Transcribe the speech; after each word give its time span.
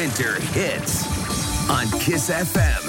winter 0.00 0.40
hits 0.54 1.04
on 1.68 1.98
Kiss 1.98 2.30
FM. 2.30 2.82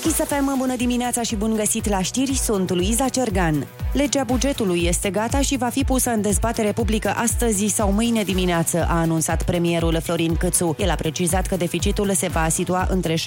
Kiss 0.00 0.16
FM, 0.16 0.58
bună 0.58 0.76
dimineața 0.76 1.22
și 1.22 1.36
bun 1.36 1.54
găsit 1.54 1.88
la 1.88 2.02
știri, 2.02 2.34
sunt 2.34 2.70
Luiza 2.70 3.08
Cergan. 3.08 3.66
Legea 3.94 4.24
bugetului 4.24 4.84
este 4.86 5.10
gata 5.10 5.40
și 5.40 5.56
va 5.56 5.68
fi 5.68 5.84
pusă 5.84 6.10
în 6.10 6.20
dezbatere 6.20 6.72
publică 6.72 7.12
astăzi 7.16 7.66
sau 7.66 7.92
mâine 7.92 8.22
dimineață, 8.22 8.86
a 8.88 9.00
anunțat 9.00 9.42
premierul 9.42 10.00
Florin 10.02 10.36
Câțu. 10.36 10.76
El 10.78 10.90
a 10.90 10.94
precizat 10.94 11.46
că 11.46 11.56
deficitul 11.56 12.12
se 12.14 12.28
va 12.28 12.48
situa 12.48 12.86
între 12.90 13.14
7-7,1%. 13.14 13.20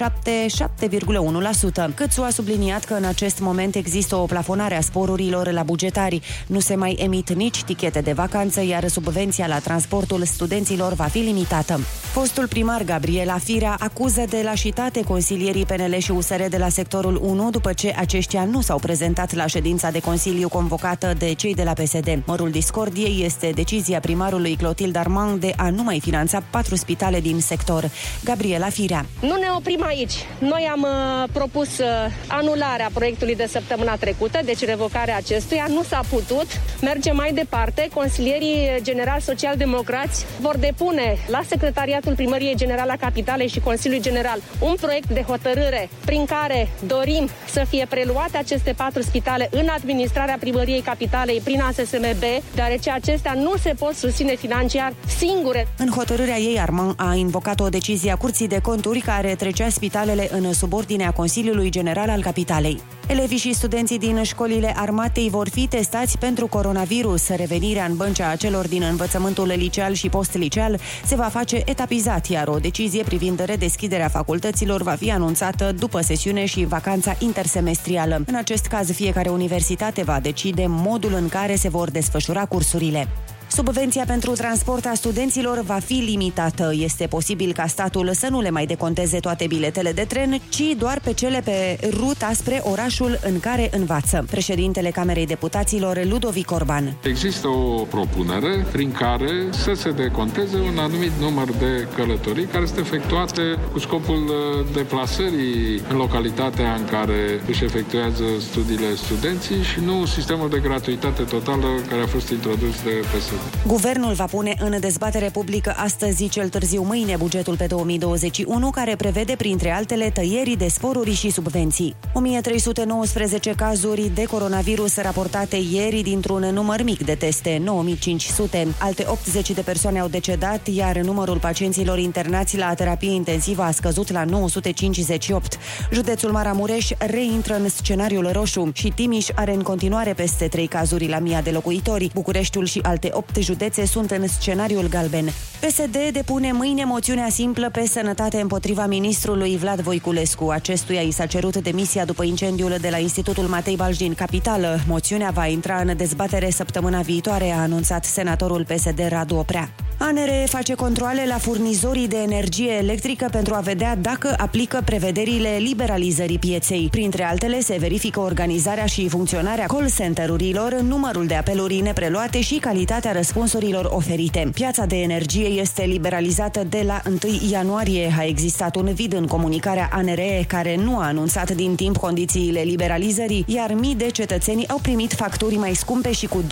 Câțu 1.94 2.22
a 2.22 2.30
subliniat 2.30 2.84
că 2.84 2.94
în 2.94 3.04
acest 3.04 3.40
moment 3.40 3.74
există 3.74 4.16
o 4.16 4.24
plafonare 4.24 4.76
a 4.76 4.80
sporurilor 4.80 5.50
la 5.50 5.62
bugetari. 5.62 6.20
Nu 6.46 6.60
se 6.60 6.74
mai 6.74 6.92
emit 6.92 7.32
nici 7.32 7.62
tichete 7.62 8.00
de 8.00 8.12
vacanță, 8.12 8.62
iar 8.64 8.88
subvenția 8.88 9.46
la 9.46 9.58
transportul 9.58 10.24
studenților 10.24 10.92
va 10.92 11.04
fi 11.04 11.18
limitată. 11.18 11.80
Fostul 12.12 12.48
primar 12.48 12.82
Gabriela 12.82 13.38
Firea 13.38 13.76
acuză 13.78 14.24
de 14.28 14.40
lașitate 14.44 15.02
consilierii 15.02 15.66
PNL 15.66 15.98
și 15.98 16.10
USR 16.10 16.42
de 16.48 16.56
la 16.58 16.68
sectorul 16.68 17.20
1 17.22 17.50
după 17.50 17.72
ce 17.72 17.94
aceștia 17.98 18.44
nu 18.44 18.60
s-au 18.60 18.78
prezentat 18.78 19.34
la 19.34 19.46
ședința 19.46 19.90
de 19.90 20.00
Consiliu 20.00 20.48
convocată 20.58 21.12
de 21.18 21.32
cei 21.32 21.54
de 21.54 21.62
la 21.62 21.72
PSD. 21.72 22.22
Mărul 22.26 22.50
discordiei 22.50 23.24
este 23.24 23.50
decizia 23.50 24.00
primarului 24.00 24.56
Clotil 24.56 24.96
Armand 24.96 25.40
de 25.40 25.52
a 25.56 25.70
nu 25.70 25.82
mai 25.82 26.00
finanța 26.00 26.42
patru 26.50 26.76
spitale 26.76 27.20
din 27.20 27.40
sector. 27.40 27.90
Gabriela 28.24 28.68
Firea. 28.68 29.06
Nu 29.20 29.36
ne 29.36 29.46
oprim 29.56 29.84
aici. 29.84 30.12
Noi 30.38 30.68
am 30.72 30.80
uh, 30.82 31.28
propus 31.32 31.78
uh, 31.78 31.86
anularea 32.26 32.90
proiectului 32.92 33.36
de 33.36 33.46
săptămâna 33.46 33.96
trecută, 33.96 34.38
deci 34.44 34.64
revocarea 34.64 35.16
acestuia. 35.16 35.66
Nu 35.68 35.82
s-a 35.82 36.00
putut. 36.10 36.46
Mergem 36.82 37.16
mai 37.16 37.32
departe. 37.32 37.88
Consilierii 37.94 38.68
general 38.82 39.20
social-democrați 39.20 40.24
vor 40.40 40.56
depune 40.56 41.16
la 41.26 41.40
Secretariatul 41.46 42.14
Primăriei 42.14 42.56
Generale 42.56 42.92
a 42.92 42.96
Capitalei 42.96 43.48
și 43.48 43.60
Consiliului 43.60 44.04
General 44.04 44.38
un 44.58 44.74
proiect 44.80 45.08
de 45.08 45.22
hotărâre 45.22 45.88
prin 46.04 46.24
care 46.24 46.68
dorim 46.86 47.28
să 47.50 47.64
fie 47.68 47.86
preluate 47.88 48.36
aceste 48.36 48.72
patru 48.76 49.02
spitale 49.02 49.48
în 49.50 49.68
administrarea 49.68 50.36
primăriei 50.48 50.80
capitalei 50.80 51.40
prin 51.44 51.60
ASSMB, 51.60 52.22
deoarece 52.54 52.90
acestea 52.90 53.32
nu 53.32 53.52
se 53.62 53.74
pot 53.78 53.94
susține 53.94 54.34
financiar 54.34 54.92
singure. 55.18 55.68
În 55.78 55.90
hotărârea 55.90 56.38
ei, 56.38 56.60
Armand 56.60 56.94
a 56.96 57.14
invocat 57.14 57.60
o 57.60 57.68
decizie 57.68 58.10
a 58.10 58.16
Curții 58.16 58.48
de 58.48 58.58
Conturi 58.58 59.00
care 59.00 59.34
trecea 59.34 59.68
spitalele 59.68 60.28
în 60.32 60.52
subordinea 60.52 61.10
Consiliului 61.10 61.70
General 61.70 62.08
al 62.08 62.22
Capitalei. 62.22 62.80
Elevii 63.06 63.36
și 63.38 63.54
studenții 63.54 63.98
din 63.98 64.22
școlile 64.22 64.72
armatei 64.76 65.28
vor 65.30 65.48
fi 65.48 65.66
testați 65.66 66.18
pentru 66.18 66.46
coronavirus. 66.46 67.28
Revenirea 67.28 67.84
în 67.84 67.96
băncea 67.96 68.36
celor 68.36 68.68
din 68.68 68.82
învățământul 68.82 69.46
liceal 69.46 69.92
și 69.92 70.08
post-liceal 70.08 70.78
se 71.04 71.14
va 71.14 71.24
face 71.24 71.62
etapizat, 71.64 72.26
iar 72.26 72.48
o 72.48 72.58
decizie 72.58 73.02
privind 73.02 73.44
redeschiderea 73.44 74.08
facultăților 74.08 74.82
va 74.82 74.92
fi 74.92 75.10
anunțată 75.10 75.72
după 75.78 76.00
sesiune 76.00 76.44
și 76.44 76.64
vacanța 76.64 77.16
intersemestrială. 77.18 78.22
În 78.26 78.34
acest 78.34 78.66
caz, 78.66 78.92
fiecare 78.92 79.28
universitate 79.28 80.02
va 80.02 80.20
decide 80.20 80.37
modul 80.66 81.14
în 81.14 81.28
care 81.28 81.54
se 81.54 81.68
vor 81.68 81.90
desfășura 81.90 82.44
cursurile. 82.44 83.08
Subvenția 83.50 84.04
pentru 84.06 84.32
transport 84.32 84.86
a 84.86 84.92
studenților 84.94 85.60
va 85.60 85.78
fi 85.84 85.92
limitată. 85.92 86.72
Este 86.74 87.06
posibil 87.06 87.52
ca 87.52 87.66
statul 87.66 88.10
să 88.12 88.26
nu 88.30 88.40
le 88.40 88.50
mai 88.50 88.66
deconteze 88.66 89.18
toate 89.18 89.46
biletele 89.46 89.92
de 89.92 90.04
tren, 90.08 90.40
ci 90.48 90.62
doar 90.78 91.00
pe 91.04 91.12
cele 91.12 91.40
pe 91.44 91.78
ruta 91.90 92.30
spre 92.32 92.60
orașul 92.64 93.18
în 93.22 93.40
care 93.40 93.70
învață. 93.72 94.26
Președintele 94.30 94.90
Camerei 94.90 95.26
Deputaților, 95.26 96.04
Ludovic 96.04 96.50
Orban. 96.50 96.96
Există 97.02 97.48
o 97.48 97.82
propunere 97.82 98.66
prin 98.72 98.92
care 98.92 99.32
să 99.50 99.72
se 99.72 99.90
deconteze 99.90 100.56
un 100.56 100.78
anumit 100.78 101.12
număr 101.20 101.48
de 101.58 101.88
călătorii 101.96 102.44
care 102.44 102.66
sunt 102.66 102.78
efectuate 102.78 103.42
cu 103.72 103.78
scopul 103.78 104.22
uh, 104.24 104.66
deplasării 104.72 105.82
în 105.88 105.96
localitatea 105.96 106.74
în 106.74 106.84
care 106.84 107.40
își 107.46 107.64
efectuează 107.64 108.24
studiile 108.40 108.94
studenții 108.94 109.62
și 109.62 109.80
nu 109.84 110.06
sistemul 110.06 110.48
de 110.50 110.58
gratuitate 110.58 111.22
totală 111.22 111.66
care 111.88 112.02
a 112.02 112.06
fost 112.06 112.30
introdus 112.30 112.82
de 112.82 112.90
PSD. 112.90 113.47
Guvernul 113.66 114.12
va 114.12 114.24
pune 114.24 114.54
în 114.58 114.80
dezbatere 114.80 115.28
publică 115.32 115.74
astăzi, 115.76 116.28
cel 116.28 116.48
târziu 116.48 116.82
mâine, 116.82 117.16
bugetul 117.16 117.56
pe 117.56 117.66
2021, 117.66 118.70
care 118.70 118.96
prevede, 118.96 119.34
printre 119.36 119.70
altele, 119.70 120.10
tăierii 120.10 120.56
de 120.56 120.68
sporuri 120.68 121.14
și 121.14 121.30
subvenții. 121.30 121.94
1319 122.12 123.52
cazuri 123.56 124.10
de 124.14 124.24
coronavirus 124.24 124.96
raportate 124.96 125.56
ieri 125.70 126.00
dintr-un 126.00 126.40
număr 126.52 126.82
mic 126.82 127.04
de 127.04 127.14
teste, 127.14 127.60
9500. 127.64 128.66
Alte 128.78 129.04
80 129.08 129.50
de 129.50 129.60
persoane 129.60 129.98
au 130.00 130.08
decedat, 130.08 130.66
iar 130.66 130.96
numărul 130.96 131.38
pacienților 131.38 131.98
internați 131.98 132.56
la 132.56 132.74
terapie 132.74 133.12
intensivă 133.12 133.62
a 133.62 133.70
scăzut 133.70 134.12
la 134.12 134.24
958. 134.24 135.58
Județul 135.92 136.30
Maramureș 136.30 136.90
reintră 136.98 137.54
în 137.54 137.68
scenariul 137.68 138.30
roșu 138.32 138.70
și 138.74 138.88
Timiș 138.88 139.26
are 139.34 139.54
în 139.54 139.62
continuare 139.62 140.12
peste 140.12 140.48
3 140.48 140.66
cazuri 140.66 141.08
la 141.08 141.18
mia 141.18 141.40
de 141.40 141.50
locuitori. 141.50 142.10
Bucureștiul 142.14 142.64
și 142.64 142.80
alte 142.82 143.10
8 143.12 143.27
județe 143.40 143.86
sunt 143.86 144.10
în 144.10 144.26
scenariul 144.28 144.88
galben. 144.88 145.24
PSD 145.60 145.96
depune 146.12 146.52
mâine 146.52 146.84
moțiunea 146.84 147.28
simplă 147.28 147.70
pe 147.70 147.86
sănătate 147.86 148.40
împotriva 148.40 148.86
ministrului 148.86 149.56
Vlad 149.56 149.80
Voiculescu. 149.80 150.50
Acestuia 150.50 151.00
i 151.00 151.10
s-a 151.10 151.26
cerut 151.26 151.56
demisia 151.56 152.04
după 152.04 152.24
incendiul 152.24 152.76
de 152.80 152.88
la 152.90 152.98
Institutul 152.98 153.44
Matei 153.44 153.76
Balș 153.76 153.96
din 153.96 154.14
capitală. 154.14 154.78
Moțiunea 154.86 155.30
va 155.30 155.46
intra 155.46 155.80
în 155.80 155.96
dezbatere 155.96 156.50
săptămâna 156.50 157.00
viitoare, 157.00 157.50
a 157.50 157.60
anunțat 157.60 158.04
senatorul 158.04 158.64
PSD 158.64 159.00
Radu 159.08 159.34
Oprea. 159.34 159.70
ANRE 160.00 160.46
face 160.48 160.74
controle 160.74 161.24
la 161.28 161.38
furnizorii 161.38 162.08
de 162.08 162.16
energie 162.16 162.72
electrică 162.72 163.28
pentru 163.30 163.54
a 163.54 163.58
vedea 163.60 163.96
dacă 163.96 164.34
aplică 164.36 164.82
prevederile 164.84 165.56
liberalizării 165.56 166.38
pieței. 166.38 166.88
Printre 166.90 167.24
altele, 167.24 167.60
se 167.60 167.76
verifică 167.78 168.20
organizarea 168.20 168.86
și 168.86 169.08
funcționarea 169.08 169.66
call 169.66 169.90
center-urilor, 169.96 170.80
numărul 170.80 171.26
de 171.26 171.34
apeluri 171.34 171.80
nepreluate 171.80 172.40
și 172.40 172.54
calitatea 172.54 173.12
răspunsurilor 173.12 173.84
oferite. 173.84 174.50
Piața 174.54 174.84
de 174.84 174.96
energie 174.96 175.46
este 175.46 175.82
liberalizată 175.82 176.64
de 176.68 176.82
la 176.86 177.02
1 177.06 177.18
ianuarie. 177.50 178.14
A 178.18 178.24
existat 178.24 178.76
un 178.76 178.94
vid 178.94 179.12
în 179.12 179.26
comunicarea 179.26 179.88
ANRE 179.92 180.44
care 180.48 180.76
nu 180.76 180.98
a 180.98 181.06
anunțat 181.06 181.50
din 181.50 181.74
timp 181.74 181.96
condițiile 181.96 182.60
liberalizării, 182.60 183.44
iar 183.46 183.72
mii 183.72 183.94
de 183.94 184.10
cetățeni 184.10 184.68
au 184.68 184.78
primit 184.82 185.12
facturi 185.12 185.54
mai 185.54 185.74
scumpe 185.74 186.12
și 186.12 186.26
cu 186.26 186.42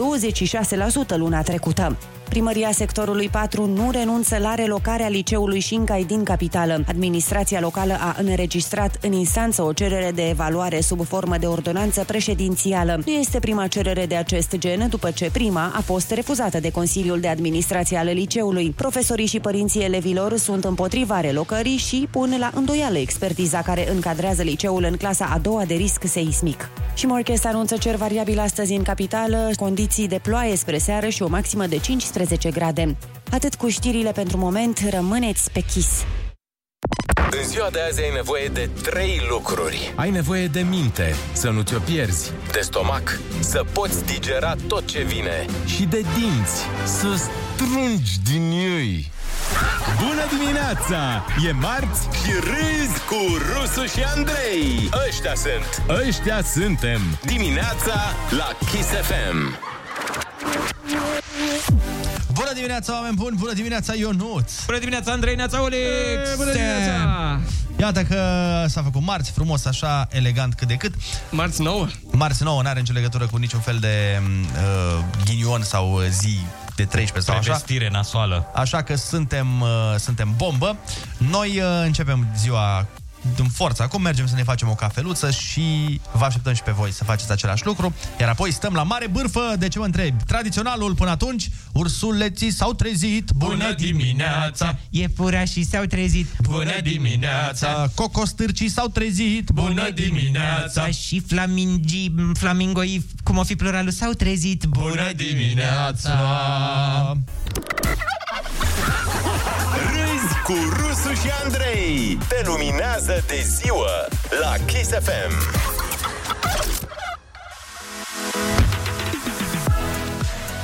26% 1.15 1.17
luna 1.17 1.43
trecută. 1.43 1.97
Primăria 2.29 2.71
sectorului 2.73 3.29
4 3.29 3.67
nu 3.67 3.91
renunță 3.91 4.39
la 4.39 4.55
relocarea 4.55 5.09
liceului 5.09 5.61
Șincai 5.61 6.05
din 6.05 6.23
capitală. 6.25 6.85
Administrația 6.89 7.61
locală 7.61 7.97
a 8.01 8.17
înregistrat 8.19 8.99
în 9.01 9.13
instanță 9.13 9.63
o 9.63 9.73
cerere 9.73 10.11
de 10.15 10.29
evaluare 10.29 10.81
sub 10.81 11.05
formă 11.05 11.37
de 11.37 11.47
ordonanță 11.47 12.05
președințială. 12.05 13.01
Nu 13.07 13.13
este 13.13 13.39
prima 13.39 13.67
cerere 13.67 14.07
de 14.07 14.15
acest 14.15 14.57
gen, 14.59 14.87
după 14.89 15.11
ce 15.11 15.31
prima 15.33 15.73
a 15.75 15.81
fost 15.81 16.11
refuzată 16.11 16.61
de 16.61 16.71
Consiliul 16.71 17.21
de 17.21 17.29
Administrație 17.29 17.97
al 17.97 18.07
liceului. 18.07 18.71
Profesorii 18.77 19.27
și 19.27 19.41
părinții 19.41 19.85
elevilor 19.85 20.37
sunt 20.37 20.65
împotriva 20.65 21.21
relocării 21.21 21.77
și 21.77 22.09
pun 22.11 22.35
la 22.39 22.51
îndoială 22.55 22.99
expertiza 22.99 23.63
care 23.63 23.91
încadrează 23.91 24.43
liceul 24.43 24.87
în 24.91 24.97
clasa 24.97 25.31
a 25.33 25.39
doua 25.39 25.65
de 25.65 25.75
risc 25.75 26.03
seismic. 26.05 26.71
Și 26.95 27.07
Morches 27.07 27.45
anunță 27.45 27.77
cer 27.77 27.95
variabil 27.95 28.39
astăzi 28.39 28.73
în 28.73 28.83
capitală, 28.83 29.51
condiții 29.57 30.09
de 30.09 30.21
ploaie 30.23 30.57
spre 30.57 30.79
seară 30.79 31.09
și 31.09 31.23
o 31.23 31.29
maximă 31.29 31.67
de 31.67 31.77
15 32.17 32.51
grade. 32.51 32.97
Atât 33.33 33.55
cu 33.55 33.69
știrile 33.69 34.13
pentru 34.13 34.37
moment, 34.39 34.81
rămâneți 34.91 35.51
pe 35.51 35.61
chis. 35.61 36.05
În 37.31 37.49
ziua 37.49 37.69
de 37.71 37.79
azi 37.89 38.01
ai 38.03 38.11
nevoie 38.15 38.49
de 38.49 38.69
trei 38.83 39.21
lucruri. 39.31 39.93
Ai 39.97 40.11
nevoie 40.11 40.47
de 40.47 40.61
minte, 40.61 41.15
să 41.33 41.49
nu 41.51 41.63
ți-o 41.63 41.79
pierzi, 41.79 42.31
De 42.53 42.61
stomac, 42.61 43.21
să 43.41 43.65
poți 43.73 44.05
digera 44.05 44.55
tot 44.69 44.87
ce 44.87 45.03
vine. 45.03 45.47
și 45.67 45.83
de 45.85 46.01
dinți, 46.01 46.63
să 46.85 47.07
strungi 47.55 48.21
din 48.33 48.51
ei. 48.51 49.11
Bună 49.99 50.23
dimineața! 50.39 51.25
E 51.49 51.53
marți 51.53 52.03
Și 52.25 52.31
râzi 52.33 53.01
cu 53.09 53.21
Rusu 53.53 53.85
și 53.87 54.03
Andrei. 54.17 54.91
Ăștia 55.09 55.33
sunt 55.35 55.83
Ăștia 56.07 56.43
suntem! 56.43 57.01
dimineața 57.25 57.95
la 58.31 58.49
Kiss 58.71 58.89
FM. 58.89 59.59
Bună 62.37 62.53
dimineața, 62.55 62.93
oameni 62.93 63.15
buni! 63.15 63.37
Bună 63.37 63.53
dimineața, 63.53 63.95
Ionuț! 63.95 64.65
Bună 64.67 64.79
dimineața, 64.79 65.13
Andrei 65.13 65.35
Neața 65.35 65.63
Olex! 65.63 66.37
Bună 66.37 66.53
dimineața! 66.53 67.41
Iată 67.79 68.03
că 68.03 68.21
s-a 68.69 68.83
făcut 68.83 69.03
marți, 69.03 69.31
frumos, 69.31 69.65
așa, 69.65 70.09
elegant 70.11 70.55
cât 70.55 70.69
de 70.69 70.75
cât. 70.75 70.95
Marți 71.31 71.63
nouă? 71.63 71.87
Marți 72.13 72.43
nouă, 72.43 72.63
n-are 72.63 72.79
nicio 72.79 72.93
legătură 72.93 73.27
cu 73.27 73.37
niciun 73.37 73.61
fel 73.61 73.79
de 73.79 74.21
uh, 74.23 75.05
ghinion 75.25 75.63
sau 75.63 76.01
zi 76.09 76.39
de 76.75 76.85
13 76.85 77.21
sau 77.21 77.35
așa. 77.35 77.43
Prevestire 77.43 77.89
nasoală. 77.93 78.51
Așa 78.55 78.83
că 78.83 78.95
suntem, 78.95 79.61
uh, 79.61 79.69
suntem 79.99 80.35
bombă. 80.37 80.77
Noi 81.17 81.61
uh, 81.61 81.65
începem 81.85 82.27
ziua 82.37 82.87
în 83.39 83.49
forță. 83.49 83.83
Acum 83.83 84.03
mergem 84.03 84.27
să 84.27 84.35
ne 84.35 84.43
facem 84.43 84.69
o 84.69 84.75
cafeluță 84.75 85.31
și 85.31 86.01
vă 86.13 86.25
așteptăm 86.25 86.55
și 86.55 86.63
pe 86.63 86.71
voi 86.71 86.93
să 86.93 87.05
faceți 87.05 87.33
același 87.33 87.67
lucru. 87.67 87.95
Iar 88.21 88.29
apoi 88.29 88.53
stăm 88.53 88.75
la 88.75 88.83
mare 88.83 89.07
bârfă. 89.07 89.55
De 89.59 89.69
ce 89.69 89.79
mă 89.79 89.85
întrebi? 89.85 90.25
Tradiționalul 90.27 90.95
până 90.95 91.11
atunci, 91.11 91.49
ursuleții 91.73 92.51
s-au 92.51 92.73
trezit. 92.73 93.31
Bună 93.37 93.73
dimineața! 93.73 94.79
Iepurașii 94.91 95.65
s-au 95.65 95.85
trezit 95.85 96.27
Bună 96.43 96.81
dimineața! 96.83 97.89
Cocostârcii 97.95 98.69
s-au 98.69 98.89
trezit. 98.89 99.51
Bună 99.51 99.91
dimineața! 99.91 100.87
Și 100.87 101.21
flamingii, 101.27 102.15
flamingoi, 102.35 103.07
cum 103.23 103.37
o 103.37 103.43
fi 103.43 103.57
pluralul, 103.57 103.91
s-au 103.91 104.13
trezit 104.13 104.65
Bună 104.65 105.11
dimineața! 105.17 106.13
Râzi 109.93 110.35
cu 110.45 110.55
Rusu 110.77 111.15
și 111.15 111.31
Andrei. 111.45 112.19
Te 112.29 112.43
luminează 112.45 113.25
de 113.27 113.47
ziua 113.61 114.09
la 114.41 114.55
Kiss 114.65 114.91
FM. 114.91 115.65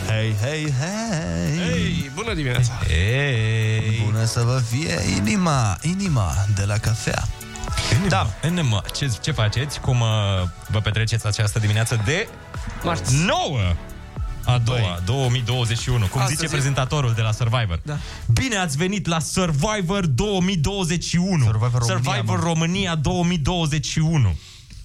Hei, 0.08 0.36
hei, 0.42 0.72
hei! 0.80 1.58
Ei, 1.70 2.10
bună 2.14 2.34
dimineața! 2.34 2.72
Hey. 2.88 4.02
Bună 4.04 4.24
să 4.24 4.42
vă 4.42 4.60
fie 4.70 5.16
inima, 5.16 5.78
inima 5.82 6.32
de 6.54 6.64
la 6.64 6.78
cafea. 6.78 7.22
Da, 8.08 8.26
Enema, 8.42 8.82
ce, 8.94 9.10
ce 9.20 9.32
faceți? 9.32 9.80
Cum 9.80 10.00
uh, 10.00 10.08
vă 10.68 10.80
petreceți 10.80 11.26
această 11.26 11.58
dimineață 11.58 12.00
de 12.04 12.28
Marți. 12.82 13.24
9 13.24 13.58
a 14.44 14.58
doua, 14.58 15.00
2021, 15.04 16.06
cum 16.06 16.20
Astăzi 16.20 16.40
zice 16.40 16.46
e- 16.46 16.56
prezentatorul 16.56 17.12
de 17.14 17.20
la 17.20 17.32
Survivor. 17.32 17.80
Da. 17.82 17.98
Bine 18.32 18.56
ați 18.56 18.76
venit 18.76 19.06
la 19.06 19.18
Survivor 19.18 20.06
2021. 20.06 21.44
Survivor 21.44 21.80
România, 21.80 22.02
Survivor 22.02 22.38
mă. 22.38 22.44
România 22.44 22.94
2021. 22.94 24.36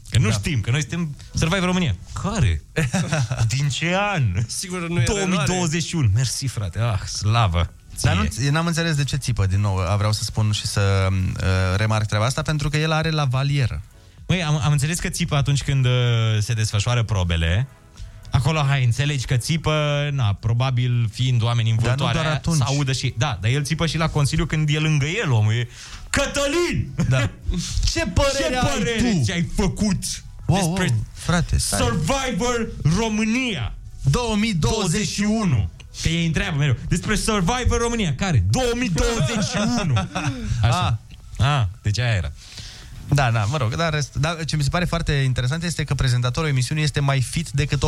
Că 0.10 0.18
nu 0.18 0.28
da. 0.28 0.34
știm, 0.34 0.62
că 0.62 0.72
noi 0.72 0.80
suntem 0.80 1.16
Survivor 1.34 1.66
România. 1.66 1.96
Care? 2.24 2.62
Din 3.58 3.70
ce 3.70 3.96
an? 4.14 4.24
Sigur 4.48 4.88
nu 4.88 5.02
e 5.02 5.04
2021. 5.04 6.10
Mersi, 6.14 6.46
frate. 6.46 6.80
Ah, 6.80 7.00
slavă. 7.00 7.72
Dar 8.02 8.16
nu, 8.16 8.24
ție. 8.24 8.50
n-am 8.50 8.66
înțeles 8.66 8.96
de 8.96 9.04
ce 9.04 9.16
țipă 9.16 9.46
din 9.46 9.60
nou. 9.60 9.80
Vreau 9.98 10.12
să 10.12 10.24
spun 10.24 10.52
și 10.52 10.66
să 10.66 11.08
uh, 11.12 11.76
remarc 11.76 12.06
treaba 12.06 12.26
asta, 12.26 12.42
pentru 12.42 12.70
că 12.70 12.78
el 12.78 12.92
are 12.92 13.10
la 13.10 13.26
valieră. 13.26 13.82
Măi, 14.28 14.44
am, 14.44 14.60
am 14.64 14.72
înțeles 14.72 15.00
că 15.00 15.10
țipă 15.10 15.36
atunci 15.36 15.64
când 15.64 15.86
uh, 15.86 15.92
se 16.40 16.54
desfășoară 16.54 17.04
probele. 17.04 17.68
Acolo, 18.30 18.60
hai, 18.60 18.84
înțelegi 18.84 19.26
că 19.26 19.38
țipă, 19.38 20.10
na, 20.14 20.34
probabil 20.34 21.10
fiind 21.12 21.42
oameni 21.42 21.70
în 21.70 21.76
Dar 21.76 21.84
nu 21.84 21.90
vântoarea, 21.90 22.22
doar 22.22 22.34
atunci. 22.34 22.58
să 22.58 22.64
audă 22.64 22.92
și... 22.92 23.14
Da, 23.18 23.38
dar 23.42 23.52
el 23.52 23.64
țipă 23.64 23.86
și 23.86 23.98
la 23.98 24.10
Consiliu 24.10 24.46
când 24.46 24.70
e 24.70 24.78
lângă 24.80 25.06
el, 25.06 25.32
omul. 25.32 25.54
E, 25.54 25.68
Cătălin! 26.10 26.90
Da. 27.10 27.30
Ce 27.92 28.06
părere, 28.14 28.50
Ce 28.50 28.56
ai 28.56 28.74
părere 28.78 29.12
tu? 29.12 29.24
ți-ai 29.24 29.50
făcut 29.56 30.04
Wow, 30.46 30.58
despre 30.60 30.94
wow, 30.96 31.06
frate, 31.14 31.58
stai. 31.58 31.80
Survivor 31.80 32.68
România 32.98 33.74
2021. 34.02 35.38
21? 35.38 35.70
Că 36.02 36.10
ei 36.10 36.26
întreabă 36.26 36.58
mereu 36.58 36.76
despre 36.88 37.16
Survivor 37.16 37.80
România. 37.82 38.16
Care? 38.16 38.44
2021. 38.50 39.94
Așa. 40.62 41.00
Ah, 41.38 41.64
deci 41.82 42.00
aia 42.00 42.14
era. 42.14 42.32
Da, 43.10 43.32
da, 43.32 43.44
mă 43.44 43.58
rog, 43.58 43.76
dar, 43.76 43.94
rest, 43.94 44.16
dar 44.16 44.46
ce 44.46 44.56
mi 44.56 44.64
se 44.64 44.70
pare 44.70 44.86
foarte 44.86 45.12
interesant 45.12 45.64
este 45.64 45.84
că 45.84 45.94
prezentatorul 45.94 46.50
emisiunii 46.50 46.84
este 46.84 47.00
mai 47.00 47.22
fit 47.22 47.50
decât 47.50 47.84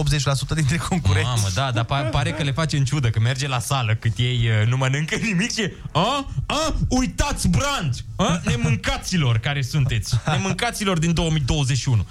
80% 0.51 0.53
dintre 0.55 0.77
concurenți. 0.89 1.29
Mamă, 1.29 1.47
da, 1.53 1.71
dar 1.71 1.83
pa- 1.83 2.09
pare 2.11 2.31
că 2.31 2.43
le 2.43 2.51
face 2.51 2.77
în 2.77 2.85
ciudă, 2.85 3.09
că 3.09 3.19
merge 3.19 3.47
la 3.47 3.59
sală 3.59 3.95
cât 3.95 4.17
ei 4.17 4.49
uh, 4.61 4.67
nu 4.67 4.77
mănâncă 4.77 5.15
nimic 5.31 5.53
și... 5.53 5.71
A? 5.91 6.27
A? 6.45 6.75
Uitați 6.87 7.47
brand! 7.47 8.03
A? 8.15 8.41
Nemâncaților 8.43 9.37
care 9.37 9.61
sunteți! 9.61 10.15
Nemâncaților 10.31 10.99
din 10.99 11.13
2021! 11.13 12.05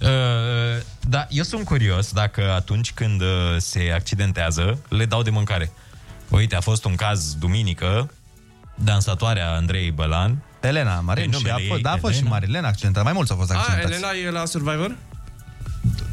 Uh, 0.00 0.08
da, 1.00 1.26
eu 1.30 1.42
sunt 1.42 1.64
curios 1.64 2.12
dacă 2.12 2.52
atunci 2.52 2.92
când 2.92 3.20
uh, 3.20 3.28
se 3.58 3.90
accidentează, 3.94 4.78
le 4.88 5.04
dau 5.04 5.22
de 5.22 5.30
mâncare. 5.30 5.72
Uite, 6.28 6.56
a 6.56 6.60
fost 6.60 6.84
un 6.84 6.94
caz 6.94 7.34
duminică, 7.34 8.10
dansatoarea 8.74 9.50
Andrei 9.54 9.90
Bălan, 9.90 10.42
Elena 10.60 11.00
Marin 11.00 11.30
Păi, 11.30 11.38
și 11.40 11.46
a 11.46 11.48
numele 11.48 11.66
fost, 11.68 11.76
ei, 11.76 11.82
da, 11.82 11.90
a 11.90 11.96
fost 11.96 12.12
și 12.12 12.18
Elena. 12.18 12.34
Marilena 12.34 12.68
accidentată. 12.68 13.04
Mai 13.04 13.12
mulți 13.12 13.30
au 13.30 13.36
fost 13.36 13.50
A, 13.52 13.54
accidentați. 13.58 13.92
Elena 13.92 14.10
e 14.12 14.30
la 14.30 14.44
Survivor? 14.44 14.96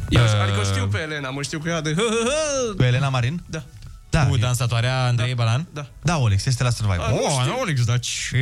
Eu, 0.08 0.22
Uh, 0.22 0.28
adică 0.42 0.58
o 0.60 0.62
știu 0.62 0.86
pe 0.86 0.98
Elena, 0.98 1.30
mă 1.30 1.42
știu 1.42 1.58
că 1.58 1.68
ea 1.68 1.80
de... 1.80 1.94
Cu 2.76 2.82
Elena 2.82 3.08
Marin? 3.08 3.42
Da. 3.46 3.62
Da, 4.10 4.26
cu 4.26 4.34
e- 4.34 4.38
dansatoarea 4.38 5.04
Andrei 5.04 5.34
Bălan. 5.34 5.66
Da. 5.72 5.86
da, 6.02 6.16
Olex, 6.18 6.46
este 6.46 6.62
la 6.62 6.70
Survivor. 6.70 7.04
A, 7.04 7.10
nu 7.10 7.16
Oh, 7.16 7.40
știu. 7.40 7.58
Alex, 7.62 7.84
dar 7.84 7.98
ce... 7.98 8.36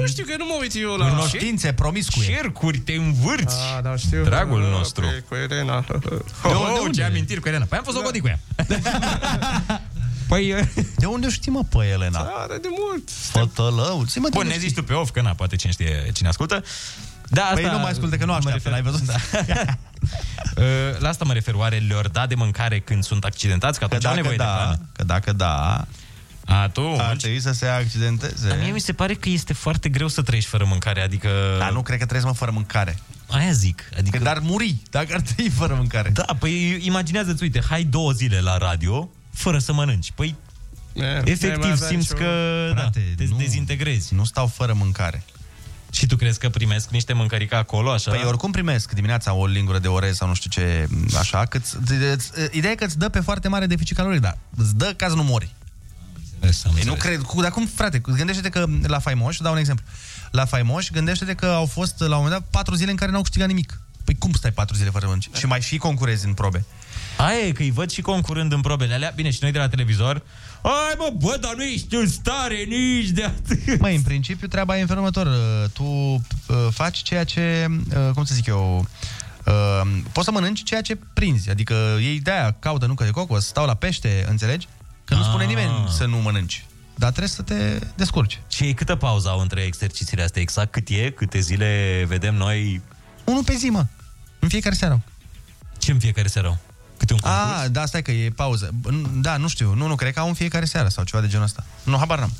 Nu 0.00 0.06
știu 0.06 0.24
că 0.24 0.34
nu 0.38 0.44
mă 0.44 0.56
uit 0.60 0.72
eu 0.74 0.96
la... 0.96 1.08
Cunoștințe 1.08 1.72
promiscue. 1.72 2.24
cercuri 2.24 2.78
te 2.78 2.92
învârți. 2.92 3.56
A, 3.76 3.80
da, 3.80 3.96
știu. 3.96 4.22
Dragul 4.24 4.64
A, 4.64 4.68
nostru. 4.68 5.04
Pe, 5.06 5.22
cu 5.28 5.34
Elena. 5.34 5.76
Oh, 5.76 5.84
de 6.00 6.18
oh, 6.42 6.78
unde? 6.82 6.96
ce 6.98 7.04
amintiri 7.04 7.40
cu 7.40 7.48
Elena. 7.48 7.64
Păi 7.68 7.78
am 7.78 7.84
fost 7.84 7.96
da. 7.96 8.20
cu 8.20 8.26
ea. 8.26 8.38
păi, 10.28 10.54
De 10.96 11.06
unde 11.06 11.26
o 11.26 11.30
știi, 11.30 11.52
mă, 11.52 11.62
pe 11.68 11.84
Elena? 11.84 12.18
Are 12.18 12.58
de 12.58 12.68
mult. 12.70 13.10
Fătălău. 13.10 14.04
Zi, 14.04 14.18
mă, 14.18 14.28
de 14.28 14.30
bun, 14.32 14.42
unde 14.42 14.48
ne 14.52 14.54
știi? 14.54 14.68
zici 14.68 14.76
tu 14.76 14.82
pe 14.82 14.92
off, 14.92 15.10
că 15.10 15.20
na, 15.20 15.30
poate 15.30 15.56
cine 15.56 15.72
știe, 15.72 16.10
cine 16.14 16.28
ascultă. 16.28 16.64
Da, 17.28 17.42
asta, 17.42 17.54
Păi 17.54 17.70
nu 17.70 17.78
mai 17.78 17.90
ascultă, 17.90 18.16
că 18.16 18.24
nu 18.24 18.30
mă 18.32 18.36
așteaptă, 18.38 18.68
refer- 18.68 18.72
l-ai 18.72 18.82
văzut? 18.82 19.08
Uh, 20.56 20.98
La 21.02 21.08
asta 21.08 21.24
mă 21.24 21.32
refer, 21.32 21.54
oare 21.54 21.76
le-or 21.88 22.08
da 22.08 22.26
de 22.26 22.34
mâncare 22.34 22.80
când 22.80 23.04
sunt 23.04 23.24
accidentați? 23.24 23.78
Că 23.78 23.86
Că 23.86 23.94
atunci 23.94 24.04
au 24.04 24.14
dacă 24.14 24.28
nevoie 24.28 24.36
de 24.36 24.42
da, 24.42 24.56
hrană. 24.58 24.88
că 24.92 25.04
dacă 25.04 25.32
da, 25.32 25.86
Atunci... 26.44 27.00
ar 27.00 27.16
trebui 27.16 27.40
să 27.40 27.52
se 27.52 27.66
accidenteze. 27.66 28.48
Dar 28.48 28.58
mie 28.58 28.70
mi 28.70 28.80
se 28.80 28.92
pare 28.92 29.14
că 29.14 29.28
este 29.28 29.52
foarte 29.52 29.88
greu 29.88 30.08
să 30.08 30.22
trăiești 30.22 30.50
fără 30.50 30.64
mâncare, 30.68 31.00
adică... 31.02 31.28
Dar 31.58 31.72
nu 31.72 31.82
cred 31.82 31.98
că 31.98 32.04
trebuie 32.06 32.20
să 32.20 32.26
mă 32.26 32.34
fără 32.34 32.50
mâncare. 32.50 32.98
Aia 33.30 33.52
zic. 33.52 33.82
Adică... 33.98 34.18
Că 34.18 34.24
dar 34.24 34.38
muri 34.38 34.76
dacă 34.90 35.14
ar 35.14 35.20
trebui 35.20 35.50
fără 35.50 35.74
mâncare. 35.74 36.10
Da, 36.10 36.24
păi 36.38 36.80
imaginează-ți, 36.86 37.42
uite, 37.42 37.60
hai 37.68 37.82
două 37.84 38.12
zile 38.12 38.40
la 38.40 38.56
radio 38.56 39.10
fără 39.36 39.58
să 39.58 39.72
mănânci. 39.72 40.12
Păi, 40.14 40.34
E, 40.92 41.00
mai 41.02 41.22
efectiv, 41.24 41.62
avea 41.72 41.86
simți 41.88 42.12
nicio- 42.12 42.24
că 42.24 42.30
Frate, 42.72 43.00
da, 43.16 43.24
te 43.24 43.30
nu. 43.30 43.36
dezintegrezi. 43.36 44.14
Nu 44.14 44.24
stau 44.24 44.46
fără 44.46 44.72
mâncare. 44.72 45.22
Și 45.90 46.06
tu 46.06 46.16
crezi 46.16 46.38
că 46.38 46.48
primesc 46.48 46.90
niște 46.90 47.12
mâncărică 47.12 47.56
acolo, 47.56 47.90
așa? 47.90 48.10
Păi 48.10 48.22
oricum 48.26 48.50
primesc 48.50 48.92
dimineața 48.92 49.32
o 49.32 49.46
lingură 49.46 49.78
de 49.78 49.88
orez 49.88 50.16
sau 50.16 50.28
nu 50.28 50.34
știu 50.34 50.50
ce, 50.50 50.88
așa, 51.18 51.44
cât, 51.44 51.62
ideea 52.52 52.72
e 52.72 52.74
că 52.74 52.84
îți 52.84 52.98
dă 52.98 53.08
pe 53.08 53.20
foarte 53.20 53.48
mare 53.48 53.66
deficit 53.66 53.96
caloric, 53.96 54.20
dar 54.20 54.38
îți 54.56 54.74
dă 54.76 54.94
ca 54.96 55.08
să 55.08 55.14
nu 55.14 55.22
mori. 55.22 55.54
Înțeles, 56.34 56.64
am 56.64 56.76
Ei, 56.76 56.82
nu 56.84 56.92
înțeles. 56.92 57.16
cred, 57.16 57.26
cu, 57.26 57.40
dar 57.40 57.50
cum, 57.50 57.66
frate, 57.66 57.98
gândește-te 57.98 58.48
că 58.48 58.66
la 58.86 58.98
Faimoș, 58.98 59.36
dau 59.36 59.52
un 59.52 59.58
exemplu, 59.58 59.84
la 60.30 60.44
Faimoș, 60.44 60.90
gândește-te 60.90 61.34
că 61.34 61.46
au 61.46 61.66
fost 61.66 61.98
la 62.00 62.16
un 62.16 62.22
moment 62.22 62.30
dat 62.40 62.42
patru 62.50 62.74
zile 62.74 62.90
în 62.90 62.96
care 62.96 63.10
n-au 63.10 63.22
câștigat 63.22 63.48
nimic. 63.48 63.80
Păi 64.18 64.28
cum 64.28 64.32
stai 64.38 64.50
patru 64.52 64.76
zile 64.76 64.90
fără 64.90 65.06
mânci? 65.06 65.28
Și 65.36 65.46
mai 65.46 65.60
și 65.60 65.76
concurezi 65.76 66.26
în 66.26 66.32
probe. 66.34 66.64
Aia 67.16 67.38
e 67.46 67.52
că 67.52 67.62
îi 67.62 67.70
văd 67.70 67.90
și 67.90 68.00
concurând 68.00 68.52
în 68.52 68.60
probele 68.60 68.94
alea. 68.94 69.12
Bine, 69.14 69.30
și 69.30 69.38
noi 69.42 69.52
de 69.52 69.58
la 69.58 69.68
televizor. 69.68 70.22
Ai 70.62 70.94
mă, 70.98 71.12
bă, 71.18 71.36
dar 71.40 71.54
nu 71.54 71.62
ești 71.64 71.94
în 71.94 72.08
stare 72.08 72.64
nici 72.68 73.08
de 73.08 73.24
atât. 73.24 73.80
Măi, 73.80 73.94
în 73.96 74.02
principiu, 74.02 74.46
treaba 74.48 74.76
e 74.76 74.80
în 74.80 74.86
felul 74.86 75.02
următor. 75.04 75.26
Uh, 75.26 75.70
Tu 75.72 75.82
uh, 75.84 76.22
faci 76.70 76.98
ceea 77.02 77.24
ce, 77.24 77.66
uh, 77.96 78.10
cum 78.14 78.24
să 78.24 78.34
zic 78.34 78.46
eu, 78.46 78.86
uh, 79.46 79.80
poți 80.12 80.24
să 80.26 80.30
mănânci 80.32 80.62
ceea 80.62 80.80
ce 80.82 80.98
prinzi. 81.14 81.50
Adică 81.50 81.74
ei 82.00 82.20
de-aia 82.20 82.56
caută 82.58 82.86
nucă 82.86 83.04
de 83.04 83.10
cocos, 83.10 83.46
stau 83.46 83.66
la 83.66 83.74
pește, 83.74 84.26
înțelegi? 84.28 84.68
Că 85.04 85.14
nu 85.14 85.22
spune 85.22 85.42
Ah. 85.42 85.48
nimeni 85.48 85.72
să 85.96 86.04
nu 86.06 86.16
mănânci. 86.16 86.64
Dar 86.94 87.08
trebuie 87.08 87.28
să 87.30 87.42
te 87.42 87.78
descurci. 87.96 88.40
Și 88.48 88.62
ei 88.64 88.74
câtă 88.74 88.94
pauză 88.94 89.28
au 89.28 89.40
între 89.40 89.60
exercițiile 89.60 90.22
astea? 90.22 90.42
Exact 90.42 90.72
cât 90.72 90.88
e? 90.88 91.10
Câte 91.10 91.40
zile 91.40 92.04
vedem 92.08 92.34
noi? 92.34 92.80
Unul 93.24 93.44
pe 93.44 93.54
zi, 93.54 93.66
mă. 93.66 93.84
În 94.46 94.52
fiecare 94.52 94.74
seară. 94.74 95.02
Ce 95.78 95.90
în 95.92 95.98
fiecare 95.98 96.28
seară 96.28 96.46
au? 96.48 96.58
Câte 96.96 97.12
un 97.12 97.18
concurs? 97.18 97.42
Ah, 97.62 97.66
da, 97.70 97.86
stai 97.86 98.02
că 98.02 98.10
e 98.10 98.30
pauză. 98.30 98.70
N- 98.70 99.10
Da, 99.20 99.36
nu 99.36 99.48
știu. 99.48 99.74
Nu, 99.74 99.86
nu, 99.86 99.94
cred 99.94 100.12
că 100.12 100.20
au 100.20 100.28
în 100.28 100.34
fiecare 100.34 100.64
seară 100.64 100.88
sau 100.88 101.04
ceva 101.04 101.22
de 101.22 101.28
genul 101.28 101.44
ăsta. 101.44 101.64
Nu, 101.82 101.96
habar 101.96 102.18
n-am. 102.18 102.32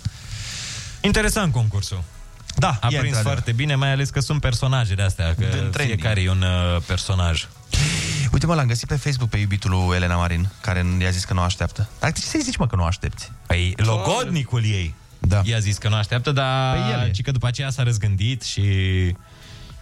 Interesant 1.01 1.53
concursul. 1.53 2.03
Da, 2.57 2.69
A 2.69 2.73
e 2.73 2.79
prins 2.81 2.93
într-adevăr. 2.95 3.23
foarte 3.23 3.53
bine, 3.53 3.75
mai 3.75 3.93
ales 3.93 4.11
că 4.11 4.21
sunt 4.21 4.41
personajele 4.41 5.03
astea, 5.03 5.27
că 5.35 5.41
Din 5.41 5.49
trending. 5.49 5.75
fiecare 5.77 6.21
e 6.23 6.31
un 6.31 6.43
uh, 6.43 6.83
personaj. 6.87 7.47
Uite, 8.33 8.47
mă, 8.47 8.55
l-am 8.55 8.67
găsit 8.67 8.89
pe 8.89 8.97
Facebook 8.97 9.31
pe 9.31 9.37
iubitul 9.37 9.71
lui 9.71 9.97
Elena 9.97 10.17
Marin, 10.17 10.49
care 10.61 10.87
i-a 11.01 11.11
zis 11.11 11.25
că 11.25 11.33
nu 11.35 11.41
așteaptă. 11.41 11.89
Dar 12.01 12.13
ce 12.13 12.21
să-i 12.21 12.41
zici, 12.43 12.57
mă, 12.57 12.67
că 12.67 12.77
nu 12.77 12.85
aștepți? 12.85 13.31
Păi, 13.47 13.75
logodnicul 13.77 14.65
ei 14.65 14.95
Da. 15.19 15.41
i-a 15.45 15.59
zis 15.59 15.79
că 15.79 15.89
nu 15.89 15.95
așteaptă, 15.95 16.33
dar 16.33 16.77
Păi 16.77 16.93
el 16.93 17.09
e. 17.09 17.11
ci 17.11 17.23
că 17.23 17.31
după 17.31 17.47
aceea 17.47 17.71
s-a 17.71 17.83
răzgândit 17.83 18.43
și 18.43 18.63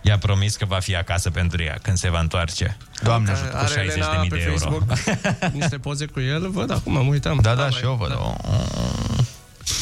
i-a 0.05 0.19
promis 0.19 0.57
că 0.57 0.65
va 0.65 0.79
fi 0.79 0.97
acasă 0.97 1.31
pentru 1.31 1.63
ea 1.63 1.79
când 1.83 1.97
se 1.97 2.11
va 2.11 2.21
întoarce. 2.21 2.77
Doamne 3.03 3.31
Are- 3.31 3.39
ajută. 3.41 3.57
cu 3.57 3.65
Are 3.65 3.87
60.000 3.87 3.93
Elena 3.93 4.23
de 4.23 4.29
pe 4.29 4.41
euro. 4.43 4.59
Facebook 4.59 4.99
niște 5.61 5.79
poze 5.79 6.07
cu 6.07 6.21
el, 6.21 6.51
văd 6.51 6.71
acum, 6.71 6.93
mă 6.93 6.99
uitam. 6.99 7.39
Da, 7.43 7.55
da, 7.55 7.63
băi, 7.63 7.71
și 7.73 7.85
eu 7.85 7.95
văd. 7.95 8.11
Oh. 8.13 8.35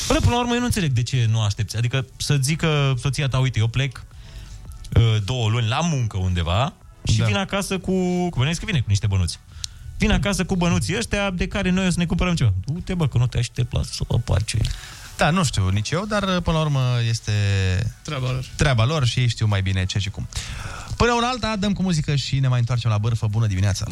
Bă, 0.08 0.14
până 0.20 0.34
la 0.34 0.38
urmă, 0.40 0.52
eu 0.52 0.58
nu 0.58 0.64
înțeleg 0.64 0.90
de 0.90 1.02
ce 1.02 1.26
nu 1.30 1.40
aștepți. 1.42 1.76
Adică 1.76 2.06
să 2.16 2.36
zică 2.40 2.94
soția 2.98 3.28
ta, 3.28 3.38
uite, 3.38 3.58
eu 3.58 3.66
plec 3.66 4.04
uh, 4.96 5.16
două 5.24 5.48
luni 5.48 5.68
la 5.68 5.80
muncă 5.80 6.16
undeva 6.16 6.72
și 7.04 7.18
Da. 7.18 7.24
vin 7.24 7.36
acasă 7.36 7.78
cu... 7.78 7.92
Cu 8.28 8.36
bănuiesc 8.36 8.58
că 8.60 8.66
vine 8.66 8.78
cu 8.78 8.84
niște 8.88 9.06
bănuți. 9.06 9.38
Vin 9.98 10.10
acasă 10.10 10.44
cu 10.44 10.56
bănuții 10.56 10.96
ăștia 10.96 11.30
de 11.30 11.46
care 11.48 11.70
noi 11.70 11.86
o 11.86 11.90
să 11.90 11.98
ne 11.98 12.06
cumpărăm 12.06 12.34
ceva. 12.34 12.52
Du-te, 12.64 12.94
bă, 12.94 13.08
că 13.08 13.18
nu 13.18 13.26
te 13.26 13.38
aștept 13.38 13.72
la 13.72 13.80
sopa 13.82 14.36
ce. 14.44 14.58
Da, 15.16 15.30
nu 15.30 15.44
știu 15.44 15.68
nici 15.68 15.90
eu, 15.90 16.04
dar 16.04 16.40
până 16.40 16.56
la 16.56 16.62
urmă 16.62 16.80
este 17.08 17.32
Treaba 18.02 18.30
lor. 18.30 18.44
treaba 18.56 18.84
lor 18.84 19.06
și 19.06 19.20
ei 19.20 19.28
știu 19.28 19.46
mai 19.46 19.62
bine 19.62 19.84
ce 19.84 19.98
și 19.98 20.10
cum. 20.10 20.28
Până 20.96 21.12
una 21.12 21.28
alta, 21.28 21.56
dăm 21.58 21.72
cu 21.72 21.82
muzică 21.82 22.14
și 22.14 22.38
ne 22.38 22.48
mai 22.48 22.58
întoarcem 22.58 22.90
la 22.90 22.98
bârfă. 22.98 23.26
Bună 23.30 23.46
dimineața! 23.46 23.86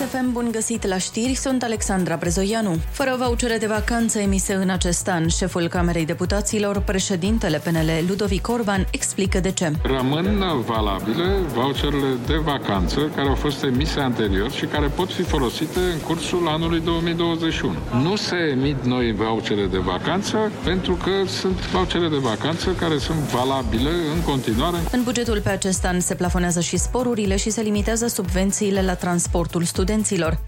FM, 0.00 0.32
bun 0.32 0.48
găsit 0.50 0.86
la 0.86 0.98
știri, 0.98 1.34
sunt 1.34 1.62
Alexandra 1.62 2.16
Brezoianu. 2.16 2.76
Fără 2.90 3.16
vouchere 3.18 3.56
de 3.56 3.66
vacanță 3.66 4.18
emise 4.18 4.54
în 4.54 4.70
acest 4.70 5.08
an, 5.08 5.28
șeful 5.28 5.68
Camerei 5.68 6.04
Deputaților, 6.04 6.80
președintele 6.80 7.58
PNL 7.58 7.90
Ludovic 8.08 8.48
Orban, 8.48 8.86
explică 8.90 9.40
de 9.40 9.50
ce. 9.50 9.72
Rămân 9.82 10.44
valabile 10.66 11.24
voucherele 11.54 12.16
de 12.26 12.34
vacanță 12.34 13.10
care 13.16 13.28
au 13.28 13.34
fost 13.34 13.62
emise 13.62 14.00
anterior 14.00 14.50
și 14.50 14.64
care 14.64 14.86
pot 14.86 15.12
fi 15.12 15.22
folosite 15.22 15.78
în 15.78 15.98
cursul 16.06 16.48
anului 16.48 16.80
2021. 16.80 17.74
Nu 18.02 18.16
se 18.16 18.36
emit 18.36 18.84
noi 18.84 19.12
vouchere 19.12 19.66
de 19.66 19.78
vacanță 19.78 20.52
pentru 20.64 20.92
că 20.94 21.28
sunt 21.28 21.66
vouchere 21.66 22.08
de 22.08 22.16
vacanță 22.16 22.70
care 22.70 22.98
sunt 22.98 23.18
valabile 23.18 23.90
în 24.14 24.22
continuare. 24.22 24.76
În 24.92 25.02
bugetul 25.02 25.40
pe 25.40 25.48
acest 25.48 25.84
an 25.84 26.00
se 26.00 26.14
plafonează 26.14 26.60
și 26.60 26.76
sporurile 26.76 27.36
și 27.36 27.50
se 27.50 27.60
limitează 27.60 28.06
subvențiile 28.06 28.82
la 28.82 28.94
transportul 28.94 29.62
studenților. 29.62 29.88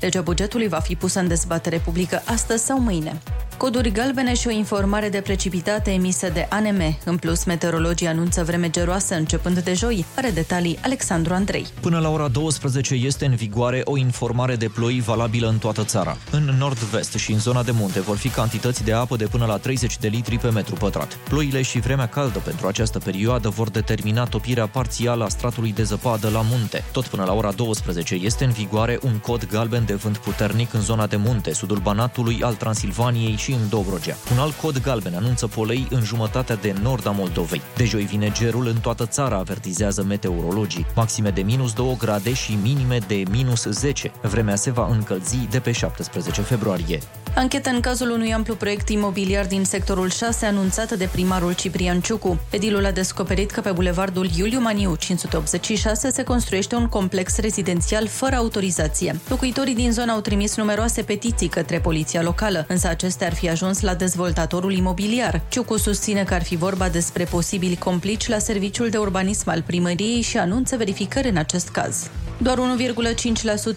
Legea 0.00 0.20
bugetului 0.20 0.68
va 0.68 0.78
fi 0.78 0.94
pusă 0.94 1.20
în 1.20 1.28
dezbatere 1.28 1.78
publică 1.78 2.22
astăzi 2.24 2.64
sau 2.64 2.80
mâine. 2.80 3.18
Coduri 3.56 3.90
galbene 3.90 4.34
și 4.34 4.46
o 4.46 4.50
informare 4.50 5.08
de 5.08 5.20
precipitate 5.20 5.90
emisă 5.90 6.28
de 6.32 6.46
ANM. 6.50 6.98
În 7.04 7.16
plus, 7.16 7.44
meteorologii 7.44 8.06
anunță 8.06 8.44
vreme 8.44 8.70
geroasă 8.70 9.14
începând 9.14 9.58
de 9.58 9.74
joi. 9.74 10.04
Are 10.16 10.30
detalii 10.30 10.78
Alexandru 10.82 11.34
Andrei. 11.34 11.66
Până 11.80 11.98
la 11.98 12.10
ora 12.10 12.28
12 12.28 12.94
este 12.94 13.24
în 13.24 13.34
vigoare 13.34 13.80
o 13.84 13.96
informare 13.96 14.56
de 14.56 14.68
ploi 14.68 15.00
valabilă 15.00 15.48
în 15.48 15.58
toată 15.58 15.84
țara. 15.84 16.16
În 16.30 16.54
nord-vest 16.58 17.14
și 17.14 17.32
în 17.32 17.38
zona 17.38 17.62
de 17.62 17.70
munte 17.70 18.00
vor 18.00 18.16
fi 18.16 18.28
cantități 18.28 18.84
de 18.84 18.92
apă 18.92 19.16
de 19.16 19.24
până 19.24 19.46
la 19.46 19.56
30 19.56 19.98
de 19.98 20.08
litri 20.08 20.38
pe 20.38 20.50
metru 20.50 20.74
pătrat. 20.74 21.14
Ploile 21.28 21.62
și 21.62 21.80
vremea 21.80 22.06
caldă 22.06 22.38
pentru 22.38 22.66
această 22.66 22.98
perioadă 22.98 23.48
vor 23.48 23.70
determina 23.70 24.24
topirea 24.24 24.66
parțială 24.66 25.24
a 25.24 25.28
stratului 25.28 25.72
de 25.72 25.82
zăpadă 25.82 26.28
la 26.28 26.42
munte. 26.50 26.84
Tot 26.92 27.06
până 27.06 27.24
la 27.24 27.32
ora 27.32 27.50
12 27.50 28.14
este 28.14 28.44
în 28.44 28.50
vigoare 28.50 28.98
un 29.02 29.18
cod 29.18 29.48
galben 29.50 29.84
de 29.84 29.94
vânt 29.94 30.16
puternic 30.16 30.72
în 30.74 30.80
zona 30.80 31.06
de 31.06 31.16
munte, 31.16 31.52
sudul 31.52 31.78
Banatului, 31.78 32.42
al 32.42 32.54
Transilvaniei 32.54 33.36
și 33.42 33.52
în 33.52 33.68
Dobrogea. 33.68 34.16
Un 34.32 34.38
alt 34.38 34.54
cod 34.54 34.82
galben 34.82 35.14
anunță 35.14 35.46
polei 35.46 35.86
în 35.90 36.02
jumătatea 36.02 36.56
de 36.56 36.74
nord 36.82 37.06
a 37.06 37.10
Moldovei. 37.10 37.60
De 37.76 37.84
joi 37.84 38.02
vine 38.02 38.32
gerul 38.32 38.66
în 38.66 38.76
toată 38.80 39.06
țara, 39.06 39.36
avertizează 39.36 40.02
meteorologii. 40.02 40.86
Maxime 40.94 41.30
de 41.30 41.42
minus 41.42 41.72
2 41.72 41.96
grade 41.98 42.32
și 42.32 42.58
minime 42.62 42.98
de 43.06 43.22
minus 43.30 43.62
10. 43.64 44.12
Vremea 44.22 44.56
se 44.56 44.70
va 44.70 44.88
încălzi 44.90 45.36
de 45.50 45.58
pe 45.58 45.72
17 45.72 46.40
februarie. 46.42 46.98
Anchetă 47.34 47.70
în 47.70 47.80
cazul 47.80 48.10
unui 48.10 48.32
amplu 48.32 48.54
proiect 48.54 48.88
imobiliar 48.88 49.46
din 49.46 49.64
sectorul 49.64 50.10
6 50.10 50.46
anunțată 50.46 50.96
de 50.96 51.08
primarul 51.12 51.54
Ciprian 51.54 52.00
Ciucu. 52.00 52.40
Edilul 52.50 52.84
a 52.84 52.90
descoperit 52.90 53.50
că 53.50 53.60
pe 53.60 53.70
bulevardul 53.70 54.28
Iuliu 54.36 54.60
Maniu 54.60 54.94
586 54.96 56.10
se 56.10 56.22
construiește 56.22 56.74
un 56.74 56.86
complex 56.86 57.36
rezidențial 57.36 58.06
fără 58.06 58.36
autorizație. 58.36 59.20
Locuitorii 59.28 59.74
din 59.74 59.92
zonă 59.92 60.12
au 60.12 60.20
trimis 60.20 60.56
numeroase 60.56 61.02
petiții 61.02 61.48
către 61.48 61.80
poliția 61.80 62.22
locală, 62.22 62.64
însă 62.68 62.88
acestea 62.88 63.28
ar 63.32 63.38
fi 63.38 63.48
ajuns 63.48 63.80
la 63.80 63.94
dezvoltatorul 63.94 64.72
imobiliar. 64.72 65.42
Ciucu 65.48 65.76
susține 65.76 66.24
că 66.24 66.34
ar 66.34 66.42
fi 66.42 66.56
vorba 66.56 66.88
despre 66.88 67.24
posibili 67.24 67.76
complici 67.76 68.28
la 68.28 68.38
serviciul 68.38 68.88
de 68.88 68.98
urbanism 68.98 69.48
al 69.48 69.62
primăriei 69.62 70.20
și 70.20 70.38
anunță 70.38 70.76
verificări 70.76 71.28
în 71.28 71.36
acest 71.36 71.68
caz. 71.68 72.10
Doar 72.42 72.58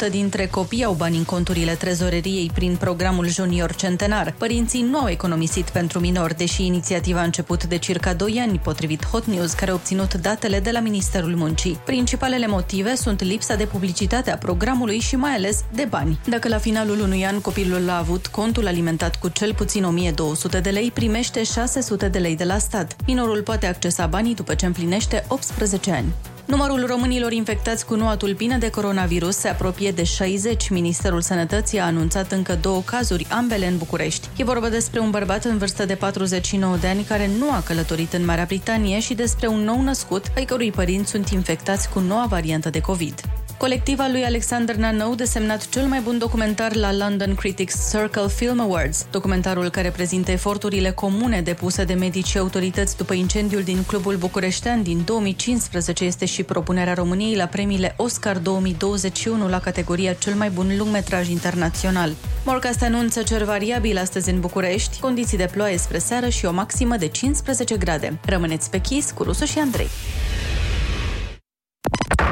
1,5% 0.07 0.09
dintre 0.09 0.47
copii 0.47 0.83
au 0.83 0.93
bani 0.93 1.17
în 1.17 1.23
conturile 1.23 1.73
trezoreriei 1.73 2.51
prin 2.53 2.75
programul 2.75 3.27
Junior 3.27 3.75
Centenar. 3.75 4.33
Părinții 4.37 4.81
nu 4.81 4.97
au 4.97 5.09
economisit 5.09 5.69
pentru 5.69 5.99
minori, 5.99 6.37
deși 6.37 6.65
inițiativa 6.65 7.19
a 7.19 7.23
început 7.23 7.63
de 7.63 7.77
circa 7.77 8.13
2 8.13 8.39
ani, 8.47 8.59
potrivit 8.63 9.05
Hot 9.05 9.25
News, 9.25 9.53
care 9.53 9.71
a 9.71 9.73
obținut 9.73 10.13
datele 10.13 10.59
de 10.59 10.71
la 10.71 10.79
Ministerul 10.79 11.35
Muncii. 11.35 11.79
Principalele 11.85 12.47
motive 12.47 12.95
sunt 12.95 13.23
lipsa 13.23 13.55
de 13.55 13.65
publicitate 13.65 14.31
a 14.31 14.37
programului 14.37 14.99
și 14.99 15.15
mai 15.15 15.31
ales 15.31 15.63
de 15.73 15.87
bani. 15.89 16.19
Dacă 16.29 16.47
la 16.47 16.57
finalul 16.57 16.99
unui 16.99 17.25
an 17.25 17.41
copilul 17.41 17.89
a 17.89 17.97
avut 17.97 18.27
contul 18.27 18.67
alimentat 18.67 19.15
cu 19.15 19.29
cel 19.45 19.53
puțin 19.53 19.83
1200 19.83 20.59
de 20.59 20.69
lei, 20.69 20.91
primește 20.91 21.43
600 21.43 22.07
de 22.07 22.19
lei 22.19 22.35
de 22.35 22.43
la 22.43 22.57
stat. 22.57 22.95
Minorul 23.07 23.41
poate 23.41 23.65
accesa 23.65 24.05
banii 24.05 24.35
după 24.35 24.53
ce 24.53 24.65
împlinește 24.65 25.25
18 25.27 25.91
ani. 25.91 26.13
Numărul 26.45 26.85
românilor 26.85 27.31
infectați 27.31 27.85
cu 27.85 27.95
noua 27.95 28.15
tulpină 28.15 28.57
de 28.57 28.69
coronavirus 28.69 29.35
se 29.35 29.47
apropie 29.47 29.91
de 29.91 30.03
60. 30.03 30.69
Ministerul 30.69 31.21
Sănătății 31.21 31.79
a 31.79 31.85
anunțat 31.85 32.31
încă 32.31 32.57
două 32.61 32.81
cazuri, 32.81 33.27
ambele 33.29 33.67
în 33.67 33.77
București. 33.77 34.29
E 34.35 34.43
vorba 34.43 34.69
despre 34.69 34.99
un 34.99 35.09
bărbat 35.09 35.45
în 35.45 35.57
vârstă 35.57 35.85
de 35.85 35.95
49 35.95 36.77
de 36.77 36.87
ani 36.87 37.03
care 37.03 37.29
nu 37.37 37.51
a 37.51 37.63
călătorit 37.65 38.13
în 38.13 38.25
Marea 38.25 38.45
Britanie 38.47 38.99
și 38.99 39.13
despre 39.13 39.47
un 39.47 39.63
nou 39.63 39.81
născut, 39.81 40.25
ai 40.35 40.45
cărui 40.45 40.71
părinți 40.71 41.09
sunt 41.09 41.29
infectați 41.29 41.89
cu 41.89 41.99
noua 41.99 42.25
variantă 42.29 42.69
de 42.69 42.79
COVID. 42.79 43.21
Colectiva 43.57 44.07
lui 44.11 44.23
Alexander 44.23 44.75
Nanou 44.75 45.15
desemnat 45.15 45.69
cel 45.69 45.83
mai 45.83 45.99
bun 45.99 46.17
documentar 46.17 46.75
la 46.75 46.93
London 46.93 47.35
Critics 47.35 47.89
Circle 47.89 48.27
Film 48.27 48.59
Awards, 48.59 49.05
documentarul 49.11 49.69
care 49.69 49.89
prezintă 49.89 50.31
eforturile 50.31 50.91
comune 50.91 51.41
depuse 51.41 51.83
de 51.83 51.93
medici 51.93 52.25
și 52.25 52.37
autorități 52.37 52.97
după 52.97 53.13
incendiul 53.13 53.63
din 53.63 53.83
Clubul 53.83 54.15
Bucureștean 54.15 54.83
din 54.83 55.01
2015 55.05 56.03
este 56.03 56.25
și 56.25 56.43
propunerea 56.43 56.93
României 56.93 57.35
la 57.35 57.45
premiile 57.45 57.93
Oscar 57.97 58.37
2021 58.37 59.47
la 59.47 59.59
categoria 59.59 60.13
cel 60.13 60.33
mai 60.33 60.49
bun 60.49 60.77
lungmetraj 60.77 61.29
internațional. 61.29 62.11
Morcast 62.45 62.83
anunță 62.83 63.23
cer 63.23 63.43
variabil 63.43 63.97
astăzi 63.97 64.29
în 64.29 64.39
București, 64.39 64.99
condiții 64.99 65.37
de 65.37 65.49
ploaie 65.51 65.77
spre 65.77 65.97
seară 65.97 66.29
și 66.29 66.45
o 66.45 66.51
maximă 66.51 66.95
de 66.97 67.07
15 67.07 67.77
grade. 67.77 68.19
Rămâneți 68.25 68.69
pe 68.69 68.79
chis 68.79 69.11
cu 69.11 69.23
Rusu 69.23 69.45
și 69.45 69.59
Andrei. 69.59 69.89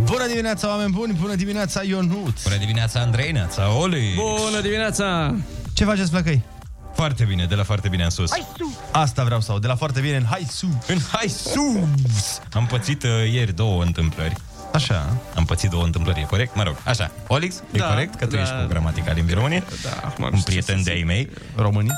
Bună 0.00 0.26
dimineața, 0.26 0.68
oameni 0.68 0.90
buni! 0.92 1.12
Bună 1.20 1.34
dimineața, 1.34 1.82
Ionut! 1.82 2.42
Bună 2.42 2.56
dimineața, 2.56 3.00
Andrei, 3.00 3.32
neața, 3.32 3.70
Oli! 3.78 4.12
Bună 4.16 4.60
dimineața! 4.60 5.34
Ce 5.72 5.84
faceți, 5.84 6.10
flăcăi? 6.10 6.42
Foarte 6.94 7.24
bine, 7.24 7.44
de 7.44 7.54
la 7.54 7.62
foarte 7.62 7.88
bine 7.88 8.04
în 8.04 8.10
sus. 8.10 8.30
Hai 8.30 8.46
su! 8.58 8.78
Asta 8.92 9.24
vreau 9.24 9.40
să 9.40 9.50
aud, 9.52 9.60
de 9.60 9.66
la 9.66 9.74
foarte 9.76 10.00
bine 10.00 10.16
în 10.16 10.24
hai 10.24 10.46
su! 10.50 10.82
În 10.86 10.98
hai 11.12 11.28
sus! 11.28 12.40
Am 12.52 12.66
pățit 12.66 13.02
uh, 13.02 13.10
ieri 13.32 13.52
două 13.54 13.82
întâmplări. 13.82 14.34
Așa. 14.72 15.16
Am 15.34 15.44
pățit 15.44 15.70
două 15.70 15.84
întâmplări, 15.84 16.20
e 16.20 16.24
corect? 16.24 16.54
Mă 16.56 16.62
rog, 16.62 16.76
așa. 16.84 17.10
Olix, 17.26 17.62
e 17.72 17.78
Da, 17.78 17.86
corect? 17.88 18.14
Că 18.14 18.26
tu 18.26 18.34
da. 18.34 18.40
ești 18.40 18.54
cu 18.54 18.66
gramatica 18.68 19.12
limbii 19.12 19.34
române? 19.34 19.64
Da, 19.82 19.90
acum 20.04 20.24
am 20.24 20.30
Un 20.32 20.38
știut 20.38 20.44
prieten 20.64 20.76
să 20.82 20.90
de 20.90 20.96
zic. 20.96 21.08
ai 21.08 21.14
mei. 21.14 21.30
Românii? 21.56 21.92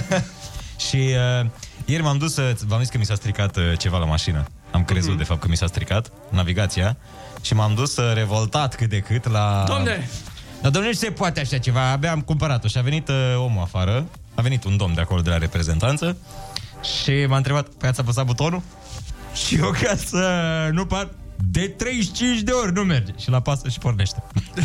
Și 0.88 1.14
uh, 1.40 1.46
ieri 1.84 2.02
m-am 2.02 2.18
dus 2.18 2.34
să... 2.34 2.56
V-am 2.66 2.80
zis 2.80 2.88
că 2.88 2.98
mi 2.98 3.04
s-a 3.04 3.14
stricat 3.14 3.56
uh, 3.56 3.62
ceva 3.78 3.98
la 3.98 4.04
mașină. 4.04 4.44
Am 4.70 4.84
crezut, 4.84 5.08
Mhm. 5.08 5.18
de 5.18 5.24
fapt, 5.24 5.40
că 5.40 5.46
mi 5.48 5.56
s-a 5.56 5.66
stricat 5.66 6.10
navigația. 6.28 6.96
Și 7.42 7.54
m-am 7.54 7.74
dus 7.74 7.96
uh, 7.96 8.12
revoltat 8.14 8.74
cât 8.74 8.88
de 8.88 8.98
cât 9.00 9.28
la... 9.28 9.64
Domne! 9.66 10.08
Dar 10.62 10.70
domnule, 10.70 10.86
nu 10.94 10.98
se 10.98 11.10
poate 11.10 11.40
așa 11.40 11.58
ceva. 11.58 11.90
Abia 11.90 12.10
am 12.10 12.20
cumpărat-o 12.20 12.68
și 12.68 12.78
a 12.78 12.82
venit 12.82 13.08
uh, 13.08 13.14
omul 13.36 13.62
afară. 13.62 14.06
A 14.34 14.42
venit 14.42 14.64
un 14.64 14.76
domn 14.76 14.94
de 14.94 15.00
acolo, 15.00 15.20
de 15.20 15.30
la 15.30 15.38
reprezentanță. 15.38 16.16
Și 17.02 17.26
m-a 17.28 17.36
întrebat, 17.36 17.68
păi 17.68 17.88
ați 17.88 18.00
apăsat 18.00 18.24
butonul? 18.26 18.62
Și 19.46 19.54
eu 19.56 19.70
ca 19.82 19.96
să 19.96 20.28
nu 20.72 20.86
par... 20.86 21.08
De 21.50 21.68
35 21.68 22.40
de 22.40 22.50
ori 22.52 22.72
nu 22.72 22.82
merge. 22.82 23.12
Și 23.18 23.30
la 23.30 23.40
pasă 23.40 23.68
și 23.68 23.78
pornește. 23.78 24.22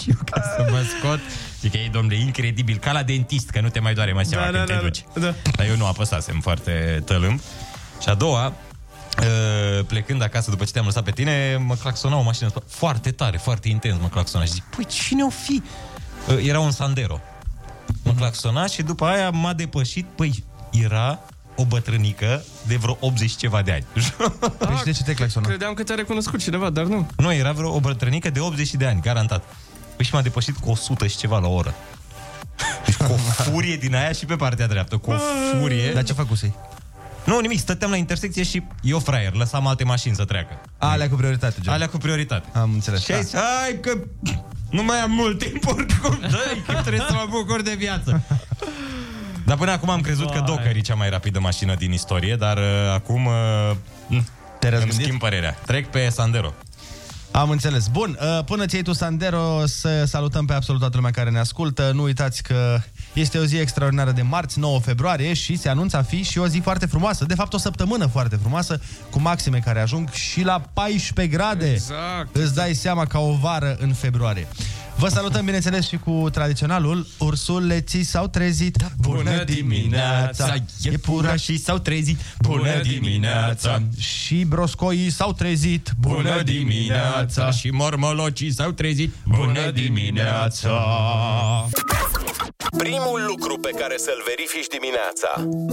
și 0.00 0.10
eu 0.10 0.16
ca 0.30 0.40
să 0.56 0.66
mă 0.70 0.82
scot 0.98 1.18
Zic, 1.60 1.72
ei, 1.74 1.88
domnule, 1.92 2.16
incredibil, 2.16 2.76
ca 2.76 2.92
la 2.92 3.02
dentist, 3.02 3.50
că 3.50 3.60
nu 3.60 3.68
te 3.68 3.80
mai 3.80 3.94
doare 3.94 4.12
mai 4.12 4.24
seama 4.24 4.44
Da, 4.44 4.50
când 4.50 4.66
da, 4.66 4.72
te 4.74 4.78
da, 4.80 4.80
duci. 4.80 5.04
da. 5.14 5.34
Dar 5.56 5.66
eu 5.66 5.76
nu 5.76 5.86
apăsasem 5.86 6.40
foarte 6.40 7.02
tălâmb. 7.04 7.40
Și 8.00 8.08
a 8.08 8.14
doua, 8.14 8.46
uh, 8.46 9.84
plecând 9.86 10.22
acasă 10.22 10.50
după 10.50 10.64
ce 10.64 10.72
te-am 10.72 10.84
lăsat 10.84 11.04
pe 11.04 11.10
tine, 11.10 11.56
mă 11.66 11.74
claxona 11.74 12.16
o 12.16 12.22
mașină 12.22 12.50
foarte 12.68 13.10
tare, 13.10 13.36
foarte 13.36 13.68
intens 13.68 14.00
mă 14.00 14.08
claxona 14.08 14.44
și 14.44 14.52
zic, 14.52 14.62
păi 14.62 14.84
cine 14.84 15.22
o 15.22 15.30
fi? 15.30 15.62
Uh, 16.28 16.46
Era 16.46 16.60
un 16.60 16.70
Sandero. 16.70 17.20
Mă 18.02 18.12
claxona 18.12 18.66
și 18.66 18.82
după 18.82 19.04
aia 19.04 19.30
m-a 19.30 19.52
depășit, 19.52 20.06
păi 20.14 20.44
era 20.70 21.18
o 21.56 21.64
bătrânică 21.64 22.44
de 22.66 22.76
vreo 22.76 22.96
80 23.00 23.30
și 23.30 23.36
ceva 23.36 23.62
de 23.62 23.72
ani. 23.72 23.84
Păi 24.58 24.76
și 24.76 24.84
de 24.84 24.90
ce 24.90 25.02
te 25.02 25.14
claxona? 25.14 25.46
Credeam 25.46 25.74
că 25.74 25.82
te-a 25.82 25.94
recunoscut 25.94 26.40
cineva, 26.40 26.70
dar 26.70 26.84
nu. 26.84 27.06
nu, 27.16 27.32
era 27.32 27.52
vreo 27.52 27.74
o 27.74 27.80
bătrânică 27.80 28.30
de 28.30 28.40
80 28.40 28.74
de 28.74 28.86
ani, 28.86 29.00
garantat. 29.00 29.44
Păi 29.96 30.04
și 30.04 30.14
m-a 30.14 30.22
depășit 30.22 30.56
cu 30.56 30.70
100 30.70 31.06
și 31.06 31.16
ceva 31.16 31.38
la 31.38 31.48
oră. 31.48 31.74
Deci 32.84 32.96
cu 32.96 33.12
o 33.12 33.16
furie 33.42 33.76
din 33.76 33.94
aia 33.94 34.12
și 34.12 34.24
pe 34.26 34.36
partea 34.36 34.66
dreaptă, 34.66 34.96
cu 34.96 35.10
o 35.10 35.14
furie. 35.60 35.92
Dar 35.92 36.04
ce 36.04 36.12
făcuse 36.12 36.54
Nu, 37.26 37.40
nimic, 37.40 37.58
stăteam 37.58 37.90
la 37.90 37.96
intersecție 37.96 38.42
și 38.42 38.62
eu 38.82 38.98
fraier, 38.98 39.32
lăsam 39.34 39.66
alte 39.66 39.84
mașini 39.84 40.14
să 40.14 40.24
treacă. 40.24 40.60
Alea 40.78 41.08
cu 41.08 41.14
prioritate, 41.14 41.56
gen. 41.60 41.72
Alea 41.72 41.88
cu 41.88 41.96
prioritate. 41.96 42.48
Am 42.52 42.70
înțeles. 42.72 43.04
Și 43.04 43.12
ai 43.12 43.22
zis, 43.22 43.34
hai 43.34 43.78
că 43.80 43.98
nu 44.70 44.82
mai 44.82 44.98
am 44.98 45.10
mult 45.10 45.38
timp 45.38 45.66
oricum, 45.76 46.18
dă 46.20 46.56
că 46.66 46.72
trebuie 46.72 47.04
să 47.08 47.12
mă 47.14 47.26
bucur 47.30 47.62
de 47.62 47.74
viață. 47.78 48.22
Dar 49.44 49.56
până 49.56 49.70
acum 49.70 49.90
am 49.90 50.00
crezut 50.00 50.30
că 50.30 50.42
Docker 50.46 50.76
e 50.76 50.80
cea 50.80 50.94
mai 50.94 51.10
rapidă 51.10 51.40
mașină 51.40 51.74
din 51.74 51.92
istorie, 51.92 52.36
dar 52.36 52.56
uh, 52.56 52.92
acum 52.94 53.26
uh, 53.26 53.32
Te-ai 54.08 54.72
îmi 54.72 54.80
răzgândit? 54.80 55.00
schimb 55.04 55.18
părerea. 55.18 55.56
Trec 55.66 55.90
pe 55.90 56.08
Sandero. 56.08 56.54
Am 57.30 57.50
înțeles. 57.50 57.86
Bun, 57.88 58.18
uh, 58.38 58.44
până 58.44 58.66
ți 58.66 58.82
tu 58.82 58.92
Sandero, 58.92 59.66
să 59.66 60.04
salutăm 60.04 60.46
pe 60.46 60.52
absolut 60.52 60.80
toată 60.80 60.96
lumea 60.96 61.10
care 61.10 61.30
ne 61.30 61.38
ascultă. 61.38 61.90
Nu 61.94 62.02
uitați 62.02 62.42
că 62.42 62.80
este 63.14 63.38
o 63.38 63.44
zi 63.44 63.56
extraordinară 63.56 64.10
de 64.10 64.22
marți, 64.22 64.58
9 64.58 64.80
februarie 64.80 65.32
și 65.32 65.56
se 65.56 65.68
anunță 65.68 65.96
a 65.96 66.02
fi 66.02 66.22
și 66.22 66.38
o 66.38 66.46
zi 66.46 66.58
foarte 66.58 66.86
frumoasă. 66.86 67.24
De 67.24 67.34
fapt, 67.34 67.52
o 67.52 67.58
săptămână 67.58 68.06
foarte 68.06 68.36
frumoasă, 68.36 68.80
cu 69.10 69.20
maxime 69.20 69.58
care 69.58 69.80
ajung 69.80 70.10
și 70.10 70.42
la 70.42 70.62
14 70.72 71.36
grade. 71.36 71.70
Exact. 71.70 72.36
Îți 72.36 72.54
dai 72.54 72.74
seama 72.74 73.04
ca 73.04 73.18
o 73.18 73.32
vară 73.32 73.76
în 73.80 73.92
februarie. 73.92 74.46
Vă 74.96 75.08
salutăm, 75.08 75.44
bineînțeles, 75.44 75.88
și 75.88 75.96
cu 75.96 76.28
tradiționalul 76.32 77.06
Ursuleții 77.18 78.04
s-au 78.04 78.26
trezit. 78.26 78.76
Bună 79.00 79.44
dimineața. 79.44 80.54
Iepurașii 80.82 81.58
s-au 81.58 81.78
trezit. 81.78 82.18
Bună 82.40 82.80
dimineața. 82.82 83.82
Și 83.98 84.44
broscoii 84.44 85.10
s-au 85.10 85.32
trezit. 85.32 85.90
Bună 86.00 86.42
dimineața. 86.42 87.50
Și 87.50 87.70
mormolocii 87.70 88.52
s-au 88.52 88.70
trezit. 88.70 89.14
Bună 89.24 89.70
dimineața. 89.70 90.76
Primul 92.78 93.24
lucru 93.26 93.58
pe 93.58 93.70
care 93.78 93.94
să-l 93.98 94.22
verifici 94.26 94.66
dimineața, 94.76 95.30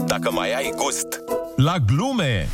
dacă 0.07 0.31
mai 0.31 0.53
ai 0.53 0.73
gust. 0.75 1.07
La 1.55 1.75
glume! 1.85 2.47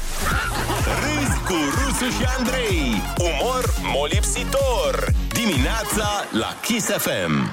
Râzi 1.02 1.38
cu 1.40 1.56
Rusu 1.78 2.18
și 2.18 2.26
Andrei. 2.38 3.02
Umor 3.18 3.74
molipsitor. 3.96 5.14
Dimineața 5.52 6.10
la 6.32 6.56
Kiss 6.62 6.88
FM. 6.88 7.50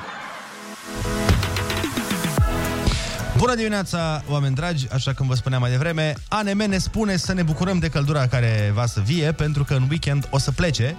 Bună 3.37 3.55
dimineața, 3.55 4.23
oameni 4.29 4.55
dragi! 4.55 4.87
Așa 4.93 5.15
cum 5.15 5.27
vă 5.27 5.35
spuneam 5.35 5.61
mai 5.61 5.71
devreme, 5.71 6.15
ANM 6.29 6.59
ne 6.69 6.79
spune 6.79 7.17
să 7.17 7.33
ne 7.33 7.43
bucurăm 7.43 7.79
de 7.79 7.89
căldura 7.89 8.27
care 8.27 8.71
va 8.75 8.87
să 8.87 9.01
vie, 9.01 9.33
pentru 9.33 9.65
că 9.65 9.75
în 9.75 9.87
weekend 9.91 10.29
o 10.31 10.39
să 10.39 10.53
plece. 10.53 10.97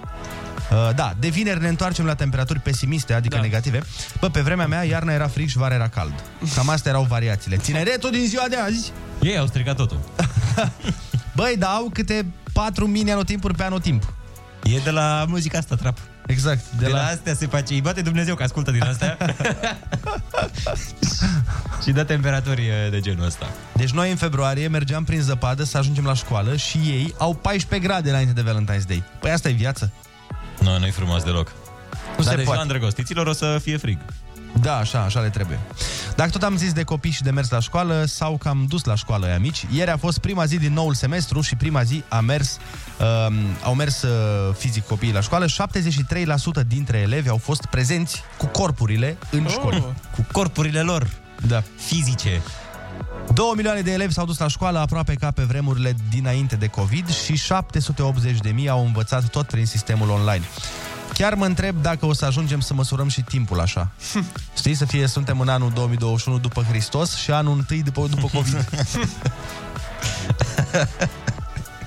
Uh, 0.72 0.96
da, 0.96 1.14
de 1.20 1.28
vineri 1.28 1.62
ne 1.62 1.68
întoarcem 1.68 2.06
la 2.06 2.16
temperaturi 2.16 2.60
pesimiste, 2.60 3.14
adică 3.14 3.36
da. 3.36 3.42
negative. 3.42 3.82
Bă, 4.20 4.30
pe 4.30 4.42
vremea 4.42 4.68
mea, 4.68 4.84
iarna 4.84 5.14
era 5.14 5.28
frig 5.28 5.48
și 5.48 5.58
vara 5.58 5.74
era 5.74 5.90
cald. 5.90 6.24
Cam 6.56 6.70
astea 6.70 6.92
erau 6.92 7.04
variațiile. 7.04 7.58
Tineretul 7.58 8.12
din 8.12 8.26
ziua 8.26 8.46
de 8.50 8.56
azi! 8.56 8.92
Ei 9.22 9.38
au 9.38 9.46
stricat 9.46 9.76
totul. 9.76 10.00
Băi, 11.36 11.56
dau 11.58 11.90
câte 11.94 12.26
patru 12.54 12.88
mini 12.88 13.12
anotimpuri 13.12 13.56
pe 13.56 13.64
anotimp. 13.64 14.14
E 14.64 14.78
de 14.84 14.92
la 14.92 15.26
muzica 15.28 15.58
asta, 15.58 15.76
trap. 15.76 15.98
Exact. 16.28 16.60
De, 16.78 16.86
de 16.86 16.92
la... 16.92 16.98
la 16.98 17.06
astea 17.06 17.34
se 17.34 17.48
face, 17.48 17.74
îi 17.74 17.82
bate 17.82 18.02
Dumnezeu 18.02 18.36
că 18.36 18.44
ascultă 18.44 18.72
din 18.72 18.84
astea 18.84 19.18
Și 21.84 21.92
dă 21.92 22.04
temperaturi 22.04 22.62
uh, 22.62 22.92
de 22.92 23.00
genul 23.00 23.26
ăsta 23.26 23.50
Deci 23.74 23.92
noi 23.92 24.10
în 24.10 24.16
februarie 24.16 24.68
mergeam 24.68 25.04
prin 25.04 25.22
zăpadă 25.22 25.64
să 25.64 25.78
ajungem 25.78 26.06
la 26.06 26.14
școală 26.14 26.56
și 26.56 26.78
ei 26.78 27.14
au 27.18 27.34
14 27.34 27.88
grade 27.88 28.10
înainte 28.10 28.42
de 28.42 28.52
Valentine's 28.52 28.88
Day. 28.88 29.04
Păi 29.20 29.32
asta 29.32 29.50
e 29.50 29.52
viață. 29.52 29.92
Nu, 30.60 30.80
nu-i 30.80 30.92
frumos 30.92 31.24
deloc 31.24 31.52
Nu 32.18 32.24
Dar 32.24 32.24
se 32.24 32.30
de 32.30 32.36
poate. 32.36 32.44
ziua 32.44 32.62
îndrăgostiților 32.62 33.28
o 33.28 33.34
să 33.34 33.60
fie 33.62 33.78
frig 33.78 33.98
Da, 34.62 34.78
așa, 34.78 35.02
așa 35.02 35.20
le 35.20 35.30
trebuie. 35.30 35.60
Dacă 36.16 36.30
tot 36.30 36.44
am 36.44 36.58
zis 36.58 36.74
de 36.74 36.84
copii 36.84 37.12
și 37.12 37.22
de 37.24 37.32
mers 37.32 37.50
la 37.50 37.60
școală 37.60 38.04
sau 38.08 38.38
că 38.38 38.48
am 38.50 38.66
dus 38.70 38.84
la 38.84 38.96
școală 38.96 39.28
ea 39.28 39.40
mici, 39.40 39.66
ieri 39.72 39.92
a 39.92 39.98
fost 39.98 40.18
prima 40.18 40.46
zi 40.46 40.58
din 40.58 40.74
noul 40.74 40.94
semestru 40.94 41.42
și 41.42 41.56
prima 41.56 41.84
zi 41.84 42.04
a 42.08 42.20
mers, 42.20 42.58
uh, 43.00 43.34
au 43.64 43.74
mers 43.76 44.02
uh, 44.02 44.10
fizic 44.58 44.86
copiii 44.86 45.14
la 45.14 45.22
școală. 45.22 45.46
73% 45.48 46.68
dintre 46.68 46.98
elevi 46.98 47.30
au 47.30 47.38
fost 47.38 47.66
prezenți 47.66 48.24
cu 48.38 48.46
corpurile 48.46 49.18
în 49.32 49.46
Oh. 49.46 49.52
școli. 49.52 49.84
Cu 50.16 50.26
corpurile 50.32 50.82
lor 50.82 51.08
Da. 51.48 51.64
fizice 51.78 52.42
2 53.34 53.52
milioane 53.56 53.82
de 53.82 53.92
elevi 53.92 54.14
s-au 54.14 54.26
dus 54.26 54.38
la 54.38 54.48
școală 54.48 54.80
aproape 54.80 55.14
ca 55.14 55.32
pe 55.32 55.44
vremurile 55.44 55.96
dinainte 56.10 56.56
de 56.56 56.68
COVID 56.68 57.10
și 57.14 57.36
780 57.36 58.38
de 58.38 58.50
mii 58.50 58.70
au 58.70 58.86
învățat 58.86 59.28
tot 59.30 59.46
prin 59.48 59.66
sistemul 59.66 60.10
online. 60.10 60.44
Chiar 61.18 61.34
mă 61.34 61.46
întreb 61.46 61.82
dacă 61.82 62.06
o 62.06 62.14
să 62.14 62.26
ajungem 62.26 62.60
să 62.60 62.74
măsurăm 62.74 63.08
și 63.08 63.22
timpul 63.22 63.60
așa. 63.60 63.92
Știi, 64.58 64.74
să 64.74 64.86
fie, 64.86 65.08
suntem 65.08 65.40
în 65.40 65.50
anul 65.50 65.72
2021 65.74 66.38
după 66.38 66.62
Hristos 66.62 67.16
și 67.16 67.32
anul 67.32 67.58
întâi 67.58 67.84
după, 67.84 68.08
după 68.10 68.30
COVID. 68.34 68.66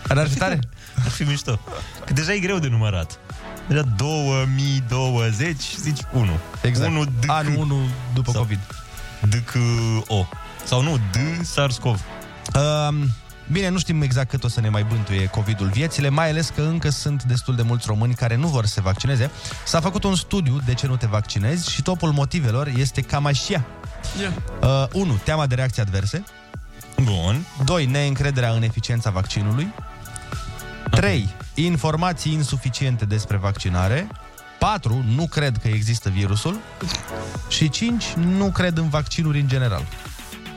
Ar 0.09 0.29
fi 0.29 0.35
tare? 0.39 0.59
Ar 1.05 1.11
fi 1.11 1.23
mișto 1.23 1.61
Că 2.07 2.13
deja 2.13 2.33
e 2.33 2.39
greu 2.39 2.59
de 2.59 2.69
numărat 2.69 3.19
Deja 3.69 3.83
2020, 3.97 5.75
zici 5.81 6.01
1 6.13 6.31
Exact. 6.63 6.91
1 6.91 7.05
D 7.05 7.09
Anul 7.27 7.57
1 7.57 7.77
după 8.15 8.31
Sau- 8.31 8.41
COVID. 8.41 8.59
DCO 9.21 10.29
Sau 10.65 10.83
nu, 10.83 10.97
D 10.97 11.17
SARS-CoV 11.45 12.01
Um, 12.55 13.09
bine, 13.53 13.69
nu 13.69 13.79
știm 13.79 14.03
exact 14.03 14.31
cât 14.31 14.45
o 14.45 14.49
să 14.49 14.61
ne 14.61 14.69
mai 14.69 14.85
bântuie 14.85 15.27
COVID-ul 15.27 15.69
viețile, 15.69 16.09
mai 16.09 16.29
ales 16.29 16.49
că 16.55 16.63
încă 16.63 16.89
sunt 16.89 17.23
destul 17.23 17.57
de 17.57 17.63
mulți 17.63 17.87
români 17.87 18.15
care 18.15 18.37
nu 18.37 18.49
vor 18.49 18.67
să 18.67 18.73
se 18.73 18.81
vaccineze. 18.81 19.31
S-a 19.65 19.81
făcut 19.81 20.05
un 20.05 20.15
studiu 20.15 20.61
de 20.65 20.75
ce 20.75 20.87
nu 20.87 20.97
te 20.97 21.07
vaccinezi 21.07 21.71
și 21.71 21.83
topul 21.83 22.13
motivelor 22.13 22.67
este 22.77 23.01
cam 23.01 23.27
așa. 23.27 23.65
Yeah. 24.19 24.33
Uh, 24.63 24.87
1. 24.93 25.21
Teama 25.25 25.47
de 25.47 25.55
reacții 25.55 25.83
adverse. 25.83 26.25
Bun 27.03 27.47
2. 27.65 27.87
Neîncrederea 27.87 28.51
în 28.51 28.63
eficiența 28.63 29.11
vaccinului. 29.11 29.75
3. 30.91 31.29
Informații 31.55 32.33
insuficiente 32.33 33.05
despre 33.05 33.37
vaccinare. 33.37 34.09
4. 34.59 35.05
Nu 35.15 35.27
cred 35.27 35.57
că 35.63 35.69
există 35.69 36.09
virusul. 36.09 36.59
Și 37.49 37.69
5. 37.69 38.05
Nu 38.17 38.51
cred 38.51 38.77
în 38.77 38.89
vaccinuri 38.89 39.41
în 39.41 39.49
general. 39.49 39.83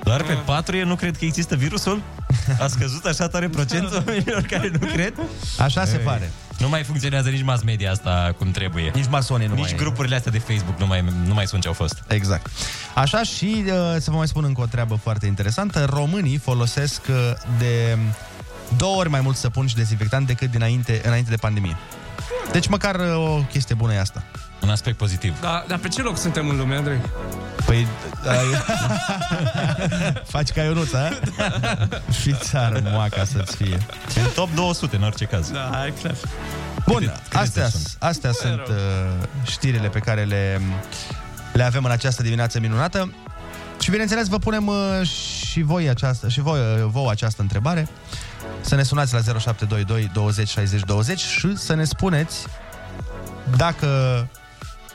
Doar 0.03 0.23
pe 0.23 0.33
4 0.33 0.85
nu 0.85 0.95
cred 0.95 1.17
că 1.17 1.25
există 1.25 1.55
virusul? 1.55 2.01
A 2.59 2.67
scăzut 2.67 3.05
așa 3.05 3.27
tare 3.27 3.49
procentul 3.49 3.95
oamenilor 4.07 4.41
care 4.41 4.71
nu 4.79 4.87
cred? 4.87 5.13
Așa 5.57 5.85
se 5.85 5.97
Ei, 5.97 6.03
pare. 6.03 6.31
Nu 6.57 6.69
mai 6.69 6.83
funcționează 6.83 7.29
nici 7.29 7.43
mass 7.43 7.63
media 7.63 7.91
asta 7.91 8.33
cum 8.37 8.51
trebuie. 8.51 8.91
Nici 8.95 9.07
masonii 9.09 9.47
nu 9.47 9.53
Nici 9.53 9.63
mai... 9.63 9.75
grupurile 9.75 10.15
astea 10.15 10.31
de 10.31 10.37
Facebook 10.39 10.79
nu 10.79 10.85
mai, 10.87 11.03
nu 11.25 11.33
mai 11.33 11.47
sunt 11.47 11.61
ce 11.61 11.67
au 11.67 11.73
fost. 11.73 12.03
Exact. 12.07 12.47
Așa 12.95 13.23
și 13.23 13.63
uh, 13.65 13.71
să 13.99 14.11
vă 14.11 14.17
mai 14.17 14.27
spun 14.27 14.43
încă 14.43 14.61
o 14.61 14.65
treabă 14.65 14.95
foarte 14.95 15.25
interesantă. 15.25 15.85
Românii 15.85 16.37
folosesc 16.37 17.01
uh, 17.09 17.15
de 17.57 17.97
două 18.77 18.95
ori 18.97 19.09
mai 19.09 19.21
mult 19.21 19.35
săpun 19.35 19.67
și 19.67 19.75
dezinfectant 19.75 20.27
decât 20.27 20.51
dinainte, 20.51 21.01
înainte 21.03 21.29
de 21.29 21.35
pandemie. 21.35 21.77
Deci 22.51 22.67
măcar 22.67 22.95
uh, 22.95 23.15
o 23.15 23.41
chestie 23.51 23.75
bună 23.75 23.93
e 23.93 23.99
asta. 23.99 24.23
Un 24.61 24.69
aspect 24.69 24.97
pozitiv. 24.97 25.39
Da, 25.41 25.65
dar 25.67 25.77
pe 25.77 25.87
ce 25.87 26.01
loc 26.01 26.17
suntem 26.17 26.49
în 26.49 26.57
lume, 26.57 26.75
Andrei? 26.75 27.01
Păi... 27.65 27.87
Faci 30.33 30.49
ca 30.49 30.61
Ionuț, 30.61 30.93
a? 30.93 31.09
Și 32.21 32.33
țară 32.33 32.81
moaca 32.91 33.23
să-ți 33.23 33.55
fie. 33.55 33.77
În 34.15 34.29
top 34.35 34.53
200 34.55 34.95
în 34.95 35.03
orice 35.03 35.25
caz. 35.25 35.51
Da, 35.51 35.85
e 35.87 35.93
clar. 36.01 36.15
Bun, 36.87 36.99
Câte- 36.99 37.19
câte 37.29 37.37
astea, 37.37 37.69
sunt? 37.69 37.95
astea 37.99 38.31
sunt 38.31 38.67
uh, 38.67 38.75
știrile 39.45 39.87
pe 39.87 39.99
care 39.99 40.23
le, 40.23 40.61
le 41.53 41.63
avem 41.63 41.83
în 41.83 41.91
această 41.91 42.21
dimineață 42.21 42.59
minunată. 42.59 43.13
Și 43.79 43.89
bineînțeles 43.89 44.27
vă 44.27 44.37
punem 44.37 44.67
uh, 44.67 45.07
și 45.07 45.61
voi 45.61 45.89
această, 45.89 46.29
și 46.29 46.41
voi, 46.41 46.59
uh, 46.59 46.83
vouă 46.85 47.11
această 47.11 47.41
întrebare. 47.41 47.87
Să 48.61 48.75
ne 48.75 48.83
sunați 48.83 49.13
la 49.13 49.19
0722 49.19 50.09
20 50.13 50.47
60 50.49 50.81
20 50.81 51.19
și 51.19 51.57
să 51.57 51.73
ne 51.73 51.83
spuneți 51.83 52.45
dacă 53.55 53.87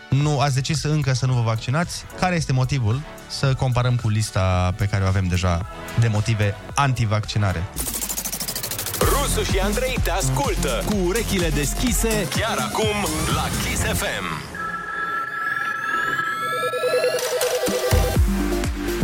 nu 0.08 0.40
ați 0.40 0.54
decis 0.54 0.82
încă 0.82 1.12
să 1.12 1.26
nu 1.26 1.32
vă 1.32 1.40
vaccinați, 1.40 2.04
care 2.20 2.34
este 2.34 2.52
motivul 2.52 3.00
să 3.28 3.54
comparăm 3.54 3.96
cu 3.96 4.08
lista 4.08 4.74
pe 4.76 4.84
care 4.86 5.04
o 5.04 5.06
avem 5.06 5.26
deja 5.26 5.66
de 6.00 6.08
motive 6.08 6.54
antivaccinare. 6.74 7.64
Rusu 8.98 9.42
și 9.42 9.58
Andrei 9.58 9.98
te 10.02 10.10
ascultă 10.10 10.84
cu 10.86 10.96
urechile 11.06 11.48
deschise 11.48 12.28
chiar 12.36 12.58
acum 12.58 13.08
la 13.34 13.48
Kiss 13.64 13.82
FM. 13.82 14.54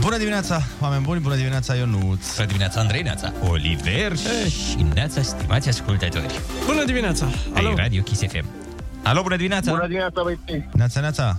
Bună 0.01 0.17
dimineața, 0.17 0.63
oameni 0.81 1.03
buni, 1.03 1.21
bună 1.21 1.35
dimineața, 1.35 1.75
Ionuț. 1.75 2.35
Bună 2.35 2.47
dimineața, 2.47 2.81
Andrei, 2.81 3.03
neața, 3.03 3.33
Oliver 3.49 4.17
și 4.17 4.87
neața, 4.95 5.23
stimați 5.23 5.69
ascultători. 5.69 6.41
Bună 6.67 6.85
dimineața! 6.85 7.29
Alo. 7.55 7.69
Ai 7.69 7.75
Radio 7.77 8.03
Kiss 8.03 8.21
FM. 8.21 8.62
Alo, 9.05 9.23
bună 9.23 9.37
dimineața! 9.37 9.71
Bună 9.71 9.87
dimineața, 9.87 10.23
băieți. 10.23 10.67
Neața, 10.73 11.01
neața. 11.01 11.37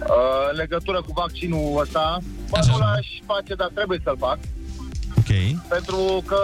Uh, 0.00 0.48
în 0.50 0.56
legătură 0.56 1.02
cu 1.02 1.12
vaccinul 1.14 1.80
ăsta, 1.80 2.18
bă, 2.50 2.58
nu 2.66 2.78
l-aș 2.78 3.06
face, 3.26 3.54
dar 3.54 3.70
trebuie 3.74 4.00
să-l 4.04 4.16
fac, 4.18 4.38
Ok. 5.18 5.30
pentru 5.68 6.22
că 6.26 6.36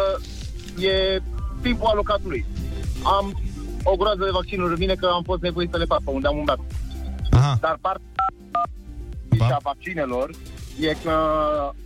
e 0.87 1.23
timpul 1.63 1.87
alocat 1.87 2.21
lui. 2.25 2.45
Am 3.03 3.41
o 3.83 3.97
groază 3.97 4.25
de 4.25 4.31
vaccinuri 4.33 4.73
în 4.73 4.79
mine 4.79 4.95
că 4.95 5.07
am 5.07 5.23
fost 5.23 5.43
nevoit 5.43 5.71
să 5.71 5.77
le 5.77 5.85
fac 5.85 6.03
pe 6.05 6.11
unde 6.11 6.27
am 6.27 6.37
umblat. 6.37 6.59
Aha. 7.31 7.59
Dar 7.61 7.79
partea 7.81 8.05
Opa. 9.33 9.45
și 9.47 9.53
a 9.53 9.59
vaccinelor 9.63 10.31
e 10.81 10.97
că 11.05 11.15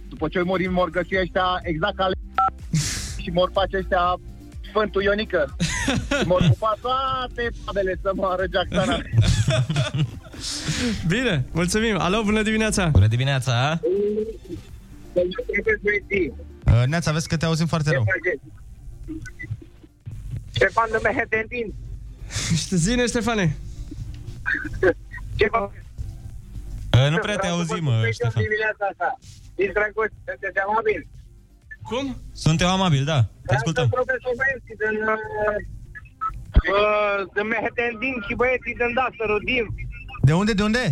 după 0.08 0.28
ce 0.28 0.42
mori, 0.42 0.66
mor 0.66 0.90
găsi 0.90 1.18
ăștia 1.20 1.46
exact 1.62 1.96
ca 1.96 2.06
le- 2.06 2.14
și 3.22 3.30
mor 3.30 3.50
face 3.52 3.76
ăștia 3.76 4.16
Sfântul 4.70 5.02
Ionică. 5.02 5.56
Și 6.20 6.26
mor 6.26 6.40
cu 6.58 6.68
toate 6.80 7.50
tabele 7.64 7.98
să 8.02 8.10
moară 8.14 8.44
Jacksona. 8.52 8.98
Bine, 11.12 11.44
mulțumim. 11.52 11.98
Alo, 11.98 12.22
bună 12.22 12.42
dimineața. 12.42 12.86
Bună 12.86 13.06
dimineața. 13.06 13.80
Uh, 16.66 16.82
Neața, 16.86 17.12
vezi 17.12 17.28
că 17.28 17.36
te 17.36 17.44
auzim 17.44 17.66
foarte 17.66 17.90
rău. 17.90 18.04
Ștefan 20.54 20.88
de 20.90 20.98
Mehetendin. 21.02 21.74
Zine, 22.84 23.06
Ștefane. 23.06 23.56
Ce 25.36 25.46
fac? 25.46 25.72
Uh, 26.94 27.10
nu 27.10 27.18
prea 27.18 27.36
te 27.36 27.46
auzim, 27.46 27.86
uh, 27.86 28.02
Ștefan. 28.12 28.42
dimineața 28.42 28.84
asta. 28.90 29.18
Din 29.54 29.70
drăguț, 29.72 30.10
sunteți 30.26 30.58
amabil. 30.66 31.06
Cum? 31.88 32.16
Suntem 32.32 32.68
amabili, 32.68 33.04
da. 33.04 33.20
Te 33.46 33.54
ascultăm. 33.54 33.88
profesor 33.88 34.32
băieții 34.40 34.76
din... 34.82 34.96
Uh, 36.74 37.18
din 37.34 37.46
Mehetendin 37.54 38.14
și 38.26 38.32
băieții 38.40 38.74
din 38.80 38.90
Dasăru, 38.98 39.36
din... 39.50 39.64
De 40.28 40.32
unde, 40.40 40.52
de 40.52 40.62
unde? 40.62 40.84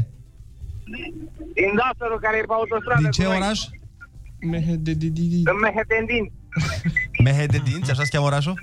Din 1.59 1.70
Dasăru, 1.81 2.16
care 2.24 2.37
e 2.37 2.40
pe 2.50 2.57
autostradă 2.61 3.00
Din 3.00 3.11
cu 3.11 3.16
ce 3.18 3.22
noi. 3.24 3.37
oraș? 3.37 3.59
Din 5.48 5.59
Mehetendin. 5.64 6.24
Mehededinți, 7.24 7.90
așa 7.90 8.02
se 8.02 8.09
cheamă 8.12 8.26
orașul? 8.26 8.57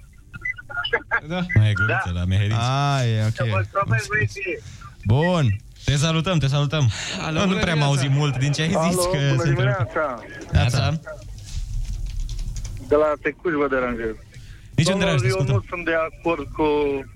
Da. 1.27 1.39
Mai 1.55 1.69
e 1.69 1.73
glumiță 1.73 2.09
la 2.13 2.23
Meheriți. 2.25 2.59
Ah, 2.59 3.01
e 3.07 3.25
ok. 3.29 3.39
Profesor 3.71 3.83
băieții. 4.09 4.57
Bun. 5.05 5.45
Te 5.85 5.95
salutăm, 5.95 6.37
te 6.37 6.47
salutăm. 6.47 6.89
Alo, 7.25 7.33
nu, 7.39 7.39
nu 7.39 7.45
bună 7.47 7.59
prea 7.59 7.73
am 7.73 7.79
dimineața. 7.79 7.85
auzit 7.85 8.09
mult 8.19 8.37
din 8.37 8.51
ce 8.51 8.61
ai 8.61 8.67
zis. 8.67 8.77
Alo, 8.99 9.09
că 9.11 9.17
bună 9.17 9.41
se 9.43 9.49
întrerupe. 9.49 9.85
dimineața. 10.51 10.99
Neața. 12.89 12.95
De 12.95 12.95
la 12.95 13.13
Tecuș 13.21 13.53
vă 13.53 13.67
deranjez. 13.67 14.15
Nici 14.75 14.87
nu 14.87 14.91
Domnul, 14.91 14.99
deranj, 14.99 15.21
te 15.21 15.27
eu 15.27 15.33
ascultăm. 15.37 15.55
nu 15.55 15.63
sunt 15.69 15.85
de 15.85 15.93
acord 16.09 16.47
cu 16.57 16.67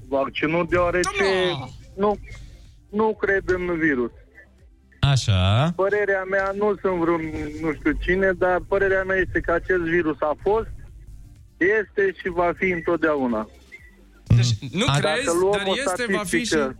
vaccinul, 0.07 0.65
deoarece 0.69 1.23
nu, 1.95 2.17
nu 2.89 3.15
cred 3.19 3.43
în 3.45 3.77
virus. 3.79 4.11
Așa. 4.99 5.71
Părerea 5.75 6.23
mea, 6.23 6.51
nu 6.57 6.75
sunt 6.81 6.93
vreun 6.99 7.21
nu 7.61 7.73
știu 7.73 7.91
cine, 8.01 8.31
dar 8.37 8.59
părerea 8.67 9.03
mea 9.03 9.15
este 9.17 9.39
că 9.39 9.51
acest 9.51 9.81
virus 9.81 10.17
a 10.19 10.35
fost, 10.41 10.69
este 11.57 12.13
și 12.21 12.29
va 12.29 12.51
fi 12.57 12.69
întotdeauna. 12.69 13.49
Deci, 14.35 14.71
nu 14.71 14.85
Dacă 14.85 14.99
crezi, 14.99 15.37
luăm 15.41 15.57
dar 15.57 15.67
o 15.67 15.73
este, 15.75 16.05
va 16.13 16.23
fi 16.23 16.37
și... 16.37 16.45
statistică- 16.45 16.77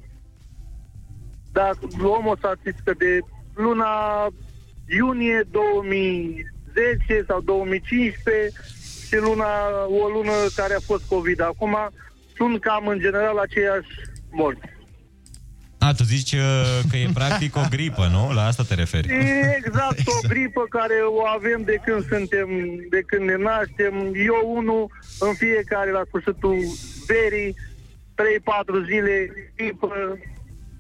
Dacă 1.51 1.77
luăm 1.97 2.25
o 2.27 2.35
statistică 2.37 2.93
de 2.97 3.19
luna 3.55 4.27
iunie 4.97 5.43
2010 5.51 7.23
sau 7.27 7.41
2015 7.41 8.51
și 9.13 9.19
luna, 9.19 9.51
o 10.03 10.07
lună 10.15 10.35
care 10.55 10.73
a 10.73 10.79
fost 10.89 11.03
COVID. 11.07 11.41
Acum 11.41 11.77
sunt 12.35 12.61
cam 12.61 12.87
în 12.87 12.99
general 12.99 13.37
aceiași 13.37 13.91
morți. 14.31 14.71
A, 15.79 15.93
tu 15.93 16.03
zici 16.03 16.31
uh, 16.31 16.79
că 16.89 16.97
e 16.97 17.07
practic 17.13 17.55
o 17.55 17.65
gripă, 17.69 18.07
nu? 18.11 18.33
La 18.33 18.45
asta 18.45 18.63
te 18.63 18.73
referi. 18.73 19.07
E 19.07 19.55
exact 19.57 19.99
o 20.15 20.27
gripă 20.27 20.63
care 20.69 20.97
o 21.19 21.21
avem 21.37 21.61
de 21.65 21.77
când 21.85 22.01
suntem, 22.07 22.47
de 22.89 23.01
când 23.05 23.23
ne 23.29 23.35
naștem. 23.35 23.93
Eu 24.31 24.37
unul 24.59 24.89
în 25.19 25.33
fiecare 25.33 25.91
la 25.91 26.01
sfârșitul 26.07 26.57
verii, 27.07 27.51
3-4 27.53 28.85
zile, 28.89 29.13
gripă, 29.55 29.89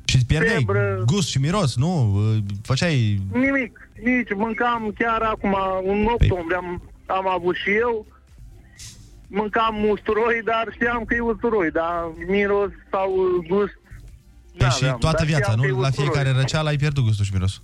Și 0.05 0.15
îți 0.15 0.25
pierdeai 0.25 0.55
Febră. 0.55 1.03
gust 1.05 1.27
și 1.29 1.39
miros, 1.39 1.75
nu? 1.75 1.91
Uh, 2.15 2.37
Făceai... 2.61 3.19
Nimic, 3.33 3.89
nici 4.03 4.33
mâncam 4.35 4.93
chiar 4.97 5.21
acum, 5.21 5.55
în 5.87 6.05
octombrie 6.05 6.57
am, 6.57 6.81
am 7.05 7.27
avut 7.27 7.55
și 7.55 7.69
eu. 7.69 8.05
Mâncam 9.27 9.89
usturoi, 9.89 10.41
dar 10.45 10.67
știam 10.71 11.03
că 11.05 11.13
e 11.15 11.19
usturoi, 11.19 11.71
dar 11.71 12.11
miros 12.27 12.71
sau 12.91 13.09
gust 13.47 13.77
Păi 14.57 14.69
și 14.69 14.81
n-aveam, 14.81 14.97
toată 14.99 15.17
dar 15.17 15.25
viața, 15.25 15.43
știam 15.43 15.59
că 15.59 15.67
e 15.67 15.71
nu? 15.71 15.79
La 15.79 15.87
usturoi. 15.87 16.09
fiecare 16.09 16.37
răceală 16.37 16.69
ai 16.69 16.77
pierdut 16.77 17.03
gustul 17.03 17.25
și 17.25 17.33
miros. 17.33 17.61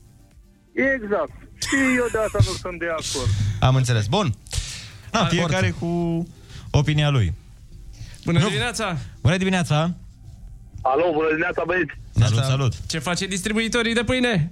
Exact. 0.73 1.31
Și 1.67 1.75
eu 1.97 2.07
de 2.11 2.17
asta 2.17 2.39
nu 2.41 2.53
sunt 2.63 2.79
de 2.79 2.85
acord. 2.85 3.29
Am 3.59 3.75
înțeles. 3.75 4.07
Bun. 4.07 4.33
Da, 5.11 5.25
fiecare 5.25 5.73
cu 5.79 5.87
opinia 6.71 7.09
lui. 7.09 7.33
Bună 8.25 8.39
dimineața! 8.39 8.97
Bună 9.21 9.37
dimineața! 9.37 9.93
Alo, 10.81 11.11
bună 11.13 11.27
dimineața, 11.27 11.63
băieți! 11.65 11.93
Salut, 12.11 12.43
salut! 12.43 12.73
Ce 12.87 12.99
face 12.99 13.25
distribuitorii 13.25 13.93
de 13.93 14.03
pâine? 14.03 14.51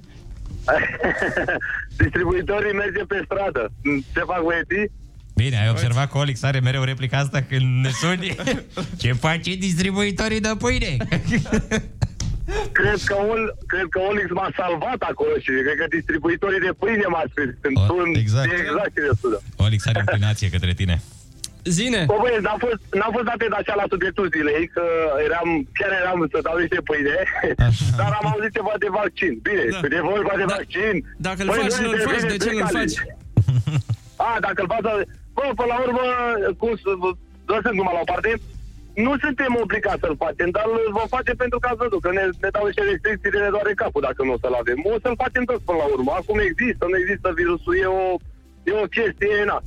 Distribuitorii 2.04 2.74
merge 2.74 3.04
pe 3.08 3.22
stradă. 3.26 3.72
Ce 4.13 4.20
fac 4.20 4.43
băieții? 4.43 4.91
Bine, 5.41 5.58
ai 5.63 5.69
observat 5.69 6.08
că 6.12 6.17
Olix 6.17 6.43
are 6.43 6.60
mereu 6.60 6.84
replica 6.91 7.17
asta 7.17 7.39
când 7.50 7.67
ne 7.86 7.89
suni? 8.02 8.36
Ce 9.02 9.10
face 9.26 9.52
distribuitorii 9.67 10.39
de 10.47 10.52
pâine? 10.63 10.91
Cred 12.80 13.00
că, 13.10 13.15
Ol, 13.34 13.41
cred 13.71 13.88
că 13.93 14.00
Olix 14.10 14.28
m-a 14.39 14.50
salvat 14.62 15.00
acolo 15.12 15.34
și 15.43 15.52
cred 15.65 15.78
că 15.82 15.86
distribuitorii 15.97 16.65
de 16.67 16.73
pâine 16.82 17.06
m-a 17.13 17.23
spus. 17.32 17.50
Sunt 17.63 17.78
un, 18.00 18.08
exact. 18.23 18.47
exact 18.62 18.91
ce 18.95 19.02
spune. 19.19 19.38
Olix 19.65 19.80
are 19.89 20.00
inclinație 20.06 20.47
către 20.56 20.73
tine. 20.80 20.95
Zine! 21.78 22.02
Bă, 22.12 22.15
băieți, 22.23 22.45
n-am 22.47 22.60
fost, 22.65 22.82
n-am 23.00 23.12
fost 23.17 23.30
atent 23.36 23.54
așa 23.60 23.73
la 23.82 23.86
subiectul 23.93 24.26
zilei, 24.36 24.63
că 24.76 24.84
eram, 25.28 25.47
chiar 25.78 25.91
eram 26.04 26.19
să 26.34 26.38
dau 26.47 26.56
niște 26.63 26.80
pâine, 26.89 27.17
dar 28.00 28.12
am 28.19 28.26
auzit 28.32 28.52
ceva 28.58 28.73
de 28.84 28.89
vaccin. 29.02 29.34
Bine, 29.47 29.63
Da. 29.73 29.80
da. 29.84 29.88
de 29.95 30.00
vorba 30.12 30.34
de 30.41 30.47
vaccin. 30.58 30.95
Dacă 31.28 31.39
îl 31.43 31.50
Băi, 31.52 31.60
faci, 31.62 31.73
noi 31.76 31.84
nu-l 31.86 31.93
intervine 31.97 32.21
faci, 32.21 32.32
de 32.34 32.38
ce 32.43 32.50
nu-l 32.50 32.60
plecali. 32.62 32.78
faci? 32.82 32.95
A, 34.28 34.30
dacă 34.45 34.60
îl 34.63 34.69
faci, 34.73 34.89
bă, 35.38 35.45
până 35.60 35.71
la 35.73 35.78
urmă, 35.86 36.06
cum 36.62 36.71
să, 36.82 36.89
lăsând 37.52 37.78
numai 37.78 37.95
la 37.97 38.06
o 38.06 38.12
parte, 38.13 38.32
nu 39.06 39.12
suntem 39.23 39.52
obligați 39.63 40.04
să-l 40.04 40.21
facem, 40.26 40.50
dar 40.58 40.65
îl 40.73 40.91
vom 40.97 41.08
face 41.15 41.32
pentru 41.43 41.58
că 41.60 41.67
ați 41.69 41.82
văzut, 41.84 42.02
că 42.06 42.12
ne, 42.17 42.23
ne 42.43 42.50
dau 42.56 42.65
niște 42.65 42.84
restricții 42.89 43.34
de 43.34 43.39
ne 43.43 43.56
doare 43.56 43.73
capul 43.82 44.06
dacă 44.08 44.21
nu 44.23 44.34
o 44.36 44.41
să-l 44.43 44.60
avem. 44.62 44.80
O 44.93 44.95
să-l 45.04 45.21
facem 45.23 45.43
toți 45.50 45.65
până 45.67 45.80
la 45.82 45.88
urmă. 45.95 46.12
Acum 46.15 46.38
există, 46.50 46.84
nu 46.91 46.97
există 47.02 47.28
virusul, 47.39 47.76
e 47.84 47.88
o, 48.02 48.08
e 48.69 48.71
o 48.84 48.91
chestie, 48.97 49.38
na. 49.52 49.58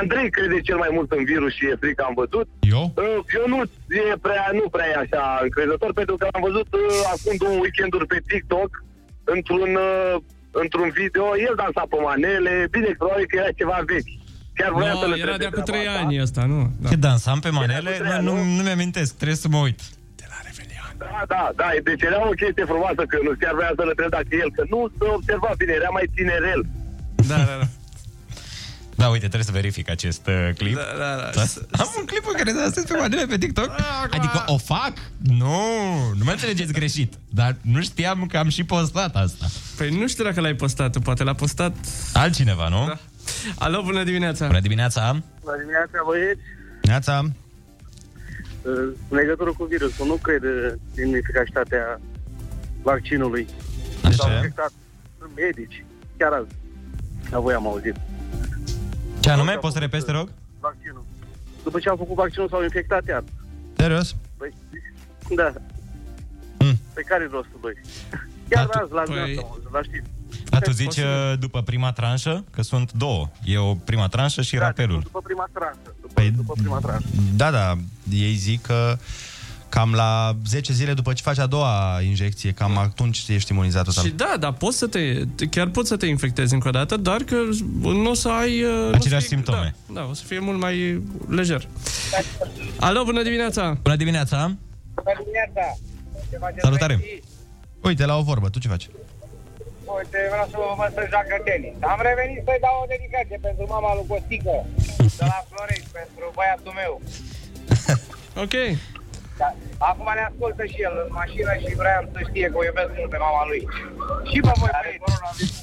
Andrei 0.00 0.30
crede 0.30 0.58
cel 0.68 0.78
mai 0.84 0.92
mult 0.96 1.10
în 1.18 1.24
virus 1.32 1.52
și 1.56 1.64
e 1.66 1.82
frică, 1.82 2.02
am 2.04 2.16
văzut. 2.22 2.46
Eu? 2.74 2.84
Uh, 2.96 3.18
Eu 3.38 3.44
nu 3.52 3.58
e 4.04 4.16
prea, 4.26 4.44
nu 4.60 4.66
prea 4.74 4.88
e 4.90 5.02
așa 5.04 5.22
încrezător, 5.46 5.90
pentru 6.00 6.14
că 6.16 6.24
am 6.36 6.42
văzut 6.48 6.68
uh, 6.74 7.12
acum 7.14 7.34
două 7.42 7.56
weekenduri 7.62 8.06
pe 8.12 8.18
TikTok, 8.28 8.70
într-un, 9.34 9.70
uh, 9.88 10.14
într-un 10.62 10.88
video, 11.00 11.26
el 11.46 11.54
dansa 11.60 11.84
pe 11.90 11.98
manele, 12.06 12.54
bine, 12.74 12.90
probabil 12.98 13.26
că 13.28 13.36
era 13.36 13.58
ceva 13.60 13.78
vechi. 13.90 14.12
Chiar 14.54 14.70
voiam 14.72 14.98
să 14.98 15.06
No, 15.06 15.12
le 15.14 15.20
era 15.20 15.30
de 15.36 15.36
trece 15.36 15.46
acum 15.52 15.62
treaba 15.62 15.82
3 15.84 15.88
asta. 15.94 16.06
ani 16.06 16.20
ăsta, 16.22 16.42
nu? 16.44 16.72
Da. 16.80 16.88
Că 16.88 16.96
dansam 16.96 17.38
pe 17.40 17.48
manele? 17.50 17.90
Nu, 18.20 18.34
nu, 18.34 18.44
nu 18.56 18.62
mi-amintesc, 18.62 19.14
trebuie 19.14 19.36
să 19.36 19.48
mă 19.48 19.58
uit. 19.58 19.80
Da, 20.98 21.24
da, 21.28 21.50
da, 21.56 21.68
deci 21.84 22.02
era 22.02 22.18
o 22.32 22.34
chestie 22.42 22.64
frumoasă 22.72 23.02
că 23.10 23.16
nu 23.26 23.30
chiar 23.40 23.54
voiam 23.58 23.74
să 23.78 23.82
le 23.84 23.92
întreb 23.94 24.10
dacă 24.18 24.30
el, 24.42 24.50
că 24.56 24.62
nu 24.72 24.78
se 24.98 25.04
observa 25.16 25.50
bine, 25.60 25.72
era 25.80 25.90
mai 25.98 26.06
tinerel. 26.16 26.60
Da, 27.30 27.36
da, 27.36 27.56
da. 27.62 27.66
Da, 28.96 29.06
uite, 29.08 29.26
trebuie 29.32 29.50
să 29.50 29.58
verific 29.60 29.90
acest 29.90 30.26
uh, 30.26 30.48
clip. 30.56 30.74
Da, 30.74 30.82
da, 30.98 31.30
da. 31.34 31.42
Am 31.82 31.88
un 31.98 32.04
clip 32.04 32.24
în 32.26 32.36
care 32.36 32.52
dansez 32.52 32.84
pe 32.84 32.96
manele 32.96 33.26
pe 33.26 33.38
TikTok. 33.38 33.70
Adică 34.10 34.42
o 34.46 34.56
fac? 34.58 34.92
Nu, 35.18 35.56
nu 36.18 36.24
mă 36.24 36.30
înțelegeți 36.30 36.72
greșit. 36.72 37.12
Dar 37.28 37.56
nu 37.60 37.82
știam 37.82 38.26
că 38.26 38.36
am 38.38 38.48
și 38.48 38.64
postat 38.64 39.16
asta. 39.16 39.46
Păi 39.76 39.88
nu 39.98 40.06
știu 40.08 40.24
dacă 40.24 40.40
l-ai 40.40 40.54
postat, 40.54 40.92
tu 40.92 41.00
poate 41.00 41.22
l-a 41.22 41.34
postat... 41.34 41.76
Altcineva, 42.12 42.68
nu? 42.68 42.84
Da. 42.86 42.98
Alo, 43.58 43.82
bună 43.82 44.02
dimineața! 44.04 44.46
Bună 44.46 44.60
dimineața! 44.60 45.22
Bună 45.42 45.56
dimineața, 45.58 45.98
băieți. 46.06 46.40
Neața. 46.82 47.22
În 48.62 48.94
legătură 49.16 49.52
cu 49.52 49.64
virusul, 49.64 50.06
nu 50.06 50.14
cred 50.14 50.42
în 50.96 51.14
eficacitatea 51.14 52.00
vaccinului. 52.82 53.46
De 54.02 54.10
S-au 54.10 54.28
ce? 54.28 54.34
infectat 54.34 54.72
medici, 55.36 55.84
chiar 56.16 56.32
azi. 56.32 56.54
La 57.30 57.38
voi 57.40 57.54
am 57.54 57.66
auzit. 57.66 57.94
Ce 59.20 59.30
anume? 59.30 59.52
Poți 59.54 59.72
să 59.74 59.78
repezi, 59.78 60.04
te 60.04 60.12
rog? 60.12 60.28
Vaccinul. 60.60 61.04
După 61.62 61.78
ce 61.78 61.88
au 61.88 61.96
făcut 61.96 62.14
vaccinul, 62.14 62.48
s-au 62.48 62.62
infectat 62.62 63.06
iar. 63.06 63.24
Serios? 63.76 64.16
Păi, 64.36 64.54
da. 65.36 65.52
Mm. 66.58 66.74
Pe 66.94 67.02
care 67.02 67.28
rostul 67.30 67.58
lui? 67.62 67.74
Chiar 68.48 68.66
Da, 68.66 68.78
tu- 68.78 68.84
azi, 68.84 68.92
la 68.92 69.02
păi- 69.02 69.34
păi... 69.34 69.46
la 69.72 69.82
știri. 69.82 70.02
Da, 70.44 70.58
tu 70.58 70.70
zici 70.70 70.96
uh, 70.96 71.32
după 71.38 71.62
prima 71.62 71.92
tranșă? 71.92 72.44
Că 72.50 72.62
sunt 72.62 72.92
două. 72.92 73.30
E 73.44 73.58
o 73.58 73.74
prima 73.74 74.08
tranșă 74.08 74.42
și 74.42 74.54
Da, 74.56 74.60
rapelul. 74.66 75.00
După 75.02 75.20
prima 75.24 75.48
tranșă. 75.52 75.78
După, 76.00 76.12
Păi, 76.14 76.30
după 76.30 76.52
prima 76.56 76.78
tranșă. 76.78 77.06
Da, 77.36 77.50
da. 77.50 77.74
Ei 78.10 78.34
zic 78.34 78.62
că 78.62 78.96
cam 79.68 79.92
la 79.92 80.36
10 80.46 80.72
zile 80.72 80.92
după 80.94 81.12
ce 81.12 81.22
faci 81.22 81.38
a 81.38 81.46
doua 81.46 82.00
injecție, 82.06 82.52
cam 82.52 82.78
atunci 82.78 83.24
ești 83.28 83.52
imunizat 83.52 83.84
total. 83.84 84.04
Și 84.04 84.10
da, 84.10 84.34
dar 84.40 84.52
poți 84.52 84.78
să 84.78 84.86
te, 84.86 85.22
chiar 85.50 85.68
poți 85.68 85.88
să 85.88 85.96
te 85.96 86.06
infectezi 86.06 86.54
încă 86.54 86.68
o 86.68 86.70
dată, 86.70 86.96
dar 86.96 87.22
că 87.22 87.36
nu 87.82 88.10
o 88.10 88.14
să 88.14 88.28
ai... 88.28 88.62
uh, 88.62 88.70
nu 88.70 88.86
o 88.86 88.90
să 88.90 88.94
Aceleași 88.94 89.26
fie- 89.26 89.36
simptome. 89.36 89.74
Da, 89.86 90.00
da, 90.00 90.06
o 90.10 90.14
să 90.14 90.22
fie 90.24 90.38
mult 90.38 90.60
mai 90.60 91.02
lejer. 91.28 91.68
Alo, 92.80 93.04
bună 93.04 93.22
dimineața! 93.22 93.76
Bună 93.82 93.96
dimineața! 93.96 94.36
Bună 94.94 95.16
dimineața! 95.22 95.76
Ce 96.30 96.36
faceți, 96.40 96.60
Salutare! 96.60 96.94
băieții? 96.94 97.22
Uite, 97.82 98.04
la 98.06 98.16
o 98.16 98.22
vorbă, 98.22 98.48
tu 98.48 98.58
ce 98.58 98.68
faci? 98.68 98.88
Uite, 99.96 100.18
vreau 100.32 100.46
să 100.52 100.56
vă 100.62 100.70
văd 100.80 100.90
să 100.98 101.02
joacă 101.12 101.34
tenis. 101.48 101.74
Am 101.92 102.00
revenit 102.08 102.40
să-i 102.46 102.64
dau 102.66 102.76
o 102.82 102.90
dedicație 102.94 103.38
pentru 103.48 103.64
mama 103.74 103.90
lui 103.96 104.06
Costică, 104.10 104.54
de 105.18 105.24
la 105.32 105.40
Florești, 105.50 105.90
pentru 105.98 106.24
băiatul 106.36 106.74
meu. 106.82 106.92
Ok. 108.44 108.54
Da. 109.40 109.48
Acum 109.78 110.08
ne 110.14 110.22
ascultă 110.30 110.62
și 110.72 110.78
el 110.86 110.94
în 111.04 111.10
mașină 111.20 111.52
și 111.62 111.70
vreau 111.82 112.02
să 112.12 112.18
știe 112.28 112.46
că 112.50 112.56
o 112.60 112.64
iubesc 112.64 112.90
mult 112.98 113.10
pe 113.10 113.18
mama 113.26 113.42
lui. 113.50 113.62
Și 114.30 114.38
pe 114.46 114.52
voi, 114.60 114.70
băieți. 115.02 115.54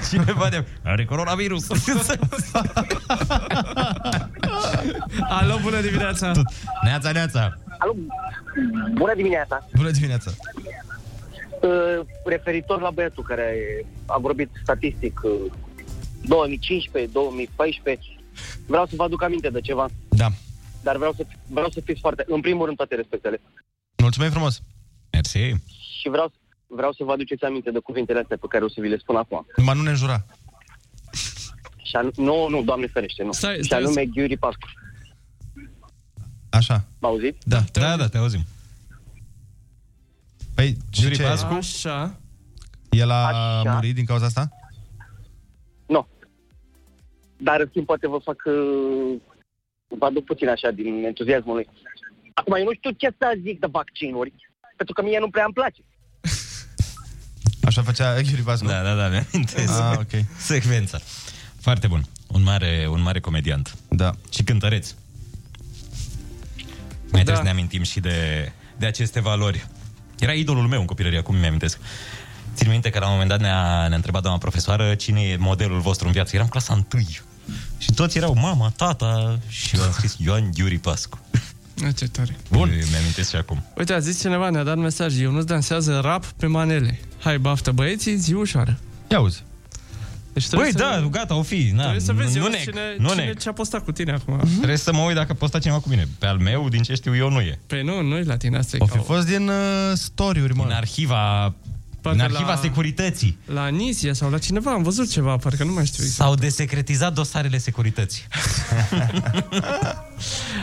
Cineva 0.08 0.48
de... 0.48 0.64
Are 0.84 1.04
coronavirus. 1.04 1.66
Alo, 5.38 5.56
bună 5.62 5.80
dimineața! 5.80 6.32
Neața, 6.84 7.10
neața! 7.10 7.58
Alo, 7.78 7.94
bună 8.94 9.14
dimineața! 9.14 9.68
Bună 9.74 9.90
dimineața! 9.90 10.30
Uh, 11.62 12.00
referitor 12.24 12.80
la 12.80 12.90
băiatul 12.90 13.24
care 13.24 13.54
a 14.06 14.18
vorbit 14.18 14.50
statistic 14.62 15.20
uh, 15.24 15.52
2015, 16.26 17.12
2014, 17.12 18.06
vreau 18.66 18.86
să 18.86 18.92
vă 18.96 19.02
aduc 19.02 19.22
aminte 19.22 19.48
de 19.50 19.60
ceva. 19.60 19.88
Da. 20.08 20.28
Dar 20.82 20.96
vreau 20.96 21.12
să, 21.12 21.26
vreau 21.46 21.70
să 21.70 21.80
fiți 21.84 22.00
foarte... 22.00 22.24
În 22.26 22.40
primul 22.40 22.64
rând, 22.64 22.76
toate 22.76 22.94
respectele. 22.94 23.40
Mulțumim 23.96 24.30
frumos! 24.30 24.60
Mersi! 25.12 25.38
Și 26.00 26.08
vreau, 26.08 26.32
vreau 26.66 26.92
să 26.92 27.04
vă 27.04 27.12
aduceți 27.12 27.44
aminte 27.44 27.70
de 27.70 27.78
cuvintele 27.78 28.18
astea 28.18 28.36
pe 28.40 28.46
care 28.48 28.64
o 28.64 28.68
să 28.68 28.80
vi 28.80 28.88
le 28.88 28.96
spun 28.96 29.16
acum. 29.16 29.46
Numai 29.56 29.76
nu 29.76 29.82
ne 29.82 29.90
înjura. 29.90 30.26
Și 31.82 31.96
anu- 31.96 32.10
nu, 32.16 32.48
nu, 32.48 32.62
Doamne 32.62 32.86
ferește, 32.86 33.22
nu. 33.22 33.32
Stai, 33.32 33.56
și 33.56 33.62
stai, 33.62 33.78
anume 33.78 34.04
Ghiuri 34.04 34.36
Pascu. 34.36 34.68
Așa. 36.50 36.84
M 36.98 37.04
auzit? 37.04 37.36
Da. 37.44 37.64
Da, 37.72 37.96
da, 37.96 38.08
te 38.08 38.18
auzim. 38.18 38.40
Păi, 40.54 40.76
și 40.90 41.02
Yuri 41.02 41.16
ce? 41.16 41.22
Pascu? 41.22 41.52
Așa. 41.52 42.20
El 42.90 43.10
a 43.10 43.26
Așa. 43.26 43.72
murit 43.72 43.94
din 43.94 44.04
cauza 44.04 44.26
asta? 44.26 44.48
Nu. 45.86 46.08
Dar, 47.36 47.60
în 47.60 47.66
schimb, 47.68 47.86
poate 47.86 48.08
vă 48.08 48.18
fac... 48.22 48.42
Uh, 48.44 49.20
vă 49.98 50.04
aduc 50.04 50.24
puțin 50.24 50.48
așa 50.48 50.70
din 50.70 51.04
entuziasmul 51.04 51.54
lui. 51.54 51.68
Acum, 52.34 52.54
eu 52.54 52.64
nu 52.64 52.72
știu 52.72 52.90
ce 52.90 53.14
să 53.18 53.38
zic 53.42 53.60
de 53.60 53.66
vaccinuri, 53.70 54.32
pentru 54.76 54.94
că 54.94 55.02
mie 55.02 55.18
nu 55.18 55.30
prea 55.30 55.44
îmi 55.44 55.54
place. 55.54 55.82
Așa 57.68 57.82
făcea 57.82 58.18
Yuri 58.18 58.42
Pascu? 58.42 58.66
Da, 58.66 58.82
da, 58.82 58.94
da, 58.94 59.08
mi 59.08 59.26
amintesc. 59.32 59.80
Ah, 59.80 59.96
ok. 59.98 60.24
Secvența. 60.38 60.98
Foarte 61.60 61.86
bun. 61.86 62.02
Un 62.28 62.42
mare, 62.42 62.86
un 62.90 63.02
mare 63.02 63.20
comediant. 63.20 63.76
Da. 63.88 64.10
Și 64.30 64.42
cântăreț. 64.42 64.94
Mai 67.00 67.22
trebuie 67.22 67.36
să 67.36 67.42
ne 67.42 67.50
amintim 67.50 67.82
și 67.82 68.00
de, 68.00 68.52
de 68.78 68.86
aceste 68.86 69.20
valori. 69.20 69.66
Era 70.22 70.32
idolul 70.32 70.66
meu 70.66 70.80
în 70.80 70.86
copilărie, 70.86 71.18
acum 71.18 71.36
mi 71.36 71.46
amintesc. 71.46 71.78
Țin 72.54 72.70
minte 72.70 72.90
că 72.90 72.98
la 72.98 73.06
un 73.06 73.12
moment 73.12 73.30
dat 73.30 73.40
ne-a, 73.40 73.86
ne-a 73.88 73.96
întrebat 73.96 74.22
doamna 74.22 74.40
profesoară 74.40 74.94
cine 74.94 75.20
e 75.20 75.36
modelul 75.36 75.80
vostru 75.80 76.06
în 76.06 76.12
viață. 76.12 76.36
Eram 76.36 76.48
clasa 76.48 76.74
întâi. 76.74 77.20
Și 77.78 77.92
toți 77.92 78.16
erau 78.16 78.34
mama, 78.34 78.72
tata 78.76 79.38
și 79.48 79.76
eu 79.76 79.82
am 79.82 79.92
scris 79.92 80.16
Ioan 80.18 80.50
Ghiuri 80.54 80.78
Pascu. 80.78 81.18
Ce 81.96 82.08
tare. 82.08 82.36
Bun. 82.50 82.68
Mi-amintesc 82.90 83.30
și 83.30 83.36
acum. 83.36 83.64
Uite, 83.76 83.92
a 83.92 83.98
zis 83.98 84.20
cineva, 84.20 84.50
ne-a 84.50 84.62
dat 84.62 84.76
mesaj, 84.76 85.20
eu 85.20 85.30
nu 85.30 85.42
dansează 85.42 86.00
rap 86.00 86.24
pe 86.24 86.46
manele. 86.46 87.00
Hai, 87.20 87.38
baftă 87.38 87.72
băieții, 87.72 88.16
zi 88.16 88.32
ușoară. 88.32 88.78
Ia 89.10 89.20
uzi. 89.20 89.42
Deci 90.32 90.48
Băi, 90.50 90.60
trebuie 90.70 90.88
da, 90.88 91.00
să... 91.02 91.06
gata, 91.10 91.34
o 91.36 91.42
fi. 91.42 91.70
Na, 91.74 91.80
Trebuie 91.82 92.00
să 92.00 92.12
vezi 92.12 92.38
nu 92.38 92.44
eu 92.44 92.50
neg, 92.50 92.60
cine, 92.60 92.80
nu 92.98 93.08
cine 93.08 93.24
neg. 93.24 93.38
ce-a 93.38 93.52
postat 93.52 93.84
cu 93.84 93.92
tine 93.92 94.12
acum. 94.12 94.40
Trebuie 94.56 94.76
să 94.76 94.92
mă 94.92 95.00
uit 95.02 95.14
dacă 95.14 95.32
a 95.32 95.34
postat 95.34 95.60
cineva 95.60 95.80
cu 95.80 95.88
mine. 95.88 96.08
Pe 96.18 96.26
al 96.26 96.38
meu, 96.38 96.68
din 96.68 96.82
ce 96.82 96.94
știu 96.94 97.16
eu, 97.16 97.30
nu 97.30 97.40
e. 97.40 97.58
Păi 97.66 97.82
nu, 97.82 98.02
nu 98.02 98.16
e 98.16 98.22
la 98.22 98.36
tine, 98.36 98.58
asta 98.58 98.76
e 98.76 98.80
O 98.82 98.84
ca 98.84 98.96
fi 98.98 99.04
fost 99.04 99.26
din 99.26 99.48
uh, 99.48 99.54
story-uri, 99.94 100.54
mă. 100.54 100.62
În 100.66 100.70
arhiva, 100.72 101.54
Poate 102.00 102.18
în 102.18 102.24
arhiva 102.24 102.52
la- 102.52 102.56
securității. 102.60 103.38
La 103.44 103.68
Nisia 103.68 104.12
sau 104.12 104.30
la 104.30 104.38
cineva, 104.38 104.70
am 104.72 104.82
văzut 104.82 105.10
ceva, 105.10 105.36
parcă 105.36 105.64
nu 105.64 105.72
mai 105.72 105.86
știu 105.86 106.02
exact. 106.04 106.20
S-au 106.20 106.34
desecretizat 106.34 107.12
dosarele 107.12 107.58
securității. 107.58 108.22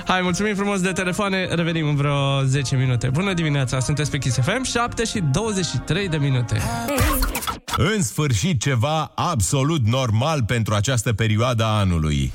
Hai, 0.06 0.22
mulțumim 0.22 0.56
frumos 0.56 0.82
de 0.82 0.92
telefoane, 0.92 1.46
revenim 1.46 1.88
în 1.88 1.96
vreo 1.96 2.44
10 2.44 2.76
minute. 2.76 3.10
Bună 3.10 3.34
dimineața, 3.34 3.80
sunteți 3.80 4.12
pe 4.12 4.18
Kiss 4.18 4.38
FM, 4.42 4.64
7 4.64 5.04
și 5.04 5.20
23 5.32 6.10
de 6.10 6.18
minute. 6.18 6.58
În 7.82 8.02
sfârșit 8.04 8.62
ceva 8.62 9.12
absolut 9.16 9.86
normal 9.86 10.44
pentru 10.44 10.74
această 10.74 11.14
perioadă 11.14 11.64
a 11.64 11.80
anului. 11.80 12.32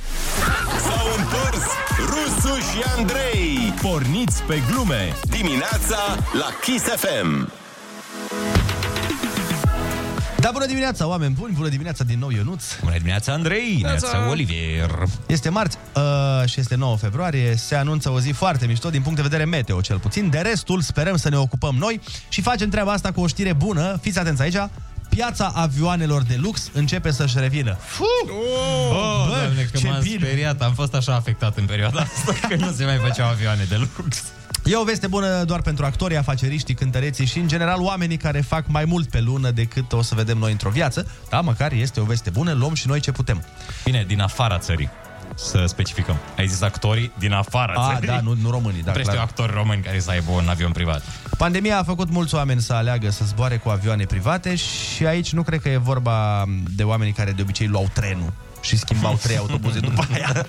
S-au 0.80 1.06
întors 1.18 1.64
Rusu 1.98 2.54
și 2.54 2.82
Andrei, 2.96 3.74
porniți 3.82 4.42
pe 4.42 4.62
glume, 4.70 5.16
dimineața 5.22 5.98
la 6.32 6.46
Kiss 6.62 6.84
FM. 6.84 7.52
Da, 10.36 10.50
bună 10.52 10.66
dimineața, 10.66 11.06
oameni 11.06 11.34
buni, 11.38 11.54
bună 11.54 11.68
dimineața 11.68 12.04
din 12.04 12.18
nou, 12.18 12.30
Ionuț. 12.30 12.64
Bună 12.80 12.96
dimineața, 12.96 13.32
Andrei, 13.32 13.78
neața, 13.82 14.28
Olivier. 14.28 14.90
Este 15.26 15.48
marți 15.48 15.78
uh, 15.96 16.48
și 16.48 16.60
este 16.60 16.74
9 16.74 16.96
februarie, 16.96 17.56
se 17.56 17.74
anunță 17.74 18.10
o 18.10 18.20
zi 18.20 18.30
foarte 18.30 18.66
mișto 18.66 18.90
din 18.90 19.02
punct 19.02 19.16
de 19.16 19.22
vedere 19.22 19.44
meteo 19.44 19.80
cel 19.80 19.98
puțin. 19.98 20.30
De 20.30 20.38
restul 20.38 20.80
sperăm 20.80 21.16
să 21.16 21.28
ne 21.28 21.36
ocupăm 21.36 21.74
noi 21.78 22.00
și 22.28 22.42
facem 22.42 22.68
treaba 22.68 22.92
asta 22.92 23.12
cu 23.12 23.20
o 23.20 23.26
știre 23.26 23.52
bună. 23.52 23.98
Fiți 24.00 24.18
atenți 24.18 24.42
aici, 24.42 24.56
piața 25.14 25.52
avioanelor 25.54 26.22
de 26.22 26.36
lux 26.40 26.70
începe 26.72 27.10
să-și 27.10 27.38
revină. 27.38 27.76
Fuh! 27.80 28.06
Oh, 28.30 29.26
Bă, 29.28 29.36
doamne, 29.40 29.62
că 29.72 29.78
ce 29.78 29.86
m-am 29.88 30.00
bine. 30.02 30.26
speriat. 30.26 30.62
Am 30.62 30.72
fost 30.74 30.94
așa 30.94 31.14
afectat 31.14 31.56
în 31.56 31.64
perioada 31.64 32.00
asta 32.00 32.34
că 32.48 32.54
nu 32.56 32.72
se 32.72 32.84
mai 32.84 32.96
făceau 32.96 33.28
avioane 33.28 33.64
de 33.68 33.76
lux. 33.76 34.22
E 34.64 34.76
o 34.76 34.84
veste 34.84 35.06
bună 35.06 35.44
doar 35.44 35.62
pentru 35.62 35.84
actorii, 35.84 36.16
afaceriștii, 36.16 36.74
cântăreții 36.74 37.26
și, 37.26 37.38
în 37.38 37.48
general, 37.48 37.80
oamenii 37.80 38.16
care 38.16 38.40
fac 38.40 38.64
mai 38.66 38.84
mult 38.84 39.10
pe 39.10 39.20
lună 39.20 39.50
decât 39.50 39.92
o 39.92 40.02
să 40.02 40.14
vedem 40.14 40.38
noi 40.38 40.50
într-o 40.52 40.70
viață. 40.70 41.06
Da, 41.30 41.40
măcar 41.40 41.72
este 41.72 42.00
o 42.00 42.04
veste 42.04 42.30
bună, 42.30 42.52
luăm 42.52 42.74
și 42.74 42.86
noi 42.88 43.00
ce 43.00 43.12
putem. 43.12 43.44
Bine, 43.84 44.04
din 44.06 44.20
afara 44.20 44.58
țării. 44.58 44.90
Să 45.34 45.64
specificăm. 45.66 46.16
Ai 46.36 46.46
zis 46.46 46.60
actorii 46.62 47.12
din 47.18 47.32
afara 47.32 47.72
A, 47.76 47.92
țării. 47.94 48.08
da, 48.08 48.20
nu, 48.20 48.36
nu 48.42 48.50
românii, 48.50 48.82
da, 48.82 48.86
Nu 48.86 48.92
prea 48.92 49.02
știu 49.02 49.12
clar. 49.14 49.24
actori 49.26 49.52
români 49.52 49.82
care 49.82 49.98
să 50.00 50.10
aibă 50.10 50.30
un 50.30 50.48
avion 50.48 50.72
privat. 50.72 51.02
Pandemia 51.38 51.78
a 51.78 51.82
făcut 51.82 52.10
mulți 52.10 52.34
oameni 52.34 52.60
să 52.60 52.72
aleagă 52.72 53.10
să 53.10 53.24
zboare 53.24 53.56
cu 53.56 53.68
avioane 53.68 54.04
private 54.04 54.54
și 54.54 55.06
aici 55.06 55.32
nu 55.32 55.42
cred 55.42 55.60
că 55.60 55.68
e 55.68 55.76
vorba 55.76 56.44
de 56.76 56.82
oamenii 56.82 57.12
care 57.12 57.30
de 57.30 57.42
obicei 57.42 57.66
luau 57.66 57.90
trenul 57.92 58.32
și 58.60 58.76
schimbau 58.76 59.14
trei 59.22 59.36
autobuze 59.36 59.80
după 59.80 60.06
aia. 60.14 60.46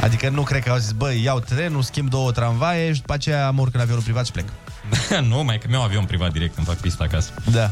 Adică 0.00 0.28
nu 0.28 0.42
cred 0.42 0.62
că 0.62 0.70
au 0.70 0.76
zis, 0.76 0.92
băi, 0.92 1.22
iau 1.22 1.38
trenul, 1.40 1.82
schimb 1.82 2.08
două 2.08 2.30
tramvaie 2.30 2.92
și 2.92 3.00
după 3.00 3.12
aceea 3.12 3.50
mă 3.50 3.60
urc 3.60 3.74
în 3.74 3.80
avionul 3.80 4.02
privat 4.02 4.26
și 4.26 4.32
plec. 4.32 4.44
nu, 5.28 5.42
mai 5.44 5.58
că 5.58 5.66
mi-au 5.68 5.82
avion 5.82 6.04
privat 6.04 6.32
direct, 6.32 6.56
îmi 6.56 6.66
fac 6.66 6.76
pista 6.76 7.04
acasă. 7.04 7.30
Da. 7.50 7.70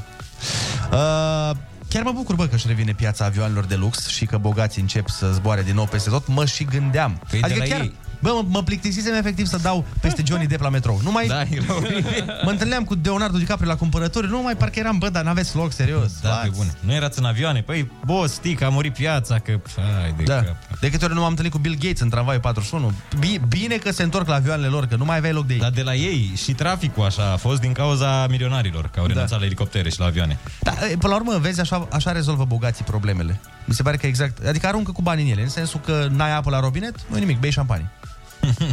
Uh, 0.92 1.56
chiar 1.90 2.02
mă 2.02 2.12
bucur, 2.12 2.34
bă, 2.34 2.46
că 2.46 2.54
își 2.54 2.66
revine 2.66 2.92
piața 2.92 3.24
avioanelor 3.24 3.64
de 3.64 3.74
lux 3.74 4.06
și 4.06 4.26
că 4.26 4.38
bogații 4.38 4.80
încep 4.80 5.08
să 5.08 5.30
zboare 5.32 5.62
din 5.62 5.74
nou 5.74 5.84
peste 5.84 6.10
tot. 6.10 6.26
Mă 6.26 6.44
și 6.44 6.64
gândeam. 6.64 7.20
Păi 7.30 7.40
de 7.40 7.46
adică 7.46 7.64
la 7.68 7.74
chiar, 7.74 7.80
ei. 7.80 7.94
Bă, 8.20 8.30
mă, 8.34 8.44
mă 8.46 8.62
plictisisem 8.62 9.14
efectiv 9.14 9.46
să 9.46 9.58
dau 9.62 9.84
peste 10.00 10.22
Johnny 10.26 10.46
Depp 10.46 10.62
la 10.62 10.68
metrou. 10.68 11.00
Nu 11.04 11.10
mai... 11.10 11.26
Da, 11.26 11.40
era 11.40 11.74
oribil. 11.82 12.24
Mă 12.44 12.50
întâlneam 12.50 12.84
cu 12.84 12.98
Leonardo 13.02 13.38
DiCaprio 13.38 13.68
la 13.68 13.76
cumpărături, 13.76 14.28
nu 14.28 14.42
mai 14.42 14.56
parcă 14.56 14.78
eram, 14.78 14.98
bă, 14.98 15.08
dar 15.08 15.24
n-aveți 15.24 15.56
loc, 15.56 15.72
serios. 15.72 16.10
Da, 16.22 16.28
Luați. 16.28 16.42
pe 16.48 16.52
bune. 16.56 16.70
Nu 16.80 16.92
erați 16.92 17.18
în 17.18 17.24
avioane? 17.24 17.60
Păi, 17.62 17.90
boss, 18.04 18.32
stic, 18.34 18.62
a 18.62 18.68
murit 18.68 18.92
piața, 18.92 19.38
că... 19.38 19.60
Hai 20.00 20.14
de 20.16 20.22
Da. 20.22 20.34
cap. 20.42 20.56
De 20.80 20.90
câte 20.90 21.04
ori 21.04 21.14
nu 21.14 21.20
m-am 21.20 21.28
întâlnit 21.28 21.52
cu 21.52 21.58
Bill 21.58 21.76
Gates 21.80 22.00
în 22.00 22.08
tramvaiul 22.08 22.40
41. 22.40 22.92
Bi- 23.18 23.40
Bine 23.48 23.76
că 23.76 23.92
se 23.92 24.02
întorc 24.02 24.28
la 24.28 24.34
avioanele 24.34 24.68
lor, 24.68 24.86
că 24.86 24.96
nu 24.96 25.04
mai 25.04 25.16
aveai 25.16 25.32
loc 25.32 25.46
de 25.46 25.52
ei. 25.54 25.60
Dar 25.60 25.70
de 25.70 25.82
la 25.82 25.94
ei 25.94 26.32
și 26.36 26.52
traficul 26.52 27.04
așa 27.04 27.32
a 27.32 27.36
fost 27.36 27.60
din 27.60 27.72
cauza 27.72 28.26
milionarilor, 28.26 28.88
că 28.92 29.00
au 29.00 29.06
renunțat 29.06 29.38
la 29.38 29.44
elicoptere 29.44 29.90
și 29.90 29.98
la 30.00 30.06
avioane. 30.06 30.38
Da, 30.60 30.72
e, 30.90 30.96
până 30.96 31.12
la 31.12 31.14
urmă, 31.20 31.38
vezi, 31.40 31.60
așa, 31.60 31.88
așa 31.92 32.12
rezolvă 32.12 32.44
bogații 32.44 32.84
problemele. 32.84 33.40
Mi 33.64 33.74
se 33.74 33.82
pare 33.82 33.96
că 33.96 34.06
exact, 34.06 34.46
adică 34.46 34.66
aruncă 34.66 34.92
cu 34.92 35.02
bani 35.02 35.22
în 35.22 35.28
ele, 35.28 35.42
în 35.42 35.48
sensul 35.48 35.80
că 35.84 36.06
n-ai 36.10 36.32
apă 36.36 36.50
la 36.50 36.60
robinet, 36.60 36.94
nu 37.10 37.16
nimic, 37.18 37.38
bei 37.38 37.50
șampanie. 37.50 37.90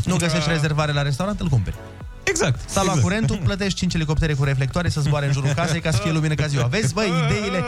Nu 0.06 0.16
găsești 0.16 0.50
rezervare 0.50 0.92
la 0.92 1.02
restaurant, 1.02 1.40
îl 1.40 1.48
cumperi. 1.48 1.76
Exact. 2.24 2.70
S-a 2.70 2.84
luat 2.84 2.96
exact. 2.96 3.02
curentul, 3.02 3.38
plătești 3.44 3.78
5 3.80 3.94
elicoptere 3.94 4.34
cu 4.34 4.44
reflectoare 4.44 4.90
să 4.90 5.02
zboare 5.02 5.26
în 5.26 5.32
jurul 5.32 5.50
casei 5.54 5.80
ca 5.82 5.92
să 5.92 5.98
fie 6.02 6.12
lumină 6.12 6.34
ca 6.34 6.48
ziua. 6.48 6.66
Vezi, 6.66 6.94
băi, 6.94 7.12
ideile... 7.26 7.64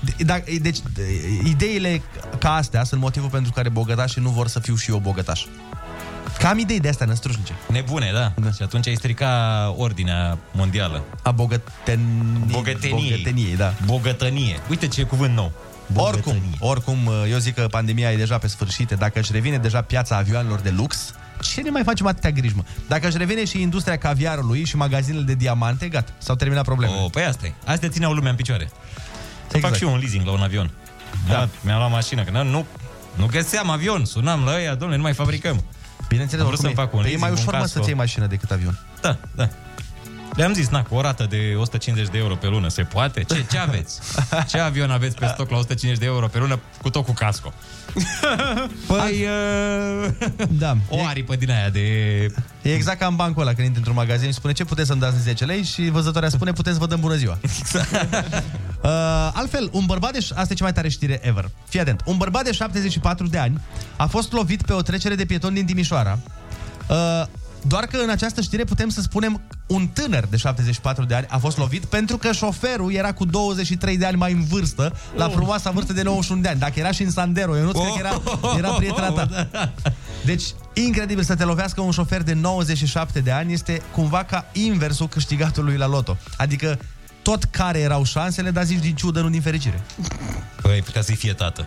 de- 0.00 0.24
Da, 0.24 0.38
deci, 0.60 0.78
de- 0.94 1.40
ideile 1.44 2.02
ca 2.38 2.54
astea 2.54 2.84
sunt 2.84 3.00
motivul 3.00 3.28
pentru 3.28 3.52
care 3.52 3.68
bogătașii 3.68 4.22
nu 4.22 4.28
vor 4.30 4.48
să 4.48 4.58
fiu 4.60 4.76
și 4.76 4.90
eu 4.90 4.98
bogătaș. 4.98 5.44
Că 6.38 6.46
am 6.46 6.58
idei 6.58 6.80
de 6.80 6.88
astea 6.88 7.06
năstrușnice. 7.06 7.52
Nebune, 7.70 8.10
da. 8.12 8.32
da. 8.42 8.50
Și 8.50 8.62
atunci 8.62 8.86
ai 8.88 8.94
strica 8.94 9.74
ordinea 9.76 10.38
mondială. 10.52 11.02
A 11.22 11.30
bogătenie. 11.30 12.04
Bogăteniei. 12.50 13.10
Bogăteniei, 13.10 13.56
da. 13.56 13.74
Bogătănie. 13.86 14.60
Uite 14.70 14.88
ce 14.88 15.02
cuvânt 15.02 15.34
nou. 15.34 15.52
Oricum, 15.94 16.36
oricum, 16.58 16.98
eu 17.30 17.38
zic 17.38 17.54
că 17.54 17.66
pandemia 17.70 18.12
e 18.12 18.16
deja 18.16 18.38
pe 18.38 18.46
sfârșit. 18.46 18.90
Dacă 18.90 19.18
își 19.18 19.32
revine 19.32 19.56
deja 19.58 19.80
piața 19.80 20.16
avioanelor 20.16 20.58
de 20.60 20.70
lux, 20.70 21.14
ce 21.40 21.60
ne 21.60 21.70
mai 21.70 21.82
facem 21.82 22.06
atâtea 22.06 22.30
griji, 22.30 22.56
mă? 22.56 22.62
Dacă 22.88 23.06
își 23.06 23.16
revine 23.16 23.44
și 23.44 23.60
industria 23.60 23.96
caviarului 23.96 24.64
și 24.64 24.76
magazinele 24.76 25.24
de 25.24 25.34
diamante, 25.34 25.88
gata, 25.88 26.12
s-au 26.18 26.34
terminat 26.34 26.64
problemele. 26.64 27.00
Oh, 27.00 27.10
păi 27.10 27.24
asta 27.24 27.46
e. 27.46 27.52
Astea 27.64 27.88
țineau 27.88 28.12
lumea 28.12 28.30
în 28.30 28.36
picioare. 28.36 28.70
Să 29.48 29.56
Exact. 29.56 29.62
fac 29.64 29.74
și 29.76 29.82
eu 29.84 29.92
un 29.92 29.98
leasing 29.98 30.26
la 30.26 30.32
un 30.32 30.40
avion. 30.40 30.70
Da. 31.28 31.48
Mi-am 31.60 31.78
luat 31.78 31.90
mașină, 31.90 32.22
că 32.24 32.30
nu, 32.42 32.66
nu 33.14 33.26
găseam 33.30 33.70
avion. 33.70 34.04
Sunam 34.04 34.44
la 34.44 34.54
ăia, 34.54 34.70
domnule, 34.70 34.96
nu 34.96 35.02
mai 35.02 35.12
fabricăm. 35.14 35.64
Bineînțeles, 36.08 36.44
Am 36.44 36.50
vrut 36.50 36.60
oricum 36.64 36.76
să-mi 36.76 36.86
fac 36.88 36.94
un 36.94 37.02
Păi 37.02 37.12
e 37.12 37.16
mai 37.16 37.28
leasing, 37.28 37.38
ușor, 37.38 37.52
un 37.52 37.58
mă, 37.58 37.64
casco. 37.64 37.78
să-ți 37.78 37.88
iei 37.88 37.98
mașină 37.98 38.26
decât 38.26 38.50
avion. 38.50 38.78
Da, 39.00 39.16
da. 39.34 39.48
Le-am 40.40 40.52
zis, 40.52 40.68
na, 40.68 40.82
cu 40.82 40.94
o 40.94 41.00
rată 41.00 41.26
de 41.28 41.54
150 41.56 42.08
de 42.08 42.18
euro 42.18 42.34
pe 42.34 42.46
lună, 42.46 42.68
se 42.68 42.82
poate? 42.82 43.22
Ce, 43.22 43.46
ce 43.50 43.58
aveți? 43.58 44.00
Ce 44.48 44.58
avion 44.58 44.90
aveți 44.90 45.16
pe 45.16 45.26
stoc 45.26 45.50
la 45.50 45.56
150 45.56 45.98
de 45.98 46.06
euro 46.06 46.26
pe 46.26 46.38
lună, 46.38 46.60
cu 46.82 46.90
tot 46.90 47.04
cu 47.04 47.12
casco? 47.12 47.52
Păi, 48.86 49.26
uh, 49.26 50.28
da. 50.48 50.76
o 50.88 51.04
aripă 51.04 51.36
din 51.36 51.50
aia 51.50 51.68
de... 51.68 51.80
E 52.62 52.74
exact 52.74 52.98
ca 52.98 53.06
în 53.06 53.16
bancul 53.16 53.42
ăla, 53.42 53.52
când 53.52 53.64
intri 53.66 53.78
într-un 53.78 53.96
magazin 53.96 54.28
și 54.28 54.34
spune 54.34 54.52
ce 54.52 54.64
puteți 54.64 54.88
să-mi 54.88 55.00
dați 55.00 55.20
10 55.20 55.44
lei 55.44 55.62
și 55.62 55.90
văzătoarea 55.90 56.28
spune 56.28 56.52
puteți 56.52 56.74
să 56.74 56.80
vă 56.80 56.86
dăm 56.86 57.00
bună 57.00 57.14
ziua. 57.14 57.38
uh, 58.82 59.30
altfel, 59.32 59.68
un 59.72 59.86
bărbat 59.86 60.12
de... 60.12 60.18
Asta 60.18 60.52
e 60.52 60.54
cea 60.54 60.64
mai 60.64 60.72
tare 60.72 60.88
știre 60.88 61.20
ever. 61.22 61.50
Fii 61.68 61.80
atent. 61.80 62.02
Un 62.04 62.16
bărbat 62.16 62.44
de 62.44 62.52
74 62.52 63.26
de 63.26 63.38
ani 63.38 63.60
a 63.96 64.06
fost 64.06 64.32
lovit 64.32 64.62
pe 64.62 64.72
o 64.72 64.82
trecere 64.82 65.14
de 65.14 65.24
pietoni 65.24 65.54
din 65.54 65.66
Timișoara. 65.66 66.18
Uh, 66.88 67.26
doar 67.66 67.86
că 67.86 67.96
în 67.96 68.10
această 68.10 68.40
știre 68.40 68.64
putem 68.64 68.88
să 68.88 69.00
spunem 69.00 69.40
un 69.66 69.88
tânăr 69.88 70.26
de 70.30 70.36
74 70.36 71.04
de 71.04 71.14
ani 71.14 71.26
a 71.28 71.38
fost 71.38 71.58
lovit 71.58 71.84
pentru 71.84 72.16
că 72.16 72.32
șoferul 72.32 72.92
era 72.92 73.12
cu 73.12 73.24
23 73.24 73.98
de 73.98 74.06
ani 74.06 74.16
mai 74.16 74.32
în 74.32 74.44
vârstă, 74.44 74.96
la 75.16 75.28
frumoasa 75.28 75.70
vârstă 75.70 75.92
de 75.92 76.02
91 76.02 76.40
de 76.40 76.48
ani. 76.48 76.58
Dacă 76.58 76.78
era 76.78 76.90
și 76.90 77.02
în 77.02 77.10
Sandero, 77.10 77.56
eu 77.56 77.64
nu 77.64 77.70
cred 77.70 77.92
că 77.92 77.98
era, 77.98 78.22
era 78.56 78.70
prietena 78.70 79.10
ta. 79.10 79.48
Deci, 80.24 80.44
incredibil 80.72 81.24
să 81.24 81.34
te 81.34 81.44
lovească 81.44 81.80
un 81.80 81.90
șofer 81.90 82.22
de 82.22 82.32
97 82.32 83.20
de 83.20 83.30
ani 83.30 83.52
este 83.52 83.82
cumva 83.92 84.24
ca 84.24 84.46
inversul 84.52 85.08
câștigatului 85.08 85.76
la 85.76 85.86
loto. 85.86 86.16
Adică 86.36 86.78
tot 87.22 87.44
care 87.44 87.78
erau 87.78 88.04
șansele, 88.04 88.50
dar 88.50 88.64
zici 88.64 88.80
din 88.80 88.94
ciudă, 88.94 89.20
nu 89.20 89.28
din 89.28 89.40
fericire. 89.40 89.80
Păi, 90.62 90.82
putea 90.82 91.02
să-i 91.02 91.14
fie 91.14 91.32
tată. 91.32 91.64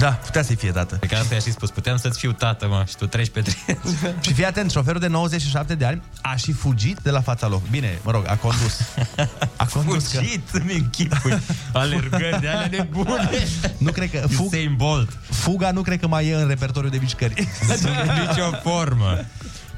Da, 0.00 0.10
putea 0.10 0.42
să-i 0.42 0.56
fie 0.56 0.70
tată. 0.70 0.94
Pe 0.94 1.06
care 1.06 1.20
asta 1.20 1.34
i-a 1.34 1.40
și 1.40 1.50
spus, 1.50 1.70
puteam 1.70 1.96
să-ți 1.96 2.18
fiu 2.18 2.32
tată, 2.32 2.68
mă, 2.68 2.84
și 2.88 2.96
tu 2.96 3.06
treci 3.06 3.28
pe 3.28 3.40
treci. 3.40 3.78
Și 4.26 4.32
fii 4.32 4.44
atent, 4.44 4.70
șoferul 4.70 5.00
de 5.00 5.06
97 5.06 5.74
de 5.74 5.84
ani 5.84 6.02
a 6.22 6.36
și 6.36 6.52
fugit 6.52 6.98
de 7.02 7.10
la 7.10 7.20
fața 7.20 7.48
locului. 7.48 7.70
Bine, 7.70 7.98
mă 8.02 8.10
rog, 8.10 8.24
a 8.28 8.36
condus. 8.36 8.78
A 9.56 9.64
condus 9.64 10.12
Fugit, 10.12 10.48
îmi 10.52 10.72
închipui. 10.72 11.38
Alergări 11.72 12.40
de 12.40 12.48
alea 12.48 12.68
nebune. 12.70 13.30
Nu 13.78 13.90
cred 13.90 14.10
că... 14.10 14.26
Fug... 14.28 14.46
Usain 14.46 14.74
Bolt. 14.76 15.18
Fuga 15.30 15.70
nu 15.70 15.82
cred 15.82 16.00
că 16.00 16.06
mai 16.06 16.26
e 16.26 16.34
în 16.34 16.48
repertoriu 16.48 16.90
de 16.90 16.98
mișcări. 17.00 17.48
Sub 17.76 17.90
nicio 18.26 18.50
formă. 18.62 19.24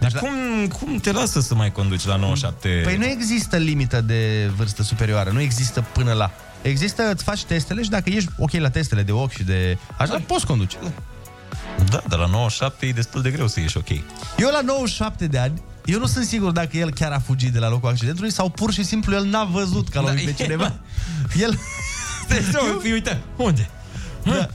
Dar 0.03 0.21
cum, 0.21 0.67
cum 0.67 0.97
te 0.97 1.13
lasă 1.13 1.41
să 1.41 1.55
mai 1.55 1.73
conduci 1.73 2.05
la 2.05 2.17
97? 2.17 2.81
Păi 2.85 2.97
nu 2.97 3.05
există 3.05 3.57
limită 3.57 4.01
de 4.01 4.51
vârstă 4.57 4.83
superioară, 4.83 5.31
nu 5.31 5.41
există 5.41 5.85
până 5.93 6.13
la. 6.13 6.31
Există, 6.63 7.11
îți 7.11 7.25
faci 7.25 7.45
testele 7.45 7.83
și 7.83 7.91
dacă 7.91 8.11
ești 8.11 8.31
ok 8.39 8.53
la 8.53 8.71
testele 8.71 9.03
de 9.03 9.13
ochi 9.13 9.33
și 9.33 9.43
de... 9.43 9.79
Așa, 9.99 10.23
poți 10.27 10.47
conduce. 10.47 10.77
Da, 11.91 12.03
dar 12.09 12.19
la 12.19 12.27
97 12.27 12.87
e 12.87 12.93
destul 12.93 13.23
de 13.23 13.31
greu 13.31 13.47
să 13.47 13.61
ieși 13.61 13.77
ok. 13.77 13.89
Eu 14.39 14.51
la 14.53 14.61
97 14.61 15.27
de 15.27 15.39
ani, 15.39 15.63
eu 15.85 15.99
nu 15.99 16.07
sunt 16.07 16.25
sigur 16.25 16.51
dacă 16.51 16.77
el 16.77 16.93
chiar 16.93 17.13
a 17.13 17.19
fugit 17.19 17.53
de 17.53 17.59
la 17.59 17.69
locul 17.69 17.89
accidentului 17.89 18.33
sau 18.33 18.49
pur 18.49 18.73
și 18.73 18.85
simplu 18.85 19.15
el 19.15 19.25
n-a 19.25 19.45
văzut 19.45 19.89
că 19.89 20.01
l-a 20.01 20.07
lovit 20.07 20.25
pe 20.25 20.43
cineva. 20.43 20.75
El... 21.43 21.59
eu... 22.55 22.81
Uite, 22.93 23.21
unde? 23.37 23.71
Da. 24.25 24.49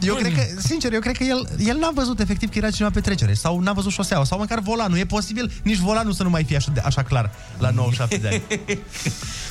Eu 0.00 0.14
cred 0.14 0.34
că, 0.34 0.42
sincer, 0.58 0.92
eu 0.92 1.00
cred 1.00 1.16
că 1.16 1.24
el, 1.24 1.48
el 1.58 1.76
n-a 1.76 1.90
văzut 1.94 2.20
efectiv 2.20 2.48
că 2.50 2.58
era 2.58 2.70
cineva 2.70 2.90
pe 2.94 3.00
trecere 3.00 3.34
sau 3.34 3.58
n-a 3.60 3.72
văzut 3.72 3.92
șoseaua 3.92 4.24
sau 4.24 4.38
măcar 4.38 4.58
volanul. 4.60 4.98
E 4.98 5.04
posibil 5.04 5.52
nici 5.62 5.76
volanul 5.78 6.12
să 6.12 6.22
nu 6.22 6.30
mai 6.30 6.44
fie 6.44 6.56
așa, 6.56 6.70
de, 6.74 6.80
așa 6.84 7.02
clar 7.02 7.30
la 7.58 7.70
97 7.70 8.16
de 8.16 8.28
ani. 8.28 8.80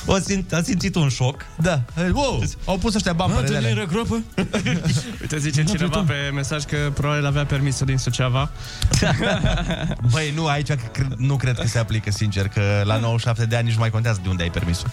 O 0.06 0.18
simt, 0.18 0.52
a 0.52 0.62
simțit 0.62 0.94
un 0.94 1.08
șoc. 1.08 1.46
Da. 1.62 1.82
Wow, 2.12 2.42
au 2.64 2.78
pus 2.78 2.94
ăștia 2.94 3.12
bampere 3.12 3.46
de 3.48 3.56
alea. 3.56 3.84
gropă? 3.84 4.22
Uite, 5.20 5.38
zice 5.38 5.64
cineva 5.64 6.04
pe 6.06 6.30
mesaj 6.34 6.64
că 6.64 6.76
probabil 6.94 7.26
avea 7.26 7.44
permisul 7.46 7.86
din 7.86 7.98
Suceava. 7.98 8.50
Băi, 10.10 10.32
nu, 10.34 10.46
aici 10.46 10.72
cre- 10.92 11.08
nu 11.16 11.36
cred 11.36 11.58
că 11.58 11.66
se 11.66 11.78
aplică, 11.78 12.10
sincer, 12.10 12.48
că 12.48 12.82
la 12.84 12.96
97 12.98 13.46
de 13.46 13.56
ani 13.56 13.64
nici 13.64 13.74
nu 13.74 13.80
mai 13.80 13.90
contează 13.90 14.20
de 14.22 14.28
unde 14.28 14.42
ai 14.42 14.50
permisul. 14.50 14.90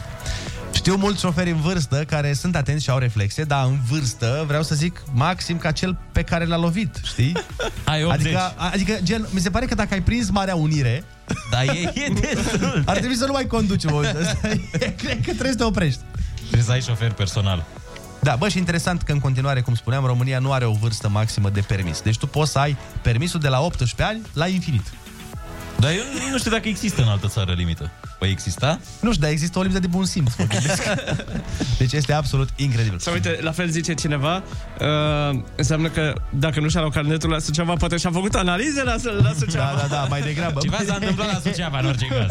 Știu 0.72 0.96
mulți 0.96 1.20
șoferi 1.22 1.50
în 1.50 1.62
vârstă 1.62 2.04
care 2.08 2.34
sunt 2.34 2.56
atenți 2.56 2.84
și 2.84 2.90
au 2.90 2.98
reflexe, 2.98 3.44
dar 3.44 3.66
în 3.66 3.78
vârstă 3.90 4.44
vreau 4.48 4.64
să 4.64 4.76
zic 4.76 5.02
maxim 5.14 5.58
ca 5.58 5.72
cel 5.72 5.98
pe 6.12 6.24
care 6.24 6.46
l-a 6.46 6.58
lovit, 6.58 7.02
știi? 7.04 7.34
Ai 7.84 8.04
80. 8.04 8.26
Adică, 8.26 8.54
adică 8.58 8.98
gen, 9.04 9.28
mi 9.32 9.40
se 9.40 9.50
pare 9.50 9.66
că 9.66 9.76
dacă 9.76 9.94
ai 9.94 10.02
prins 10.02 10.30
Marea 10.30 10.56
Unire, 10.56 11.04
Da, 11.52 11.64
e, 11.64 11.92
e 11.94 12.14
destul. 12.20 12.84
ar 12.86 12.98
trebui 12.98 13.16
să 13.16 13.26
nu 13.26 13.32
mai 13.32 13.46
conduci 13.48 13.84
în 13.84 13.90
momentul 13.94 14.22
ăsta. 14.22 14.48
Cred 14.98 15.16
că 15.16 15.22
trebuie 15.22 15.52
să 15.52 15.56
te 15.58 15.64
oprești. 15.64 16.00
Trebuie 16.40 16.64
să 16.64 16.72
ai 16.72 16.82
șofer 16.82 17.12
personal. 17.12 17.66
Da, 18.22 18.36
bă, 18.36 18.48
și 18.50 18.58
interesant 18.58 19.02
că 19.02 19.12
în 19.12 19.20
continuare, 19.20 19.62
cum 19.62 19.76
spuneam, 19.76 20.06
România 20.06 20.40
nu 20.40 20.52
are 20.52 20.66
o 20.66 20.72
vârstă 20.72 21.10
maximă 21.10 21.50
de 21.50 21.62
permis. 21.62 22.02
Deci 22.02 22.18
tu 22.18 22.28
poți 22.28 22.52
să 22.52 22.60
ai 22.60 22.78
permisul 23.02 23.40
de 23.40 23.48
la 23.48 23.60
18 23.62 24.04
ani 24.04 24.22
la 24.34 24.48
infinit. 24.48 24.84
Dar 25.80 25.92
eu 25.92 26.32
nu 26.32 26.38
știu 26.38 26.52
dacă 26.52 26.68
există 26.68 27.02
în 27.02 27.08
altă 27.08 27.28
țară 27.28 27.54
limită. 27.54 27.92
Păi 28.20 28.30
exista? 28.30 28.80
Nu 29.02 29.10
știu, 29.10 29.22
dar 29.22 29.32
există 29.32 29.60
o 29.60 29.62
limită 29.62 29.80
de 29.80 29.88
bun 29.88 30.06
simț. 30.06 30.36
mă 30.36 30.46
gândesc. 30.46 30.84
deci 31.80 31.94
este 31.94 32.14
absolut 32.14 32.50
incredibil. 32.56 33.00
Sau 33.00 33.14
uite, 33.14 33.38
la 33.42 33.52
fel 33.52 33.70
zice 33.70 33.94
cineva, 33.94 34.44
uh, 34.80 35.40
înseamnă 35.56 35.90
că 35.90 36.14
dacă 36.30 36.60
nu 36.60 36.70
și-a 36.70 36.80
luat 36.80 36.94
carnetul 36.94 37.30
la 37.30 37.40
Suceava, 37.40 37.74
poate 37.74 37.98
și-a 37.98 38.12
făcut 38.12 38.36
analize 38.36 38.84
la, 38.84 38.96
la 39.22 39.34
Suceava. 39.40 39.76
Da, 39.76 39.88
da, 39.88 39.96
da, 39.96 40.04
mai 40.10 40.22
degrabă. 40.22 40.60
Ceva 40.60 40.78
s-a 40.86 40.94
întâmplat 40.94 41.32
la 41.32 41.40
Suceava, 41.52 41.80
în 41.80 41.86
orice 41.86 42.06
caz. 42.06 42.28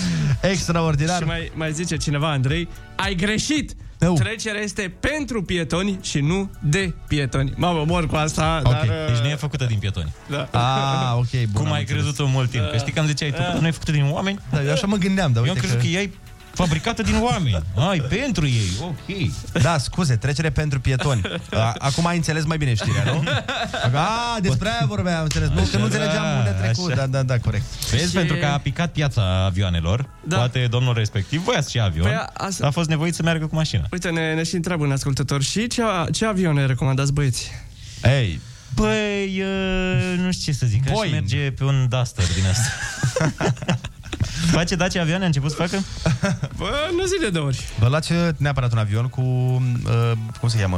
Extraordinar. 0.52 1.18
Și 1.20 1.26
mai, 1.26 1.52
mai 1.54 1.72
zice 1.72 1.96
cineva, 1.96 2.30
Andrei, 2.30 2.68
ai 2.96 3.14
greșit! 3.14 3.74
Eu. 4.04 4.14
Trecerea 4.14 4.60
este 4.60 4.94
pentru 5.00 5.42
pietoni 5.42 5.98
și 6.02 6.20
nu 6.20 6.50
de 6.62 6.94
pietoni. 7.08 7.52
Mamă, 7.56 7.84
mor 7.86 8.06
cu 8.06 8.16
asta, 8.16 8.60
Ok, 8.64 8.72
dar... 8.72 8.86
deci 9.06 9.18
nu 9.22 9.28
e 9.28 9.34
făcută 9.34 9.64
din 9.64 9.78
pietoni. 9.78 10.12
Da. 10.30 10.48
Ah, 10.50 11.16
ok, 11.16 11.30
bun. 11.30 11.52
Cum 11.52 11.66
am 11.66 11.72
ai 11.72 11.80
înțeles. 11.80 12.02
crezut 12.02 12.16
tu 12.16 12.26
mult 12.26 12.50
timp? 12.50 12.64
Că 12.70 12.76
știi 12.76 12.92
că 12.92 13.00
am 13.00 13.06
ziceai, 13.06 13.30
tu 13.30 13.60
nu 13.60 13.66
e 13.66 13.70
făcută 13.70 13.92
din 13.92 14.08
oameni? 14.10 14.38
Da, 14.50 14.62
eu 14.62 14.72
așa 14.72 14.86
mă 14.86 14.96
gândeam, 14.96 15.32
dar 15.32 15.42
Eu 15.46 15.52
uite 15.52 15.58
am 15.58 15.64
crezut 15.64 15.76
că... 15.76 15.82
că 15.82 16.00
ei 16.00 16.12
fabricată 16.54 17.02
din 17.02 17.20
oameni. 17.22 17.62
Ai, 17.88 18.00
pentru 18.00 18.46
ei, 18.46 18.70
ok. 18.82 19.32
Da, 19.62 19.78
scuze, 19.78 20.16
trecere 20.16 20.50
pentru 20.50 20.80
pietoni. 20.80 21.20
A, 21.50 21.74
Acum 21.78 22.06
ai 22.06 22.16
înțeles 22.16 22.44
mai 22.44 22.56
bine 22.56 22.74
știrea, 22.74 23.02
nu? 23.04 23.22
A, 23.98 24.38
despre 24.40 24.68
aia 24.68 24.84
vorbeam, 24.86 25.16
am 25.16 25.22
înțeles. 25.22 25.48
Nu, 25.48 25.62
că 25.70 25.76
nu 25.78 25.84
înțelegeam 25.84 26.36
unde 26.38 26.48
a 26.48 26.52
trecut. 26.52 26.90
așa. 26.90 26.96
Da, 27.00 27.06
da, 27.06 27.22
da, 27.22 27.38
corect. 27.38 27.64
Vezi, 27.90 28.06
Și- 28.08 28.12
pentru 28.16 28.36
că 28.36 28.46
a 28.46 28.58
picat 28.58 28.92
piața 28.92 29.44
avioanelor, 29.44 30.08
Da. 30.24 30.36
poate 30.36 30.66
domnul 30.70 30.94
respectiv 30.94 31.42
voia 31.42 31.60
să 31.60 31.68
și 31.70 31.80
avion, 31.80 32.04
Păi, 32.06 32.14
a- 32.14 32.48
a 32.60 32.70
fost 32.70 32.88
nevoit 32.88 33.14
să 33.14 33.22
meargă 33.22 33.46
cu 33.46 33.54
mașina. 33.54 33.86
Uite, 33.92 34.10
ne, 34.10 34.34
ne 34.34 34.42
și 34.42 34.54
întreabă 34.54 34.84
un 34.84 34.92
ascultător. 34.92 35.42
Și 35.42 35.66
ce, 35.66 35.82
ce 36.12 36.26
avioane 36.26 36.66
recomandați, 36.66 37.12
băieți? 37.12 37.50
Ei, 38.04 38.40
Păi, 38.74 39.42
uh, 39.42 40.18
nu 40.18 40.32
știu 40.32 40.52
ce 40.52 40.58
să 40.58 40.66
zic, 40.66 40.86
aș 40.86 40.92
Boeing. 40.92 41.14
merge 41.14 41.50
pe 41.50 41.64
un 41.64 41.86
Duster 41.88 42.24
din 42.34 42.44
asta. 42.50 42.68
Face 44.50 44.74
Dacia 44.74 45.00
avioane, 45.00 45.22
a 45.22 45.26
început 45.26 45.50
să 45.50 45.56
facă? 45.56 45.82
Bă, 46.58 46.70
nu 46.96 47.04
zi 47.04 47.18
de 47.20 47.28
două 47.30 47.46
ori. 47.46 47.60
vă 47.78 47.88
luați 47.88 48.12
neapărat 48.36 48.72
un 48.72 48.78
avion 48.78 49.06
cu, 49.08 49.20
uh, 49.20 50.12
cum 50.40 50.48
se 50.48 50.58
cheamă, 50.58 50.76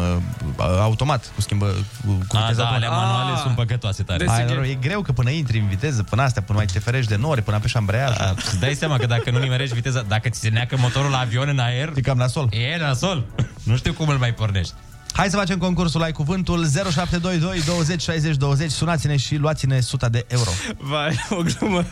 uh, 0.58 0.64
automat, 0.80 1.30
cu 1.34 1.40
schimbă, 1.40 1.66
cu, 2.04 2.10
cu 2.28 2.36
A, 2.36 2.40
viteză 2.40 2.60
da, 2.60 2.66
automat. 2.66 2.74
alea 2.74 2.90
manuale 2.90 3.32
Ah. 3.32 3.40
sunt 3.42 3.54
păcătoase 3.54 4.02
tare. 4.02 4.18
Deci- 4.24 4.28
Ai, 4.34 4.44
noroc, 4.44 4.64
e 4.66 4.74
greu 4.74 5.02
că 5.02 5.12
până 5.12 5.30
intri 5.30 5.58
în 5.58 5.66
viteză, 5.68 6.02
până 6.02 6.22
astea, 6.22 6.42
până 6.42 6.58
mai 6.58 6.66
te 6.66 6.78
ferești 6.78 7.10
de 7.10 7.16
nori, 7.16 7.42
până 7.42 7.56
apeși 7.56 7.72
șambreiaj. 7.72 8.18
A, 8.18 8.34
îți 8.36 8.58
dai 8.60 8.74
seama 8.74 8.96
că 8.96 9.06
dacă 9.06 9.30
nu 9.30 9.38
nimerești 9.38 9.74
viteza, 9.74 10.02
dacă 10.08 10.28
ți 10.28 10.40
se 10.40 10.48
neacă 10.48 10.76
motorul 10.78 11.10
la 11.10 11.18
avion 11.18 11.48
în 11.48 11.58
aer, 11.58 11.92
E 11.94 12.00
cam 12.00 12.16
nasol. 12.16 12.48
e 12.50 12.76
nasol. 12.78 13.24
Nu 13.62 13.76
știu 13.76 13.92
cum 13.92 14.08
îl 14.08 14.16
mai 14.16 14.34
pornești. 14.34 14.74
Hai 15.16 15.30
să 15.30 15.36
facem 15.36 15.58
concursul 15.58 16.02
Ai 16.02 16.12
Cuvântul 16.12 16.66
0722 16.66 17.62
20 17.66 18.02
60 18.02 18.36
20 18.36 18.70
Sunați-ne 18.70 19.16
și 19.16 19.36
luați-ne 19.36 19.76
100 19.76 20.08
de 20.08 20.24
euro 20.28 20.50
Vai, 20.78 21.26
o 21.30 21.42
glumă. 21.42 21.84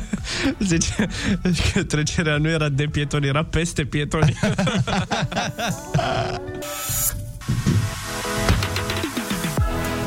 Zice 0.70 1.08
că 1.72 1.82
trecerea 1.82 2.36
nu 2.36 2.48
era 2.48 2.68
de 2.68 2.84
pietoni, 2.84 3.26
era 3.26 3.44
peste 3.44 3.84
pietoni. 3.84 4.38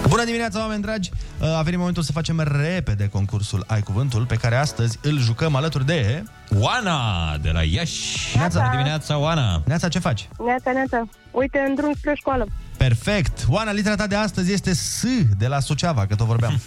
Bună 0.07 0.23
dimineața, 0.23 0.59
oameni 0.59 0.81
dragi! 0.81 1.09
A 1.57 1.61
venit 1.61 1.79
momentul 1.79 2.03
să 2.03 2.11
facem 2.11 2.47
repede 2.61 3.09
concursul 3.09 3.63
Ai 3.67 3.81
Cuvântul 3.81 4.25
Pe 4.25 4.35
care 4.35 4.55
astăzi 4.55 4.99
îl 5.01 5.19
jucăm 5.19 5.55
alături 5.55 5.85
de... 5.85 6.23
Oana 6.59 7.37
de 7.41 7.49
la 7.49 7.63
Iași. 7.63 8.37
Bună 8.37 8.69
dimineața, 8.71 9.17
Oana. 9.17 9.61
Neața, 9.65 9.87
ce 9.87 9.99
faci? 9.99 10.29
Neața, 10.45 10.71
neața. 10.71 11.07
Uite, 11.31 11.59
în 11.67 11.75
drum 11.75 11.93
spre 11.97 12.13
școală. 12.15 12.47
Perfect! 12.77 13.45
Oana, 13.49 13.71
litera 13.71 13.95
ta 13.95 14.07
de 14.07 14.15
astăzi 14.15 14.51
este 14.53 14.73
S 14.73 15.03
de 15.37 15.47
la 15.47 15.59
Suceava, 15.59 16.05
că 16.05 16.15
tot 16.15 16.27
vorbeam 16.27 16.59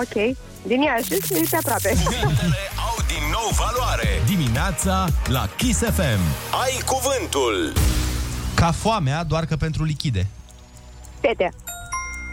Ok. 0.00 0.36
Din 0.66 0.80
Iași, 0.80 1.12
este 1.40 1.56
aproape. 1.56 1.88
Cuvintele 2.04 2.58
au 2.88 2.96
din 3.06 3.24
nou 3.30 3.50
valoare. 3.56 4.08
Dimineața 4.26 5.06
la 5.26 5.48
Kiss 5.56 5.78
FM. 5.78 6.20
Ai 6.62 6.82
cuvântul. 6.86 7.72
Ca 8.54 8.70
foamea, 8.70 9.24
doar 9.24 9.44
că 9.44 9.56
pentru 9.56 9.84
lichide 9.84 10.26
Tete. 11.20 11.50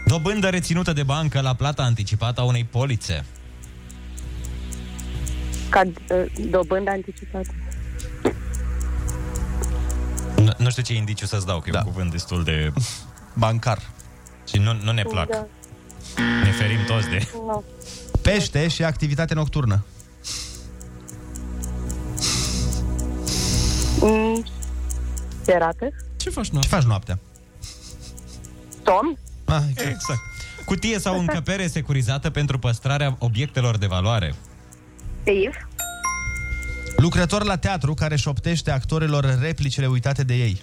Dobândă 0.06 0.48
reținută 0.48 0.92
de 0.92 1.02
bancă 1.02 1.40
la 1.40 1.54
plata 1.54 1.82
anticipată 1.82 2.40
a 2.40 2.44
unei 2.44 2.64
polițe. 2.64 3.24
Ca 5.68 5.82
uh, 5.84 6.24
dobândă 6.50 6.90
anticipată. 6.90 7.48
Nu, 10.44 10.52
nu 10.56 10.70
știu 10.70 10.82
ce 10.82 10.94
indiciu 10.94 11.26
să-ți 11.26 11.46
dau, 11.46 11.58
că 11.60 11.68
e 11.68 11.72
Da. 11.72 11.78
un 11.78 11.84
cuvânt 11.84 12.10
destul 12.10 12.44
de... 12.44 12.72
Bancar 13.34 13.90
Și 14.48 14.56
nu, 14.58 14.72
nu 14.82 14.92
ne 14.92 15.02
plac. 15.02 15.28
Da. 15.28 15.46
Ne 16.42 16.50
ferim 16.50 16.84
toți 16.86 17.08
de... 17.08 17.28
Nu. 17.32 17.64
Pește 18.22 18.68
și 18.68 18.84
activitate 18.84 19.34
nocturnă 19.34 19.84
Mm, 24.00 24.44
ce 25.46 25.58
rate? 25.58 25.94
Ce 26.16 26.30
faci 26.30 26.48
Ce 26.60 26.68
faci 26.68 26.82
noaptea? 26.82 27.18
Somn? 28.84 29.18
Ah, 29.44 29.62
exact. 29.70 30.20
Cutie 30.64 30.98
sau 30.98 31.18
încăpere 31.18 31.66
securizată 31.66 32.30
pentru 32.30 32.58
păstrarea 32.58 33.16
obiectelor 33.18 33.76
de 33.76 33.86
valoare. 33.86 34.34
Steve? 35.20 35.68
Lucrător 37.00 37.44
la 37.44 37.56
teatru 37.56 37.94
care 37.94 38.16
șoptește 38.16 38.70
actorilor 38.70 39.38
replicile 39.40 39.86
uitate 39.86 40.22
de 40.22 40.34
ei. 40.34 40.62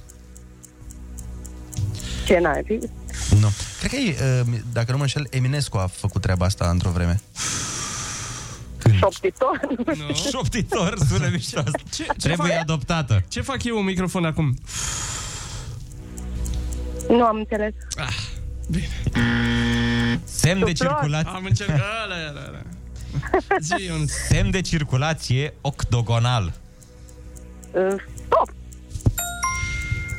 Ce 2.25 2.39
n-ai? 2.39 2.79
Nu. 3.39 3.47
Cred 3.79 3.91
că 3.91 3.95
e, 3.95 4.41
uh, 4.41 4.47
dacă 4.73 4.91
nu 4.91 4.97
mă 4.97 5.03
înșel, 5.03 5.27
Eminescu 5.29 5.77
a 5.77 5.87
făcut 5.87 6.21
treaba 6.21 6.45
asta 6.45 6.69
într-o 6.69 6.89
vreme. 6.89 7.21
Șoptitor? 8.97 9.59
Nu. 9.85 10.13
Șoptitor, 10.31 10.97
sună 11.07 11.29
mișto 11.31 11.59
asta. 11.59 11.79
Ce, 11.93 12.05
Trebuie 12.17 12.51
fac? 12.51 12.61
adoptată. 12.61 13.23
Ce 13.27 13.41
fac 13.41 13.63
eu 13.63 13.77
un 13.77 13.83
microfon 13.83 14.25
acum? 14.25 14.57
Nu 17.09 17.23
am 17.23 17.35
înțeles. 17.35 17.73
Semn 20.23 20.63
de 20.63 20.71
Suflor. 20.75 20.93
circulație. 20.93 21.31
Am 21.35 21.45
încercat. 21.45 21.79
Ala, 23.13 23.29
ala, 23.31 23.41
ala. 23.49 23.59
Zi 23.79 23.89
un... 23.91 24.05
Semn 24.29 24.51
de 24.51 24.61
circulație 24.61 25.53
octogonal. 25.61 26.53
Uh, 27.71 27.95
Stop! 28.25 28.49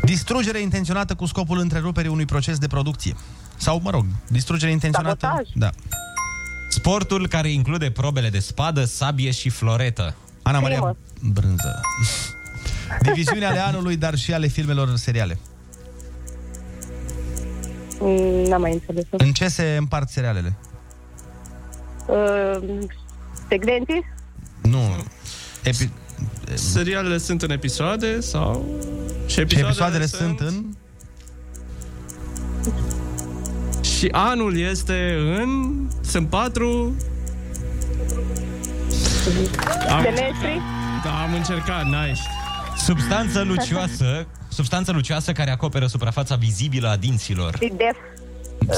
Distrugere 0.02 0.60
intenționată 0.60 1.14
cu 1.14 1.26
scopul 1.26 1.58
întreruperii 1.58 2.10
unui 2.10 2.24
proces 2.24 2.58
de 2.58 2.66
producție. 2.66 3.14
Sau, 3.56 3.80
mă 3.82 3.90
rog, 3.90 4.04
distrugere 4.28 4.70
intenționată. 4.70 5.26
Sabotaj. 5.26 5.48
Da. 5.54 5.70
Sportul 6.70 7.28
care 7.28 7.50
include 7.50 7.90
probele 7.90 8.28
de 8.28 8.38
spadă, 8.38 8.84
sabie 8.84 9.30
și 9.30 9.48
floretă. 9.48 10.14
Ana 10.42 10.60
Maria 10.60 10.76
Crimă. 10.76 10.96
Brânză. 11.32 11.80
Diviziune 13.02 13.44
ale 13.44 13.58
anului, 13.58 13.96
dar 13.96 14.14
și 14.16 14.32
ale 14.32 14.46
filmelor 14.46 14.96
seriale. 14.96 15.38
Mm, 18.00 18.48
N-am 18.48 18.60
mai 18.60 18.72
înțeles. 18.72 19.04
În 19.10 19.32
ce 19.32 19.48
se 19.48 19.76
împart 19.78 20.08
serialele? 20.08 20.56
Uh, 22.08 22.78
segmente? 23.48 24.12
Nu. 24.62 25.04
Epi... 25.62 25.90
Serialele 26.54 27.18
sunt 27.18 27.42
în 27.42 27.50
episoade 27.50 28.20
sau... 28.20 28.66
Și 29.26 29.34
Ce 29.34 29.40
episoadele, 29.40 29.68
episoadele 29.68 30.06
sunt 30.06 30.40
în... 30.40 30.64
Și 33.82 34.08
anul 34.12 34.58
este 34.58 35.16
în... 35.38 35.74
Sunt 36.00 36.28
patru... 36.28 36.96
Am, 39.90 40.02
Semestri? 40.02 40.60
da, 41.04 41.22
am 41.22 41.34
încercat, 41.34 41.84
nice. 41.84 42.20
Substanță 42.76 43.42
lucioasă, 43.42 44.26
substanță 44.48 44.92
lucioasă 44.92 45.32
care 45.32 45.50
acoperă 45.50 45.86
suprafața 45.86 46.34
vizibilă 46.34 46.88
a 46.88 46.96
dinților. 46.96 47.56
Sidef? 47.58 47.96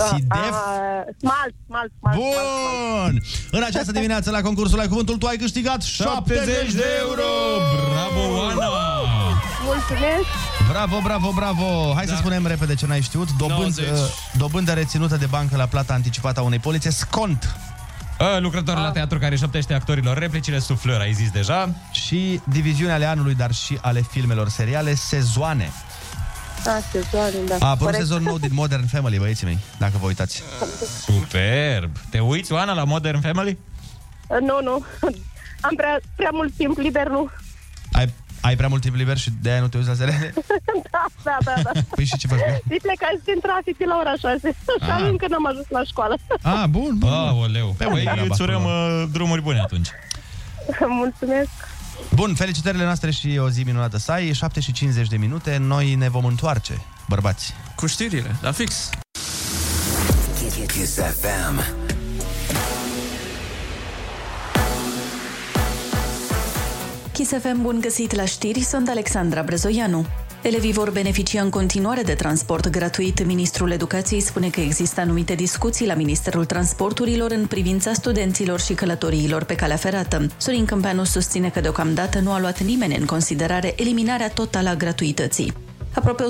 Sidef? 0.08 0.50
Uh, 0.50 1.14
smalt, 1.18 1.54
smalt, 1.66 1.90
smalt. 1.98 2.16
Bun! 2.16 3.22
În 3.50 3.62
această 3.62 3.92
dimineață 3.92 4.30
la 4.30 4.40
concursul 4.40 4.80
Ai 4.80 4.88
Cuvântul 4.88 5.16
tu 5.16 5.26
ai 5.26 5.36
câștigat 5.36 5.82
70 5.82 6.72
de 6.72 6.84
euro! 6.98 7.22
Bravo, 7.92 8.36
Oana! 8.38 8.68
Mulțumesc! 9.64 10.28
Bravo, 10.70 11.00
bravo, 11.02 11.32
bravo! 11.34 11.92
Hai 11.94 12.04
da. 12.04 12.12
să 12.12 12.18
spunem 12.18 12.46
repede 12.46 12.74
ce 12.74 12.86
n-ai 12.86 13.00
știut. 13.00 13.28
Dobând, 13.38 13.58
90. 13.58 13.88
uh, 13.88 13.94
dobândă 14.36 14.72
reținută 14.72 15.16
de 15.16 15.26
bancă 15.26 15.56
la 15.56 15.66
plata 15.66 15.92
anticipată 15.92 16.40
a 16.40 16.42
unei 16.42 16.58
polițe, 16.58 16.90
scont. 16.90 17.56
A, 18.18 18.38
lucrător 18.38 18.76
la 18.76 18.90
teatru 18.90 19.18
care 19.18 19.36
șoptește 19.36 19.74
actorilor 19.74 20.18
replicile, 20.18 20.58
suflări, 20.58 21.02
ai 21.02 21.12
zis 21.12 21.30
deja. 21.30 21.74
Și 21.92 22.40
diviziunea 22.44 22.94
ale 22.94 23.04
anului, 23.04 23.34
dar 23.34 23.52
și 23.52 23.78
ale 23.80 24.00
filmelor 24.10 24.48
seriale, 24.48 24.94
sezoane. 24.94 25.70
A, 26.66 26.80
sezoane, 26.92 27.34
da. 27.48 27.54
A 27.54 27.68
apărut 27.68 27.78
Corect. 27.78 27.96
sezon 27.98 28.22
nou 28.22 28.38
din 28.38 28.50
Modern 28.52 28.86
Family, 28.86 29.18
băieții 29.18 29.46
mei, 29.46 29.58
dacă 29.78 29.92
vă 30.00 30.06
uitați. 30.06 30.42
Superb! 31.04 31.90
Te 32.10 32.18
uiți, 32.20 32.52
Oana, 32.52 32.72
la 32.72 32.84
Modern 32.84 33.20
Family? 33.20 33.58
Uh, 34.28 34.36
Nu, 34.40 34.58
nu. 34.62 34.84
Am 35.60 35.74
prea, 35.76 36.00
prea 36.16 36.30
mult 36.32 36.52
timp 36.56 36.78
liber, 36.78 37.06
nu. 37.08 37.30
Ai, 37.92 38.12
ai 38.40 38.56
prea 38.56 38.68
mult 38.68 38.82
timp 38.82 38.94
liber 38.94 39.16
și 39.18 39.30
de-aia 39.42 39.60
nu 39.60 39.68
te 39.68 39.76
uiți 39.76 39.88
la 39.88 39.94
seriale? 39.94 40.34
da, 40.90 41.04
da, 41.22 41.36
da, 41.44 41.54
da. 41.62 41.70
Păi 41.94 42.04
și 42.04 42.16
ce 42.16 42.26
faci? 42.26 42.38
bă? 42.38 42.44
Și 42.74 42.80
plecați 42.82 43.24
din 43.24 43.38
trafic 43.42 43.76
de 43.78 43.84
la 43.84 43.96
ora 44.00 44.14
6. 44.20 44.48
Și 44.84 44.90
Ah. 44.90 45.06
încă 45.10 45.26
n-am 45.28 45.46
ajuns 45.46 45.66
la 45.68 45.82
școală. 45.84 46.14
Ah, 46.42 46.64
bun, 46.68 46.94
bun. 46.98 47.08
Aoleu. 47.12 47.74
Pe 47.78 47.84
Păi 47.84 47.92
unde 47.92 48.02
treaba 48.10 48.26
îți 48.30 48.42
urăm 48.42 48.60
acolo? 48.66 49.00
uh, 49.02 49.08
drumuri 49.12 49.42
bune 49.42 49.60
atunci. 49.60 49.88
Mulțumesc. 50.88 51.50
Bun, 52.14 52.34
felicitările 52.34 52.84
noastre 52.84 53.10
și 53.10 53.38
o 53.42 53.48
zi 53.50 53.62
minunată 53.62 53.98
să 53.98 54.12
ai, 54.12 54.32
7 54.32 54.60
și 54.60 54.72
50 54.72 55.08
de 55.08 55.16
minute, 55.16 55.56
noi 55.56 55.94
ne 55.94 56.08
vom 56.08 56.24
întoarce, 56.24 56.80
bărbați. 57.08 57.54
Cu 57.76 57.86
știrile, 57.86 58.36
la 58.40 58.52
fix. 58.52 58.90
Kiss 60.66 60.94
FM. 60.94 61.60
Kiss 67.12 67.30
FM, 67.30 67.62
bun 67.62 67.80
găsit 67.80 68.14
la 68.14 68.24
știri, 68.24 68.60
sunt 68.60 68.88
Alexandra 68.88 69.42
Brezoianu. 69.42 70.06
Elevii 70.42 70.72
vor 70.72 70.90
beneficia 70.90 71.42
în 71.42 71.50
continuare 71.50 72.02
de 72.02 72.14
transport 72.14 72.68
gratuit. 72.68 73.24
Ministrul 73.24 73.70
Educației 73.70 74.20
spune 74.20 74.50
că 74.50 74.60
există 74.60 75.00
anumite 75.00 75.34
discuții 75.34 75.86
la 75.86 75.94
Ministerul 75.94 76.44
Transporturilor 76.44 77.30
în 77.30 77.46
privința 77.46 77.92
studenților 77.92 78.60
și 78.60 78.74
călătoriilor 78.74 79.44
pe 79.44 79.54
calea 79.54 79.76
ferată. 79.76 80.26
Sorin 80.36 80.64
Câmpeanu 80.64 81.04
susține 81.04 81.48
că 81.48 81.60
deocamdată 81.60 82.18
nu 82.18 82.32
a 82.32 82.40
luat 82.40 82.60
nimeni 82.60 82.96
în 82.96 83.04
considerare 83.04 83.74
eliminarea 83.76 84.30
totală 84.30 84.68
a 84.68 84.74
gratuității. 84.74 85.52
Aproape 85.94 86.24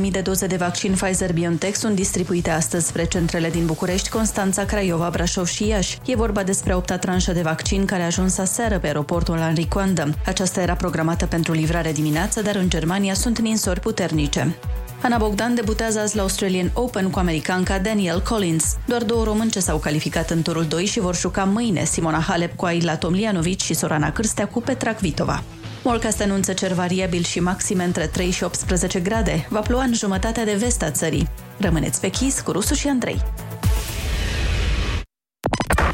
164.000 0.00 0.10
de 0.10 0.20
doze 0.20 0.46
de 0.46 0.56
vaccin 0.56 0.94
Pfizer-BioNTech 0.94 1.76
sunt 1.76 1.94
distribuite 1.94 2.50
astăzi 2.50 2.86
spre 2.86 3.04
centrele 3.04 3.50
din 3.50 3.66
București, 3.66 4.08
Constanța, 4.08 4.64
Craiova, 4.64 5.10
Brașov 5.10 5.46
și 5.46 5.66
Iași. 5.66 5.98
E 6.06 6.16
vorba 6.16 6.42
despre 6.42 6.74
opta 6.74 6.98
tranșă 6.98 7.32
de 7.32 7.42
vaccin 7.42 7.84
care 7.84 8.02
a 8.02 8.06
ajuns 8.06 8.38
aseară 8.38 8.78
pe 8.78 8.86
aeroportul 8.86 9.36
Henri 9.36 9.68
Coandă. 9.68 10.14
Aceasta 10.26 10.60
era 10.60 10.74
programată 10.74 11.26
pentru 11.26 11.52
livrare 11.52 11.92
dimineață, 11.92 12.42
dar 12.42 12.54
în 12.54 12.68
Germania 12.68 13.14
sunt 13.14 13.38
ninsori 13.38 13.80
puternice. 13.80 14.56
Ana 15.02 15.18
Bogdan 15.18 15.54
debutează 15.54 15.98
azi 15.98 16.16
la 16.16 16.22
Australian 16.22 16.70
Open 16.74 17.10
cu 17.10 17.18
americanca 17.18 17.78
Danielle 17.78 18.22
Collins. 18.28 18.76
Doar 18.86 19.02
două 19.02 19.24
românce 19.24 19.60
s-au 19.60 19.78
calificat 19.78 20.30
în 20.30 20.42
turul 20.42 20.64
2 20.64 20.84
și 20.84 21.00
vor 21.00 21.16
juca 21.16 21.44
mâine 21.44 21.84
Simona 21.84 22.20
Halep 22.20 22.56
cu 22.56 22.64
Aila 22.64 22.96
Tomljanovic 22.96 23.60
și 23.60 23.74
Sorana 23.74 24.12
Cârstea 24.12 24.46
cu 24.46 24.60
Petra 24.60 24.94
Kvitova. 24.94 25.42
Morcast 25.88 26.20
anunță 26.20 26.52
cer 26.52 26.72
variabil 26.72 27.22
și 27.22 27.40
maxime 27.40 27.84
între 27.84 28.06
3 28.06 28.30
și 28.30 28.44
18 28.44 29.00
grade. 29.00 29.46
Va 29.50 29.60
ploua 29.60 29.82
în 29.82 29.94
jumătatea 29.94 30.44
de 30.44 30.54
vest 30.54 30.82
a 30.82 30.90
țării. 30.90 31.28
Rămâneți 31.58 32.00
pe 32.00 32.08
chis 32.08 32.40
cu 32.40 32.52
Rusu 32.52 32.74
și 32.74 32.88
Andrei. 32.88 33.22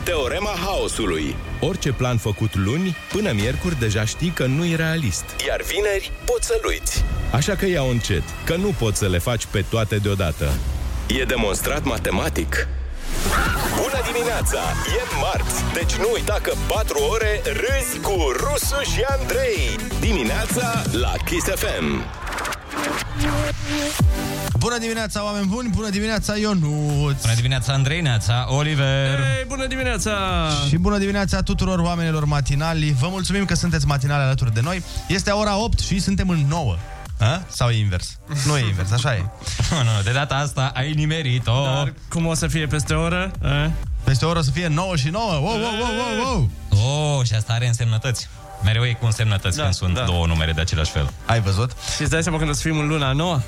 Teorema 0.05 0.51
haosului. 0.65 1.37
Orice 1.61 1.93
plan 1.93 2.17
făcut 2.17 2.55
luni, 2.55 2.97
până 3.13 3.33
miercuri 3.33 3.79
deja 3.79 4.05
știi 4.05 4.31
că 4.31 4.47
nu 4.47 4.65
e 4.65 4.77
realist. 4.77 5.25
Iar 5.47 5.61
vineri 5.63 6.13
poți 6.25 6.47
să-l 6.47 6.65
uiți. 6.69 7.05
Așa 7.33 7.55
că 7.55 7.67
ia 7.67 7.83
încet, 7.83 8.23
că 8.45 8.57
nu 8.57 8.75
poți 8.79 8.99
să 8.99 9.09
le 9.09 9.19
faci 9.19 9.47
pe 9.47 9.65
toate 9.71 9.97
deodată. 9.97 10.53
E 11.21 11.25
demonstrat 11.25 11.85
matematic. 11.85 12.69
Bună 13.83 14.01
dimineața! 14.11 14.61
E 14.99 15.03
marți, 15.25 15.57
deci 15.79 15.95
nu 16.03 16.09
uita 16.15 16.39
că 16.43 16.53
4 16.69 16.99
ore 17.15 17.43
râzi 17.45 17.99
cu 18.07 18.17
Rusu 18.43 18.81
și 18.93 19.01
Andrei. 19.19 19.61
Dimineața 20.01 20.83
la 20.93 21.13
Kiss 21.25 21.47
FM. 21.63 21.87
Bună 24.59 24.79
dimineața, 24.79 25.25
oameni 25.25 25.47
buni! 25.47 25.69
Bună 25.75 25.89
dimineața, 25.89 26.37
Ionuț! 26.37 27.21
Bună 27.21 27.35
dimineața, 27.37 27.73
Andrei, 27.73 28.01
neața, 28.01 28.47
Oliver. 28.49 29.19
Hey, 29.19 29.45
bună 29.47 29.67
dimineața! 29.67 30.13
Și 30.69 30.77
bună 30.77 30.99
dimineața 30.99 31.43
tuturor 31.43 31.79
oamenilor 31.79 32.25
matinali. 32.25 32.97
Vă 33.01 33.09
mulțumim 33.11 33.45
că 33.45 33.55
sunteți 33.55 33.87
matinali 33.87 34.23
alături 34.23 34.55
de 34.55 34.61
noi. 34.61 34.83
Este 35.09 35.31
ora 35.31 35.59
8 35.59 35.79
și 35.79 36.01
suntem 36.01 36.29
în 36.29 36.45
9. 36.49 36.77
A? 37.25 37.43
Sau 37.49 37.69
e 37.69 37.79
invers? 37.79 38.19
Nu 38.47 38.57
e 38.57 38.67
invers, 38.67 38.91
așa 38.91 39.15
e. 39.15 39.25
Nu, 39.71 39.77
nu, 39.77 39.91
de 40.05 40.11
data 40.13 40.35
asta 40.35 40.71
ai 40.75 40.93
nimerit-o. 40.93 41.65
Dar 41.65 41.93
cum 42.09 42.27
o 42.27 42.35
să 42.35 42.47
fie 42.47 42.67
peste 42.67 42.95
o 42.95 43.03
oră? 43.03 43.31
A? 43.43 43.71
Peste 44.05 44.25
o 44.25 44.29
oră 44.29 44.39
o 44.39 44.43
să 44.43 44.51
fie 44.51 44.67
9 44.67 44.97
și 44.97 45.09
9. 45.09 45.33
Wow, 45.33 45.43
wow, 45.43 45.59
wow, 45.61 45.71
wow, 46.25 46.49
wow. 46.71 47.19
Oh, 47.19 47.27
și 47.27 47.35
asta 47.35 47.53
are 47.53 47.67
însemnătăți. 47.67 48.29
Mereu 48.63 48.85
e 48.85 48.93
cu 48.93 49.05
însemnătăți 49.07 49.57
Da, 49.57 49.63
când 49.63 49.75
sunt 49.75 49.95
da. 49.95 50.03
două 50.03 50.27
numere 50.27 50.53
de 50.53 50.61
același 50.61 50.91
fel. 50.91 51.11
Ai 51.27 51.41
văzut? 51.41 51.71
Și 51.95 52.03
îți 52.03 52.11
dai 52.11 52.23
seama 52.23 52.39
când 52.39 52.51
o 52.51 52.53
să 52.53 52.61
fim 52.61 52.79
în 52.79 52.87
luna 52.87 53.13
nouă? 53.13 53.41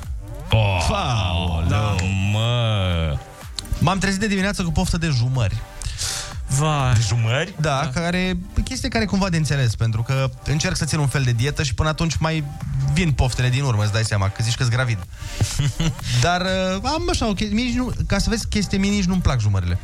Oh, 0.50 0.86
Wow, 0.90 1.64
da. 1.68 1.94
mă. 2.32 3.18
M-am 3.78 3.98
trezit 3.98 4.20
de 4.20 4.26
dimineață 4.26 4.62
cu 4.62 4.70
poftă 4.72 4.98
de 4.98 5.08
jumări. 5.16 5.56
Vai. 6.48 6.94
Jumări? 7.06 7.54
Da, 7.60 7.90
da, 7.92 8.00
care 8.00 8.36
chestie 8.64 8.88
care 8.88 9.04
e 9.04 9.06
cumva 9.06 9.28
de 9.28 9.36
înțeles, 9.36 9.74
pentru 9.74 10.02
că 10.02 10.30
încerc 10.44 10.76
să 10.76 10.84
țin 10.84 10.98
un 10.98 11.06
fel 11.06 11.22
de 11.22 11.32
dietă 11.32 11.62
și 11.62 11.74
până 11.74 11.88
atunci 11.88 12.16
mai 12.16 12.44
vin 12.92 13.12
poftele 13.12 13.48
din 13.48 13.62
urmă, 13.62 13.82
îți 13.82 13.92
dai 13.92 14.04
seama, 14.04 14.28
că 14.28 14.42
zici 14.42 14.54
că-s 14.54 14.68
gravid. 14.68 14.98
Dar 16.22 16.40
uh, 16.40 16.80
am 16.82 17.06
așa, 17.10 17.28
o 17.28 17.32
chestie, 17.32 17.54
mie 17.54 17.64
nici 17.64 17.74
nu, 17.74 17.92
ca 18.06 18.18
să 18.18 18.28
vezi 18.28 18.48
chestie, 18.48 18.78
mie 18.78 18.90
nici 18.90 19.04
nu-mi 19.04 19.20
plac 19.20 19.40
jumările. 19.40 19.78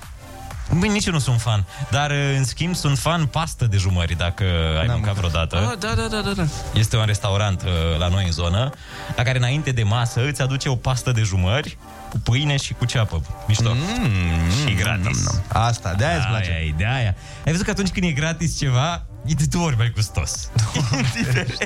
Bine, 0.78 0.92
nici 0.92 1.06
eu 1.06 1.12
nu 1.12 1.18
sunt 1.18 1.40
fan. 1.40 1.66
Dar, 1.90 2.10
uh, 2.10 2.34
în 2.36 2.44
schimb, 2.44 2.74
sunt 2.74 2.98
fan 2.98 3.26
pastă 3.26 3.66
de 3.66 3.76
jumări, 3.76 4.16
dacă 4.16 4.44
ai 4.80 4.86
mâncat 4.90 5.14
vreodată. 5.14 5.56
Ah, 5.56 5.78
da, 5.78 5.94
da, 5.94 6.06
da, 6.08 6.20
da, 6.20 6.32
da. 6.32 6.44
Este 6.74 6.96
un 6.96 7.04
restaurant 7.04 7.62
uh, 7.62 7.98
la 7.98 8.08
noi 8.08 8.24
în 8.24 8.32
zonă, 8.32 8.70
la 9.16 9.22
care 9.22 9.38
înainte 9.38 9.70
de 9.72 9.82
masă 9.82 10.28
îți 10.28 10.42
aduce 10.42 10.68
o 10.68 10.76
pastă 10.76 11.12
de 11.12 11.22
jumări 11.22 11.78
cu 12.12 12.18
pâine 12.18 12.56
și 12.56 12.72
cu 12.72 12.84
ceapă. 12.84 13.22
Mișto. 13.48 13.74
Mm, 13.74 14.68
și 14.68 14.74
gratis. 14.74 15.40
Asta, 15.48 15.94
de 15.94 16.04
aia 16.04 16.16
îți 16.16 16.26
place. 16.26 16.50
Aia, 16.50 16.60
e, 16.60 16.74
de 16.76 16.86
aia. 16.86 17.14
Ai 17.44 17.50
văzut 17.52 17.64
că 17.64 17.70
atunci 17.70 17.90
când 17.90 18.06
e 18.06 18.10
gratis 18.12 18.58
ceva, 18.58 19.06
e 19.26 19.32
de 19.32 19.44
două 19.50 19.64
ori 19.64 19.76
mai 19.76 19.90
gustos. 19.94 20.48
Indiferent. 20.96 21.58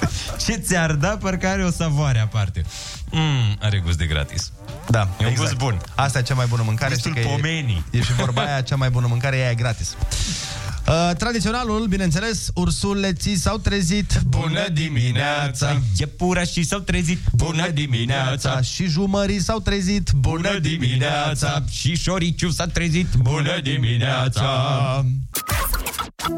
Ce 0.46 0.52
ți-ar 0.52 0.92
da, 0.92 1.08
parcă 1.20 1.46
are 1.46 1.64
o 1.64 1.70
savoare 1.70 2.18
aparte. 2.18 2.64
Mm, 3.10 3.56
are 3.60 3.78
gust 3.78 3.98
de 3.98 4.06
gratis. 4.06 4.52
Da, 4.88 5.08
E 5.20 5.26
un 5.26 5.34
gust 5.34 5.56
bun. 5.56 5.80
Asta 5.94 6.18
e 6.18 6.22
cea 6.22 6.34
mai 6.34 6.46
bună 6.46 6.62
mâncare. 6.64 6.92
Gustul 6.92 7.10
știi 7.10 7.22
că 7.22 7.28
e- 7.28 7.32
pomenii. 7.36 7.84
E, 7.90 8.02
și 8.02 8.12
vorba 8.12 8.42
aia, 8.42 8.60
cea 8.60 8.76
mai 8.76 8.90
bună 8.90 9.06
mâncare 9.06 9.36
e 9.36 9.40
aia 9.40 9.50
e 9.50 9.54
gratis. 9.54 9.96
Uh, 10.88 11.10
tradiționalul, 11.18 11.86
bineînțeles, 11.86 12.50
ursuleții 12.54 13.36
s-au 13.36 13.56
trezit. 13.58 14.20
Bună 14.26 14.68
dimineața! 14.72 15.80
Iepurașii 15.98 16.64
s-au 16.64 16.78
trezit. 16.78 17.18
Bună 17.36 17.68
dimineața! 17.68 18.60
Și 18.60 18.86
jumării 18.86 19.40
s-au 19.40 19.58
trezit. 19.60 20.10
Bună 20.16 20.58
dimineața! 20.58 21.62
Și 21.70 21.96
șoriciu 21.96 22.50
s-a 22.50 22.66
trezit. 22.66 23.06
Bună 23.22 23.60
dimineața! 23.62 24.44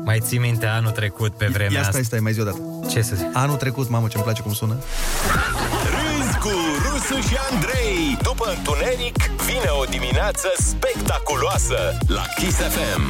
Mai 0.05 0.19
ții 0.21 0.39
minte 0.39 0.67
anul 0.67 0.91
trecut 0.91 1.37
pe 1.37 1.47
vremea 1.47 1.73
Ia 1.73 1.79
asta? 1.81 1.91
stai, 1.91 2.05
stai, 2.05 2.19
mai 2.21 2.33
zi 2.33 2.41
o 2.41 2.45
dată. 2.45 2.59
Ce 2.91 3.03
să 3.03 3.15
zic? 3.17 3.27
Anul 3.33 3.57
trecut, 3.57 3.89
mamă, 3.89 4.09
ce-mi 4.09 4.23
place 4.23 4.43
cum 4.43 4.53
sună. 4.53 4.75
Râzi 5.95 6.39
cu 6.39 6.51
Rusu 6.85 7.29
și 7.29 7.37
Andrei. 7.51 8.19
După 8.23 8.55
întuneric, 8.57 9.17
vine 9.47 9.69
o 9.81 9.85
dimineață 9.85 10.49
spectaculoasă 10.59 11.99
la 12.07 12.23
Kiss 12.39 12.57
FM. 12.57 13.03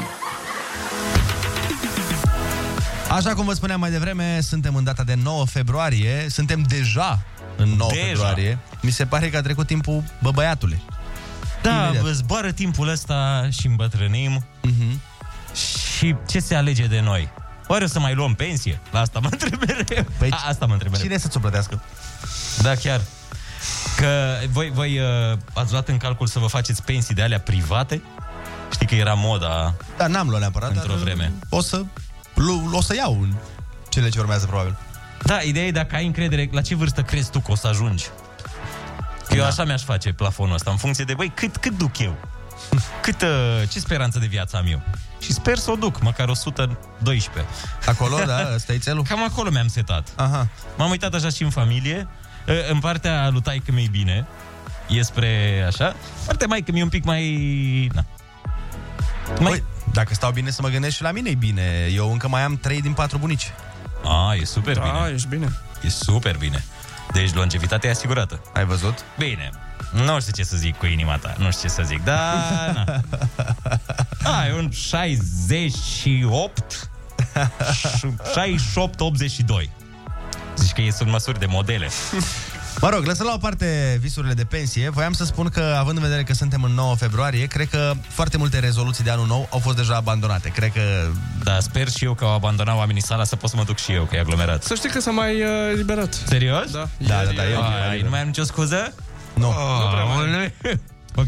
Așa 3.11 3.35
cum 3.35 3.45
vă 3.45 3.53
spuneam 3.53 3.81
mai 3.81 3.91
devreme, 3.91 4.41
suntem 4.41 4.75
în 4.75 4.85
data 4.85 5.03
de 5.03 5.15
9 5.15 5.45
februarie 5.47 6.27
Suntem 6.29 6.63
deja 6.63 7.23
în 7.57 7.69
9 7.69 7.91
Deja. 7.91 8.05
februarie 8.07 8.59
Mi 8.81 8.91
se 8.91 9.07
pare 9.07 9.31
că 9.31 9.37
a 9.37 9.41
trecut 9.43 9.67
timpul 9.67 10.03
băbăiatule 10.23 10.81
Da, 11.63 11.71
Imediat. 11.71 11.93
Imediat. 11.95 12.15
zboară 12.15 12.51
timpul 12.53 12.89
ăsta 12.89 13.49
și 13.51 13.67
îmbătrânim. 13.67 14.45
Mhm. 14.63 15.01
Și 15.97 16.17
ce 16.29 16.39
se 16.41 16.55
alege 16.55 16.87
de 16.87 17.01
noi? 17.01 17.29
Oare 17.67 17.85
o 17.85 17.87
să 17.87 17.99
mai 18.01 18.15
luăm 18.15 18.35
pensie? 18.35 18.81
La 18.91 19.01
asta 19.01 19.19
mă 19.19 19.29
întreb 19.31 19.61
mereu. 19.67 20.05
Păi, 20.19 20.31
A, 20.31 20.43
asta 20.49 20.67
mă 20.67 20.73
întreb 20.73 20.91
mereu. 20.91 21.07
Cine 21.07 21.19
să-ți 21.19 21.37
o 21.37 21.41
plătească? 21.41 21.83
Da, 22.63 22.75
chiar. 22.75 23.01
Că 23.97 24.37
voi, 24.51 24.71
voi 24.75 24.99
uh, 24.99 25.39
ați 25.53 25.71
luat 25.73 25.89
în 25.89 25.97
calcul 25.97 26.27
să 26.27 26.39
vă 26.39 26.47
faceți 26.47 26.83
pensii 26.83 27.15
de 27.15 27.23
alea 27.23 27.41
private? 27.41 28.03
Știi 28.73 28.87
că 28.87 28.95
era 28.95 29.15
moda 29.15 29.75
Da, 29.97 30.07
n-am 30.07 30.29
luat 30.29 30.41
neapărat 30.41 30.71
într-o 30.75 30.93
dar, 30.93 31.03
vreme. 31.03 31.33
O 31.49 31.61
să, 31.61 31.77
lu- 31.77 31.87
o 32.73 32.81
să 32.83 32.95
iau 32.95 33.19
în 33.21 33.35
cele 33.89 34.09
ce 34.09 34.19
urmează 34.19 34.47
probabil 34.47 34.77
Da, 35.25 35.41
ideea 35.41 35.67
e 35.67 35.71
dacă 35.71 35.95
ai 35.97 36.07
încredere, 36.07 36.49
la 36.53 36.61
ce 36.61 36.75
vârstă 36.75 37.03
crezi 37.03 37.31
tu 37.31 37.41
că 37.41 37.51
o 37.51 37.55
să 37.55 37.67
ajungi? 37.67 38.07
Că 39.29 39.35
eu 39.35 39.45
așa 39.45 39.65
mi-aș 39.65 39.83
face 39.83 40.13
plafonul 40.13 40.55
ăsta, 40.55 40.71
în 40.71 40.77
funcție 40.77 41.05
de, 41.05 41.15
băi, 41.15 41.33
cât, 41.35 41.57
cât 41.57 41.79
duc 41.79 41.99
eu? 41.99 42.17
Cât, 43.03 43.23
uh, 43.23 43.29
ce 43.69 43.81
speranță 43.81 44.19
de 44.19 44.27
viață 44.27 44.57
am 44.57 44.67
eu? 44.71 44.83
Și 45.21 45.33
sper 45.33 45.57
să 45.57 45.71
o 45.71 45.75
duc, 45.75 46.01
măcar 46.01 46.29
112. 46.29 47.53
Acolo, 47.87 48.17
da, 48.27 48.49
ăsta 48.55 48.73
e 48.73 48.79
țelul? 48.79 49.03
Cam 49.03 49.25
acolo 49.25 49.51
mi-am 49.51 49.69
setat. 49.69 50.09
Aha. 50.17 50.49
M-am 50.77 50.91
uitat 50.91 51.15
așa 51.15 51.29
și 51.29 51.43
în 51.43 51.51
familie. 51.51 52.09
Uh, 52.49 52.71
În 52.71 52.79
partea 52.79 53.29
lui 53.29 53.41
taică 53.41 53.73
mi 53.73 53.89
bine. 53.91 54.27
E 54.89 55.03
spre 55.03 55.65
așa. 55.67 55.95
Partea 56.27 56.47
mai 56.47 56.61
că 56.61 56.73
mi 56.73 56.79
e 56.79 56.83
un 56.83 56.89
pic 56.89 57.05
mai... 57.05 57.91
Na. 57.95 58.05
Mai... 59.41 59.51
Păi, 59.51 59.63
dacă 59.93 60.15
stau 60.15 60.31
bine 60.31 60.51
să 60.51 60.63
mă 60.63 60.69
gândesc 60.69 60.97
și 60.97 61.03
la 61.03 61.11
mine 61.13 61.31
e 61.31 61.35
bine 61.35 61.89
Eu 61.93 62.13
încă 62.13 62.29
mai 62.29 62.43
am 62.43 62.57
3 62.57 62.81
din 62.81 62.93
4 62.93 63.19
bunici 63.19 63.51
A, 64.05 64.35
e 64.35 64.45
super 64.45 64.77
Da, 64.77 64.83
bine. 64.83 65.11
ești 65.15 65.29
bine. 65.29 65.53
E 65.83 65.89
super 65.89 66.37
bine. 66.37 66.65
Deci 67.13 67.35
longevitatea 67.35 67.89
e 67.89 67.93
asigurată. 67.93 68.41
Ai 68.55 68.65
văzut? 68.65 68.99
Bine. 69.19 69.51
Nu 69.93 70.21
știu 70.21 70.33
ce 70.33 70.45
să 70.45 70.57
zic 70.57 70.77
cu 70.77 70.87
inima 70.87 71.17
ta. 71.17 71.35
Nu 71.39 71.51
știu 71.51 71.69
ce 71.69 71.75
să 71.75 71.83
zic. 71.83 72.05
Da, 72.05 72.35
na. 72.75 72.85
Ai 74.41 74.53
un 74.53 74.71
68 74.71 76.91
68-82. 79.65 79.69
Zici 80.57 80.73
că 80.73 80.81
e 80.81 80.91
sunt 80.91 81.11
măsuri 81.11 81.39
de 81.39 81.47
modele. 81.47 81.89
Mă 82.81 82.89
rog, 82.89 83.05
lăsăm 83.05 83.27
la 83.27 83.33
o 83.33 83.37
parte 83.39 83.99
visurile 84.01 84.33
de 84.33 84.45
pensie 84.45 84.89
Voiam 84.89 85.13
să 85.13 85.25
spun 85.25 85.49
că, 85.49 85.77
având 85.79 85.97
în 85.97 86.03
vedere 86.03 86.23
că 86.23 86.35
suntem 86.35 86.63
în 86.63 86.73
9 86.73 86.95
februarie 86.95 87.47
Cred 87.47 87.69
că 87.69 87.93
foarte 88.09 88.37
multe 88.37 88.59
rezoluții 88.59 89.05
de 89.05 89.11
anul 89.11 89.27
nou 89.27 89.49
Au 89.51 89.59
fost 89.59 89.77
deja 89.77 89.95
abandonate 89.97 90.49
Cred 90.49 90.73
că... 90.73 90.81
Da, 91.43 91.61
sper 91.61 91.89
și 91.91 92.05
eu 92.05 92.15
că 92.15 92.25
au 92.25 92.35
abandonat 92.35 92.77
oamenii 92.77 93.03
sala 93.03 93.25
să 93.25 93.37
pot 93.37 93.51
să 93.51 93.57
mă 93.57 93.65
duc 93.65 93.79
și 93.79 93.93
eu, 93.93 94.05
că 94.05 94.17
e 94.17 94.21
aglomerat. 94.21 94.63
Să 94.63 94.75
știi 94.75 94.91
că 94.91 95.01
s-a 95.01 95.11
mai 95.11 95.43
uh, 95.43 95.49
eliberat. 95.73 96.15
Serios? 96.27 96.71
Da. 96.71 96.89
Da, 96.99 97.23
da, 97.25 97.31
da, 97.37 97.49
eu- 97.51 97.63
Ai, 97.91 98.01
nu 98.03 98.09
mai 98.09 98.21
am 98.21 98.27
nicio 98.27 98.43
scuză? 98.45 98.95
Nu 99.35 99.49
Oh, 99.49 99.55
ok. 101.23 101.27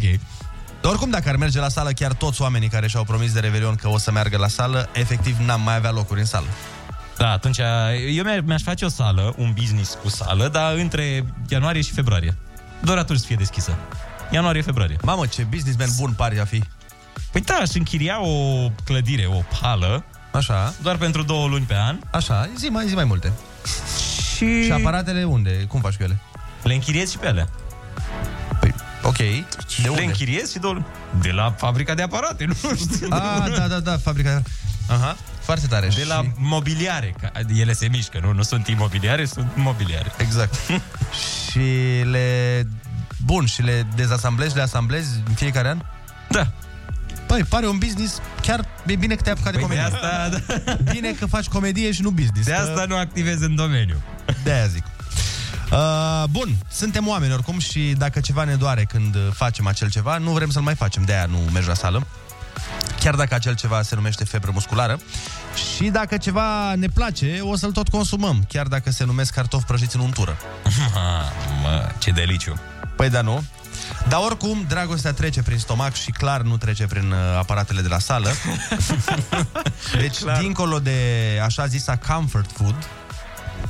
Oricum, 0.83 1.11
dacă 1.11 1.29
ar 1.29 1.37
merge 1.37 1.59
la 1.59 1.69
sală 1.69 1.91
chiar 1.91 2.13
toți 2.13 2.43
oamenii 2.43 2.69
care 2.69 2.89
și-au 2.89 3.05
promis 3.05 3.33
de 3.33 3.41
Revelion 3.41 3.75
că 3.75 3.89
o 3.89 3.99
să 3.99 4.11
meargă 4.11 4.37
la 4.37 4.49
sală, 4.49 4.89
efectiv 4.93 5.37
n-am 5.39 5.61
mai 5.61 5.77
avea 5.77 5.91
locuri 5.91 6.21
în 6.21 6.27
sală. 6.27 6.47
Da, 7.23 7.31
atunci 7.31 7.59
eu 8.15 8.25
mi- 8.25 8.43
mi-aș 8.45 8.63
face 8.63 8.85
o 8.85 8.89
sală, 8.89 9.35
un 9.37 9.53
business 9.59 9.99
cu 10.03 10.09
sală, 10.09 10.49
dar 10.49 10.75
între 10.75 11.25
ianuarie 11.49 11.81
și 11.83 11.93
februarie. 11.93 12.37
Doar 12.81 12.99
atunci 12.99 13.19
să 13.19 13.27
fie 13.27 13.37
deschisă. 13.37 13.77
Ianuarie-februarie. 14.31 14.97
Mamă, 15.03 15.27
ce 15.27 15.43
businessman 15.43 15.89
bun 15.97 16.13
pari 16.13 16.41
a 16.41 16.45
fi. 16.45 16.63
Păi 17.33 17.41
da, 17.41 17.55
aș 17.55 17.69
închiria 17.75 18.23
o 18.23 18.69
clădire, 18.85 19.25
o 19.27 19.43
hală, 19.61 20.05
Așa, 20.33 20.75
doar 20.83 20.97
pentru 20.97 21.23
două 21.23 21.49
luni 21.49 21.65
pe 21.65 21.75
an 21.77 21.99
așa, 22.11 22.49
zi 22.57 22.67
mai, 22.67 22.87
zi 22.89 22.95
mai 22.95 23.05
multe. 23.05 23.33
și, 24.37 24.65
Și 24.65 24.73
aparatele 24.73 25.25
unde? 25.25 25.51
Cum 25.69 25.81
faci 25.81 25.95
cu 25.97 26.03
ele? 26.03 26.19
le 26.63 26.75
închiriez 26.75 27.11
și 27.11 27.19
pe 27.19 27.27
alea. 27.27 27.49
Ok. 29.03 29.17
De 29.17 29.45
le 29.83 29.89
unde? 29.89 30.03
închiriez 30.03 30.51
și 30.51 30.59
două 30.59 30.73
luni. 30.73 30.87
De 31.21 31.31
la 31.31 31.55
fabrica 31.57 31.95
de 31.95 32.03
aparate, 32.03 32.45
nu 32.45 32.55
știu. 32.77 33.07
Ah, 33.11 33.45
da, 33.57 33.67
da, 33.69 33.81
da, 33.81 33.97
fabrica. 33.99 34.43
Aha, 34.89 35.17
foarte 35.43 35.67
tare. 35.67 35.89
De 35.97 36.05
la 36.05 36.23
mobiliare, 36.37 37.15
că 37.21 37.31
ele 37.57 37.73
se 37.73 37.89
mișcă, 37.89 38.19
nu? 38.23 38.33
Nu 38.33 38.43
sunt 38.43 38.69
imobiliare, 38.69 39.25
sunt 39.25 39.53
mobiliare. 39.55 40.13
Exact. 40.17 40.55
și 41.51 41.61
le... 42.11 42.63
Bun, 43.25 43.47
și 43.47 43.63
le 43.63 43.87
dezasamblezi, 43.97 44.57
le 44.57 44.63
asamblezi 44.63 45.09
în 45.29 45.35
fiecare 45.35 45.69
an? 45.69 45.81
Da. 46.31 46.47
Păi, 47.27 47.45
pare 47.45 47.67
un 47.69 47.79
business, 47.79 48.21
chiar 48.43 48.69
e 48.87 48.97
bine 48.97 49.15
că 49.15 49.23
te-ai 49.23 49.35
apucat 49.35 49.53
de 49.53 49.59
Păi 49.59 49.69
de 49.69 49.75
comedie. 49.75 49.97
asta, 49.99 50.41
da. 50.65 50.75
Bine 50.93 51.13
că 51.13 51.27
faci 51.27 51.47
comedie 51.47 51.93
și 51.93 52.03
nu 52.03 52.11
business. 52.11 52.45
De 52.47 52.53
că- 52.53 52.59
asta 52.59 52.85
nu 52.89 52.97
activez 52.97 53.41
în 53.41 53.55
domeniu. 53.55 53.97
De 54.45 54.53
aia 54.53 54.67
zic. 54.67 54.85
Uh, 55.73 56.25
bun, 56.31 56.49
suntem 56.71 57.09
oameni 57.09 57.33
oricum 57.33 57.59
și 57.59 57.95
dacă 57.99 58.21
ceva 58.21 58.45
ne 58.45 58.55
doare 58.55 58.85
când 58.85 59.15
uh, 59.15 59.21
facem 59.33 59.67
acel 59.67 59.91
ceva, 59.91 60.19
nu 60.19 60.31
vrem 60.31 60.51
să-l 60.51 60.63
mai 60.63 60.75
facem, 60.75 61.03
de 61.05 61.13
aia 61.13 61.27
nu 61.27 61.39
mergi 61.53 61.69
la 61.69 61.75
sală. 61.75 62.07
Chiar 63.01 63.15
dacă 63.15 63.35
acel 63.35 63.55
ceva 63.55 63.83
se 63.83 63.95
numește 63.95 64.25
febră 64.25 64.51
musculară. 64.55 65.01
Și 65.77 65.85
dacă 65.85 66.17
ceva 66.17 66.75
ne 66.75 66.87
place, 66.87 67.39
o 67.41 67.57
să-l 67.57 67.73
tot 67.73 67.89
consumăm, 67.89 68.45
chiar 68.49 68.67
dacă 68.67 68.91
se 68.91 69.05
numesc 69.05 69.33
cartofi 69.33 69.65
prăjiți 69.65 69.97
în 69.97 70.03
untură. 70.03 70.37
Ah, 70.95 71.31
mă, 71.63 71.89
ce 71.99 72.11
deliciu. 72.11 72.61
Păi 72.97 73.11
da, 73.11 73.21
nu? 73.21 73.45
Dar 74.09 74.21
oricum, 74.25 74.65
dragostea 74.69 75.13
trece 75.13 75.43
prin 75.43 75.59
stomac 75.59 75.95
și 75.95 76.11
clar 76.11 76.41
nu 76.41 76.57
trece 76.57 76.87
prin 76.87 77.11
uh, 77.11 77.19
aparatele 77.39 77.81
de 77.81 77.89
la 77.89 77.99
sală. 77.99 78.31
Deci, 80.01 80.19
clar. 80.19 80.39
dincolo 80.39 80.79
de 80.79 80.99
așa 81.45 81.67
zisa 81.67 81.97
comfort 81.97 82.51
food, 82.53 82.89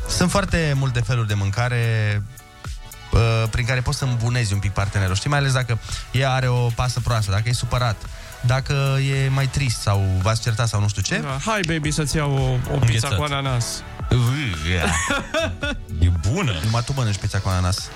sunt 0.08 0.30
foarte 0.30 0.72
multe 0.76 1.00
feluri 1.00 1.28
de 1.28 1.34
mâncare 1.34 2.22
uh, 3.12 3.48
prin 3.50 3.66
care 3.66 3.80
poți 3.80 3.98
să 3.98 4.04
îmbunezi 4.04 4.52
un 4.52 4.58
pic 4.58 4.70
partenerul. 4.72 5.14
Știi, 5.14 5.30
mai 5.30 5.38
ales 5.38 5.52
dacă 5.52 5.78
ea 6.10 6.32
are 6.32 6.48
o 6.48 6.66
pasă 6.66 7.00
proastă, 7.00 7.30
dacă 7.30 7.48
e 7.48 7.52
supărat, 7.52 7.96
dacă 8.47 8.99
e 9.24 9.28
mai 9.28 9.47
trist 9.47 9.80
sau 9.80 10.03
v-ați 10.22 10.43
certat 10.43 10.68
sau 10.68 10.80
nu 10.80 10.88
știu 10.88 11.03
ce. 11.03 11.18
Da, 11.18 11.38
hai, 11.45 11.61
baby, 11.66 11.90
să-ți 11.90 12.16
iau 12.16 12.32
o, 12.32 12.74
o 12.74 12.78
pizza 12.78 13.09
Înghețat. 13.09 13.16
cu 13.16 13.22
ananas. 13.22 13.82
E 15.99 16.11
bună. 16.30 16.53
Numai 16.64 16.82
tu 16.84 16.93
mănânci 16.97 17.16
pizza 17.16 17.38
cu 17.38 17.49
ananas. 17.49 17.88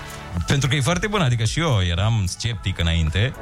Pentru 0.47 0.69
că 0.69 0.75
e 0.75 0.81
foarte 0.81 1.07
bună, 1.07 1.23
adică 1.23 1.43
și 1.43 1.59
eu 1.59 1.81
eram 1.89 2.23
sceptic 2.27 2.79
înainte, 2.79 3.33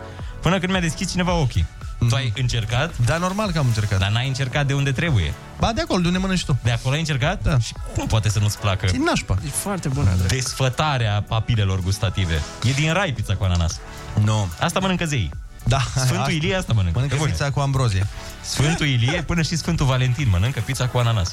până 0.42 0.60
când 0.60 0.72
mi-a 0.72 0.82
deschis 0.82 1.12
cineva 1.12 1.34
ochii. 1.34 1.66
Tu 2.10 2.16
ai 2.16 2.34
încercat? 2.38 2.98
Da, 3.06 3.18
normal 3.18 3.52
că 3.52 3.58
am 3.58 3.66
încercat. 3.68 4.00
Dar 4.00 4.10
n-ai 4.12 4.28
încercat 4.28 4.68
de 4.68 4.74
unde 4.74 4.92
trebuie. 4.92 5.34
Ba, 5.60 5.72
de 5.74 5.82
acolo, 5.82 6.00
de 6.02 6.08
unde 6.08 6.20
mănânci 6.20 6.46
tu. 6.46 6.58
De 6.64 6.72
acolo 6.72 6.94
ai 6.94 7.00
încercat? 7.00 7.42
Da. 7.44 7.60
Și 7.60 7.74
cum 7.96 8.08
poate 8.08 8.30
să 8.30 8.40
nu-ți 8.40 8.60
placă? 8.60 8.86
E 8.86 8.98
nașpa. 9.06 9.38
E 9.46 9.50
foarte 9.50 9.88
bună, 9.88 10.10
Andrei. 10.10 10.28
Desfătarea 10.28 11.24
papilelor 11.28 11.80
gustative. 11.82 12.42
E 12.64 12.72
din 12.72 12.94
rai 12.94 13.12
pizza 13.12 13.36
cu 13.36 13.44
ananas. 13.44 13.80
Nu. 14.24 14.48
Asta 14.60 14.80
mănâncă 14.80 15.06
zei. 15.06 15.32
Da, 15.68 15.80
Sfântul 15.96 16.18
asta. 16.18 16.32
Ilie 16.32 16.56
asta 16.56 16.74
mănâncă. 16.74 16.94
Mănâncă 17.00 17.16
Pe 17.16 17.22
bune. 17.22 17.32
pizza 17.32 17.52
cu 17.52 17.60
ambrozie. 17.60 18.08
Sfântul 18.42 18.86
Ilie 18.86 19.22
până 19.22 19.42
și 19.42 19.56
Sfântul 19.56 19.86
Valentin 19.86 20.30
mănâncă 20.30 20.60
pizza 20.66 20.88
cu 20.88 20.98
ananas. 20.98 21.32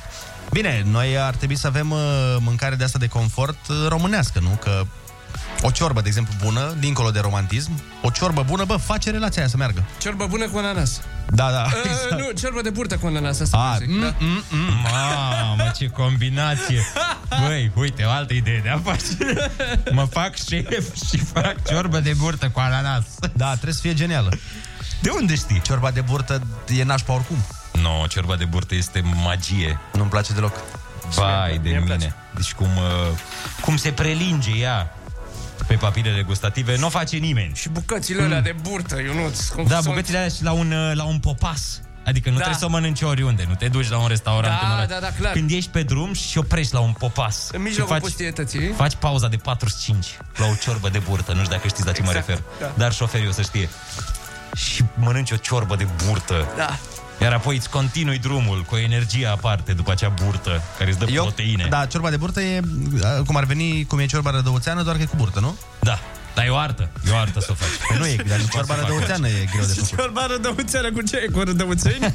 Bine, 0.51 0.83
noi 0.91 1.19
ar 1.19 1.35
trebui 1.35 1.57
să 1.57 1.67
avem 1.67 1.91
uh, 1.91 1.99
mâncare 2.39 2.75
de 2.75 2.85
asta 2.85 2.99
de 2.99 3.07
confort 3.07 3.69
uh, 3.69 3.77
românească, 3.89 4.41
nu? 4.43 4.49
Că 4.49 4.83
o 5.63 5.71
ciorbă, 5.71 6.01
de 6.01 6.09
exemplu, 6.09 6.35
bună, 6.45 6.75
dincolo 6.79 7.11
de 7.11 7.21
romantism, 7.21 7.83
o 8.03 8.11
ciorbă 8.11 8.43
bună, 8.43 8.65
bă, 8.65 8.77
face 8.77 9.11
relația 9.11 9.41
aia 9.41 9.51
să 9.51 9.57
meargă. 9.57 9.85
Ciorbă 10.01 10.27
bună 10.27 10.49
cu 10.49 10.59
ananas. 10.59 11.01
Da, 11.29 11.51
da. 11.51 11.67
Uh, 12.11 12.19
nu, 12.19 12.31
ciorbă 12.31 12.61
de 12.63 12.71
burtă 12.71 12.97
cu 12.97 13.07
ananas, 13.07 13.41
asta 13.41 13.59
Ah, 13.73 13.77
zic, 13.79 14.01
da. 14.01 14.15
mm, 14.19 14.43
mm. 14.51 14.75
Mamă, 14.83 15.73
ce 15.77 15.87
combinație! 15.89 16.87
Băi, 17.47 17.71
uite, 17.75 18.05
o 18.05 18.11
altă 18.11 18.33
idee 18.35 18.59
de 18.63 18.69
afacere. 18.69 19.51
Mă 19.93 20.05
fac 20.11 20.35
șef 20.37 20.95
și 21.09 21.17
fac 21.19 21.67
ciorbă 21.69 21.99
de 22.01 22.13
burtă 22.17 22.49
cu 22.49 22.61
ananas. 22.61 23.05
Da, 23.35 23.51
trebuie 23.53 23.73
să 23.75 23.81
fie 23.81 23.95
genială. 23.95 24.33
De 25.01 25.11
unde 25.11 25.35
știi? 25.35 25.61
Ciorba 25.61 25.91
de 25.91 26.01
burtă 26.01 26.43
e 26.77 26.85
nașpa 26.85 27.13
oricum. 27.13 27.37
Nu, 27.73 27.81
no, 27.81 28.07
ciorba 28.07 28.37
de 28.37 28.45
burtă 28.45 28.75
este 28.75 29.03
magie. 29.25 29.79
Nu-mi 29.93 30.11
place 30.11 30.33
deloc. 30.33 30.55
Vai 31.15 31.53
de 31.63 31.69
Mie 31.69 31.77
îmi 31.77 31.83
mine. 31.83 31.97
place. 31.97 32.15
Deci 32.35 32.53
cum, 32.53 32.67
uh, 32.77 33.17
cum 33.61 33.77
se 33.77 33.91
prelinge 33.91 34.51
ea 34.51 34.95
pe 35.67 35.75
papilele 35.75 36.23
gustative, 36.23 36.77
nu 36.79 36.87
o 36.87 36.89
face 36.89 37.17
nimeni. 37.17 37.53
Și 37.55 37.69
bucățile 37.69 38.23
alea 38.23 38.41
de 38.41 38.55
burtă, 38.63 39.01
Ionuț. 39.01 39.47
cum 39.49 39.65
Da, 39.67 39.75
sunt- 39.75 39.87
bucățile 39.87 40.17
alea 40.17 40.29
și 40.29 40.43
la 40.43 40.53
un, 40.53 40.73
uh, 40.73 40.93
la 40.95 41.05
un 41.05 41.19
popas. 41.19 41.81
Adică 42.05 42.29
nu 42.29 42.35
Da. 42.35 42.41
trebuie 42.41 42.61
să 42.61 42.67
o 42.67 42.69
mănânci 42.69 43.03
oriunde, 43.03 43.45
nu 43.49 43.55
te 43.55 43.69
duci 43.69 43.89
la 43.89 43.99
un 43.99 44.07
restaurant 44.09 44.61
Da, 44.61 44.67
în 44.67 44.73
oraș. 44.73 44.87
da, 44.89 44.99
da, 45.01 45.09
clar. 45.19 45.33
Când 45.33 45.51
ești 45.51 45.71
pe 45.71 45.83
drum 45.83 46.13
și 46.13 46.39
oprești 46.39 46.75
la 46.75 46.81
un 46.81 46.93
popas. 46.93 47.49
În 47.53 47.59
și 47.59 47.65
mijlocul 47.67 47.93
faci, 47.93 48.03
pustietății. 48.03 48.73
faci 48.77 48.95
pauza 48.95 49.29
de 49.29 49.37
45 49.37 50.07
la 50.37 50.47
o 50.47 50.55
ciorbă 50.63 50.89
de 50.89 50.99
burtă, 50.99 51.33
nu 51.33 51.39
știu 51.39 51.51
dacă 51.51 51.69
știți 51.69 51.87
la 51.87 51.93
ce 51.93 52.03
mă 52.03 52.09
Exact, 52.09 52.27
refer. 52.27 52.43
da. 52.61 52.73
Dar 52.77 52.93
șoferii 52.93 53.29
o 53.29 53.33
să 53.33 53.43
știe. 53.43 53.69
Și 54.57 54.85
mănânci 54.95 55.31
o 55.31 55.37
ciorbă 55.37 55.77
de 55.77 55.87
burtă. 56.07 56.49
Da. 56.57 56.79
Iar 57.23 57.33
apoi 57.33 57.57
îți 57.57 57.71
continui 57.71 58.19
drumul 58.19 58.63
cu 58.69 58.75
o 58.75 58.79
energie 58.79 59.27
aparte 59.27 59.73
după 59.73 59.91
acea 59.91 60.09
burtă 60.25 60.63
care 60.79 60.91
îți 60.91 60.99
dă 60.99 61.05
proteine. 61.05 61.67
Da, 61.71 61.87
ciorba 61.87 62.11
de 62.11 62.17
burtă 62.17 62.41
e 62.41 62.61
uh, 62.95 63.25
cum 63.27 63.37
ar 63.37 63.45
veni, 63.45 63.85
cum 63.85 63.99
e 63.99 64.07
ciorba 64.07 64.31
rădăuțeană, 64.31 64.83
doar 64.83 64.97
că 64.97 65.03
e 65.03 65.05
cu 65.05 65.17
burtă, 65.17 65.41
nu? 65.41 65.57
Da, 65.81 65.99
dar 66.35 66.45
e 66.47 66.49
o 66.49 66.57
artă. 66.57 66.89
E 67.09 67.11
o 67.11 67.17
artă 67.17 67.41
să 67.41 67.49
o 67.51 67.55
faci. 67.55 67.69
Păi 67.89 67.99
nu 67.99 68.07
e, 68.07 68.17
dar 68.29 68.49
ciorba 68.49 68.75
rădăuțeană 68.81 69.29
e 69.29 69.45
greu 69.53 69.65
de 69.65 69.73
făcut. 69.73 69.99
Ciorba 69.99 70.27
rădăuțeană 70.27 70.93
cu 70.93 71.03
ce? 71.03 71.27
Cu 71.33 71.41
rădăuțeni? 71.41 72.15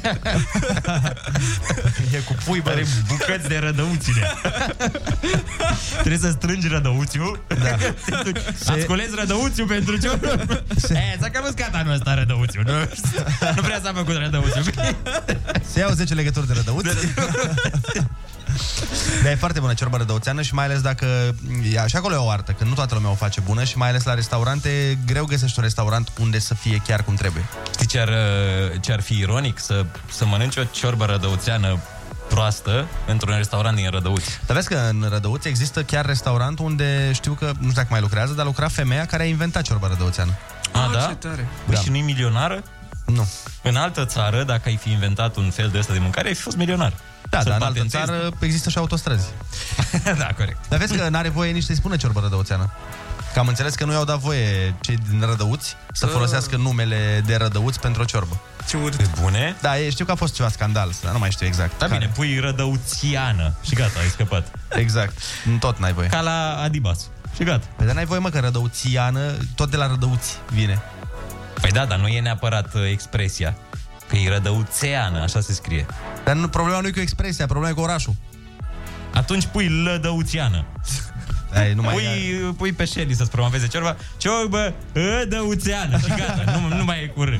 E 2.12 2.18
cu 2.18 2.34
pui, 2.44 2.60
bă. 2.60 2.70
Are 2.70 2.86
bucăți 3.06 3.48
de 3.48 3.58
rădăuține. 3.58 4.26
Trebuie 6.04 6.18
să 6.18 6.30
strângi 6.30 6.68
rădăuțiul. 6.68 7.42
Da. 7.46 7.76
Ați 8.72 8.86
cules 8.86 9.14
rădăuțiul 9.14 9.66
pentru 9.66 9.96
ce? 9.96 10.08
E, 10.88 11.16
s-a 11.20 11.28
cam 11.28 11.44
uscat 11.48 11.74
anul 11.74 11.92
ăsta 11.92 12.14
rădăuțiul. 12.14 12.64
Nu, 12.66 12.72
nu 13.54 13.62
prea 13.62 13.80
s-a 13.82 13.92
făcut 13.94 14.16
rădăuțiul. 14.16 14.64
Se 15.72 15.78
iau 15.78 15.90
10 15.90 16.14
legături 16.14 16.46
de 16.46 16.52
rădăuți. 16.52 16.88
Dar 19.28 19.36
e 19.36 19.40
foarte 19.40 19.60
bună 19.60 19.74
ciorba 19.74 19.96
rădăuțeană 19.96 20.42
și 20.42 20.54
mai 20.54 20.64
ales 20.64 20.80
dacă... 20.80 21.06
E, 21.72 21.86
și 21.86 21.96
acolo 21.96 22.14
e 22.14 22.18
o 22.18 22.30
artă, 22.30 22.52
că 22.52 22.64
nu 22.64 22.74
toată 22.74 22.94
lumea 22.94 23.10
o 23.10 23.14
face 23.14 23.40
bună 23.40 23.64
și 23.64 23.76
mai 23.76 23.88
ales 23.88 24.04
la 24.04 24.14
restaurante, 24.14 24.98
greu 25.06 25.24
găsești 25.24 25.58
un 25.58 25.64
restaurant 25.64 26.08
unde 26.20 26.38
să 26.38 26.54
fie 26.54 26.82
chiar 26.86 27.02
cum 27.04 27.14
trebuie. 27.14 27.44
Știi 27.72 27.86
ce 27.86 27.98
ar, 27.98 28.10
ce 28.80 28.92
ar 28.92 29.00
fi 29.00 29.18
ironic? 29.18 29.58
Să, 29.58 29.86
să 30.10 30.26
mănânci 30.26 30.56
o 30.56 30.62
ciorbă 30.64 31.04
rădăuțeană 31.04 31.78
proastă 32.28 32.86
într-un 33.06 33.36
restaurant 33.36 33.76
din 33.76 33.90
Rădăuți. 33.90 34.40
Dar 34.46 34.56
vezi 34.56 34.68
că 34.68 34.88
în 34.90 35.06
Rădăuți 35.10 35.48
există 35.48 35.82
chiar 35.82 36.06
restaurant 36.06 36.58
unde 36.58 37.12
știu 37.12 37.32
că, 37.32 37.44
nu 37.44 37.52
știu 37.52 37.72
dacă 37.74 37.88
mai 37.90 38.00
lucrează, 38.00 38.32
dar 38.32 38.44
lucra 38.44 38.68
femeia 38.68 39.06
care 39.06 39.22
a 39.22 39.26
inventat 39.26 39.62
ciorba 39.62 39.88
rădăuțeană. 39.88 40.32
A, 40.72 40.90
da? 40.92 41.00
Ce 41.00 41.14
tare. 41.14 41.48
Păi 41.66 41.74
Da. 41.74 41.80
și 41.80 41.90
nu-i 41.90 42.00
milionară? 42.00 42.62
Nu. 43.06 43.28
În 43.62 43.76
altă 43.76 44.04
țară, 44.04 44.42
dacă 44.42 44.62
ai 44.68 44.76
fi 44.76 44.90
inventat 44.90 45.36
un 45.36 45.50
fel 45.50 45.68
de 45.68 45.78
ăsta 45.78 45.92
de 45.92 45.98
mâncare, 45.98 46.28
ai 46.28 46.34
fi 46.34 46.42
fost 46.42 46.56
milionar. 46.56 46.92
Da, 47.30 47.40
Să-l 47.40 47.50
dar 47.50 47.60
în 47.60 47.66
altă 47.66 47.78
patentezi. 47.80 48.04
țară 48.04 48.30
există 48.40 48.70
și 48.70 48.78
autostrăzi. 48.78 49.26
da, 50.18 50.28
corect. 50.36 50.68
Dar 50.68 50.78
vezi 50.78 50.96
că 50.96 51.08
n-are 51.08 51.28
voie 51.28 51.50
nici 51.52 51.62
să-i 51.64 51.74
spună 51.74 51.96
ciorbă 51.96 52.20
rădăuțeană. 52.20 52.70
Că 53.32 53.38
am 53.38 53.46
înțeles 53.48 53.74
că 53.74 53.84
nu 53.84 53.92
i-au 53.92 54.04
dat 54.04 54.18
voie 54.18 54.74
cei 54.80 54.98
din 55.10 55.20
Rădăuți 55.26 55.76
să 55.92 56.04
Ah. 56.06 56.10
folosească 56.12 56.56
numele 56.56 57.22
de 57.26 57.36
Rădăuți 57.36 57.80
pentru 57.80 58.02
o 58.02 58.04
ciorbă. 58.04 58.40
Ce 58.68 58.76
urât. 58.76 58.94
Pe 58.96 59.08
bune? 59.20 59.56
Da, 59.60 59.78
e, 59.78 59.90
știu 59.90 60.04
că 60.04 60.10
a 60.10 60.14
fost 60.14 60.34
ceva 60.34 60.48
scandal, 60.48 60.90
dar 61.02 61.12
nu 61.12 61.18
mai 61.18 61.30
știu 61.30 61.46
exact. 61.46 61.78
Da, 61.78 61.86
care. 61.86 61.98
bine, 61.98 62.10
pui 62.14 62.38
rădăuțiană 62.38 63.54
și 63.62 63.74
gata, 63.74 63.98
ai 64.00 64.08
scăpat. 64.08 64.46
Exact. 64.68 65.18
Tot 65.60 65.78
n-ai 65.78 65.92
voie. 65.92 66.08
Ca 66.08 66.20
la 66.20 66.58
Adibas. 66.62 67.00
Și 67.36 67.42
gata. 67.44 67.66
Păi 67.76 67.86
dar 67.86 67.94
n-ai 67.94 68.04
voie, 68.04 68.18
mă, 68.18 68.28
că 68.30 68.38
rădăuțiană, 68.38 69.20
tot 69.54 69.70
de 69.70 69.76
la 69.76 69.86
Rădăuți 69.86 70.36
vine. 70.52 70.82
Păi 71.60 71.70
da, 71.70 71.84
dar 71.84 71.98
nu 71.98 72.06
e 72.06 72.20
neapărat 72.20 72.74
uh, 72.74 72.82
expresia. 72.90 73.56
Că 74.08 74.16
e 74.16 74.28
rădăuțeană, 74.28 75.22
așa 75.22 75.40
se 75.40 75.52
scrie. 75.52 75.86
Dar 76.24 76.36
nu, 76.36 76.48
problema 76.48 76.80
nu 76.80 76.86
e 76.86 76.90
cu 76.90 77.00
expresia, 77.00 77.46
problema 77.46 77.70
e 77.70 77.74
cu 77.74 77.80
orașul. 77.80 78.14
Atunci 79.14 79.46
pui 79.46 79.68
lădăuțiană. 79.68 80.64
Ai, 81.54 81.74
nu 81.74 81.82
mai 81.82 81.92
pui, 81.92 82.54
pui 82.56 82.72
pe 82.72 82.84
Shelly 82.84 83.14
să-ți 83.14 83.30
promoveze 83.30 83.66
ciorba. 83.66 83.96
Ciorbă 84.16 84.74
rădăuțeană. 84.92 85.98
Și 85.98 86.08
gata, 86.08 86.58
nu, 86.58 86.76
nu 86.76 86.84
mai 86.84 87.02
e 87.02 87.06
cu 87.06 87.22
râ. 87.22 87.36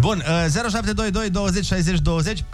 Bun, 0.00 0.16
uh, 0.18 0.50
0722 0.52 1.30
20 1.30 1.64
60 1.64 1.98
20 1.98 2.44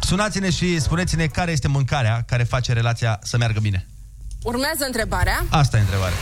Sunați-ne 0.00 0.50
și 0.50 0.80
spuneți-ne 0.80 1.26
care 1.26 1.50
este 1.50 1.68
mâncarea 1.68 2.22
care 2.26 2.42
face 2.42 2.72
relația 2.72 3.18
să 3.22 3.36
meargă 3.36 3.60
bine. 3.60 3.86
Urmează 4.42 4.84
întrebarea. 4.86 5.44
Asta 5.50 5.76
e 5.76 5.80
întrebarea. 5.80 6.16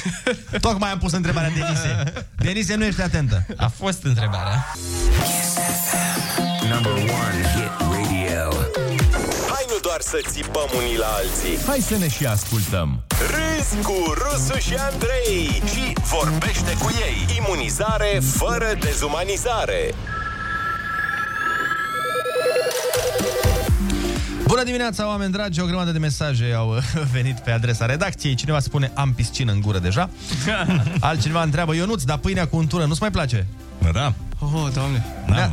Tocmai 0.68 0.90
am 0.90 0.98
pus 0.98 1.12
întrebarea 1.12 1.50
Denise. 1.50 2.12
Denise, 2.36 2.74
nu 2.74 2.84
ești 2.84 3.02
atentă. 3.02 3.46
A 3.56 3.68
fost 3.68 4.04
întrebarea. 4.04 4.66
Number 6.70 6.92
one 6.92 7.42
hit 7.54 7.82
radio. 8.42 8.52
Hai 9.52 9.64
nu 9.68 9.78
doar 9.82 10.00
să 10.00 10.20
țipăm 10.30 10.68
unii 10.76 10.96
la 10.96 11.06
alții 11.06 11.64
Hai 11.66 11.80
să 11.80 11.96
ne 11.96 12.08
și 12.08 12.26
ascultăm 12.26 13.02
Râzi 13.30 13.82
cu 13.82 14.12
Rusu 14.14 14.58
și 14.58 14.74
Andrei 14.74 15.62
Și 15.72 15.92
vorbește 16.02 16.76
cu 16.78 16.90
ei 17.00 17.36
Imunizare 17.36 18.20
fără 18.36 18.76
dezumanizare 18.80 19.94
Bună 24.52 24.64
dimineața, 24.64 25.06
oameni 25.06 25.32
dragi! 25.32 25.60
O 25.60 25.66
grămadă 25.66 25.90
de 25.90 25.98
mesaje 25.98 26.52
au 26.56 26.74
uh, 26.74 26.82
venit 27.12 27.38
pe 27.38 27.50
adresa 27.50 27.86
redacției. 27.86 28.34
Cineva 28.34 28.60
spune, 28.60 28.90
am 28.94 29.12
piscină 29.12 29.52
în 29.52 29.60
gură 29.60 29.78
deja. 29.78 30.10
Altcineva 31.00 31.42
întreabă, 31.42 31.74
Ionuț, 31.74 32.02
dar 32.02 32.18
pâinea 32.18 32.46
cu 32.46 32.56
untură 32.56 32.84
nu-ți 32.84 33.00
mai 33.00 33.10
place? 33.10 33.46
Da. 33.92 34.14
Oh, 34.38 34.68
doamne. 34.74 35.06
N-am, 35.26 35.52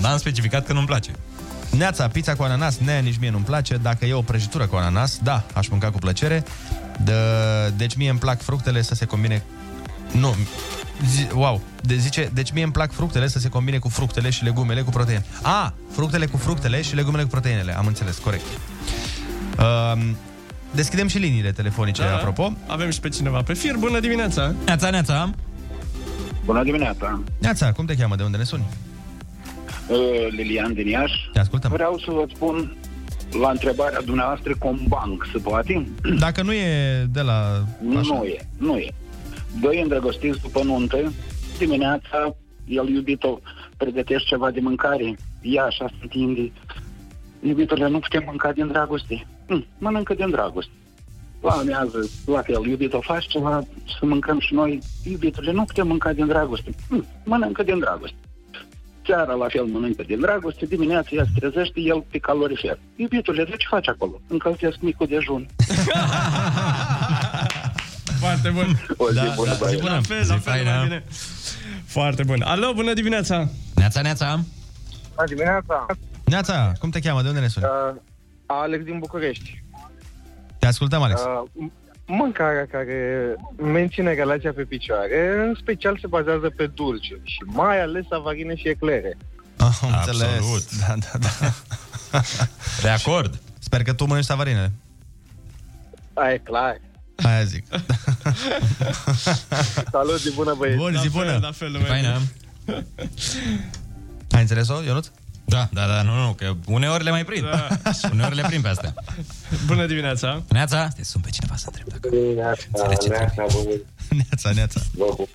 n-am 0.00 0.18
specificat 0.18 0.66
că 0.66 0.72
nu-mi 0.72 0.86
place. 0.86 1.10
Neața, 1.76 2.08
pizza 2.08 2.34
cu 2.34 2.42
ananas, 2.42 2.76
ne, 2.78 3.00
nici 3.00 3.18
mie 3.20 3.30
nu-mi 3.30 3.44
place. 3.44 3.76
Dacă 3.76 4.06
e 4.06 4.12
o 4.12 4.22
prăjitură 4.22 4.66
cu 4.66 4.76
ananas, 4.76 5.18
da, 5.22 5.44
aș 5.54 5.68
mânca 5.68 5.90
cu 5.90 5.98
plăcere. 5.98 6.44
De, 7.04 7.12
deci 7.76 7.96
mie 7.96 8.10
îmi 8.10 8.18
plac 8.18 8.42
fructele 8.42 8.82
să 8.82 8.94
se 8.94 9.04
combine... 9.04 9.42
Nu, 10.12 10.36
zi, 11.06 11.26
wow, 11.34 11.60
de, 11.80 11.96
zice, 11.96 12.30
deci 12.34 12.52
mie 12.52 12.62
îmi 12.62 12.72
plac 12.72 12.92
fructele 12.92 13.28
să 13.28 13.38
se 13.38 13.48
combine 13.48 13.78
cu 13.78 13.88
fructele 13.88 14.30
și 14.30 14.44
legumele 14.44 14.82
cu 14.82 14.90
proteine. 14.90 15.24
A, 15.42 15.74
fructele 15.90 16.26
cu 16.26 16.36
fructele 16.36 16.82
și 16.82 16.94
legumele 16.94 17.22
cu 17.22 17.28
proteinele, 17.28 17.76
am 17.76 17.86
înțeles, 17.86 18.18
corect. 18.18 18.44
Uh, 19.58 20.02
deschidem 20.74 21.06
și 21.06 21.18
liniile 21.18 21.52
telefonice, 21.52 22.02
da. 22.02 22.14
apropo. 22.14 22.52
Avem 22.66 22.90
și 22.90 23.00
pe 23.00 23.08
cineva 23.08 23.42
pe 23.42 23.52
fir. 23.52 23.76
Bună 23.78 24.00
dimineața! 24.00 24.54
Neața, 24.64 24.90
neața! 24.90 25.30
Bună 26.44 26.62
dimineața! 26.62 27.20
Neața, 27.38 27.72
cum 27.72 27.84
te 27.84 27.94
cheamă, 27.96 28.16
de 28.16 28.22
unde 28.22 28.36
ne 28.36 28.44
suni? 28.44 28.64
Uh, 29.88 29.96
Lilian 30.30 30.72
din 30.72 30.86
Iași. 30.86 31.30
Te 31.32 31.38
ascultăm. 31.38 31.70
Vreau 31.70 31.98
să 31.98 32.10
vă 32.10 32.24
spun 32.34 32.76
la 33.40 33.50
întrebarea 33.50 34.02
dumneavoastră 34.02 34.54
Combank, 34.58 35.26
se 35.32 35.38
poate? 35.38 35.88
Dacă 36.18 36.42
nu 36.42 36.52
e 36.52 37.04
de 37.10 37.20
la... 37.20 37.64
Nu 37.82 38.24
e, 38.24 38.46
nu 38.56 38.76
e. 38.76 38.94
Doi 39.60 39.80
îndrăgostiți 39.80 40.40
după 40.40 40.62
nuntă, 40.62 41.12
dimineața 41.58 42.36
el 42.66 42.88
iubito 42.88 43.40
pregătește 43.76 44.28
ceva 44.28 44.50
de 44.50 44.60
mâncare, 44.60 45.16
ea 45.42 45.64
așa 45.64 45.86
se 45.88 45.94
întinde. 46.02 46.52
Iubitule, 47.42 47.88
nu 47.88 47.98
putem 47.98 48.22
mânca 48.26 48.52
din 48.52 48.66
dragoste. 48.66 49.26
Hm, 49.46 49.66
mănâncă 49.78 50.14
din 50.14 50.30
dragoste. 50.30 50.72
La 51.42 51.50
amiază, 51.50 52.10
la 52.26 52.42
fel, 52.42 52.66
iubito, 52.66 53.00
faci 53.00 53.26
ceva 53.26 53.62
să 53.98 54.06
mâncăm 54.06 54.38
și 54.38 54.54
noi. 54.54 54.78
Iubitule, 55.04 55.52
nu 55.52 55.64
putem 55.64 55.86
mânca 55.86 56.12
din 56.12 56.26
dragoste. 56.26 56.74
Hm, 56.88 57.06
mănâncă 57.24 57.62
din 57.62 57.78
dragoste. 57.78 58.16
Seara 59.06 59.32
la 59.32 59.46
fel 59.48 59.64
mănâncă 59.64 60.02
din 60.02 60.20
dragoste, 60.20 60.66
dimineața 60.66 61.08
ea 61.12 61.24
se 61.24 61.38
trezește, 61.38 61.80
el 61.80 62.04
pe 62.10 62.18
calorifer. 62.18 62.78
Iubitule, 62.96 63.44
de 63.44 63.56
ce 63.56 63.66
faci 63.68 63.88
acolo? 63.88 64.20
Încălzesc 64.26 64.76
micul 64.80 65.06
dejun. 65.06 65.46
Foarte 68.24 68.48
bun. 68.50 68.68
O 69.04 69.08
zi 69.10 69.14
Da, 69.14 69.32
bună, 69.36 69.50
da, 69.50 69.56
băieți. 69.58 69.80
zi 69.80 69.84
La 69.88 70.00
fel, 70.00 70.24
la 70.28 70.38
fel, 70.38 70.64
mai 70.64 70.82
bine. 70.82 71.04
Foarte 71.86 72.22
bun. 72.22 72.42
Alo, 72.42 72.72
bună 72.74 72.92
dimineața! 72.92 73.48
Neața, 73.74 74.00
neața! 74.00 74.40
Bună 75.14 75.26
dimineața! 75.28 75.86
Neața, 76.24 76.72
cum 76.80 76.90
te 76.90 77.00
cheamă, 77.00 77.22
de 77.22 77.28
unde 77.28 77.40
ne 77.40 77.48
suni? 77.48 77.64
Uh, 77.66 78.00
Alex 78.46 78.84
din 78.84 78.98
București. 78.98 79.62
Te 80.58 80.66
ascultăm, 80.66 81.02
Alex. 81.02 81.20
Uh, 81.20 81.66
mâncarea 82.06 82.66
care 82.70 82.98
menține 83.56 84.12
relația 84.14 84.52
pe 84.52 84.62
picioare, 84.62 85.34
în 85.46 85.54
special 85.60 85.98
se 86.00 86.06
bazează 86.06 86.50
pe 86.56 86.66
dulce 86.66 87.14
și 87.22 87.38
mai 87.46 87.80
ales 87.80 88.04
avarine 88.10 88.56
și 88.56 88.68
eclere. 88.68 89.16
Ah, 89.58 89.78
am 89.82 89.88
înțeles. 89.98 90.28
Absolut. 90.34 90.62
Da, 90.86 90.94
da, 91.12 91.18
da. 91.18 92.20
De 92.82 92.88
acord. 92.88 93.40
Sper 93.58 93.82
că 93.82 93.92
tu 93.92 94.04
mănânci 94.06 94.24
savarinele. 94.24 94.72
Aia 96.14 96.32
e 96.32 96.38
clar. 96.38 96.80
Aia 97.16 97.44
zic. 97.44 97.64
Salut, 99.92 100.18
zi 100.20 100.32
bună 100.34 100.54
băieți! 100.58 100.78
Bun, 100.78 100.96
zi 101.02 101.10
bună. 101.10 101.38
La 101.42 101.52
fel, 101.52 101.72
la 101.72 101.78
fel, 101.78 101.88
Faină. 101.88 102.20
Ai 104.30 104.40
înțeles-o, 104.40 104.82
Ionuț? 104.82 105.06
Da, 105.44 105.68
da, 105.72 105.86
da, 105.86 106.02
nu, 106.02 106.14
nu, 106.14 106.32
că 106.32 106.52
uneori 106.66 107.04
le 107.04 107.10
mai 107.10 107.24
prind. 107.24 107.44
Da. 107.50 107.68
uneori 108.12 108.34
le 108.34 108.42
prind 108.46 108.62
pe 108.62 108.68
astea. 108.68 108.94
Bună 109.66 109.86
dimineața! 109.86 110.42
Neața? 110.48 110.88
Te 110.88 111.04
sun 111.04 111.20
pe 111.20 111.30
cineva 111.30 111.56
să 111.56 111.66
întreb 111.66 111.88
dacă... 111.88 112.08
Neața, 113.08 113.46
bun. 113.52 113.66
Neața, 114.28 114.50
neața. 114.50 114.80
Vă 114.92 115.04
pup. 115.04 115.28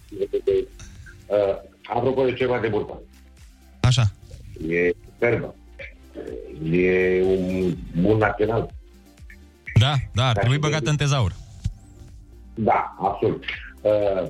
Uh, 1.26 1.38
apropo 1.96 2.24
de 2.24 2.34
ceva 2.34 2.60
de 2.60 2.68
burtă. 2.68 3.02
Așa. 3.80 4.12
E 4.70 4.92
superbă. 5.04 5.56
E 6.72 7.22
un 7.24 7.76
bun 8.02 8.18
național. 8.18 8.74
Da, 9.80 9.94
da, 10.14 10.28
ar 10.28 10.38
trebui 10.38 10.58
băgat 10.58 10.86
în 10.86 10.96
tezaur. 10.96 11.36
Da, 12.64 12.96
absolut. 13.00 13.44
Uh, 13.82 14.28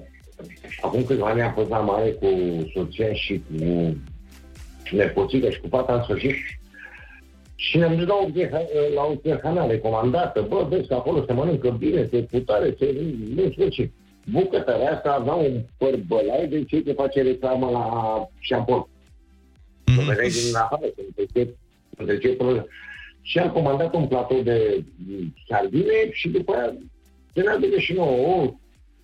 acum 0.82 1.04
câțiva 1.04 1.28
ani 1.28 1.42
am 1.42 1.54
fost 1.54 1.70
la 1.70 1.80
mare 1.80 2.12
cu 2.12 2.28
soția 2.74 3.14
și 3.14 3.42
cu 3.48 3.96
nepoțică 4.92 5.50
și 5.50 5.60
cu 5.60 5.68
fata 5.68 5.94
în 5.94 6.04
sfârșit 6.04 6.36
și 7.56 7.78
ne-am 7.78 7.96
dus 7.96 8.08
la 8.08 8.14
o, 8.14 8.30
ieha- 8.30 8.94
la 8.96 9.02
o 9.02 9.14
ierhanare 9.24 9.78
comandată. 9.78 10.46
Bă, 10.50 10.66
vezi 10.70 10.88
că 10.88 10.94
acolo 10.94 11.24
se 11.26 11.34
mănâncă 11.34 11.70
bine, 11.70 12.08
se 12.12 12.18
putare, 12.18 12.76
se... 12.80 12.96
Nu 13.36 13.52
știu 13.52 13.68
ce. 13.68 13.90
Bucătărea 14.32 14.92
asta 14.92 15.12
avea 15.12 15.34
un 15.34 15.62
păr 15.78 15.96
bălai 16.08 16.48
de 16.48 16.64
cei 16.64 16.84
ce 16.84 16.94
face 16.94 17.22
reclamă 17.22 17.70
la 17.70 17.84
șampon. 18.40 18.82
Mm-hmm. 18.82 20.08
vedeai 20.08 20.30
din 20.30 20.56
afară, 20.56 20.86
să 20.96 21.02
întrece, 21.08 21.54
întrece 21.98 22.28
până... 22.28 22.66
Și 23.22 23.40
am 23.40 23.50
comandat 23.50 23.94
un 23.94 24.08
platou 24.08 24.42
de 24.42 24.84
mm, 25.08 25.34
sardine 25.48 26.12
și 26.12 26.30
după 26.30 26.54
aia 26.54 26.74
să 27.34 27.42
ne 27.42 27.50
aducă 27.50 27.80
și 27.80 27.94
nouă 27.94 28.36
o 28.44 28.54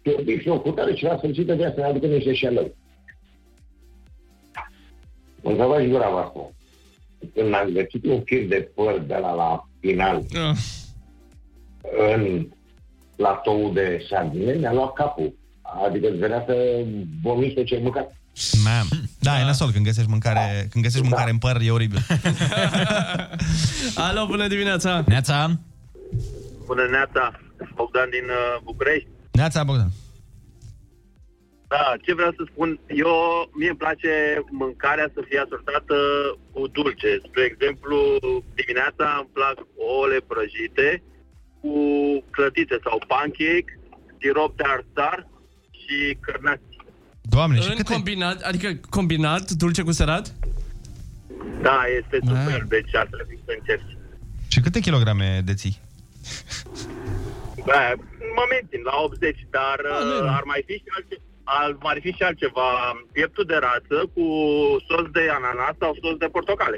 ciorbic 0.04 0.42
și 0.42 0.48
o 0.48 0.60
cutare 0.60 0.96
și 0.96 1.04
la 1.04 1.18
sfârșit 1.18 1.46
de 1.46 1.72
să 1.76 1.80
ne 1.80 1.84
aducă 1.84 2.06
niște 2.08 2.34
șelări. 2.34 2.74
Mă 5.42 5.50
întrebat 5.50 5.82
și 5.82 5.88
gura 5.90 6.10
voastră. 6.10 6.40
Când 7.34 7.54
am 7.54 7.70
găsit 7.74 8.06
un 8.06 8.22
fir 8.24 8.48
de 8.48 8.70
păr 8.76 9.00
de 9.08 9.18
la, 9.22 9.34
la 9.34 9.68
final 9.80 10.24
Ah. 10.34 10.58
în 12.14 12.48
platou 13.16 13.72
de 13.74 14.06
sardine, 14.10 14.54
mi-a 14.54 14.74
luat 14.74 14.94
capul. 14.94 15.34
Adică 15.88 16.08
îți 16.08 16.18
venea 16.18 16.44
să 16.48 16.84
vomiți 17.24 17.54
pe 17.54 17.64
ce 17.64 17.76
ai 17.76 17.82
mâncat. 17.82 18.16
Mam. 18.64 18.88
Da, 19.20 19.40
e 19.40 19.44
nasol 19.44 19.72
când 19.72 19.86
găsești 19.86 20.10
mâncare, 20.10 20.68
când 20.72 20.84
găsești 20.84 21.08
mâncare 21.08 21.32
în 21.32 21.38
păr, 21.38 21.58
e 21.62 21.72
oribil. 21.72 22.00
Alo, 24.08 24.26
bună 24.26 24.48
dimineața! 24.48 25.04
Neața! 25.08 25.60
Bună 26.66 26.88
neața, 26.92 27.40
Bogdan 27.76 28.10
din 28.10 28.28
uh, 28.30 28.62
București. 28.64 29.08
Neața, 29.32 29.64
Bogdan. 29.64 29.92
Da, 31.68 31.86
ce 32.06 32.14
vreau 32.14 32.34
să 32.38 32.44
spun, 32.52 32.80
eu, 32.88 33.14
mie 33.58 33.70
îmi 33.70 33.78
place 33.84 34.12
mâncarea 34.64 35.10
să 35.14 35.22
fie 35.28 35.40
asortată 35.46 35.98
cu 36.52 36.68
dulce. 36.68 37.10
Spre 37.28 37.44
exemplu, 37.52 37.98
dimineața 38.60 39.06
îmi 39.20 39.32
plac 39.38 39.58
ouăle 39.76 40.20
prăjite 40.30 41.04
cu 41.60 41.76
clătite 42.36 42.78
sau 42.86 42.96
pancake, 43.08 43.72
sirop 44.20 44.52
de 44.58 44.64
arțar 44.76 45.28
și 45.80 46.18
cărnați. 46.26 46.74
Doamne, 47.22 47.60
în 47.78 47.84
combinat, 47.84 48.42
adică 48.42 48.68
combinat, 48.90 49.52
dulce 49.52 49.82
cu 49.82 49.92
sărat? 49.92 50.34
Da, 51.62 51.80
este 52.00 52.18
super, 52.30 52.64
deci 52.68 52.96
ar 52.96 53.08
trebui 53.12 53.40
să 53.46 53.52
încerci. 53.58 53.98
Și 54.48 54.60
câte 54.60 54.80
kilograme 54.80 55.42
deții? 55.46 55.82
Da, 57.72 57.82
mă 58.38 58.44
mențin 58.54 58.82
la 58.90 58.96
80, 59.06 59.48
dar 59.58 59.78
uh, 59.94 60.38
ar 60.38 60.44
mai 60.52 60.62
fi 60.68 60.76
și 60.84 60.90
altceva. 60.98 61.24
Ar 61.62 61.70
mai 61.88 61.98
fi 62.04 62.12
și 62.18 62.24
altceva, 62.30 62.68
pieptul 63.16 63.46
de 63.52 63.58
rață 63.68 63.98
cu 64.14 64.26
sos 64.88 65.06
de 65.18 65.24
ananas 65.38 65.76
sau 65.82 65.92
sos 66.02 66.16
de 66.24 66.30
portocale. 66.36 66.78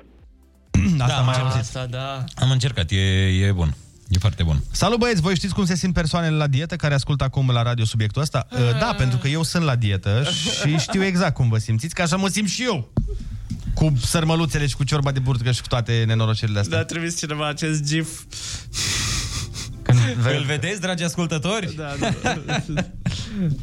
Asta 1.06 1.22
mai 1.30 1.38
auzit. 1.44 1.64
Asta, 1.68 1.84
da. 1.98 2.10
Am 2.44 2.50
încercat, 2.56 2.88
e, 2.92 3.04
e 3.48 3.52
bun. 3.62 3.72
E 4.10 4.18
foarte 4.26 4.44
bun. 4.44 4.58
Salut 4.72 5.00
băieți, 5.00 5.22
voi 5.22 5.36
știți 5.36 5.54
cum 5.54 5.66
se 5.66 5.76
simt 5.76 5.94
persoanele 5.94 6.36
la 6.36 6.48
dietă 6.48 6.76
care 6.76 6.94
ascultă 6.94 7.24
acum 7.24 7.50
la 7.52 7.62
radio 7.62 7.86
subiectul 7.86 8.22
ăsta? 8.22 8.48
Uh, 8.52 8.80
Da, 8.80 8.94
pentru 8.98 9.18
că 9.18 9.28
eu 9.28 9.44
sunt 9.44 9.64
la 9.64 9.76
dietă 9.76 10.24
și 10.60 10.78
știu 10.78 11.04
exact 11.04 11.34
cum 11.34 11.50
vă 11.50 11.58
simțiți, 11.58 11.96
că 11.96 12.02
așa 12.02 12.16
mă 12.16 12.28
simt 12.28 12.50
și 12.50 12.64
eu. 12.64 12.92
Cu 13.74 13.94
sărmăluțele 14.02 14.68
și 14.68 14.76
cu 14.76 14.84
ciorba 14.84 15.12
de 15.12 15.20
burtă 15.20 15.52
și 15.52 15.62
cu 15.62 15.68
toate 15.68 16.04
nenorocirile 16.08 16.60
astea. 16.60 16.78
Da, 16.78 16.84
trebuie 16.84 17.10
cineva 17.12 17.48
acest 17.48 17.84
gif. 17.84 18.10
Îl 20.38 20.44
vedeți, 20.46 20.82
dragi 20.82 21.04
ascultători? 21.04 21.76
Da, 21.76 21.96
da. 22.00 22.64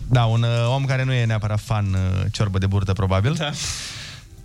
Da, 0.08 0.24
un 0.24 0.42
uh, 0.42 0.48
om 0.74 0.84
care 0.84 1.04
nu 1.04 1.12
e 1.12 1.24
neapărat 1.24 1.60
fan 1.60 1.86
uh, 1.92 2.24
ciorbă 2.32 2.58
de 2.58 2.66
burtă, 2.66 2.92
probabil. 2.92 3.34
Da. 3.34 3.50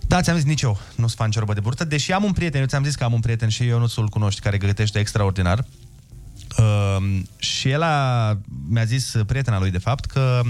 Da, 0.06 0.20
ți-am 0.20 0.36
zis 0.36 0.44
nici 0.44 0.62
eu, 0.62 0.80
nu 0.94 1.06
sunt 1.06 1.18
fan 1.18 1.30
ciorbă 1.30 1.52
de 1.52 1.60
burtă, 1.60 1.84
deși 1.84 2.12
am 2.12 2.24
un 2.24 2.32
prieten, 2.32 2.60
eu 2.60 2.66
ți-am 2.66 2.84
zis 2.84 2.94
că 2.94 3.04
am 3.04 3.12
un 3.12 3.20
prieten 3.20 3.48
și 3.48 3.66
eu 3.66 3.78
nu 3.78 3.86
ți-l 3.86 4.08
cunoști, 4.08 4.40
care 4.40 4.58
gătește 4.58 4.98
extraordinar. 4.98 5.64
Uh, 6.58 7.20
și 7.36 7.70
el 7.70 7.82
a, 7.82 8.38
mi-a 8.68 8.84
zis 8.84 9.14
prietena 9.26 9.58
lui, 9.58 9.70
de 9.70 9.78
fapt, 9.78 10.04
că 10.04 10.40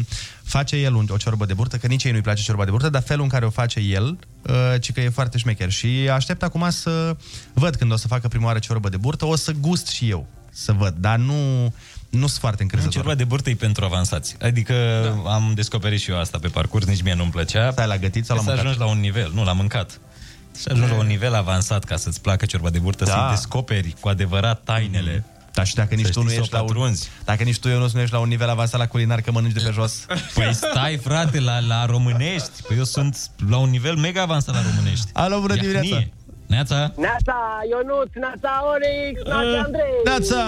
face 0.42 0.76
el 0.76 0.94
un, 0.94 1.06
o 1.10 1.16
ciorbă 1.16 1.44
de 1.44 1.54
burtă, 1.54 1.76
că 1.76 1.86
nici 1.86 2.04
ei 2.04 2.12
nu-i 2.12 2.20
place 2.20 2.42
ciorba 2.42 2.64
de 2.64 2.70
burtă, 2.70 2.88
dar 2.88 3.02
felul 3.02 3.22
în 3.22 3.28
care 3.28 3.44
o 3.44 3.50
face 3.50 3.80
el, 3.80 4.18
uh, 4.42 4.80
ci 4.80 4.92
că 4.92 5.00
e 5.00 5.08
foarte 5.08 5.38
șmecher. 5.38 5.70
Și 5.70 6.08
aștept 6.12 6.42
acum 6.42 6.70
să 6.70 7.16
văd 7.52 7.76
când 7.76 7.92
o 7.92 7.96
să 7.96 8.06
facă 8.06 8.28
prima 8.28 8.46
oară 8.46 8.58
ciorbă 8.58 8.88
de 8.88 8.96
burtă, 8.96 9.24
o 9.24 9.36
să 9.36 9.52
gust 9.52 9.86
și 9.86 10.10
eu, 10.10 10.26
să 10.50 10.72
văd, 10.72 10.94
dar 10.98 11.16
nu, 11.18 11.62
nu 12.10 12.26
sunt 12.26 12.40
foarte 12.40 12.62
încrezător. 12.62 12.94
Ciorba 12.94 13.14
de 13.14 13.24
burtă 13.24 13.50
e 13.50 13.54
pentru 13.54 13.84
avansați. 13.84 14.36
Adică 14.42 14.74
da. 15.24 15.32
am 15.34 15.52
descoperit 15.54 16.00
și 16.00 16.10
eu 16.10 16.18
asta 16.18 16.38
pe 16.38 16.48
parcurs, 16.48 16.86
nici 16.86 17.02
mie 17.02 17.14
nu-mi 17.14 17.30
plăcea. 17.30 17.70
Stai 17.70 17.86
la 17.86 17.96
gătit 17.96 18.24
sau 18.24 18.36
la 18.36 18.42
Să 18.42 18.48
mâncat? 18.48 18.64
ajungi 18.64 18.84
la 18.84 18.90
un 18.90 19.00
nivel, 19.00 19.30
nu, 19.34 19.44
la 19.44 19.52
mâncat. 19.52 20.00
Să 20.50 20.68
ajungi 20.72 20.90
la 20.92 20.98
un 20.98 21.06
nivel 21.06 21.34
avansat 21.34 21.84
ca 21.84 21.96
să-ți 21.96 22.20
placă 22.20 22.46
ciorba 22.46 22.70
de 22.70 22.78
burtă, 22.78 23.04
Da. 23.04 23.10
să-i 23.10 23.30
descoperi 23.30 23.94
cu 24.00 24.08
adevărat 24.08 24.60
tainele. 24.64 25.24
Da, 25.52 25.64
și 25.64 25.74
dacă 25.74 25.94
nici 25.94 26.04
Să 26.06 26.12
tu 26.12 26.18
nu 26.22 26.24
știi 26.28 26.36
să 26.36 26.42
ești 26.42 26.54
o 26.54 26.56
la 26.56 26.62
un, 26.62 26.68
pătrunzi. 26.68 27.08
dacă 27.24 27.42
nici 27.42 27.58
tu 27.58 27.68
eu 27.68 27.78
nu 27.78 28.00
ești 28.00 28.12
la 28.12 28.18
un 28.18 28.28
nivel 28.28 28.48
avansat 28.48 28.80
la 28.80 28.86
culinar 28.86 29.20
că 29.20 29.32
mănânci 29.32 29.52
de 29.52 29.60
pe 29.60 29.70
jos. 29.70 30.06
Păi 30.34 30.54
stai, 30.54 30.96
frate, 30.96 31.40
la, 31.40 31.60
la 31.60 31.86
românești. 31.86 32.50
Păi 32.68 32.76
eu 32.76 32.84
sunt 32.84 33.30
la 33.48 33.56
un 33.56 33.70
nivel 33.70 33.96
mega 33.96 34.22
avansat 34.22 34.54
la 34.54 34.62
românești. 34.62 35.06
Alo, 35.12 35.40
bună 35.40 35.54
Iahnie. 35.54 35.72
dimineața! 35.80 36.06
Neața! 36.50 36.92
Neața, 36.96 37.36
Ionuț, 37.70 38.10
Neața, 38.14 38.52
Orix, 38.72 39.22
Neața, 39.24 39.62
Andrei. 39.64 39.94
Neața! 40.04 40.42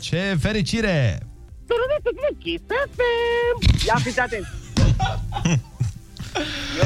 Ce 0.00 0.36
fericire! 0.40 1.18
Kiss 2.38 2.64
FM. 2.68 3.86
Ia 3.86 3.94
fiți 4.02 4.20
atenți. 4.20 4.48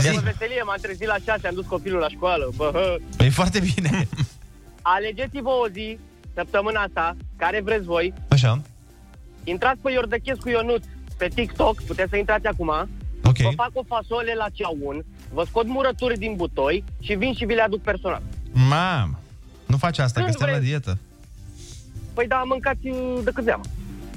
Eu 0.07 0.15
pe 0.15 0.31
veselie 0.31 0.63
m-am 0.63 0.79
trezit 0.81 1.07
la 1.07 1.17
6, 1.25 1.47
am 1.47 1.55
dus 1.55 1.67
copilul 1.67 2.01
la 2.01 2.09
școală. 2.09 2.51
Bă, 2.57 2.71
hă. 2.73 2.97
E 3.25 3.31
foarte 3.31 3.61
bine. 3.75 4.09
Alegeți-vă 4.83 5.51
o 5.51 5.69
zi, 5.69 5.99
săptămâna 6.35 6.81
asta, 6.81 7.17
care 7.37 7.61
vreți 7.61 7.85
voi. 7.85 8.13
Așa. 8.29 8.61
Intrați 9.45 9.81
pe 9.81 9.91
Iordăchescu 9.93 10.49
Ionuț 10.49 10.85
pe 11.19 11.29
TikTok, 11.35 11.83
puteți 11.83 12.11
să 12.11 12.17
intrați 12.17 12.47
acum. 12.47 12.69
Ok. 13.25 13.37
Vă 13.37 13.51
fac 13.55 13.71
o 13.73 13.83
fasole 13.87 14.35
la 14.35 14.47
ceaun, 14.53 15.05
vă 15.33 15.45
scot 15.49 15.67
murături 15.67 16.19
din 16.19 16.35
butoi 16.37 16.85
și 17.01 17.15
vin 17.15 17.35
și 17.35 17.45
vi 17.45 17.55
le 17.55 17.63
aduc 17.63 17.81
personal. 17.81 18.23
Mam, 18.53 19.19
nu 19.67 19.77
faci 19.77 19.99
asta, 19.99 20.21
că 20.21 20.27
Când 20.27 20.37
suntem 20.37 20.55
la 20.55 20.61
vreți. 20.61 20.69
dietă. 20.71 20.99
Păi 22.15 22.27
da, 22.27 22.43
mâncați 22.47 22.87
uh, 22.89 23.21
de 23.25 23.31
cât 23.35 23.45
zeamă. 23.45 23.63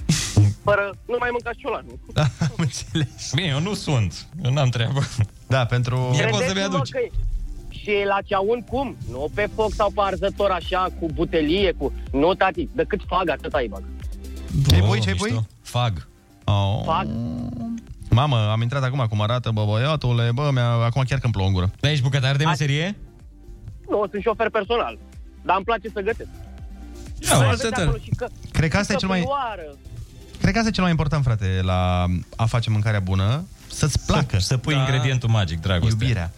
Fără, 0.68 0.95
nu 1.07 1.16
mai 1.20 1.30
mâncați 1.32 1.57
ciolanul. 1.57 1.99
Da, 2.13 2.22
am 2.22 2.53
înțeles. 2.57 3.32
Bine, 3.36 3.47
eu 3.47 3.59
nu 3.59 3.74
sunt. 3.74 4.28
Eu 4.43 4.51
n-am 4.53 4.70
treabă. 4.70 4.99
Da, 5.47 5.66
pentru... 5.66 5.97
Mie 5.97 6.26
poți 6.26 6.43
să-mi 6.43 6.49
Credeți-mă 6.53 6.76
aduci. 6.76 6.89
că 6.89 6.99
e- 6.99 7.11
Și 7.70 7.91
la 8.07 8.18
ceaun 8.26 8.61
cum? 8.61 8.95
Nu 9.11 9.30
pe 9.34 9.49
foc 9.55 9.74
sau 9.74 9.89
pe 9.89 10.01
arzător 10.03 10.49
așa, 10.51 10.88
cu 10.99 11.05
butelie, 11.13 11.72
cu... 11.72 11.93
Nu, 12.11 12.34
tati, 12.34 12.68
decât 12.76 13.01
fag, 13.07 13.30
atât 13.30 13.53
ai 13.53 13.68
bag. 13.68 13.84
Ce-ai 14.68 14.82
pui, 14.82 14.99
ce-ai 14.99 15.16
pui? 15.16 15.45
Fag. 15.61 16.07
Oh. 16.43 16.82
Fag? 16.86 17.07
Mamă, 18.16 18.38
am 18.51 18.61
intrat 18.61 18.84
acum 18.84 19.05
cum 19.09 19.22
arată, 19.22 19.49
bă, 19.53 19.63
băiatule, 19.66 20.32
bă, 20.34 20.49
mi-a, 20.53 20.70
acum 20.70 21.03
chiar 21.07 21.20
că-mi 21.20 21.34
plouă 21.34 21.47
în 21.47 21.53
gură. 21.53 21.72
Da, 21.80 21.89
ești 21.91 22.03
bucătar 22.03 22.36
de 22.36 22.45
meserie? 22.45 22.95
Nu, 23.89 24.07
sunt 24.11 24.22
șofer 24.22 24.49
personal. 24.49 24.97
Dar 25.41 25.55
îmi 25.55 25.66
place 25.66 25.88
să 25.93 26.01
gătesc. 26.01 26.30
Da, 27.30 27.36
Mai 27.36 27.45
foarte 27.45 27.45
aveți 27.45 27.70
tare. 27.70 27.82
acolo 27.82 27.97
și 28.03 28.09
că- 28.09 28.28
Cred 28.51 28.70
că 28.70 28.78
asta 28.78 28.91
e 28.93 28.95
și 28.95 28.99
cel 28.99 29.09
mai- 29.09 29.20
căprioară. 29.20 29.76
Cred 30.41 30.51
că 30.53 30.57
asta 30.57 30.70
e 30.70 30.72
cel 30.72 30.84
mai 30.84 30.91
important, 30.91 31.24
frate, 31.24 31.59
la 31.63 32.05
a 32.36 32.45
face 32.45 32.70
mâncarea 32.70 32.99
bună, 32.99 33.43
să-ți 33.72 34.05
placă. 34.05 34.39
Să 34.39 34.57
pui 34.57 34.76
ingredientul 34.76 35.30
magic, 35.30 35.61
dragoste. 35.61 35.95
Iubirea. 35.99 36.32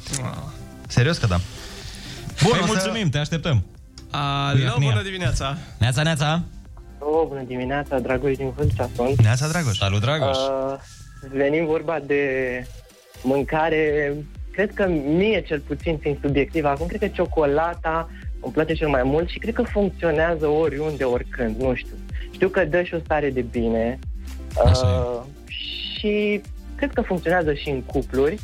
Serios 0.88 1.18
că 1.18 1.26
da. 1.28 1.40
Bun, 2.44 2.52
o 2.52 2.56
Păi 2.56 2.60
să- 2.60 2.66
mulțumim, 2.66 3.10
te 3.10 3.18
așteptăm. 3.18 3.64
Alo, 4.12 4.60
Iahnia. 4.60 4.90
bună 4.90 5.02
dimineața! 5.04 5.58
Neața, 5.78 6.02
neața! 6.04 6.42
Oh, 7.00 7.28
bună 7.28 7.44
dimineața, 7.48 8.00
Dragoș 8.00 8.36
din 8.36 8.50
Vâlcea 8.56 8.90
sunt. 8.96 9.22
Neața, 9.22 9.48
Dragoș. 9.48 9.78
Salut, 9.78 10.02
Dragoș. 10.02 10.38
Uh, 10.38 10.74
venim 11.32 11.66
vorba 11.66 12.00
de 12.06 12.22
mâncare, 13.24 14.14
cred 14.52 14.74
că 14.74 14.88
mie 14.88 15.42
cel 15.42 15.60
puțin 15.60 15.98
fiind 15.98 16.18
subiectiv, 16.22 16.66
acum 16.66 16.88
cred 16.88 17.00
că 17.00 17.08
ciocolata 17.08 18.10
îmi 18.42 18.54
place 18.54 18.74
cel 18.74 18.88
mai 18.88 19.04
mult 19.04 19.30
și 19.30 19.40
cred 19.40 19.54
că 19.54 19.64
funcționează 19.64 20.48
oriunde, 20.48 21.04
oricând, 21.04 21.56
nu 21.56 21.76
știu. 21.76 21.96
Știu 22.32 22.50
că 22.50 22.66
dă 22.66 22.84
și 22.84 22.94
o 22.94 23.00
stare 23.00 23.30
de 23.30 23.42
bine 23.42 24.00
uh, 24.64 25.22
și 25.48 26.42
cred 26.76 26.94
că 26.94 27.02
funcționează 27.02 27.54
și 27.54 27.70
în 27.70 27.82
cupluri. 27.82 28.40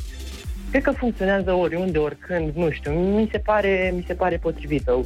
cred 0.70 0.82
că 0.82 0.90
funcționează 0.90 1.52
oriunde, 1.52 1.98
oricând, 1.98 2.54
nu 2.54 2.70
știu, 2.70 2.92
mi 2.92 3.28
se 3.32 3.38
pare, 3.38 3.92
mi 3.96 4.04
se 4.06 4.14
pare 4.14 4.36
potrivită. 4.36 5.04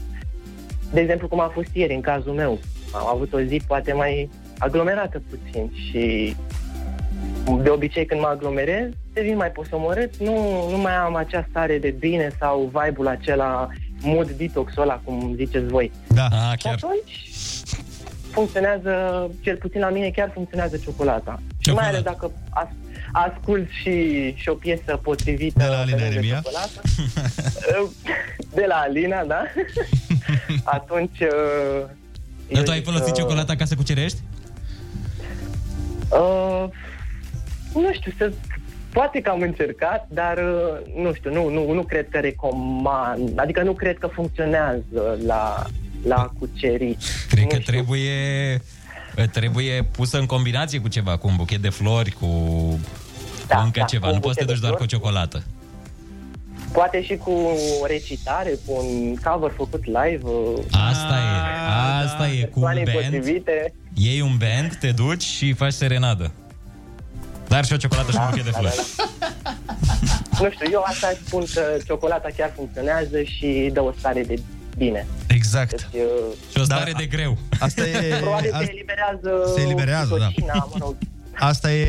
De 0.92 1.00
exemplu, 1.00 1.28
cum 1.28 1.40
a 1.40 1.50
fost 1.54 1.68
ieri 1.72 1.94
în 1.94 2.00
cazul 2.00 2.32
meu. 2.32 2.58
Am 2.92 3.06
avut 3.06 3.32
o 3.32 3.40
zi 3.40 3.60
poate 3.66 3.92
mai 3.92 4.30
aglomerată 4.58 5.22
puțin 5.30 5.72
și 5.74 6.34
de 7.62 7.68
obicei 7.68 8.04
când 8.06 8.20
mă 8.20 8.26
aglomerez, 8.26 8.88
devin 9.12 9.36
mai 9.36 9.50
posomorât, 9.50 10.16
nu, 10.16 10.66
nu 10.70 10.76
mai 10.76 10.92
am 10.94 11.14
acea 11.14 11.46
stare 11.50 11.78
de 11.78 11.94
bine 11.98 12.30
sau 12.38 12.72
vibe-ul 12.72 13.06
acela 13.08 13.68
mood 14.02 14.30
detox-ul 14.30 14.82
ăla, 14.82 15.00
cum 15.04 15.32
ziceți 15.36 15.66
voi. 15.66 15.90
Da, 16.08 16.24
A, 16.26 16.54
Și 16.56 16.66
atunci 16.66 17.28
funcționează, 18.30 18.90
cel 19.40 19.56
puțin 19.56 19.80
la 19.80 19.88
mine 19.88 20.10
chiar 20.10 20.30
funcționează 20.34 20.76
ciocolata. 20.76 21.42
Și 21.58 21.70
mai 21.70 21.88
ales 21.88 22.02
dacă 22.02 22.30
as, 22.50 22.66
ascult 23.12 23.68
și, 23.82 23.92
și 24.36 24.48
o 24.48 24.54
piesă 24.54 25.00
potrivită 25.02 25.58
De 25.58 25.64
la 25.68 25.78
Alina 25.78 25.96
pe 25.96 26.02
lângă 26.02 26.14
Eremia? 26.16 26.34
ciocolată. 26.44 26.80
de 28.54 28.64
la 28.68 28.74
Alina, 28.74 29.24
da? 29.24 29.42
Atunci... 30.64 31.20
uh, 31.20 31.86
Dar 32.48 32.56
eu 32.56 32.62
tu 32.62 32.70
ai 32.70 32.76
zic 32.76 32.84
folosit 32.86 33.06
că- 33.12 33.20
ciocolata 33.20 33.54
ca 33.56 33.64
să 33.64 33.74
cucerești? 33.74 34.18
Uh, 36.10 36.64
nu 37.74 37.92
știu, 37.92 38.12
să, 38.18 38.32
poate 38.92 39.20
că 39.20 39.30
am 39.30 39.40
încercat, 39.40 40.06
dar 40.10 40.36
uh, 40.38 41.02
nu 41.02 41.12
știu, 41.14 41.32
nu, 41.32 41.48
nu, 41.48 41.72
nu 41.72 41.82
cred 41.82 42.08
că 42.08 42.18
recomand, 42.18 43.32
adică 43.38 43.62
nu 43.62 43.72
cred 43.72 43.98
că 43.98 44.06
funcționează 44.06 45.18
la, 45.26 45.64
la 46.06 46.30
cucerit. 46.38 46.98
Cred 47.28 47.46
că 47.46 47.58
trebuie 47.58 48.60
trebuie 49.32 49.82
pusă 49.90 50.18
în 50.18 50.26
combinație 50.26 50.78
cu 50.80 50.88
ceva, 50.88 51.16
cu 51.16 51.28
un 51.28 51.36
buchet 51.36 51.60
de 51.60 51.68
flori, 51.68 52.10
cu, 52.10 52.26
Da, 53.46 53.56
cu 53.56 53.62
încă 53.64 53.78
da, 53.80 53.84
ceva. 53.84 54.06
cu 54.06 54.12
un 54.12 54.14
Nu 54.14 54.20
poți 54.20 54.38
să 54.38 54.44
te 54.44 54.44
buchet 54.44 54.46
duci 54.46 54.54
de 54.54 54.60
doar 54.60 54.72
cu 54.72 54.76
flori. 54.78 54.90
ciocolată. 54.92 55.42
Poate 56.72 57.02
și 57.02 57.16
cu 57.16 57.30
o 57.82 57.86
recitare, 57.86 58.50
cu 58.66 58.72
un 58.86 59.14
cover 59.24 59.50
făcut 59.56 59.84
live. 59.84 60.20
uh, 60.22 60.58
Asta 60.70 61.14
e, 61.14 62.04
asta 62.04 62.28
e, 62.28 62.44
cu 62.44 62.60
un 62.60 62.66
persoane 62.66 62.82
band, 62.92 63.04
potrivite. 63.14 63.74
iei 63.94 64.20
un 64.20 64.36
band, 64.38 64.74
te 64.80 64.90
duci 64.90 65.22
și 65.22 65.52
faci 65.52 65.72
serenadă. 65.72 66.32
Dar 67.48 67.64
și 67.64 67.72
o 67.72 67.76
ciocolată 67.76 68.10
și 68.10 68.16
un 68.20 68.26
buchet 68.30 68.44
de 68.44 68.50
Da, 68.50 68.58
flori. 68.58 68.74
Nu 70.40 70.50
știu, 70.50 70.66
eu 70.72 70.82
asta 70.86 71.08
spun 71.26 71.44
că 71.54 71.62
ciocolata 71.86 72.28
chiar 72.36 72.52
funcționează 72.56 73.22
și 73.22 73.70
dă 73.72 73.80
o 73.80 73.92
stare 73.98 74.22
de 74.22 74.42
bine. 74.76 75.06
Exact. 75.26 75.70
Deci, 75.70 76.02
uh, 76.02 76.34
Și 76.52 76.58
o 76.60 76.64
stare 76.64 76.92
de 76.96 77.06
greu. 77.06 77.38
Asta 77.58 77.86
e... 77.86 78.14
Probabil 78.20 78.52
asta- 78.52 78.64
se 78.64 78.70
eliberează 78.72 79.52
se 79.54 79.60
eliberează, 79.62 80.16
da. 80.18 80.24
oxitocina, 80.24 80.68
mă 80.72 80.76
rog. 80.78 80.96
Asta 81.40 81.72
e 81.72 81.86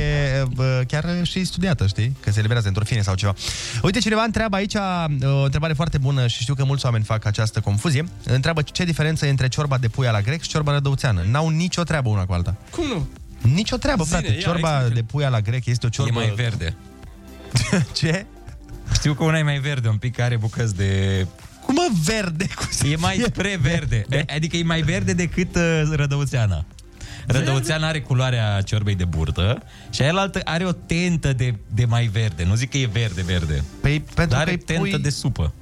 bă, 0.56 0.84
chiar 0.88 1.06
și 1.24 1.44
studiată, 1.44 1.88
știi? 1.88 2.16
Că 2.20 2.32
se 2.32 2.38
eliberează 2.40 2.68
endorfine 2.68 3.02
sau 3.02 3.16
ceva. 3.16 3.34
Uite, 3.82 4.00
cineva 4.00 4.22
întreabă 4.24 4.56
aici 4.56 4.74
o 5.24 5.44
întrebare 5.44 5.74
foarte 5.74 5.98
bună 5.98 6.28
și 6.28 6.42
știu 6.42 6.54
că 6.54 6.64
mulți 6.64 6.86
oameni 6.86 7.04
fac 7.04 7.26
această 7.26 7.60
confuzie. 7.60 8.04
Întreabă 8.24 8.62
ce 8.62 8.84
diferență 8.84 9.26
e 9.26 9.30
între 9.30 9.48
ciorba 9.48 9.78
de 9.78 9.88
pui 9.88 10.08
la 10.12 10.22
grec 10.22 10.42
și 10.42 10.50
ciorba 10.50 10.72
rădăuțeană. 10.72 11.22
N-au 11.32 11.50
nicio 11.50 11.84
treabă 11.84 12.10
una 12.10 12.26
cu 12.26 12.34
alta. 12.34 12.56
Cum 12.72 12.88
nu? 12.88 13.08
Nicio 13.42 13.78
treabă, 13.78 14.04
Zine, 14.04 14.18
frate. 14.20 14.34
ia, 14.34 14.40
Ciorba 14.42 14.70
explică. 14.76 14.94
de 15.00 15.04
pui 15.12 15.26
la 15.30 15.42
grec 15.42 15.66
este 15.66 15.86
o 15.86 15.90
ciorbă... 15.90 16.22
E 16.22 16.26
mai 16.26 16.34
verde. 16.36 16.76
Ce? 18.00 18.26
Știu 18.94 19.14
că 19.14 19.24
una 19.24 19.38
e 19.38 19.44
mai 19.44 19.60
verde, 19.60 19.88
un 19.88 19.98
pic 19.98 20.14
care 20.16 20.28
are 20.28 20.38
bucăți 20.38 20.76
de... 20.76 21.26
Cum 21.66 21.76
mă 21.76 21.88
verde? 22.04 22.48
Cum 22.56 22.92
E 22.92 22.96
mai 22.96 23.24
spre 23.26 23.58
verde. 23.62 24.06
E- 24.10 24.24
Adică 24.36 24.58
e 24.58 24.64
mai 24.64 24.82
verde 24.82 25.14
decât 25.14 25.56
uh, 25.56 25.82
rădăuțeana. 25.92 26.66
Rădăuțeana 27.28 27.88
are 27.88 28.02
culoarea 28.02 28.62
ciorbei 28.62 28.96
de 28.96 29.06
burtă 29.06 29.64
și 29.90 30.02
aia 30.02 30.30
are 30.44 30.66
o 30.66 30.72
tentă 30.72 31.34
de, 31.34 31.56
de 31.74 31.86
mai 31.86 32.06
verde. 32.06 32.44
Nu 32.44 32.56
zic 32.56 32.70
că 32.70 32.78
e 32.78 32.90
verde-verde. 32.92 33.64
Păi, 33.82 34.00
pentru 34.00 34.16
Dar 34.16 34.28
că 34.28 34.36
are 34.36 34.52
îi 34.52 34.58
tentă 34.58 34.82
pui- 34.82 35.00
de 35.02 35.10
supă. 35.10 35.54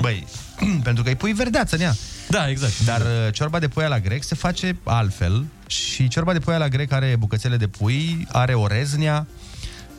Băi, 0.00 0.26
pentru 0.82 1.02
că 1.02 1.08
îi 1.08 1.16
pui 1.16 1.32
verdeață 1.32 1.74
în 1.74 1.80
ea. 1.80 1.94
Da, 2.28 2.48
exact. 2.48 2.84
Dar 2.84 3.00
uh, 3.00 3.32
ciorba 3.32 3.58
de 3.58 3.68
pui 3.68 3.84
la 3.88 4.00
grec 4.00 4.22
se 4.22 4.34
face 4.34 4.76
altfel 4.82 5.46
și 5.66 6.08
ciorba 6.08 6.32
de 6.32 6.38
pui 6.38 6.58
la 6.58 6.68
grec 6.68 6.92
are 6.92 7.16
bucățele 7.18 7.56
de 7.56 7.66
pui, 7.66 8.26
are 8.32 8.54
oreznia, 8.54 9.26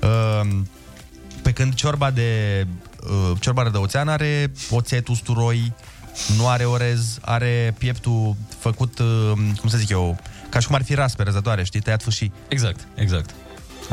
uh, 0.01 0.57
pe 1.41 1.51
când 1.51 1.73
ciorba 1.73 2.11
de 2.11 2.65
uh, 3.03 3.37
ciorba 3.39 3.63
rădăuțeană 3.63 4.11
are 4.11 4.51
oțet, 4.69 5.07
usturoi, 5.07 5.73
nu 6.37 6.47
are 6.47 6.63
orez, 6.63 7.17
are 7.21 7.75
pieptul 7.77 8.35
făcut, 8.59 8.99
uh, 8.99 9.31
cum 9.59 9.69
să 9.69 9.77
zic 9.77 9.89
eu, 9.89 10.19
ca 10.49 10.59
și 10.59 10.67
cum 10.67 10.75
ar 10.75 10.83
fi 10.83 10.93
raspe 10.93 11.23
răzătoare, 11.23 11.63
știi, 11.63 11.79
tăiat 11.79 12.03
fâșii. 12.03 12.31
Exact, 12.47 12.87
exact. 12.95 13.29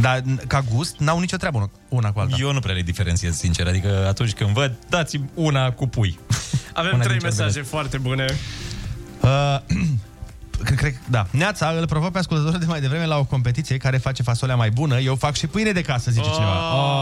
Dar 0.01 0.21
n- 0.21 0.47
ca 0.47 0.65
gust 0.75 0.99
n-au 0.99 1.19
nicio 1.19 1.37
treabă 1.37 1.57
una- 1.59 1.71
una 1.89 2.13
cu 2.13 2.21
alta. 2.21 2.37
Eu 2.41 2.53
nu 2.53 2.61
prea 2.61 2.75
le 2.75 2.83
diferențiez, 2.83 3.37
sincer. 3.37 3.67
Adică 3.67 4.05
atunci 4.09 4.33
când 4.33 4.51
văd, 4.51 4.75
dați 4.89 5.21
una 5.35 5.71
cu 5.73 5.87
pui. 5.87 6.19
Avem 6.73 6.93
Una 6.95 7.03
trei 7.03 7.19
din 7.19 7.29
ciorbele. 7.29 7.45
mesaje 7.47 7.63
foarte 7.63 7.99
bune. 7.99 8.25
Uh, 9.21 9.59
cred, 10.65 10.79
cred, 10.79 10.95
da. 11.11 11.27
Neața 11.31 11.69
îl 11.79 11.87
provoc 11.87 12.13
pe 12.13 12.19
ascultătorul 12.19 12.59
de 12.61 12.67
mai 12.67 12.81
devreme 12.81 13.07
la 13.07 13.17
o 13.19 13.25
competiție 13.25 13.77
care 13.77 13.97
face 13.97 14.23
fasolea 14.23 14.57
mai 14.57 14.71
bună. 14.71 14.99
Eu 15.01 15.15
fac 15.17 15.35
și 15.37 15.47
pâine 15.47 15.73
de 15.73 15.81
casă, 15.81 16.11
zice 16.11 16.27
Oh, 16.29 16.33
cineva. 16.35 16.53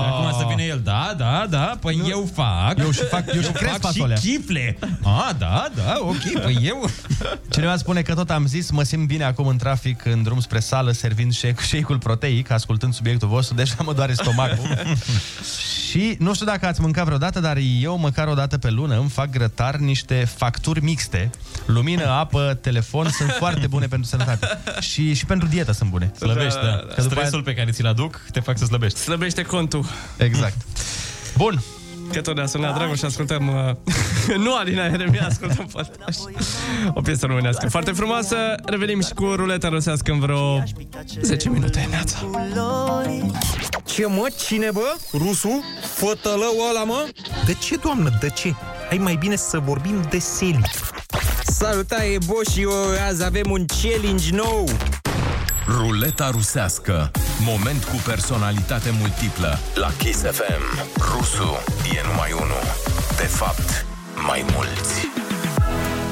Acum 0.07 0.39
să 0.39 0.45
vină 0.49 0.63
el, 0.63 0.81
da, 0.85 1.15
da, 1.17 1.47
da, 1.51 1.77
păi 1.81 1.97
nu. 1.97 2.09
eu 2.09 2.29
fac. 2.35 2.79
Eu 2.79 2.91
și 2.91 3.05
fac- 3.05 3.35
eu 3.35 3.41
și 3.41 3.51
cresc 3.51 3.73
fac 3.73 3.81
fasolea. 3.81 4.17
și 4.17 4.23
chifle. 4.37 4.79
Ah, 5.03 5.31
da, 5.39 5.67
da, 5.75 5.97
ok, 6.01 6.43
păi 6.43 6.59
eu... 6.63 6.89
Cineva 7.55 7.77
spune 7.77 8.03
că 8.03 8.15
tot 8.15 8.31
am 8.31 8.47
zis, 8.47 8.71
mă 8.71 8.83
simt 8.83 9.07
bine 9.07 9.25
acum 9.25 9.47
în 9.47 9.57
trafic, 9.57 10.05
în 10.05 10.23
drum 10.23 10.41
spre 10.41 10.61
sală, 10.61 10.91
servind 10.93 11.33
shake- 11.35 11.63
shake-ul 11.63 11.99
proteic, 11.99 12.51
ascultând 12.51 12.95
subiectul 12.95 13.29
vostru, 13.29 13.55
deja 13.55 13.75
mă 13.85 13.93
doare 13.93 14.13
stomacul. 14.13 14.69
și 15.91 16.17
nu 16.19 16.35
știu 16.35 16.47
dacă 16.47 16.67
ați 16.67 16.81
mâncat 16.81 17.05
vreodată, 17.05 17.41
dar 17.41 17.57
eu 17.81 17.99
măcar 17.99 18.27
o 18.29 18.35
dată 18.35 18.59
pe 18.59 18.71
lună 18.71 18.99
îmi 18.99 19.09
fac 19.09 19.31
grătar 19.31 19.77
niște 19.77 20.29
facturi 20.37 20.83
mixte. 20.83 21.31
Lumină, 21.67 22.07
apă, 22.07 22.59
telefon 22.61 23.09
sunt 23.11 23.31
foarte 23.47 23.67
bune 23.67 23.87
pentru 23.87 24.09
sănătate. 24.09 24.47
Și, 24.91 25.15
și 25.15 25.27
pentru 25.27 25.49
dietă 25.49 25.73
sunt 25.73 25.91
bune. 25.91 26.13
Slăbești, 26.17 26.59
da. 26.63 26.77
Că 26.95 27.03
după 27.03 27.15
aia- 27.15 27.27
Stresul 27.27 27.43
pe 27.43 27.55
care 27.55 27.71
ți-l 27.71 27.87
aduc 27.87 28.21
te 28.33 28.41
fac 28.41 28.59
să 28.59 28.65
slăbești. 28.65 28.99
Slăbește 28.99 29.43
contul. 29.43 29.85
Exact. 30.17 30.57
Bun. 31.37 31.63
Că 32.13 32.21
tot 32.21 32.37
ne-a 32.37 32.47
sunat 32.47 32.75
Dragoș 32.75 32.99
și 32.99 33.05
ascultăm... 33.05 33.49
Uh, 33.49 34.37
nu 34.45 34.57
Alina 34.57 34.85
Eremia, 34.85 35.27
ascultăm 35.27 35.67
Păltaș. 35.73 36.17
O 36.95 37.01
piesă 37.01 37.27
românească. 37.27 37.69
Foarte 37.69 37.91
frumoasă. 37.93 38.37
Revenim 38.65 39.03
și 39.03 39.13
cu 39.13 39.25
ruleta 39.25 39.69
rusească 39.69 40.13
în 40.13 40.19
vreo 40.21 40.63
10 41.21 41.49
minute. 41.49 41.87
Neața. 41.91 42.19
Ce 43.85 44.07
mă? 44.07 44.27
Cine 44.47 44.69
bă? 44.73 44.95
Rusu? 45.13 45.65
Fătălău 45.95 46.55
ăla 46.71 46.85
mă? 46.85 47.09
De 47.47 47.53
ce, 47.55 47.77
doamnă, 47.77 48.17
de 48.21 48.29
ce? 48.29 48.55
Hai 48.89 48.99
mai 48.99 49.17
bine 49.17 49.37
să 49.37 49.59
vorbim 49.59 50.07
de 50.11 50.19
Seli. 50.19 50.61
Salutare, 51.53 52.19
Boș, 52.27 52.47
și 52.53 52.61
eu 52.61 52.71
azi 53.09 53.25
avem 53.25 53.51
un 53.51 53.65
challenge 53.83 54.31
nou. 54.31 54.69
Ruleta 55.67 56.31
rusească. 56.31 57.11
Moment 57.45 57.85
cu 57.85 57.97
personalitate 58.07 58.91
multiplă. 59.01 59.59
La 59.75 59.91
Kiss 59.99 60.21
FM. 60.21 60.89
Rusu 60.97 61.59
e 61.97 62.07
numai 62.09 62.33
unul. 62.33 62.63
De 63.17 63.27
fapt, 63.27 63.87
mai 64.27 64.45
mulți. 64.55 65.07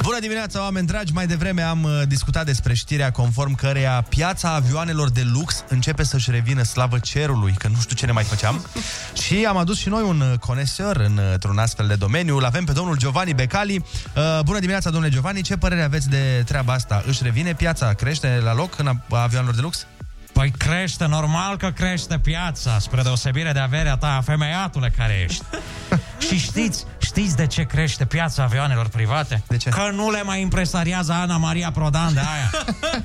Bună 0.01 0.19
dimineața, 0.19 0.61
oameni 0.61 0.87
dragi! 0.87 1.13
Mai 1.13 1.27
devreme 1.27 1.61
am 1.61 1.83
uh, 1.83 2.01
discutat 2.07 2.45
despre 2.45 2.73
știrea 2.73 3.11
conform 3.11 3.55
căreia 3.55 4.05
piața 4.09 4.53
avioanelor 4.53 5.09
de 5.09 5.21
lux 5.33 5.63
începe 5.67 6.03
să-și 6.03 6.31
revină 6.31 6.63
slavă 6.63 6.99
cerului, 6.99 7.53
că 7.57 7.67
nu 7.67 7.75
știu 7.81 7.95
ce 7.95 8.05
ne 8.05 8.11
mai 8.11 8.23
făceam. 8.23 8.65
și 9.23 9.45
am 9.45 9.57
adus 9.57 9.77
și 9.77 9.89
noi 9.89 10.03
un 10.03 10.21
uh, 10.21 10.37
conesor 10.39 10.95
în, 10.95 11.17
uh, 11.17 11.31
într-un 11.31 11.57
astfel 11.57 11.87
de 11.87 11.95
domeniu. 11.95 12.37
Îl 12.37 12.45
avem 12.45 12.65
pe 12.65 12.71
domnul 12.71 12.97
Giovanni 12.97 13.33
Becali. 13.33 13.75
Uh, 14.15 14.39
bună 14.45 14.59
dimineața, 14.59 14.89
domnule 14.89 15.11
Giovanni! 15.11 15.41
Ce 15.41 15.57
părere 15.57 15.83
aveți 15.83 16.09
de 16.09 16.43
treaba 16.45 16.73
asta? 16.73 17.03
Își 17.07 17.23
revine 17.23 17.53
piața? 17.53 17.93
Crește 17.93 18.41
la 18.43 18.53
loc 18.53 18.77
în 18.77 18.87
a- 18.87 19.05
avioanelor 19.09 19.55
de 19.55 19.61
lux? 19.61 19.85
Păi 20.33 20.51
crește, 20.57 21.05
normal 21.05 21.57
că 21.57 21.71
crește 21.75 22.19
piața, 22.19 22.79
spre 22.79 23.01
deosebire 23.01 23.51
de 23.51 23.59
averea 23.59 23.97
ta, 23.97 24.21
femeiatule 24.25 24.93
care 24.97 25.25
ești. 25.29 25.43
Și 26.27 26.37
știți, 26.37 26.85
știți 27.15 27.35
de 27.35 27.47
ce 27.47 27.63
crește 27.63 28.05
piața 28.05 28.43
avioanelor 28.43 28.87
private? 28.87 29.43
De 29.47 29.57
ce? 29.57 29.69
Că 29.69 29.89
nu 29.93 30.11
le 30.11 30.23
mai 30.23 30.41
impresariază 30.41 31.11
Ana 31.13 31.37
Maria 31.37 31.71
Prodan 31.71 32.13
de 32.13 32.19
aia. 32.19 32.51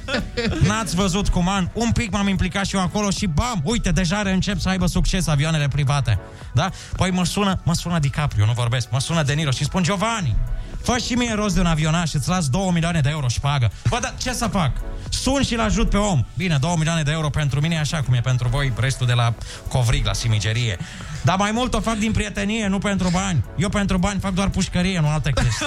N-ați 0.69 0.95
văzut 0.95 1.29
cum 1.29 1.49
an? 1.49 1.69
Un 1.73 1.93
pic 1.93 2.11
m-am 2.11 2.29
implicat 2.29 2.67
și 2.67 2.75
eu 2.75 2.83
acolo 2.83 3.11
și 3.11 3.27
bam, 3.27 3.61
uite, 3.63 3.91
deja 3.91 4.23
încep 4.25 4.59
să 4.59 4.69
aibă 4.69 4.87
succes 4.87 5.27
avioanele 5.27 5.69
private. 5.69 6.19
Da? 6.53 6.71
Păi 6.97 7.11
mă 7.11 7.25
sună, 7.25 7.61
mă 7.63 7.75
sună 7.75 7.99
DiCaprio, 7.99 8.47
nu 8.47 8.53
vorbesc, 8.53 8.91
mă 8.91 9.01
sună 9.01 9.23
De 9.23 9.33
Niro 9.33 9.51
și 9.51 9.65
spun 9.65 9.83
Giovanni, 9.83 10.37
Fă 10.83 10.99
și 10.99 11.13
mie 11.13 11.35
rost 11.35 11.55
de 11.55 11.61
un 11.61 11.67
avionaș 11.67 12.09
și 12.09 12.17
îți 12.17 12.29
las 12.29 12.49
2 12.49 12.71
milioane 12.73 13.01
de 13.01 13.09
euro 13.09 13.29
și 13.29 13.41
pagă. 13.41 13.71
Bă, 13.89 13.99
dar 14.01 14.15
ce 14.17 14.33
să 14.33 14.47
fac? 14.47 14.71
Sun 15.09 15.43
și-l 15.43 15.61
ajut 15.61 15.91
pe 15.91 15.97
om. 15.97 16.25
Bine, 16.37 16.57
2 16.61 16.75
milioane 16.77 17.03
de 17.03 17.11
euro 17.11 17.29
pentru 17.31 17.61
mine 17.61 17.75
e 17.75 17.79
așa 17.79 18.03
cum 18.03 18.15
e 18.15 18.21
pentru 18.21 18.49
voi 18.49 18.73
restul 18.79 19.07
de 19.07 19.13
la 19.13 19.35
covrig, 19.69 20.05
la 20.07 20.13
simigerie. 20.13 20.79
Dar 21.27 21.37
mai 21.37 21.51
mult 21.51 21.75
o 21.75 21.81
fac 21.81 21.95
din 21.95 22.13
prietenie, 22.13 22.67
nu 22.67 22.79
pentru 22.79 23.09
bani. 23.09 23.45
Eu 23.57 23.69
pentru 23.69 23.99
bani 23.99 24.21
fac 24.21 24.33
doar 24.33 24.49
pușcărie, 24.49 25.01
nu 25.01 25.09
alte 25.09 25.33
chestii. 25.33 25.67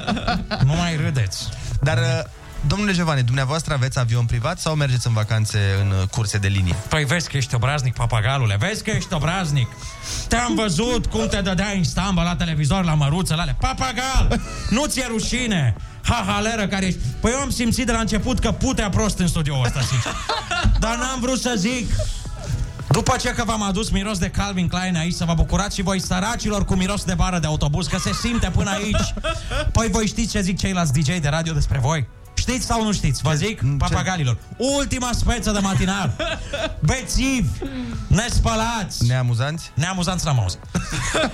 nu 0.68 0.74
mai 0.74 0.96
râdeți. 0.96 1.48
Dar 1.80 1.96
uh, 1.96 2.30
domnule 2.66 2.92
Giovanni, 2.92 3.22
dumneavoastră 3.22 3.74
aveți 3.74 3.98
avion 3.98 4.24
privat 4.24 4.58
sau 4.58 4.74
mergeți 4.74 5.06
în 5.06 5.12
vacanțe 5.12 5.58
în 5.80 5.90
uh, 5.90 6.08
curse 6.10 6.38
de 6.38 6.48
linie? 6.48 6.74
Păi 6.88 7.04
vezi 7.04 7.28
că 7.28 7.36
ești 7.36 7.54
obraznic, 7.54 7.94
papagalule, 7.94 8.56
vezi 8.58 8.82
că 8.82 8.90
ești 8.90 9.14
obraznic. 9.14 9.68
Te-am 10.28 10.54
văzut 10.54 11.06
cum 11.06 11.28
te 11.28 11.40
dădeai 11.40 11.76
în 11.76 11.84
stambă 11.84 12.22
la 12.22 12.36
televizor, 12.36 12.84
la 12.84 12.94
măruță, 12.94 13.34
la 13.34 13.42
ale. 13.42 13.56
Papagal! 13.60 14.40
Nu 14.70 14.86
ți-e 14.86 15.06
rușine! 15.08 15.76
Ha, 16.02 16.24
haleră 16.26 16.66
care 16.66 16.86
ești. 16.86 16.98
Păi 17.20 17.30
eu 17.30 17.38
am 17.38 17.50
simțit 17.50 17.86
de 17.86 17.92
la 17.92 17.98
început 17.98 18.38
că 18.38 18.50
putea 18.50 18.88
prost 18.88 19.18
în 19.18 19.26
studioul 19.26 19.64
ăsta, 19.64 19.80
sincer. 19.80 20.12
Dar 20.78 20.96
n-am 20.96 21.20
vrut 21.20 21.40
să 21.40 21.54
zic. 21.56 21.90
După 22.94 23.16
ce 23.20 23.30
că 23.30 23.44
v-am 23.44 23.62
adus 23.62 23.90
miros 23.90 24.18
de 24.18 24.28
Calvin 24.30 24.68
Klein 24.68 24.96
aici, 24.96 25.12
să 25.12 25.24
vă 25.24 25.34
bucurați 25.34 25.74
și 25.76 25.82
voi 25.82 26.00
săracilor 26.00 26.64
cu 26.64 26.74
miros 26.74 27.04
de 27.04 27.14
bară 27.14 27.38
de 27.38 27.46
autobuz, 27.46 27.86
că 27.86 27.98
se 27.98 28.12
simte 28.12 28.50
până 28.50 28.70
aici. 28.70 29.14
Păi 29.72 29.88
voi 29.90 30.06
știți 30.06 30.30
ce 30.30 30.40
zic 30.40 30.58
ceilalți 30.58 30.92
DJ 30.92 31.18
de 31.18 31.28
radio 31.28 31.52
despre 31.52 31.78
voi? 31.78 32.06
Știți 32.48 32.66
sau 32.66 32.84
nu 32.84 32.92
știți? 32.92 33.22
Vă 33.22 33.32
zic, 33.32 33.62
papagalilor. 33.78 34.36
Ultima 34.56 35.10
speță 35.12 35.50
de 35.50 35.58
matinal. 35.58 36.12
Bețivi, 36.80 37.48
nespălați. 38.06 39.06
Neamuzanți? 39.06 39.70
Neamuzanți 39.74 40.24
n-am 40.24 40.40
auzit. 40.40 40.58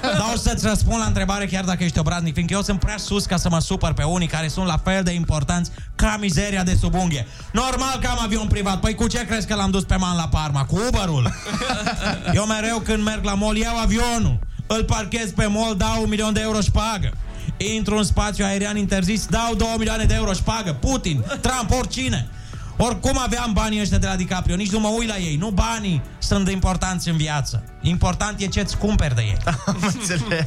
Dar 0.02 0.30
o 0.34 0.36
să-ți 0.36 0.66
răspund 0.66 0.98
la 0.98 1.04
întrebare 1.04 1.46
chiar 1.46 1.64
dacă 1.64 1.84
ești 1.84 1.98
obraznic, 1.98 2.34
fiindcă 2.34 2.54
eu 2.54 2.62
sunt 2.62 2.78
prea 2.78 2.96
sus 2.96 3.24
ca 3.24 3.36
să 3.36 3.48
mă 3.48 3.58
supăr 3.60 3.92
pe 3.92 4.02
unii 4.02 4.26
care 4.26 4.48
sunt 4.48 4.66
la 4.66 4.76
fel 4.84 5.02
de 5.02 5.12
importanți 5.12 5.70
ca 5.94 6.16
mizeria 6.20 6.62
de 6.62 6.76
sub 6.80 6.94
unghie. 6.94 7.26
Normal 7.52 7.98
că 8.00 8.06
am 8.06 8.18
avion 8.22 8.46
privat. 8.46 8.80
Păi 8.80 8.94
cu 8.94 9.06
ce 9.06 9.26
crezi 9.26 9.46
că 9.46 9.54
l-am 9.54 9.70
dus 9.70 9.84
pe 9.84 9.96
man 9.96 10.16
la 10.16 10.28
Parma? 10.28 10.64
Cu 10.64 10.80
Uber-ul. 10.88 11.32
Eu 12.32 12.44
mereu 12.44 12.78
când 12.78 13.04
merg 13.04 13.24
la 13.24 13.34
mall 13.34 13.56
iau 13.56 13.78
avionul. 13.78 14.38
Îl 14.66 14.84
parchez 14.84 15.30
pe 15.30 15.46
mall, 15.46 15.76
dau 15.76 16.02
un 16.02 16.08
milion 16.08 16.32
de 16.32 16.40
euro 16.40 16.60
și 16.60 16.70
pagă. 16.70 17.12
Intru 17.66 17.96
în 17.96 18.04
spațiu 18.04 18.44
aerian 18.44 18.76
interzis, 18.76 19.26
dau 19.26 19.54
2 19.54 19.74
milioane 19.76 20.04
de 20.04 20.14
euro 20.14 20.32
și 20.32 20.42
pagă. 20.42 20.72
Putin, 20.72 21.24
Trump, 21.40 21.70
oricine. 21.78 22.28
Oricum 22.76 23.18
aveam 23.18 23.52
banii 23.52 23.80
ăștia 23.80 23.98
de 23.98 24.06
la 24.06 24.16
DiCaprio, 24.16 24.56
nici 24.56 24.70
nu 24.70 24.80
mă 24.80 24.88
uit 24.98 25.08
la 25.08 25.16
ei. 25.16 25.36
Nu 25.36 25.50
banii 25.50 26.02
sunt 26.18 26.48
importanți 26.48 27.08
în 27.08 27.16
viață. 27.16 27.64
Important 27.80 28.40
e 28.40 28.46
ce-ți 28.46 28.76
cumperi 28.76 29.14
de 29.14 29.22
ei. 29.22 29.36
Am 29.66 29.92
înțeles. 29.94 30.46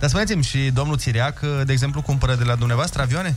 Dar 0.00 0.08
spuneți-mi, 0.08 0.42
și 0.42 0.58
domnul 0.58 0.96
Țiriac, 0.96 1.40
de 1.64 1.72
exemplu, 1.72 2.02
cumpără 2.02 2.34
de 2.34 2.44
la 2.44 2.54
dumneavoastră 2.54 3.02
avioane? 3.02 3.36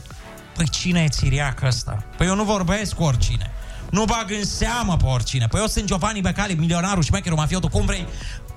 Păi 0.56 0.68
cine 0.68 1.02
e 1.02 1.08
țiriac 1.08 1.62
ăsta? 1.62 2.04
Păi 2.16 2.26
eu 2.26 2.34
nu 2.34 2.44
vorbesc 2.44 2.94
cu 2.94 3.02
oricine. 3.02 3.50
Nu 3.90 4.04
bag 4.04 4.30
în 4.38 4.44
seamă 4.44 4.96
pe 4.96 5.04
oricine. 5.04 5.46
Păi 5.46 5.60
eu 5.60 5.66
sunt 5.66 5.84
Giovanni 5.84 6.20
Becali, 6.20 6.54
milionarul, 6.54 7.02
șmecherul, 7.02 7.38
mafiotul. 7.38 7.68
Cum 7.68 7.84
vrei? 7.86 8.06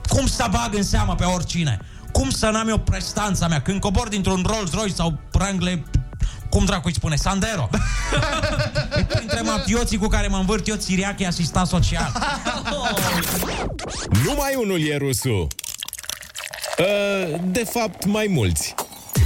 Cum 0.08 0.28
să 0.28 0.48
bag 0.52 0.74
în 0.74 0.84
seamă 0.84 1.16
pe 1.16 1.24
oricine? 1.24 1.80
Cum 2.12 2.30
să 2.30 2.50
n-am 2.50 2.68
eu 2.68 2.78
prestanța 2.78 3.48
mea? 3.48 3.62
Când 3.62 3.80
cobor 3.80 4.08
dintr-un 4.08 4.46
Rolls 4.48 4.74
Royce 4.74 4.94
sau 4.94 5.20
Wrangler 5.34 5.80
cum 6.52 6.66
dracu 6.66 6.88
îi 6.88 6.94
spune? 6.94 7.16
Sandero. 7.16 7.70
e 9.00 9.04
printre 9.04 9.42
mafioții 9.42 9.98
cu 9.98 10.08
care 10.08 10.28
mă 10.28 10.38
învârt 10.38 10.68
eu, 10.68 10.76
țiriac 10.76 11.20
e 11.20 11.28
asistat 11.28 11.68
social. 11.68 12.12
Numai 14.26 14.56
unul 14.56 14.88
e 14.88 14.98
rusul. 14.98 15.48
Uh, 16.78 17.40
de 17.44 17.64
fapt, 17.64 18.06
mai 18.06 18.28
mulți. 18.30 18.76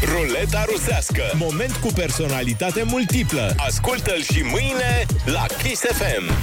Ruleta 0.01 0.65
rusească. 0.71 1.21
Moment 1.33 1.75
cu 1.75 1.87
personalitate 1.87 2.83
multiplă. 2.83 3.55
Ascultă-l 3.57 4.23
și 4.33 4.41
mâine 4.41 5.05
la 5.25 5.45
Kiss 5.63 5.81
FM. 5.81 6.33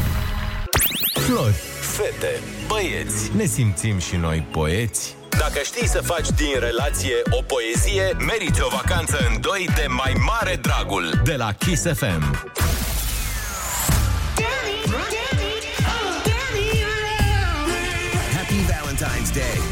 Flori, 1.21 1.55
fete, 1.81 2.41
băieți, 2.67 3.31
ne 3.37 3.45
simțim 3.45 3.99
și 3.99 4.17
noi 4.17 4.47
poeți. 4.51 5.15
Dacă 5.49 5.61
știi 5.65 5.89
să 5.89 6.01
faci 6.01 6.29
din 6.37 6.55
relație 6.59 7.15
o 7.31 7.43
poezie, 7.43 8.17
meriți 8.27 8.63
o 8.63 8.69
vacanță 8.69 9.17
în 9.31 9.41
doi 9.41 9.69
de 9.75 9.87
mai 9.89 10.13
mare 10.27 10.57
dragul 10.57 11.21
de 11.25 11.35
la 11.35 11.53
Kiss 11.53 11.83
FM. 11.83 12.23
Happy 18.37 18.61
Valentine's 18.73 19.33
Day 19.35 19.59
on 19.59 19.72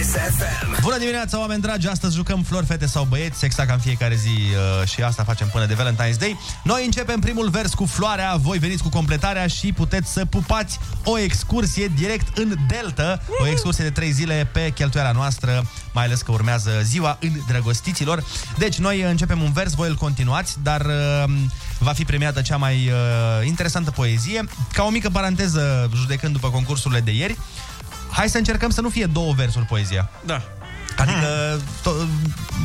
Kiss 0.00 0.12
FM. 0.12 0.80
Bună 0.82 0.98
dimineața, 0.98 1.38
oameni 1.38 1.60
dragi! 1.60 1.88
Astăzi 1.88 2.14
jucăm 2.14 2.42
flori, 2.42 2.66
fete 2.66 2.86
sau 2.86 3.04
băieți, 3.04 3.44
exact 3.44 3.68
ca 3.68 3.74
în 3.74 3.80
fiecare 3.80 4.14
zi 4.14 4.28
uh, 4.28 4.88
și 4.88 5.02
asta 5.02 5.24
facem 5.24 5.48
până 5.48 5.66
de 5.66 5.74
Valentine's 5.74 6.18
Day. 6.18 6.38
Noi 6.64 6.84
începem 6.84 7.20
primul 7.20 7.48
vers 7.48 7.74
cu 7.74 7.84
floarea, 7.84 8.36
voi 8.36 8.58
veniți 8.58 8.82
cu 8.82 8.88
completarea 8.88 9.46
și 9.46 9.72
puteți 9.72 10.12
să 10.12 10.24
pupați 10.24 10.78
o 11.04 11.18
excursie 11.18 11.92
direct 11.96 12.38
în 12.38 12.54
Delta, 12.68 13.22
o 13.42 13.46
excursie 13.46 13.84
de 13.84 13.90
3 13.90 14.10
zile 14.10 14.48
pe 14.52 14.70
cheltuiala 14.74 15.12
noastră, 15.12 15.64
mai 15.92 16.04
ales 16.04 16.22
că 16.22 16.32
urmează 16.32 16.70
ziua 16.82 17.18
îndrăgostiților. 17.20 18.24
Deci 18.58 18.78
noi 18.78 19.00
începem 19.00 19.42
un 19.42 19.52
vers, 19.52 19.72
voi 19.72 19.88
îl 19.88 19.94
continuați, 19.94 20.56
dar 20.62 20.80
uh, 20.80 21.24
va 21.78 21.92
fi 21.92 22.04
premiată 22.04 22.40
cea 22.40 22.56
mai 22.56 22.74
uh, 22.74 23.46
interesantă 23.46 23.90
poezie. 23.90 24.44
Ca 24.72 24.82
o 24.82 24.90
mică 24.90 25.08
paranteză, 25.08 25.90
judecând 25.94 26.32
după 26.32 26.50
concursurile 26.50 27.00
de 27.00 27.10
ieri, 27.10 27.38
hai 28.10 28.28
să 28.28 28.38
încercăm 28.38 28.70
să 28.70 28.80
nu 28.80 28.88
fie 28.88 29.06
două 29.06 29.32
versuri 29.32 29.64
poezia. 29.64 30.10
Da. 30.24 30.42
Adică, 30.96 31.60
to- 31.80 32.06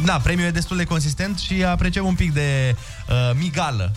da, 0.06 0.20
premiul 0.24 0.48
e 0.48 0.52
destul 0.52 0.78
de 0.78 0.84
consistent 0.84 1.40
și 1.40 1.64
apreciem 1.64 2.06
un 2.06 2.16
pic 2.16 2.34
de 2.34 2.76
uh, 3.10 3.16
migală. 3.40 3.92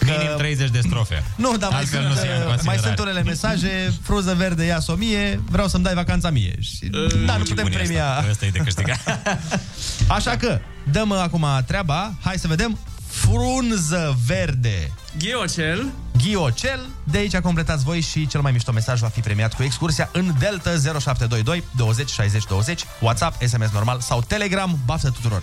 Minim 0.00 0.36
30 0.36 0.70
de 0.70 0.80
strofe. 0.80 1.24
Nu, 1.36 1.56
dar 1.56 1.70
mai 1.70 1.78
Altfel 1.78 2.00
sunt, 2.00 2.14
nu 2.14 2.20
se 2.20 2.26
ia 2.26 2.34
în 2.34 2.40
uh, 2.40 2.46
mai 2.46 2.54
considerare. 2.54 2.86
sunt 2.86 2.98
unele 2.98 3.22
mesaje, 3.22 3.92
frunză 4.02 4.34
verde, 4.34 4.64
ia 4.64 4.78
o 4.86 4.94
mie, 4.94 5.40
vreau 5.50 5.68
să-mi 5.68 5.84
dai 5.84 5.94
vacanța 5.94 6.30
mie. 6.30 6.54
Și, 6.60 6.84
da, 7.26 7.36
nu 7.36 7.44
putem 7.44 7.66
premia. 7.66 8.16
Asta 8.30 8.46
e 8.46 8.50
de 8.50 8.58
câștigat. 8.58 9.00
Așa 10.18 10.36
că, 10.36 10.60
dăm 10.90 11.10
uh, 11.10 11.18
acum 11.18 11.46
treaba, 11.66 12.12
hai 12.20 12.38
să 12.38 12.46
vedem 12.48 12.78
frunză 13.08 14.16
verde. 14.26 14.92
Ghiocel. 15.18 15.86
Ghiocel, 16.22 16.86
de 17.04 17.18
aici 17.18 17.36
completați 17.36 17.84
voi 17.84 18.00
și 18.00 18.26
cel 18.26 18.40
mai 18.40 18.52
mișto 18.52 18.72
mesaj 18.72 19.00
va 19.00 19.08
fi 19.08 19.20
premiat 19.20 19.54
cu 19.54 19.62
excursia 19.62 20.08
în 20.12 20.32
Delta 20.38 20.70
0722 20.70 21.64
20 21.76 22.10
60 22.10 22.44
20, 22.44 22.84
WhatsApp, 23.00 23.42
SMS 23.42 23.70
normal 23.72 24.00
sau 24.00 24.20
Telegram, 24.26 24.78
baftă 24.86 25.10
tuturor. 25.10 25.42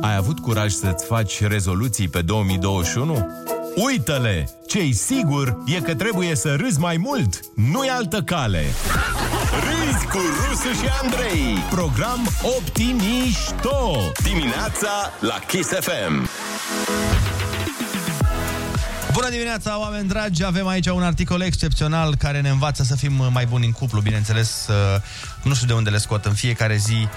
Ai 0.00 0.16
avut 0.16 0.38
curaj 0.38 0.72
să-ți 0.72 1.04
faci 1.04 1.40
rezoluții 1.40 2.08
pe 2.08 2.22
2021? 2.22 3.26
Uită-le! 3.76 4.48
Ce-i 4.66 4.92
sigur 4.92 5.58
e 5.66 5.80
că 5.80 5.94
trebuie 5.94 6.34
să 6.34 6.54
râzi 6.54 6.78
mai 6.78 6.96
mult, 6.96 7.40
nu-i 7.54 7.88
altă 7.88 8.22
cale. 8.22 8.64
Râzi 9.50 10.06
cu 10.06 10.18
Rusu 10.48 10.80
și 10.80 10.88
Andrei, 11.02 11.58
program 11.70 12.28
Optimișto, 12.58 14.12
dimineața 14.22 15.12
la 15.20 15.38
Kiss 15.46 15.68
FM. 15.68 16.28
Bună 19.18 19.30
dimineața, 19.30 19.78
oameni 19.78 20.08
dragi! 20.08 20.44
Avem 20.44 20.66
aici 20.66 20.86
un 20.86 21.02
articol 21.02 21.40
excepțional 21.40 22.16
care 22.16 22.40
ne 22.40 22.48
învață 22.48 22.82
să 22.82 22.96
fim 22.96 23.28
mai 23.32 23.46
buni 23.46 23.66
în 23.66 23.72
cuplu, 23.72 24.00
bineînțeles. 24.00 24.66
uh, 24.68 25.00
Nu 25.42 25.54
știu 25.54 25.66
de 25.66 25.72
unde 25.72 25.90
le 25.90 25.98
scot 25.98 26.24
în 26.24 26.34
fiecare 26.34 26.76
zi. 26.76 27.08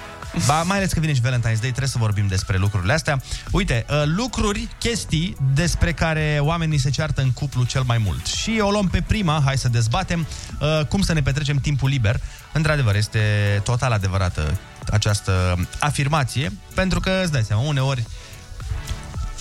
Ba, 0.46 0.64
mai 0.64 0.78
ales 0.78 0.94
că 0.94 1.00
vine 1.00 1.14
și 1.14 1.22
Valentine's 1.22 1.42
Day, 1.42 1.70
trebuie 1.70 1.88
să 1.88 1.98
vorbim 1.98 2.28
despre 2.28 2.58
lucrurile 2.58 2.94
astea. 2.94 3.22
Uite, 3.52 3.86
uh, 3.90 4.02
lucruri, 4.06 4.68
chestii 4.80 5.38
despre 5.54 5.94
care 5.94 6.38
oamenii 6.42 6.78
se 6.78 6.90
ceartă 6.90 7.22
în 7.22 7.32
cuplu 7.32 7.64
cel 7.64 7.84
mai 7.86 7.98
mult. 7.98 8.26
Și 8.26 8.60
o 8.62 8.72
luăm 8.72 8.88
pe 8.88 9.02
prima, 9.02 9.42
hai 9.46 9.58
să 9.58 9.70
dezbatem, 9.70 10.28
uh, 10.60 10.86
cum 10.86 11.02
să 11.02 11.14
ne 11.14 11.22
petrecem 11.22 11.58
timpul 11.58 11.90
liber. 11.90 12.20
Într-adevăr, 12.54 12.96
este 12.96 13.20
total 13.64 13.92
adevărată 13.92 14.58
această 14.92 15.60
afirmație, 15.80 16.52
pentru 16.74 17.00
că, 17.00 17.20
îți 17.22 17.32
dai 17.32 17.44
seama, 17.44 17.62
uneori 17.62 18.04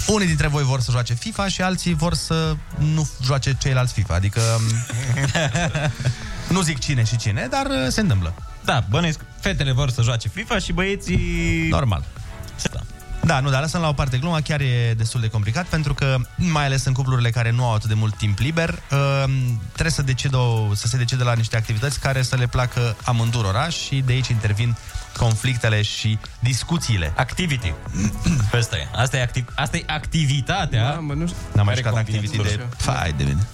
unii 0.06 0.26
dintre 0.26 0.46
voi 0.46 0.62
vor 0.62 0.80
să 0.80 0.90
joace 0.90 1.14
FIFA 1.14 1.48
și 1.48 1.62
alții 1.62 1.94
vor 1.94 2.14
să 2.14 2.56
nu 2.78 3.08
joace 3.24 3.56
ceilalți 3.60 3.92
FIFA. 3.92 4.14
Adică 4.14 4.40
nu 6.54 6.60
zic 6.60 6.78
cine 6.78 7.04
și 7.04 7.16
cine, 7.16 7.46
dar 7.50 7.66
uh, 7.66 7.88
se 7.88 8.00
întâmplă. 8.00 8.34
Da, 8.64 8.84
bănuiesc, 8.90 9.20
fetele 9.40 9.72
vor 9.72 9.90
să 9.90 10.02
joace 10.02 10.28
FIFA 10.28 10.58
și 10.58 10.72
băieții... 10.72 11.66
Normal. 11.70 12.04
Da, 13.24 13.40
nu, 13.40 13.50
dar 13.50 13.60
lăsăm 13.60 13.80
la 13.80 13.88
o 13.88 13.92
parte 13.92 14.18
gluma, 14.18 14.40
chiar 14.40 14.60
e 14.60 14.94
destul 14.96 15.20
de 15.20 15.28
complicat, 15.28 15.66
pentru 15.66 15.94
că, 15.94 16.16
mai 16.36 16.64
ales 16.64 16.84
în 16.84 16.92
cuplurile 16.92 17.30
care 17.30 17.50
nu 17.50 17.64
au 17.64 17.74
atât 17.74 17.88
de 17.88 17.94
mult 17.94 18.16
timp 18.16 18.38
liber, 18.38 18.68
uh, 18.68 19.24
trebuie 19.72 19.90
să, 19.92 20.02
decidă, 20.02 20.36
o- 20.36 20.74
să 20.74 20.86
se 20.86 20.96
decide 20.96 21.22
la 21.22 21.32
niște 21.34 21.56
activități 21.56 22.00
care 22.00 22.22
să 22.22 22.36
le 22.36 22.46
placă 22.46 22.96
amândurora 23.04 23.68
și 23.68 24.02
de 24.06 24.12
aici 24.12 24.28
intervin 24.28 24.76
conflictele 25.20 25.82
și 25.82 26.18
discuțiile. 26.38 27.12
Activity. 27.16 27.74
Asta 28.60 28.76
e. 28.76 28.88
Asta 28.94 29.16
e, 29.16 29.22
activ... 29.22 29.52
Asta 29.54 29.76
e 29.76 29.84
activitatea. 29.86 30.90
Da, 30.90 30.98
mă, 30.98 31.12
nu 31.12 31.26
știu. 31.26 31.38
N-am 31.54 31.64
mai 31.64 31.74
Care 31.74 31.86
jucat 31.86 31.92
combină 31.92 32.16
activity 32.16 32.42
de... 32.42 32.48
totul. 32.48 32.76
Fai 32.76 33.12
de 33.16 33.24
mine. 33.24 33.46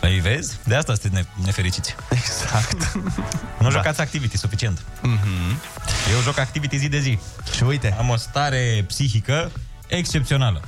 Păi 0.00 0.18
vezi? 0.18 0.56
De 0.64 0.74
asta 0.74 0.94
sunteți 0.94 1.14
ne- 1.14 1.44
nefericiți. 1.44 1.94
Exact. 2.10 2.92
Nu 3.58 3.70
jocați 3.70 4.00
activity 4.00 4.36
suficient. 4.36 4.78
Mm-hmm. 4.78 5.56
Eu 6.12 6.20
joc 6.22 6.38
activity 6.38 6.76
zi 6.76 6.88
de 6.88 6.98
zi. 6.98 7.18
Și 7.56 7.62
uite. 7.62 7.94
Am 7.98 8.08
o 8.08 8.16
stare 8.16 8.84
psihică 8.86 9.50
excepțională. 9.86 10.62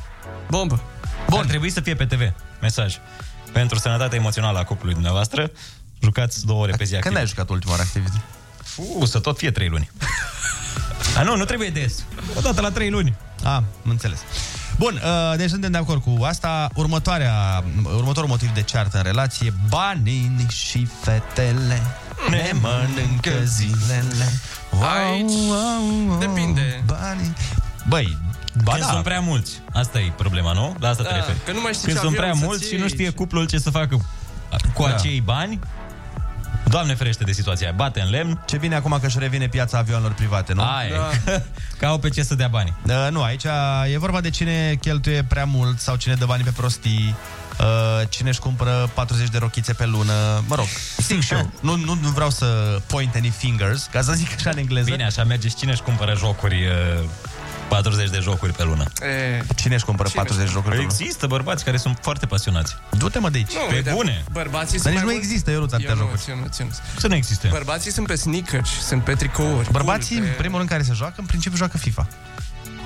Bombă. 0.50 0.80
Bun. 1.28 1.38
Ar 1.38 1.44
trebui 1.44 1.70
să 1.70 1.80
fie 1.80 1.94
pe 1.94 2.04
TV. 2.04 2.32
Mesaj. 2.60 2.96
Pentru 3.52 3.78
sănătatea 3.78 4.18
emoțională 4.18 4.58
a 4.58 4.64
cuplului 4.64 4.94
dumneavoastră, 4.94 5.50
jucați 6.02 6.46
două 6.46 6.62
ore 6.62 6.72
pe 6.76 6.84
zi 6.84 6.98
Când 6.98 7.16
ai 7.16 7.26
jucat 7.26 7.48
ultima 7.48 7.70
oară 7.70 7.82
activity? 7.82 8.20
Fu, 8.74 9.04
să 9.04 9.18
tot 9.18 9.38
fie 9.38 9.50
trei 9.50 9.68
luni. 9.68 9.90
A, 11.16 11.22
nu, 11.22 11.36
nu 11.36 11.44
trebuie 11.44 11.68
des. 11.68 12.04
O 12.36 12.40
dată 12.40 12.60
la 12.60 12.70
trei 12.70 12.90
luni. 12.90 13.14
A, 13.44 13.54
am 13.54 13.64
înțeles. 13.88 14.18
Bun, 14.78 15.00
uh, 15.04 15.36
deci 15.36 15.48
suntem 15.50 15.70
de 15.70 15.78
acord 15.78 16.02
cu 16.02 16.22
asta. 16.24 16.68
Următoarea, 16.74 17.64
următorul 17.96 18.28
motiv 18.28 18.50
de 18.54 18.62
ceartă 18.62 18.96
în 18.96 19.02
relație, 19.02 19.52
banii 19.68 20.46
și 20.48 20.88
fetele 21.00 21.82
ne 22.30 22.50
mănâncă 22.60 23.30
zilele. 23.44 24.32
Aici 24.94 25.32
depinde. 26.18 26.82
Banii. 26.86 27.32
Băi, 27.88 28.18
ba 28.64 28.72
Când 28.72 28.84
da. 28.84 28.90
sunt 28.92 29.04
prea 29.04 29.20
mulți. 29.20 29.52
Asta 29.72 29.98
e 30.00 30.12
problema, 30.16 30.52
nu? 30.52 30.76
La 30.80 30.88
asta 30.88 31.02
Da, 31.02 31.08
te 31.08 31.14
referi. 31.14 31.38
că 31.44 31.52
nu 31.52 31.60
mai 31.60 31.72
știi 31.72 31.84
Când 31.84 31.96
ce 31.96 32.02
sunt 32.02 32.12
avion 32.14 32.24
prea 32.24 32.38
să 32.40 32.44
mulți 32.44 32.62
și 32.62 32.68
ții 32.68 32.78
nu 32.78 32.88
știe 32.88 33.06
și- 33.06 33.12
cuplul 33.12 33.46
ce 33.46 33.58
să 33.58 33.70
facă 33.70 33.96
cu 34.74 34.82
Da. 34.82 34.94
acei 34.94 35.20
bani, 35.20 35.58
Doamne 36.64 36.94
ferește 36.94 37.24
de 37.24 37.32
situația 37.32 37.66
aia. 37.66 37.76
Bate 37.76 38.00
în 38.00 38.10
lemn. 38.10 38.42
Ce 38.46 38.56
bine 38.56 38.74
acum 38.74 38.98
că 39.00 39.06
își 39.06 39.18
revine 39.18 39.48
piața 39.48 39.78
avioanelor 39.78 40.12
private, 40.12 40.52
nu? 40.52 40.62
Aia 40.62 40.90
da. 41.24 41.32
Că 41.78 41.86
au 41.86 41.98
pe 41.98 42.08
ce 42.08 42.22
să 42.22 42.34
dea 42.34 42.48
bani. 42.48 42.74
Uh, 42.86 43.08
nu, 43.10 43.22
aici 43.22 43.44
e 43.92 43.98
vorba 43.98 44.20
de 44.20 44.30
cine 44.30 44.74
cheltuie 44.80 45.24
prea 45.28 45.44
mult 45.44 45.78
sau 45.80 45.96
cine 45.96 46.14
dă 46.14 46.24
banii 46.24 46.44
pe 46.44 46.50
prostii, 46.56 47.14
uh, 47.60 48.08
cine 48.08 48.28
își 48.28 48.40
cumpără 48.40 48.90
40 48.94 49.28
de 49.28 49.38
rochițe 49.38 49.72
pe 49.72 49.86
lună, 49.86 50.12
mă 50.46 50.54
rog, 50.54 50.66
zic 50.98 51.20
și 51.22 51.32
eu. 51.32 51.50
Nu, 51.60 51.76
nu, 51.76 51.98
nu 52.02 52.08
vreau 52.08 52.30
să 52.30 52.78
point 52.86 53.14
any 53.14 53.30
fingers, 53.30 53.88
ca 53.92 54.02
să 54.02 54.12
zic 54.12 54.32
așa 54.36 54.50
în 54.50 54.58
engleză. 54.58 54.90
Bine, 54.90 55.04
așa 55.04 55.24
merge 55.24 55.48
și 55.48 55.54
cine 55.54 55.72
își 55.72 55.82
cumpără 55.82 56.14
jocuri, 56.16 56.66
uh, 56.66 57.04
40 57.68 58.10
de 58.10 58.18
jocuri 58.22 58.52
pe 58.52 58.62
lună. 58.64 58.84
E, 59.02 59.42
Cine 59.56 59.74
își 59.74 59.84
cumpără 59.84 60.08
Cine 60.08 60.22
40 60.22 60.46
de 60.46 60.52
jocuri 60.52 60.74
pe 60.74 60.80
lună? 60.80 60.92
Există 60.92 61.26
bărbați 61.26 61.64
care 61.64 61.76
sunt 61.76 61.98
foarte 62.00 62.26
pasionați. 62.26 62.76
Du-te 62.98 63.18
mă 63.18 63.30
de 63.30 63.36
aici. 63.38 63.52
nu, 63.52 63.60
Pe 63.68 63.74
uite, 63.74 63.90
bune. 63.90 64.24
Bărbații 64.32 64.78
Dar 64.78 64.80
sunt 64.80 64.94
nici 64.94 64.94
mai 64.94 65.04
nu 65.04 65.10
mulți- 65.10 65.26
există, 65.26 65.50
Ionuț, 65.50 65.72
atâtea 65.72 65.90
Eu 65.90 65.96
nu, 65.96 66.02
jocuri. 66.02 66.22
eu 66.28 66.34
nu, 66.36 66.42
eu 66.60 66.66
nu. 66.66 66.72
Să 67.00 67.06
nu 67.08 67.14
existe. 67.14 67.48
Bărbații 67.48 67.90
sunt 67.92 68.06
pe 68.06 68.14
sneakers, 68.14 68.68
sunt 68.86 69.02
pe 69.04 69.14
tricouri. 69.14 69.70
Bărbații, 69.70 70.14
cool, 70.16 70.26
în 70.28 70.32
pe... 70.34 70.38
primul 70.40 70.56
rând, 70.56 70.68
care 70.70 70.82
se 70.82 70.92
joacă, 70.92 71.14
în 71.16 71.24
principiu 71.26 71.56
joacă 71.58 71.78
FIFA. 71.78 72.06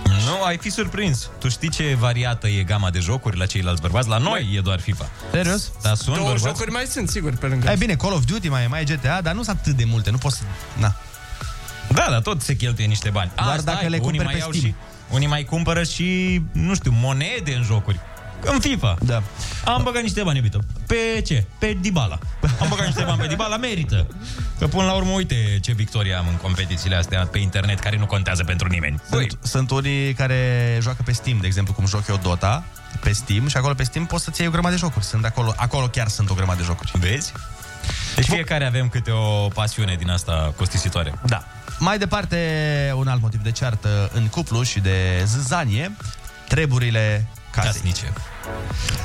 Nu, 0.05 0.43
ai 0.45 0.57
fi 0.59 0.71
surprins. 0.71 1.29
Tu 1.39 1.49
știi 1.49 1.69
ce 1.71 1.97
variată 1.99 2.49
e 2.49 2.63
gama 2.63 2.91
de 2.91 2.99
jocuri 2.99 3.37
la 3.39 3.47
ceilalți 3.47 3.81
bărbați? 3.81 4.09
La 4.09 4.19
noi 4.19 4.53
e 4.57 4.61
doar 4.61 4.81
FIFA. 4.81 5.11
Serios? 5.31 5.71
Dar 5.83 5.95
sunt 5.95 6.15
Două 6.17 6.29
bărbați? 6.29 6.45
jocuri 6.47 6.71
mai 6.71 6.85
sunt, 6.91 7.09
sigur, 7.09 7.35
pe 7.37 7.47
lângă. 7.47 7.71
E 7.71 7.77
bine, 7.77 7.95
Call 7.95 8.13
of 8.13 8.25
Duty 8.25 8.49
mai 8.49 8.63
e, 8.63 8.67
mai 8.67 8.81
e 8.81 8.85
GTA, 8.85 9.21
dar 9.23 9.35
nu 9.35 9.43
sunt 9.43 9.59
atât 9.59 9.73
de 9.77 9.85
multe, 9.85 10.11
nu 10.11 10.19
poți 10.19 10.37
să... 10.37 10.43
Na. 10.77 10.95
Da, 11.99 12.11
dar 12.11 12.21
tot 12.21 12.43
se 12.43 12.57
cheltuie 12.57 12.87
niște 12.87 13.11
bani. 13.11 13.31
Doar 13.35 13.49
Asta 13.49 13.63
dacă 13.73 13.85
ai, 13.85 13.91
le 13.91 13.99
că 13.99 14.05
unii 14.05 14.19
cumperi 14.19 14.25
mai 14.25 14.33
pe 14.33 14.39
iau 14.39 14.53
Steam. 14.53 14.75
Și, 14.75 15.15
unii 15.15 15.27
mai 15.27 15.45
cumpără 15.45 15.83
și, 15.83 16.41
nu 16.53 16.75
știu, 16.75 16.93
monede 17.01 17.55
în 17.55 17.63
jocuri. 17.63 18.01
În 18.41 18.61
FIFA. 18.61 18.97
Da. 19.01 19.23
Am 19.65 19.83
băgat 19.83 20.03
niște 20.03 20.23
bani, 20.23 20.37
iubito. 20.37 20.59
Pe 20.87 21.23
ce? 21.27 21.45
Pe 21.59 21.77
Dybala. 21.81 22.19
Am 22.61 22.67
băgat 22.69 22.87
niște 22.87 23.03
bani 23.03 23.19
pe 23.19 23.27
Dybala, 23.27 23.57
merită. 23.57 24.07
Că 24.59 24.67
până 24.67 24.85
la 24.85 24.93
urmă, 24.93 25.11
uite 25.11 25.59
ce 25.63 25.73
victorie 25.73 26.15
am 26.15 26.27
în 26.29 26.37
competițiile 26.37 26.97
astea 26.97 27.27
pe 27.27 27.39
internet, 27.39 27.79
care 27.79 27.97
nu 27.97 28.07
contează 28.07 28.45
pentru 28.45 28.69
nimeni. 28.69 29.01
Sunt, 29.11 29.39
sunt 29.43 29.71
unii 29.71 30.15
care 30.15 30.79
joacă 30.83 31.03
pe 31.05 31.13
Steam, 31.13 31.39
de 31.41 31.47
exemplu, 31.47 31.75
cum 31.75 31.87
joc 31.87 32.09
eu 32.09 32.17
Dota, 32.23 32.65
pe 33.01 33.13
Steam 33.13 33.49
și 33.49 33.57
acolo 33.57 33.75
pe 33.75 33.83
Steam 33.83 34.07
poți 34.07 34.25
să-ți 34.25 34.41
iei 34.41 34.49
o 34.49 34.53
grămadă 34.53 34.75
de 34.75 34.81
jocuri. 34.81 35.05
Sunt 35.05 35.25
acolo, 35.25 35.55
acolo 35.57 35.87
chiar 35.87 36.09
sunt 36.09 36.31
o 36.31 36.35
grămadă 36.35 36.59
de 36.59 36.65
jocuri. 36.65 36.93
Vezi? 36.95 37.33
Deci 38.15 38.27
fiecare 38.27 38.67
avem 38.67 38.89
câte 38.89 39.11
o 39.11 39.49
pasiune 39.49 39.95
din 39.95 40.11
asta 40.11 40.53
costisitoare. 40.57 41.15
Da. 41.27 41.45
Mai 41.79 41.99
departe, 41.99 42.93
un 42.97 43.09
alt 43.09 43.21
motiv 43.21 43.43
de 43.43 43.51
ceartă 43.51 44.11
în 44.15 44.27
cuplu 44.27 44.63
și 44.63 44.81
de 44.81 45.23
zâzanie, 45.27 45.97
treburile 46.49 47.27
casei. 47.51 47.71
Casnice. 47.71 48.13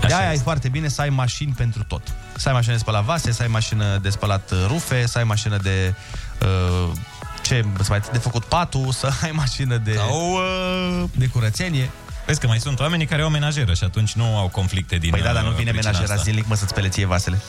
De 0.07 0.13
aia 0.13 0.33
e 0.33 0.37
foarte 0.37 0.69
bine 0.69 0.87
să 0.87 1.01
ai 1.01 1.09
mașini 1.09 1.53
pentru 1.57 1.83
tot. 1.83 2.01
Să 2.35 2.47
ai 2.47 2.53
mașină 2.53 2.73
de 2.73 2.79
spălat 2.79 3.03
vase, 3.03 3.31
să 3.31 3.41
ai 3.41 3.47
mașină 3.47 3.97
de 4.01 4.09
spălat 4.09 4.51
uh, 4.51 4.65
rufe, 4.67 5.05
să 5.05 5.17
ai 5.17 5.23
mașină 5.23 5.57
de... 5.57 5.93
Uh, 6.41 6.91
ce, 7.41 7.65
să 7.81 7.85
mai, 7.89 8.01
de 8.11 8.17
făcut 8.17 8.43
patul, 8.43 8.91
să 8.91 9.09
ai 9.21 9.31
mașină 9.31 9.77
de, 9.77 9.93
Sau, 9.93 10.33
uh, 10.33 11.09
de 11.15 11.27
curățenie. 11.27 11.89
Vezi 12.25 12.39
că 12.39 12.47
mai 12.47 12.59
sunt 12.59 12.79
oamenii 12.79 13.05
care 13.05 13.21
au 13.21 13.29
menajeră 13.29 13.73
și 13.73 13.83
atunci 13.83 14.13
nu 14.13 14.37
au 14.37 14.47
conflicte 14.47 14.97
din 14.97 15.09
Păi 15.09 15.21
da, 15.21 15.33
dar 15.33 15.43
nu 15.43 15.49
uh, 15.49 15.55
vine 15.55 15.69
pricina 15.71 15.91
menajera 15.91 16.13
asta. 16.13 16.23
zilnic, 16.23 16.47
mă, 16.47 16.55
să-ți 16.55 16.69
spele 16.69 16.87
ție 16.89 17.05
vasele. 17.05 17.41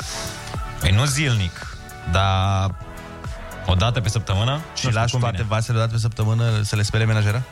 Păi 0.80 0.90
nu 0.90 1.04
zilnic, 1.04 1.76
dar 2.12 2.74
o 3.66 3.74
dată 3.74 4.00
pe 4.00 4.08
săptămână. 4.08 4.60
Și 4.74 4.92
lași 4.92 5.16
toate 5.18 5.42
vasele 5.48 5.76
odată 5.76 5.92
pe 5.92 5.98
săptămână 5.98 6.62
să 6.62 6.76
le 6.76 6.82
spele 6.82 7.04
menajera? 7.04 7.42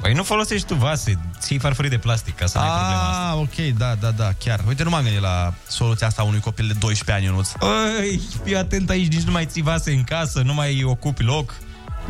Păi 0.00 0.12
nu 0.12 0.22
folosești 0.22 0.66
tu 0.66 0.74
vase, 0.74 1.18
ții 1.38 1.58
farfurii 1.58 1.90
de 1.90 1.98
plastic 1.98 2.36
ca 2.36 2.46
să 2.46 2.58
nu 2.58 2.64
ai 2.64 2.70
problema 2.70 3.00
asta. 3.08 3.28
Ah, 3.30 3.36
ok, 3.36 3.76
da, 3.76 3.94
da, 4.00 4.10
da, 4.10 4.28
chiar. 4.44 4.60
Uite, 4.68 4.82
nu 4.82 4.90
m-am 4.90 5.02
gândit 5.02 5.20
la 5.20 5.52
soluția 5.66 6.06
asta 6.06 6.22
a 6.22 6.24
unui 6.24 6.40
copil 6.40 6.66
de 6.66 6.72
12 6.78 7.12
ani, 7.12 7.24
Ionuț.Ăi, 7.24 8.20
fii 8.44 8.56
atent 8.56 8.90
aici, 8.90 9.12
nici 9.12 9.22
nu 9.22 9.32
mai 9.32 9.46
ții 9.46 9.62
vase 9.62 9.90
în 9.92 10.04
casă, 10.04 10.40
nu 10.44 10.54
mai 10.54 10.82
ocupi 10.84 11.22
loc. 11.22 11.54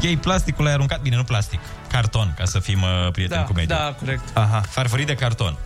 Iei 0.00 0.16
plasticul 0.16 0.66
ai 0.66 0.72
aruncat, 0.72 1.00
bine, 1.00 1.16
nu 1.16 1.24
plastic, 1.24 1.60
carton, 1.90 2.34
ca 2.38 2.44
să 2.44 2.58
fim 2.58 2.82
uh, 2.82 3.10
prieteni 3.12 3.40
Da, 3.40 3.46
cu 3.46 3.52
mediul. 3.52 3.78
da, 3.78 3.94
corect. 3.98 4.36
Aha. 4.36 4.60
Farfurii 4.68 5.04
de 5.04 5.14
carton. 5.14 5.56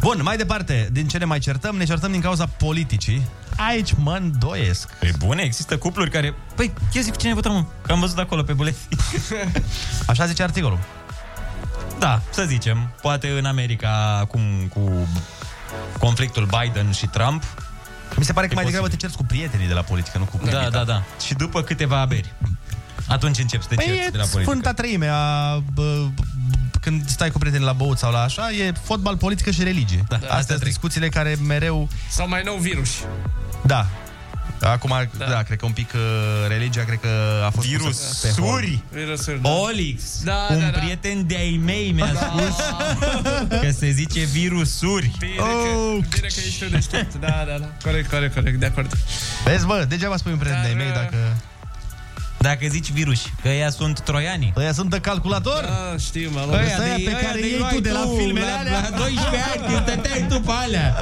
Bun, 0.00 0.20
mai 0.22 0.36
departe, 0.36 0.88
din 0.92 1.08
ce 1.08 1.18
ne 1.18 1.24
mai 1.24 1.38
certăm? 1.38 1.76
Ne 1.76 1.84
certăm 1.84 2.10
din 2.10 2.20
cauza 2.20 2.46
politicii. 2.46 3.26
Aici 3.56 3.92
mă 3.96 4.16
îndoiesc. 4.20 4.92
Pe 4.92 5.12
bune, 5.18 5.42
există 5.42 5.78
cupluri 5.78 6.10
care... 6.10 6.34
Păi, 6.54 6.72
eu 6.92 7.02
zic 7.02 7.16
cine 7.16 7.34
votăm, 7.34 7.52
mă? 7.52 7.64
Că 7.86 7.92
am 7.92 8.00
văzut 8.00 8.18
acolo 8.18 8.42
pe 8.42 8.52
buletin. 8.52 8.98
Așa 10.06 10.26
zice 10.26 10.42
articolul. 10.42 10.78
Da, 11.98 12.22
să 12.30 12.44
zicem. 12.46 12.90
Poate 13.02 13.28
în 13.38 13.44
America, 13.44 14.18
acum 14.20 14.40
cu 14.74 15.08
conflictul 15.98 16.48
Biden 16.60 16.90
și 16.92 17.06
Trump. 17.06 17.42
Mi 18.16 18.24
se 18.24 18.32
pare 18.32 18.46
că 18.46 18.52
E 18.52 18.54
mai 18.54 18.64
degrabă 18.64 18.88
te 18.88 18.94
posibil. 18.94 19.08
cerți 19.08 19.16
cu 19.16 19.24
prietenii 19.34 19.66
de 19.66 19.74
la 19.74 19.82
politică, 19.82 20.18
nu 20.18 20.24
cu 20.24 20.30
Da, 20.32 20.38
publica. 20.38 20.68
da, 20.70 20.84
da. 20.84 21.02
Și 21.26 21.34
după 21.34 21.62
câteva 21.62 22.00
aberi. 22.00 22.32
Atunci 23.08 23.38
începi 23.38 23.62
să 23.62 23.68
te 23.68 23.74
Păi 23.74 23.84
cerți 23.84 24.00
e 24.00 24.08
de 24.10 24.16
la 24.16 24.22
politică. 24.24 24.50
sfânta 24.50 24.72
treime 24.72 25.06
a, 25.12 25.56
bă, 25.74 26.06
când 26.80 27.08
stai 27.08 27.30
cu 27.30 27.38
prietenii 27.38 27.66
la 27.66 27.72
băut 27.72 27.98
sau 27.98 28.12
la 28.12 28.22
așa, 28.22 28.50
e 28.50 28.72
fotbal, 28.82 29.16
politică 29.16 29.50
și 29.50 29.62
religie. 29.62 30.04
Da, 30.08 30.16
Astea 30.16 30.54
sunt 30.54 30.64
discuțiile 30.64 31.08
care 31.08 31.36
mereu... 31.46 31.88
Sau 32.10 32.28
mai 32.28 32.42
nou 32.44 32.56
virus. 32.56 32.90
Da. 33.62 33.86
Acum, 34.62 34.92
da, 35.16 35.24
da 35.24 35.42
cred 35.42 35.58
că 35.58 35.66
un 35.66 35.72
pic 35.72 35.90
uh, 35.94 36.00
religia, 36.48 36.84
cred 36.84 37.00
că 37.00 37.08
a 37.46 37.50
fost... 37.50 37.68
pusă 37.76 38.26
pe 38.26 38.40
hol. 38.40 38.60
Virusuri. 38.60 38.82
Virusuri, 38.92 39.40
Olix, 39.42 40.22
Da, 40.22 40.46
un 40.50 40.60
da, 40.60 40.66
da. 40.66 40.78
prieten 40.78 41.26
de-ai 41.26 41.60
mei 41.64 41.92
mi-a 41.92 42.12
spus 42.14 42.56
că 43.60 43.70
se 43.70 43.90
zice 43.90 44.20
virusuri. 44.20 45.10
Bine, 45.18 45.32
oh. 45.38 45.98
că, 46.00 46.06
bine 46.14 46.26
că 46.26 46.40
ești 46.46 46.64
tu 46.64 46.70
deștept. 46.70 47.14
Da, 47.14 47.44
da, 47.46 47.58
da. 47.58 47.68
Corect, 47.82 48.10
corect, 48.10 48.34
corect, 48.34 48.58
de 48.60 48.66
acord. 48.66 48.96
Vezi, 49.44 49.66
bă, 49.66 49.84
degeaba 49.88 50.16
spui 50.16 50.32
un 50.32 50.38
prieten 50.38 50.62
de-ai 50.62 50.74
Dar, 50.74 50.82
mei 50.82 50.92
uh, 50.92 51.00
dacă... 51.02 51.36
Dacă 52.42 52.66
zici 52.68 52.90
virus, 52.90 53.20
că 53.42 53.48
ea 53.48 53.70
sunt 53.70 54.00
troiani. 54.00 54.52
Ăia 54.56 54.72
sunt 54.72 54.90
de 54.90 54.98
calculator? 55.00 55.60
Da, 55.64 55.96
știu, 55.98 56.30
mă 56.32 56.40
Ăia 56.52 56.78
de- 56.96 57.02
pe 57.04 57.10
care 57.26 57.38
iei 57.40 57.66
tu 57.72 57.80
de 57.80 57.90
la 57.90 58.06
filmele 58.18 58.46
la, 58.46 58.58
alea. 58.58 58.88
La 58.90 58.96
12 58.96 59.44
ani, 59.52 59.66
când 59.66 59.88
stăteai 59.88 60.26
tu 60.28 60.40
pe 60.40 60.50
alea. 60.52 61.00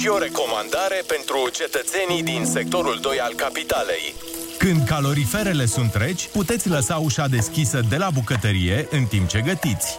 Și 0.00 0.08
o 0.08 0.18
recomandare 0.18 1.02
pentru 1.06 1.48
cetățenii 1.52 2.22
din 2.22 2.44
sectorul 2.52 2.98
2 3.02 3.18
al 3.20 3.32
capitalei. 3.36 4.14
Când 4.58 4.84
caloriferele 4.86 5.66
sunt 5.66 5.94
reci, 5.94 6.28
puteți 6.32 6.68
lăsa 6.68 6.96
ușa 6.96 7.26
deschisă 7.26 7.80
de 7.88 7.96
la 7.96 8.10
bucătărie 8.10 8.86
în 8.90 9.04
timp 9.04 9.28
ce 9.28 9.40
gătiți. 9.40 9.96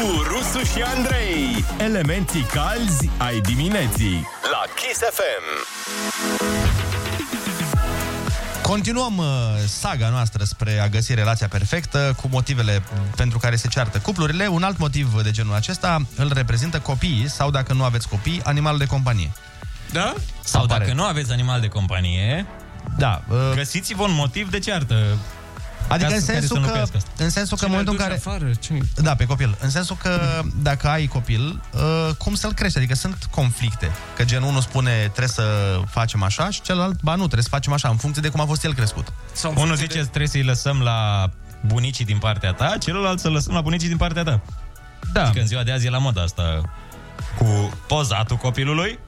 Râzi 0.00 0.12
cu 0.12 0.22
Rusu 0.22 0.64
și 0.64 0.82
Andrei. 0.82 1.64
Elementii 1.78 2.42
calzi 2.42 3.10
ai 3.18 3.40
dimineții. 3.40 4.28
La 4.50 4.62
Kiss 4.74 5.00
FM. 5.00 5.68
Continuăm 8.62 9.16
uh, 9.16 9.26
saga 9.66 10.08
noastră 10.08 10.44
spre 10.44 10.78
a 10.78 10.88
găsi 10.88 11.14
relația 11.14 11.48
perfectă 11.48 12.14
cu 12.20 12.28
motivele 12.30 12.82
pentru 13.16 13.38
care 13.38 13.56
se 13.56 13.68
ceartă 13.68 13.98
cuplurile. 13.98 14.46
Un 14.46 14.62
alt 14.62 14.78
motiv 14.78 15.22
de 15.22 15.30
genul 15.30 15.54
acesta 15.54 16.02
îl 16.16 16.32
reprezintă 16.34 16.78
copiii 16.78 17.28
sau, 17.28 17.50
dacă 17.50 17.72
nu 17.72 17.84
aveți 17.84 18.08
copii, 18.08 18.40
animalul 18.44 18.78
de 18.78 18.86
companie. 18.86 19.32
Da? 19.92 20.14
Sau 20.44 20.62
Apare. 20.62 20.84
dacă 20.84 20.96
nu 20.96 21.04
aveți 21.04 21.32
animal 21.32 21.60
de 21.60 21.68
companie, 21.68 22.46
Da, 22.96 23.22
uh, 23.28 23.36
găsiți-vă 23.54 24.02
un 24.02 24.14
motiv 24.14 24.50
de 24.50 24.58
ceartă. 24.58 25.16
Adică 25.94 26.08
ca 26.08 26.14
în 26.14 26.20
să- 26.20 26.26
care 26.26 26.40
să 26.40 26.46
sensul, 26.46 26.56
că, 26.56 26.60
înlocuiască 26.62 26.96
asta. 26.96 27.10
în 27.24 27.30
sensul 27.30 27.56
că 27.56 27.64
Cine 27.64 27.76
în 27.76 27.84
momentul 27.84 27.94
în 27.94 28.00
îl 28.00 28.06
care... 28.06 28.14
duce 28.16 28.28
afară? 28.28 28.54
Cine? 28.60 28.88
Da, 29.06 29.14
pe 29.14 29.24
copil. 29.24 29.56
În 29.60 29.70
sensul 29.70 29.96
că 30.02 30.42
dacă 30.62 30.88
ai 30.88 31.06
copil, 31.06 31.60
uh, 31.72 32.14
cum 32.18 32.34
să-l 32.34 32.52
crești? 32.52 32.78
Adică 32.78 32.94
sunt 32.94 33.24
conflicte. 33.30 33.90
Că 34.16 34.24
gen 34.24 34.42
unul 34.42 34.60
spune 34.60 34.90
trebuie 35.00 35.28
să 35.28 35.44
facem 35.90 36.22
așa 36.22 36.50
și 36.50 36.60
celălalt, 36.60 37.02
ba 37.02 37.10
nu, 37.14 37.22
trebuie 37.22 37.42
să 37.42 37.48
facem 37.48 37.72
așa, 37.72 37.88
în 37.88 37.96
funcție 37.96 38.22
de 38.22 38.28
cum 38.28 38.40
a 38.40 38.44
fost 38.46 38.64
el 38.64 38.74
crescut. 38.74 39.12
Sau 39.32 39.54
Unul 39.56 39.76
zice 39.76 39.98
trebuie 39.98 40.28
să-i 40.28 40.42
lăsăm 40.42 40.80
la 40.80 41.30
bunicii 41.66 42.04
din 42.04 42.18
partea 42.18 42.52
ta, 42.52 42.74
celălalt 42.80 43.18
să 43.20 43.28
lăsăm 43.28 43.54
la 43.54 43.60
bunicii 43.60 43.88
din 43.88 43.96
partea 43.96 44.22
ta. 44.22 44.40
Da. 45.12 45.30
Că 45.30 45.38
în 45.38 45.46
ziua 45.46 45.62
de 45.62 45.72
azi 45.72 45.86
e 45.86 45.90
la 45.90 45.98
modă 45.98 46.20
asta 46.20 46.60
cu 47.38 47.78
pozatul 47.86 48.36
copilului. 48.36 48.98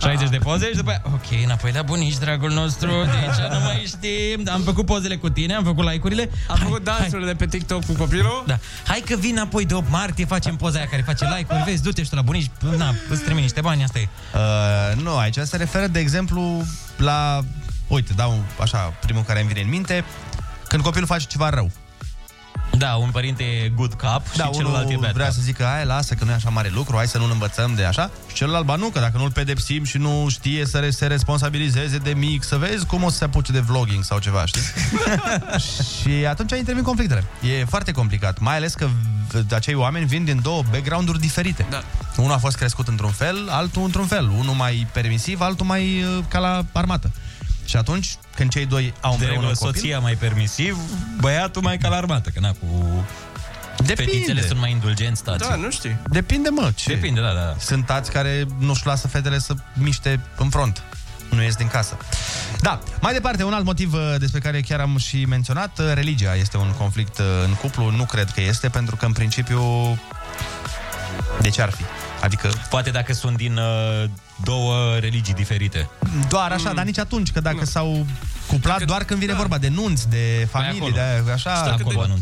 60 0.00 0.28
de 0.28 0.36
poze 0.36 0.68
și 0.68 0.76
după 0.76 0.90
aia, 0.90 1.02
ok, 1.04 1.42
înapoi 1.44 1.72
la 1.72 1.82
bunici, 1.82 2.18
dragul 2.18 2.50
nostru, 2.50 2.90
deci 3.04 3.50
nu 3.50 3.60
mai 3.64 3.84
știm, 3.86 4.48
am 4.52 4.60
făcut 4.60 4.86
pozele 4.86 5.16
cu 5.16 5.28
tine, 5.28 5.54
am 5.54 5.64
făcut 5.64 5.84
like-urile. 5.84 6.30
Am 6.48 6.56
făcut 6.56 6.84
dansurile 6.84 7.26
de 7.26 7.34
pe 7.34 7.46
TikTok 7.46 7.84
cu 7.84 7.92
copilul. 7.92 8.44
Da. 8.46 8.58
Hai 8.86 9.02
că 9.06 9.16
vin 9.16 9.38
apoi 9.38 9.64
de 9.64 9.74
8 9.74 9.90
martie, 9.90 10.24
facem 10.24 10.56
poza 10.56 10.78
aia 10.78 10.86
care 10.86 11.02
face 11.02 11.24
like-uri, 11.36 11.62
vezi, 11.64 11.82
du-te 11.82 12.02
și 12.02 12.08
tu 12.08 12.14
la 12.14 12.22
bunici, 12.22 12.50
na, 12.76 12.94
îți 13.10 13.22
trimit 13.22 13.42
niște 13.42 13.60
bani, 13.60 13.82
asta 13.82 13.98
e. 13.98 14.08
Uh, 14.34 15.02
nu, 15.02 15.16
aici 15.16 15.38
se 15.42 15.56
referă, 15.56 15.86
de 15.86 15.98
exemplu, 15.98 16.64
la... 16.96 17.40
Uite, 17.86 18.12
dau 18.16 18.44
așa, 18.60 18.78
primul 18.78 19.22
care 19.22 19.40
îmi 19.40 19.48
vine 19.48 19.60
în 19.60 19.68
minte. 19.68 20.04
Când 20.68 20.82
copilul 20.82 21.06
face 21.06 21.26
ceva 21.26 21.50
rău. 21.50 21.70
Da, 22.78 22.94
un 22.94 23.10
părinte 23.10 23.42
e 23.42 23.68
good 23.68 23.92
cap 23.94 24.30
și 24.30 24.36
Da, 24.36 24.50
celălalt 24.54 24.84
e 24.84 24.88
unul 24.88 25.00
bad 25.00 25.12
vrea 25.12 25.24
cap. 25.24 25.34
să 25.34 25.40
zică, 25.42 25.64
hai, 25.74 25.84
lasă 25.84 26.14
că 26.14 26.24
nu 26.24 26.30
e 26.30 26.34
așa 26.34 26.50
mare 26.50 26.70
lucru, 26.74 26.96
hai 26.96 27.06
să 27.08 27.18
nu-l 27.18 27.30
învățăm 27.30 27.74
de 27.74 27.84
așa. 27.84 28.10
Și 28.28 28.34
celălalt, 28.34 28.64
ba 28.64 28.74
nu, 28.74 28.88
că 28.88 28.98
dacă 29.00 29.18
nu-l 29.18 29.30
pedepsim 29.30 29.84
și 29.84 29.98
nu 29.98 30.26
știe 30.30 30.66
să 30.66 30.78
re- 30.78 30.90
se 30.90 31.06
responsabilizeze 31.06 31.98
de 31.98 32.10
mic, 32.14 32.42
să 32.44 32.56
vezi 32.56 32.86
cum 32.86 33.02
o 33.02 33.10
să 33.10 33.16
se 33.16 33.24
apuce 33.24 33.52
de 33.52 33.60
vlogging 33.60 34.04
sau 34.04 34.18
ceva, 34.18 34.44
știi? 34.46 34.60
și 36.00 36.26
atunci 36.26 36.50
intervin 36.50 36.82
conflictele. 36.82 37.24
E 37.60 37.64
foarte 37.64 37.92
complicat, 37.92 38.38
mai 38.38 38.56
ales 38.56 38.74
că 38.74 38.86
v- 39.32 39.52
acei 39.52 39.74
oameni 39.74 40.06
vin 40.06 40.24
din 40.24 40.40
două 40.42 40.62
background-uri 40.70 41.20
diferite. 41.20 41.66
Da. 41.70 41.82
Unul 42.16 42.32
a 42.32 42.38
fost 42.38 42.56
crescut 42.56 42.88
într-un 42.88 43.10
fel, 43.10 43.48
altul 43.50 43.82
într-un 43.84 44.06
fel. 44.06 44.28
Unul 44.38 44.54
mai 44.54 44.86
permisiv, 44.92 45.40
altul 45.40 45.66
mai 45.66 46.02
uh, 46.02 46.24
ca 46.28 46.38
la 46.38 46.64
armată. 46.72 47.10
Și 47.66 47.76
atunci, 47.76 48.16
când 48.34 48.50
cei 48.50 48.66
doi 48.66 48.92
au 49.00 49.10
De 49.10 49.24
împreună 49.24 49.32
regulă, 49.32 49.48
un 49.48 49.54
copil, 49.54 49.80
soția 49.80 49.98
mai 49.98 50.14
permisiv, 50.14 50.78
băiatul 51.20 51.62
mai 51.62 51.78
ca 51.78 51.88
la 51.88 51.96
armată, 51.96 52.30
că 52.30 52.40
na, 52.40 52.50
cu... 52.50 53.04
Depinde. 53.76 54.02
Fetițele 54.02 54.46
sunt 54.46 54.60
mai 54.60 54.70
indulgenți, 54.70 55.22
tați. 55.22 55.48
Da, 55.48 55.54
nu 55.54 55.70
știi. 55.70 55.96
Depinde, 56.06 56.48
mă, 56.48 56.72
ce? 56.74 56.88
Depinde, 56.94 57.20
da, 57.20 57.32
da. 57.32 57.54
Sunt 57.58 57.86
tați 57.86 58.10
care 58.10 58.46
nu-și 58.58 58.86
lasă 58.86 59.08
fetele 59.08 59.38
să 59.38 59.54
miște 59.74 60.20
în 60.36 60.48
front. 60.48 60.82
Nu 61.30 61.42
ies 61.42 61.54
din 61.54 61.68
casă. 61.68 61.96
Da, 62.60 62.80
mai 63.00 63.12
departe, 63.12 63.42
un 63.42 63.52
alt 63.52 63.64
motiv 63.64 63.92
uh, 63.92 64.14
despre 64.18 64.40
care 64.40 64.60
chiar 64.60 64.80
am 64.80 64.96
și 64.96 65.24
menționat, 65.24 65.78
uh, 65.78 65.92
religia 65.94 66.34
este 66.34 66.56
un 66.56 66.72
conflict 66.78 67.18
uh, 67.18 67.24
în 67.44 67.54
cuplu. 67.54 67.90
Nu 67.90 68.04
cred 68.04 68.30
că 68.30 68.40
este, 68.40 68.68
pentru 68.68 68.96
că 68.96 69.04
în 69.04 69.12
principiu... 69.12 69.62
De 71.40 71.48
ce 71.48 71.62
ar 71.62 71.70
fi? 71.70 71.82
Adică... 72.26 72.50
Poate 72.70 72.90
dacă 72.90 73.12
sunt 73.12 73.36
din 73.36 73.56
uh, 73.56 74.08
două 74.44 74.96
religii 75.00 75.34
diferite. 75.34 75.88
Doar 76.28 76.52
așa, 76.52 76.72
dar 76.72 76.84
nici 76.84 76.98
atunci, 76.98 77.30
că 77.32 77.40
dacă 77.40 77.64
s-au 77.64 78.06
cuplat, 78.46 78.82
doar 78.82 79.04
când 79.04 79.20
vine 79.20 79.34
vorba 79.34 79.58
de 79.58 79.68
nunți, 79.68 80.08
de 80.08 80.48
familie, 80.50 80.76
acolo. 80.78 80.94
de 80.94 81.00
aia, 81.00 81.22
Și 81.36 81.46
așa... 81.48 81.64
dacă, 81.64 81.82
de, 81.88 82.14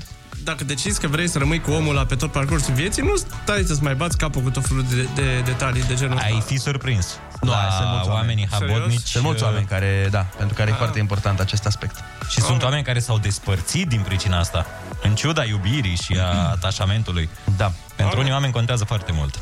dacă 0.45 0.65
decizi 0.65 1.01
că 1.01 1.07
vrei 1.07 1.29
să 1.29 1.39
rămâi 1.39 1.61
cu 1.61 1.71
omul 1.71 1.95
la 1.95 2.05
pe 2.05 2.15
tot 2.15 2.33
parcursul 2.33 2.75
vieții, 2.75 3.03
nu 3.03 3.17
stai 3.17 3.63
să-ți 3.67 3.83
mai 3.83 3.95
bați 3.95 4.17
capul 4.17 4.43
cu 4.43 4.51
tot 4.51 4.67
felul 4.67 4.85
de, 4.91 5.09
de 5.15 5.41
detalii 5.45 5.83
de 5.83 5.95
genul 5.95 6.19
Ai 6.19 6.33
ăsta. 6.33 6.45
fi 6.45 6.59
surprins. 6.59 7.19
Nu, 7.41 7.51
La 7.51 7.69
sunt 7.77 7.89
mulți 7.89 8.09
oamenii 8.09 8.49
oameni. 8.53 8.69
habotnici, 8.75 9.09
Sunt 9.09 9.25
mulți 9.25 9.43
uh, 9.43 9.49
oameni 9.49 9.67
care, 9.67 10.09
da, 10.11 10.27
pentru 10.39 10.55
care 10.57 10.71
e 10.71 10.75
foarte 10.75 10.99
important 10.99 11.41
acest 11.41 11.67
aspect. 11.67 11.97
Și 12.29 12.41
sunt 12.41 12.63
oameni 12.63 12.83
care 12.83 12.99
s-au 12.99 13.19
despărțit 13.19 13.89
din 13.89 14.01
pricina 14.01 14.39
asta, 14.39 14.67
în 15.03 15.15
ciuda 15.15 15.45
iubirii 15.45 15.97
și 15.97 16.17
a 16.21 16.49
atașamentului. 16.57 17.29
Da. 17.57 17.73
Pentru 17.97 18.21
unii 18.21 18.33
oameni 18.33 18.53
contează 18.53 18.85
foarte 18.85 19.13
mult. 19.13 19.39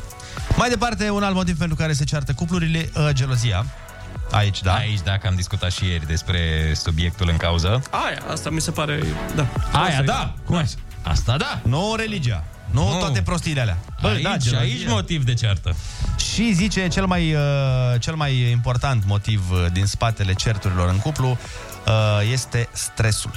Mai 0.55 0.69
departe, 0.69 1.09
un 1.09 1.23
alt 1.23 1.35
motiv 1.35 1.57
pentru 1.57 1.75
care 1.75 1.93
se 1.93 2.03
ceartă 2.03 2.33
cuplurile, 2.33 2.89
uh, 2.95 3.09
gelozia. 3.11 3.65
Aici, 4.31 4.61
da. 4.61 4.73
Aici, 4.73 4.99
dacă 5.03 5.27
am 5.27 5.35
discutat 5.35 5.71
și 5.71 5.85
ieri 5.85 6.05
despre 6.07 6.71
subiectul 6.75 7.29
în 7.29 7.37
cauză. 7.37 7.81
Aia, 7.89 8.17
asta 8.31 8.49
mi 8.49 8.61
se 8.61 8.71
pare... 8.71 8.99
Da. 9.35 9.47
Aia, 9.71 9.83
Asta 9.85 10.01
e. 10.01 10.05
da! 10.05 10.33
Cum 10.45 10.55
ai? 10.55 10.65
Asta 11.03 11.37
da! 11.37 11.59
Nu 11.63 11.93
religia. 11.97 12.43
Nu 12.71 12.91
Nu. 12.93 12.99
toate 12.99 13.21
prostiile 13.21 13.61
alea. 13.61 13.77
Aici, 14.01 14.21
gelozia. 14.21 14.59
aici 14.59 14.87
motiv 14.87 15.23
de 15.23 15.33
ceartă. 15.33 15.75
Și 16.33 16.53
zice 16.53 16.87
cel 16.87 17.05
mai, 17.05 17.33
uh, 17.33 17.39
cel 17.99 18.15
mai 18.15 18.51
important 18.51 19.03
motiv 19.05 19.51
uh, 19.51 19.65
din 19.71 19.85
spatele 19.85 20.33
certurilor 20.33 20.89
în 20.89 20.97
cuplu 20.97 21.29
uh, 21.87 22.31
este 22.31 22.69
stresul. 22.71 23.31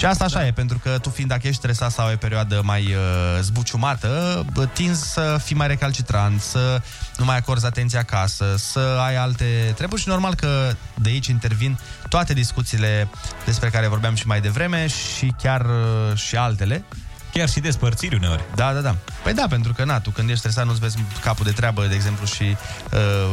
Și 0.00 0.06
asta 0.06 0.24
așa 0.24 0.46
e, 0.46 0.52
pentru 0.52 0.78
că 0.78 0.98
tu 0.98 1.10
fiind 1.10 1.30
dacă 1.30 1.46
ești 1.46 1.58
stresat 1.58 1.90
sau 1.90 2.06
ai 2.06 2.12
o 2.12 2.16
perioadă 2.16 2.60
mai 2.64 2.82
uh, 2.82 3.38
zbuciumată, 3.40 4.44
bă, 4.52 4.66
tinzi 4.66 5.12
să 5.12 5.40
fii 5.44 5.56
mai 5.56 5.66
recalcitrant, 5.66 6.40
să 6.40 6.82
nu 7.16 7.24
mai 7.24 7.36
acorzi 7.36 7.66
atenție 7.66 7.98
acasă, 7.98 8.54
să 8.56 8.98
ai 9.06 9.16
alte 9.16 9.72
treburi 9.76 10.00
și 10.00 10.08
normal 10.08 10.34
că 10.34 10.72
de 10.94 11.08
aici 11.08 11.26
intervin 11.26 11.78
toate 12.08 12.32
discuțiile 12.32 13.08
despre 13.44 13.68
care 13.68 13.86
vorbeam 13.86 14.14
și 14.14 14.26
mai 14.26 14.40
devreme 14.40 14.86
și 14.86 15.34
chiar 15.42 15.60
uh, 15.60 16.16
și 16.16 16.36
altele. 16.36 16.84
Chiar 17.32 17.48
și 17.48 17.60
despărțiri 17.60 18.16
uneori. 18.16 18.44
Da, 18.54 18.72
da, 18.72 18.80
da. 18.80 18.96
Păi 19.22 19.34
da, 19.34 19.46
pentru 19.48 19.72
că, 19.72 19.84
na, 19.84 20.00
tu 20.00 20.10
când 20.10 20.28
ești 20.28 20.40
stresat 20.40 20.66
nu-ți 20.66 20.80
vezi 20.80 20.98
capul 21.20 21.44
de 21.44 21.50
treabă, 21.50 21.86
de 21.86 21.94
exemplu, 21.94 22.26
și 22.26 22.56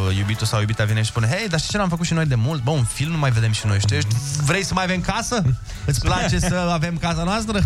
uh, 0.10 0.18
iubitul 0.18 0.48
sau 0.48 0.60
iubita 0.60 0.84
vine 0.84 1.02
și 1.02 1.10
spune 1.10 1.28
Hei, 1.28 1.48
dar 1.48 1.60
știi 1.60 1.72
ce 1.72 1.78
n-am 1.78 1.90
făcut 1.90 2.06
și 2.06 2.14
noi 2.14 2.26
de 2.26 2.36
mult? 2.36 2.64
Bă, 2.64 2.72
un 2.72 2.84
film 2.84 3.11
nu 3.11 3.18
mai 3.18 3.32
vedem 3.32 3.52
și 3.52 3.68
noi, 3.68 3.80
știi? 3.80 3.98
Vrei 4.45 4.64
să 4.64 4.74
mai 4.74 4.84
avem 4.84 5.02
casă? 5.02 5.44
Îți 5.86 6.02
place 6.02 6.40
să 6.40 6.69
avem 6.74 6.98
casa 6.98 7.24
noastră? 7.24 7.60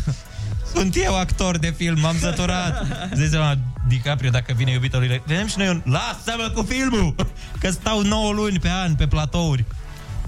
Sunt 0.74 0.96
eu 0.96 1.18
actor 1.20 1.58
de 1.58 1.74
film, 1.78 2.00
m-am 2.00 2.18
săturat. 2.20 2.86
Zici 3.16 3.30
seama, 3.30 3.58
DiCaprio, 3.88 4.30
dacă 4.30 4.54
vine 4.56 4.72
iubitul 4.72 5.00
lui, 5.00 5.22
vedem 5.26 5.48
și 5.48 5.58
noi 5.58 5.68
un... 5.68 5.82
Lasă-mă 5.86 6.52
cu 6.56 6.62
filmul! 6.62 7.16
Că 7.60 7.70
stau 7.70 8.02
9 8.02 8.32
luni 8.32 8.60
pe 8.60 8.70
an 8.70 8.96
pe 8.96 9.08
platouri. 9.08 9.66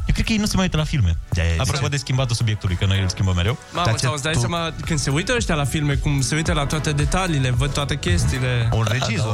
Eu 0.05 0.13
cred 0.13 0.25
că 0.25 0.31
ei 0.31 0.37
nu 0.37 0.45
se 0.45 0.55
mai 0.55 0.63
uită 0.63 0.77
la 0.77 0.83
filme. 0.83 1.17
Apropo 1.57 1.87
de 1.87 1.97
schimbatul 1.97 2.35
subiectului, 2.35 2.75
că 2.75 2.85
noi 2.85 3.01
îl 3.01 3.09
schimbăm 3.09 3.35
mereu. 3.35 3.57
Mamă, 3.73 3.97
sau 3.97 4.13
îți 4.13 4.23
dai 4.23 4.33
seama, 4.35 4.73
când 4.85 4.99
se 4.99 5.09
uită 5.09 5.33
ăștia 5.35 5.55
la 5.55 5.65
filme, 5.65 5.95
cum 5.95 6.21
se 6.21 6.35
uită 6.35 6.53
la 6.53 6.65
toate 6.65 6.91
detaliile, 6.91 7.49
văd 7.49 7.73
toate 7.73 7.97
chestiile. 7.97 8.69
Un 8.71 8.87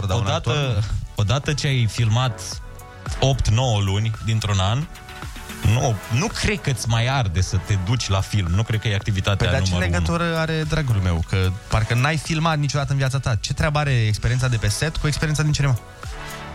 da, 0.07 0.15
odată, 0.15 0.83
odată 1.15 1.53
ce 1.53 1.67
ai 1.67 1.85
filmat 1.85 2.61
8-9 3.17 3.19
luni 3.85 4.11
dintr-un 4.25 4.59
an, 4.59 4.83
nu, 5.65 5.95
nu 6.19 6.27
cred 6.27 6.61
că 6.61 6.69
îți 6.69 6.87
mai 6.87 7.07
arde 7.07 7.41
să 7.41 7.57
te 7.65 7.77
duci 7.85 8.07
la 8.09 8.21
film. 8.21 8.51
Nu 8.55 8.63
cred 8.63 8.79
că 8.79 8.87
e 8.87 8.95
activitatea 8.95 9.47
Păi 9.47 9.57
dar 9.57 9.61
ce 9.61 9.69
numărul 9.71 9.93
unu. 9.93 9.99
legătură 9.99 10.37
are 10.37 10.63
dragul 10.69 10.95
meu? 11.03 11.23
Că 11.29 11.51
parcă 11.67 11.93
n-ai 11.93 12.17
filmat 12.17 12.57
niciodată 12.57 12.91
în 12.91 12.97
viața 12.97 13.19
ta. 13.19 13.35
Ce 13.35 13.53
treabă 13.53 13.79
are 13.79 14.05
experiența 14.07 14.47
de 14.47 14.57
pe 14.57 14.67
set 14.67 14.97
cu 14.97 15.07
experiența 15.07 15.43
din 15.43 15.51
cinema? 15.51 15.79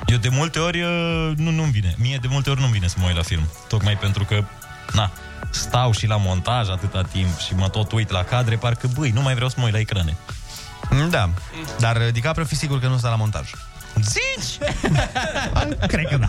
Eu 0.06 0.16
de 0.16 0.28
multe 0.28 0.58
ori 0.58 0.82
uh, 0.82 1.32
nu, 1.36 1.50
nu-mi 1.50 1.70
vine. 1.70 1.94
Mie 1.98 2.18
de 2.20 2.28
multe 2.30 2.50
ori 2.50 2.60
nu-mi 2.60 2.72
vine 2.72 2.86
să 2.86 2.96
mă 2.98 3.06
uit 3.06 3.16
la 3.16 3.22
film. 3.22 3.42
Tocmai 3.68 3.96
pentru 3.96 4.24
că, 4.24 4.44
na, 4.92 5.10
stau 5.50 5.92
și 5.92 6.06
la 6.06 6.16
montaj 6.16 6.68
atâta 6.68 7.02
timp 7.02 7.38
și 7.38 7.54
mă 7.54 7.68
tot 7.68 7.92
uit 7.92 8.10
la 8.10 8.24
cadre, 8.24 8.56
parcă, 8.56 8.88
băi, 8.94 9.10
nu 9.10 9.22
mai 9.22 9.34
vreau 9.34 9.48
să 9.48 9.54
mă 9.58 9.64
uit 9.64 9.72
la 9.72 9.78
ecrane. 9.78 10.16
Da, 11.10 11.30
dar 11.78 11.96
uh, 11.96 12.12
DiCaprio 12.12 12.44
fi 12.44 12.54
sigur 12.54 12.80
că 12.80 12.86
nu 12.86 12.96
stă 12.96 13.08
la 13.08 13.16
montaj. 13.16 13.50
Zici? 14.00 14.58
Cred 15.92 16.08
că 16.08 16.16
da. 16.16 16.28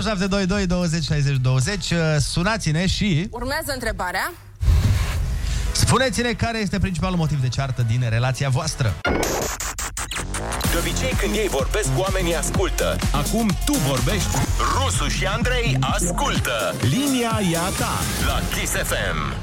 0722 0.00 0.66
20 0.66 1.04
60 1.04 1.36
20 1.36 1.90
uh, 1.90 1.98
Sunați-ne 2.18 2.86
și 2.86 3.26
Urmează 3.30 3.72
întrebarea. 3.72 4.32
Spuneți-ne 5.88 6.32
care 6.32 6.58
este 6.58 6.78
principalul 6.78 7.16
motiv 7.16 7.40
de 7.40 7.48
ceartă 7.48 7.82
din 7.82 8.06
relația 8.08 8.48
voastră. 8.48 8.94
De 10.72 10.78
obicei 10.78 11.12
când 11.18 11.34
ei 11.34 11.48
vorbesc, 11.48 11.88
oamenii 11.96 12.36
ascultă. 12.36 12.96
Acum 13.12 13.50
tu 13.64 13.72
vorbești. 13.72 14.36
Rusu 14.74 15.08
și 15.08 15.24
Andrei 15.26 15.76
ascultă. 15.80 16.74
Linia 16.80 17.40
e 17.52 17.56
a 17.56 17.68
ta 17.78 17.92
la 18.26 18.40
Kiss 18.54 18.72
FM. 18.72 19.34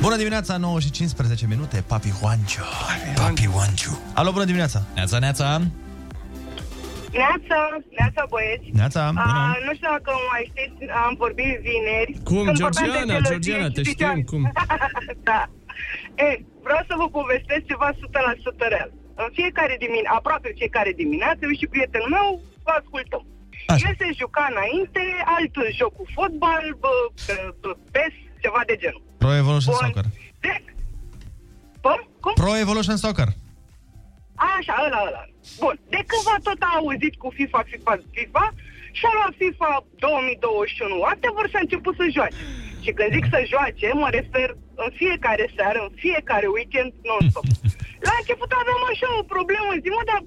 Bună 0.00 0.16
dimineața, 0.16 0.56
9 0.56 0.80
și 0.80 0.90
15 0.90 1.46
minute, 1.46 1.84
Papi 1.86 2.12
Juancio. 2.18 2.62
Papi 3.14 3.42
Juancio. 3.42 3.90
Alo, 4.12 4.32
bună 4.32 4.44
dimineața. 4.44 4.82
Neața, 4.94 5.18
neața. 5.18 5.60
Neața, 7.22 7.58
neața 7.98 8.22
băieți. 8.32 8.66
Neața, 8.80 9.02
bună. 9.08 9.42
A, 9.44 9.56
nu 9.66 9.72
știu 9.78 9.88
dacă 9.96 10.10
mai 10.32 10.42
știți, 10.50 10.76
am 11.04 11.12
vorbit 11.24 11.52
vineri. 11.68 12.12
Cum, 12.30 12.44
când 12.46 12.58
vorbeam 12.58 12.72
de 12.74 12.80
Georgiana, 12.82 13.12
teologie 13.12 13.32
Georgiana, 13.32 13.66
și 13.70 13.76
te 13.78 13.82
ziceam- 13.90 14.18
știm, 14.20 14.30
cum? 14.32 14.42
da. 15.30 15.40
E, 16.24 16.28
vreau 16.66 16.82
să 16.88 16.94
vă 17.00 17.06
povestesc 17.18 17.62
ceva 17.70 17.88
100% 17.94 18.66
real. 18.74 18.90
În 19.22 19.28
fiecare 19.38 19.74
dimineață, 19.84 20.16
aproape 20.18 20.48
fiecare 20.60 20.90
dimineață, 21.02 21.40
eu 21.48 21.54
și 21.60 21.66
prietenul 21.74 22.10
meu 22.18 22.28
vă 22.66 22.72
ascultăm. 22.80 23.22
El 23.86 23.94
se 24.00 24.08
juca 24.22 24.44
înainte, 24.54 25.02
alt 25.36 25.54
joc 25.78 25.92
cu 25.98 26.04
fotbal, 26.16 26.64
bă, 26.82 26.92
bă, 27.62 27.70
PES, 27.94 28.14
ceva 28.44 28.60
de 28.70 28.76
genul. 28.82 29.02
Pro 29.22 29.32
Evolution 29.42 29.74
Bun. 29.76 29.84
Soccer. 29.86 30.06
Cum? 31.84 31.98
Cum? 32.24 32.32
Pro 32.42 32.52
Evolution 32.64 32.96
Soccer. 32.96 33.28
Așa, 34.34 34.74
ăla, 34.86 35.00
ăla. 35.08 35.24
Bun. 35.60 35.76
De 35.94 36.00
cândva 36.10 36.36
tot 36.46 36.60
a 36.68 36.70
auzit 36.78 37.14
cu 37.22 37.28
FIFA, 37.38 37.60
FIFA, 37.70 37.92
FIFA 38.16 38.46
și 38.96 39.04
a 39.08 39.12
luat 39.18 39.34
FIFA 39.42 39.70
2021. 39.94 40.98
Whatever 41.04 41.44
și 41.48 41.56
a 41.58 41.64
început 41.66 41.94
să 42.00 42.04
joace. 42.16 42.38
Și 42.84 42.90
când 42.96 43.10
zic 43.16 43.24
să 43.32 43.38
joace, 43.52 43.86
mă 44.02 44.08
refer 44.18 44.48
în 44.82 44.90
fiecare 45.00 45.46
seară, 45.56 45.78
în 45.88 45.94
fiecare 46.04 46.48
weekend, 46.56 46.90
non-stop. 47.08 47.46
La 48.08 48.14
început 48.20 48.50
aveam 48.60 48.82
așa 48.92 49.08
o 49.20 49.30
problemă, 49.34 49.70
zic, 49.84 49.92
mă, 49.98 50.04
dar 50.10 50.20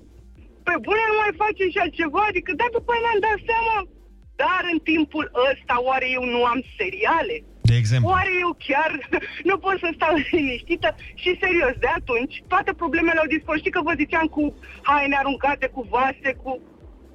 pe 0.68 0.76
bune 0.86 1.04
nu 1.10 1.16
mai 1.22 1.34
face 1.44 1.64
și 1.74 1.80
altceva? 1.84 2.22
Adică, 2.32 2.52
da, 2.60 2.68
după 2.78 2.90
aia 2.92 3.04
mi-am 3.04 3.22
dat 3.28 3.40
seama. 3.50 3.78
Dar 4.42 4.62
în 4.74 4.80
timpul 4.92 5.26
ăsta, 5.50 5.76
oare 5.90 6.08
eu 6.18 6.24
nu 6.34 6.42
am 6.52 6.60
seriale? 6.78 7.36
De 7.70 7.76
exemplu. 7.82 8.10
Oare 8.16 8.34
eu 8.46 8.52
chiar 8.68 8.92
nu 9.50 9.56
pot 9.64 9.76
să 9.84 9.90
stau 9.98 10.14
liniștită? 10.32 10.90
Și 11.22 11.30
serios, 11.44 11.76
de 11.84 11.90
atunci, 12.00 12.36
toate 12.52 12.72
problemele 12.82 13.20
au 13.24 13.30
dispărut. 13.36 13.62
Știi 13.64 13.76
că 13.78 13.82
vă 13.88 13.94
ziceam 14.02 14.28
cu 14.36 14.44
haine 14.90 15.16
aruncate, 15.22 15.66
cu 15.76 15.82
vase, 15.96 16.30
cu... 16.42 16.52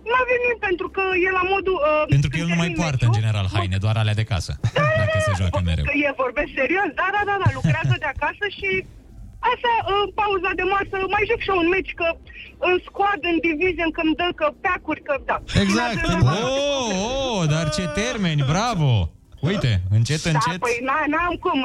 Nu 0.08 0.14
a 0.20 0.24
venit 0.32 0.58
pentru 0.68 0.88
că 0.96 1.02
e 1.26 1.30
la 1.40 1.44
modul... 1.52 1.76
Uh, 1.88 2.04
Pentru 2.14 2.28
că 2.30 2.36
el 2.42 2.48
nu 2.52 2.58
mai 2.62 2.70
poartă, 2.80 3.02
în 3.08 3.14
general, 3.18 3.46
haine, 3.56 3.78
doar 3.84 3.96
alea 4.02 4.20
de 4.20 4.28
casă. 4.32 4.52
Dacă 5.00 5.18
se 5.26 5.32
joacă 5.40 5.58
mereu. 5.68 5.84
Că 5.88 5.96
e 6.06 6.20
vorbesc 6.24 6.50
serios, 6.60 6.88
da, 7.00 7.08
da, 7.16 7.22
da, 7.28 7.36
da, 7.42 7.48
lucrează 7.58 7.94
de 8.02 8.08
acasă 8.14 8.44
și 8.58 8.70
Așa, 9.50 9.72
în 9.94 10.04
pauza 10.20 10.50
de 10.60 10.64
masă, 10.74 10.94
mai 11.14 11.24
joc 11.30 11.40
și 11.44 11.50
eu 11.52 11.58
un 11.64 11.68
meci, 11.74 11.92
că 12.00 12.08
în 12.68 12.76
squad, 12.86 13.20
în 13.30 13.36
division, 13.46 13.90
că 13.96 14.00
îmi 14.04 14.16
dă 14.20 14.28
că 14.40 14.46
peacuri, 14.64 15.02
că 15.08 15.14
da. 15.30 15.36
Exact. 15.62 16.02
Oh, 16.08 16.92
oh, 17.30 17.40
dar 17.54 17.66
ce 17.76 17.84
termeni, 18.02 18.42
bravo! 18.52 18.90
Uite, 19.50 19.72
încet, 19.96 20.22
Da, 20.24 20.30
încet. 20.34 20.58
păi 20.66 20.76
na- 20.90 21.06
n-am 21.12 21.34
cum. 21.44 21.60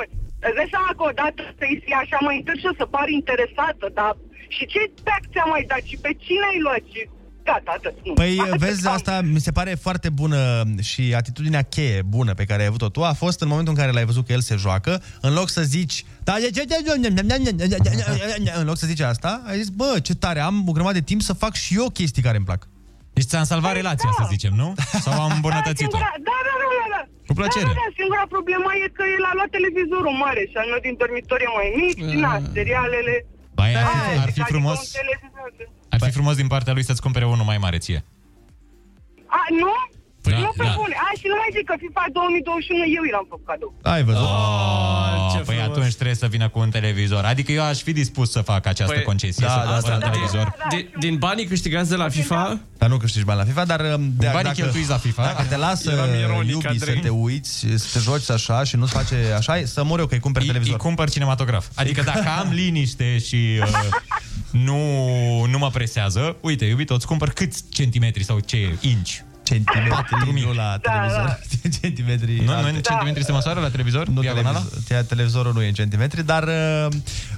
Îți 0.47 0.55
dai 0.59 0.69
seama 0.73 0.91
că 0.97 1.03
odată 1.11 1.41
să-i 1.59 1.77
fie 1.83 1.97
așa 2.03 2.17
mai 2.25 2.35
întâi 2.39 2.57
și 2.61 2.69
o 2.71 2.73
să 2.79 2.85
pari 2.95 3.13
interesată, 3.21 3.85
dar 3.99 4.11
și 4.55 4.63
ce 4.73 4.79
pack 5.07 5.23
ți-a 5.31 5.45
mai 5.53 5.63
dat 5.71 5.83
și 5.89 5.95
pe 6.05 6.11
cine 6.23 6.45
ai 6.51 6.59
luat 6.65 6.83
și 6.93 7.01
gata, 7.47 7.71
atât. 7.77 7.95
Nu. 8.07 8.13
Păi 8.21 8.33
Atât 8.45 8.59
vezi, 8.65 8.87
am. 8.87 8.93
asta 8.97 9.13
mi 9.35 9.39
se 9.47 9.51
pare 9.57 9.73
foarte 9.85 10.09
bună 10.21 10.39
și 10.91 11.03
atitudinea 11.21 11.61
cheie 11.75 11.99
bună 12.15 12.31
pe 12.39 12.45
care 12.49 12.61
ai 12.61 12.67
avut-o 12.71 12.89
tu 12.95 13.01
a 13.03 13.13
fost 13.23 13.41
în 13.41 13.47
momentul 13.47 13.73
în 13.73 13.79
care 13.79 13.91
l-ai 13.91 14.05
văzut 14.11 14.25
că 14.25 14.31
el 14.37 14.41
se 14.49 14.55
joacă, 14.55 14.91
în 15.21 15.33
loc 15.33 15.47
să 15.49 15.61
zici 15.75 16.05
"Da, 16.23 16.33
ce- 16.39 16.49
ce- 16.49 16.65
ce- 18.43 18.53
în 18.59 18.65
loc 18.65 18.77
să 18.77 18.87
zici 18.87 18.99
asta, 18.99 19.41
ai 19.47 19.57
zis, 19.57 19.69
bă, 19.69 19.99
ce 20.03 20.15
tare, 20.15 20.39
am 20.39 20.63
o 20.67 20.71
grămadă 20.71 20.97
de 20.97 21.03
timp 21.11 21.21
să 21.21 21.33
fac 21.33 21.53
și 21.53 21.75
eu 21.75 21.89
chestii 21.89 22.21
care 22.21 22.37
îmi 22.37 22.45
plac. 22.45 22.67
Deci 23.17 23.29
ți-am 23.31 23.47
salvat 23.53 23.73
relația, 23.81 24.09
să 24.19 24.23
zicem, 24.33 24.53
nu? 24.61 24.67
Sau 25.05 25.13
am 25.25 25.31
îmbunătățit-o? 25.37 25.97
Da, 26.05 26.11
da, 26.29 26.37
da, 26.47 26.53
da, 26.81 26.85
da. 26.95 27.01
Cu 27.29 27.33
plăcere. 27.39 27.65
Da, 27.69 27.73
da, 27.79 27.83
da, 27.83 27.87
singura 27.99 28.25
problemă 28.35 28.69
e 28.83 28.85
că 28.97 29.03
el 29.17 29.23
a 29.29 29.33
luat 29.37 29.49
televizorul 29.57 30.15
mare 30.25 30.41
și 30.51 30.55
al 30.61 30.67
meu 30.71 30.79
din 30.87 30.95
dormitor 31.01 31.39
e 31.47 31.49
mai 31.59 31.69
mic 31.81 31.95
și 32.09 32.15
na, 32.25 32.31
serialele... 32.57 33.13
Bai, 33.59 33.71
ar 33.81 33.85
fi, 33.93 33.97
Da, 33.97 34.21
ar 34.25 34.29
fi 34.35 34.41
adică 34.41 34.53
frumos, 34.53 34.77
un 34.79 34.89
televizor. 35.01 35.49
ar 35.93 35.99
fi 36.05 36.09
frumos 36.17 36.35
din 36.41 36.49
partea 36.53 36.73
lui 36.75 36.83
să-ți 36.89 37.03
cumpere 37.05 37.25
unul 37.33 37.45
mai 37.51 37.59
mare 37.65 37.77
ție. 37.85 37.99
A, 39.39 39.41
nu? 39.63 39.73
Păi, 40.21 40.33
nu 40.45 40.51
pe 40.61 40.63
da. 40.69 40.73
bune. 40.79 40.95
A, 41.07 41.09
și 41.19 41.25
nu 41.31 41.35
mai 41.41 41.49
zic 41.55 41.65
că 41.69 41.75
FIFA 41.83 42.03
2021 42.13 42.83
eu 42.97 43.03
i 43.09 43.11
l-am 43.15 43.25
făcut 43.31 43.45
cadou. 43.51 43.71
Ai 43.95 44.03
văzut. 44.09 44.27
Oh, 44.29 45.31
ce 45.33 45.39
păi 45.49 45.55
frumos. 45.55 45.69
atunci 45.77 45.93
trebuie 45.99 46.15
să 46.23 46.27
vină 46.35 46.47
cu 46.53 46.59
un 46.65 46.69
televizor. 46.77 47.23
Adică 47.33 47.49
eu 47.59 47.63
aș 47.71 47.79
fi 47.87 47.91
dispus 48.01 48.27
să 48.37 48.41
fac 48.51 48.61
această 48.73 48.93
Păi, 48.93 49.03
concesie, 49.11 49.45
da, 49.45 49.51
să 49.53 49.59
da, 49.59 49.71
cumpăr 49.71 49.89
da, 49.89 49.95
un 49.97 49.99
da. 49.99 50.07
televizor. 50.09 50.45
Din, 50.73 50.83
din 51.05 51.15
banii 51.25 51.45
câștigați 51.53 51.89
de 51.89 51.95
la 52.03 52.09
FIFA, 52.09 52.59
Dar 52.77 52.89
nu 52.89 52.97
câștigi 52.97 53.25
bani 53.29 53.39
la 53.39 53.45
FIFA, 53.45 53.63
dar 53.73 53.79
um, 53.79 54.03
de, 54.17 54.29
Banii 54.33 54.51
cheltuiți 54.51 54.89
la 54.89 54.97
FIFA. 54.97 55.23
Dacă 55.23 55.43
te 55.49 55.57
lasă 55.57 55.91
Eram 55.91 56.09
ironic, 56.23 56.51
iubii 56.51 56.67
Andrei. 56.69 56.95
să 56.95 57.01
te 57.01 57.09
uiți, 57.09 57.65
să 57.75 57.87
te 57.93 57.99
joci 57.99 58.29
așa 58.29 58.63
și 58.63 58.75
nu-ți 58.75 58.93
face 58.93 59.15
așa, 59.37 59.61
să 59.65 59.83
mor 59.83 59.99
eu 59.99 60.05
că 60.05 60.13
îi 60.13 60.19
cumperi 60.19 60.43
Îi, 60.45 60.49
îi 60.49 60.55
televizor. 60.57 60.79
cumpăr 60.85 61.09
cinematograf. 61.09 61.65
Adică 61.75 62.01
dacă 62.01 62.29
am 62.39 62.49
liniște 62.51 63.17
și 63.17 63.37
uh, 63.61 63.89
nu, 64.51 64.77
nu 65.45 65.57
mă 65.57 65.69
presează, 65.69 66.35
uite, 66.41 66.65
iubito, 66.65 66.93
îți 66.93 67.07
cumpăr 67.07 67.29
câți 67.29 67.63
centimetri 67.69 68.23
sau 68.23 68.39
ce 68.39 68.77
inci? 68.81 69.21
Centimetri, 69.47 70.41
nu 70.43 70.53
la 70.53 70.77
Da, 70.81 70.91
televizor. 70.91 71.39
centimetri. 71.81 72.33
Nu, 72.35 72.43
nu 72.43 72.51
alte. 72.57 72.69
în 72.69 72.81
centimetri 72.81 73.23
se 73.23 73.31
măsoară 73.31 73.59
la 73.59 73.69
televizor? 73.69 74.07
Nu 74.07 74.21
Diagonala? 74.21 74.59
televizor, 74.59 75.03
televizorul 75.13 75.53
nu 75.53 75.61
e 75.63 75.67
în 75.67 75.73
centimetri, 75.73 76.23
dar 76.25 76.43
uh, 76.43 76.87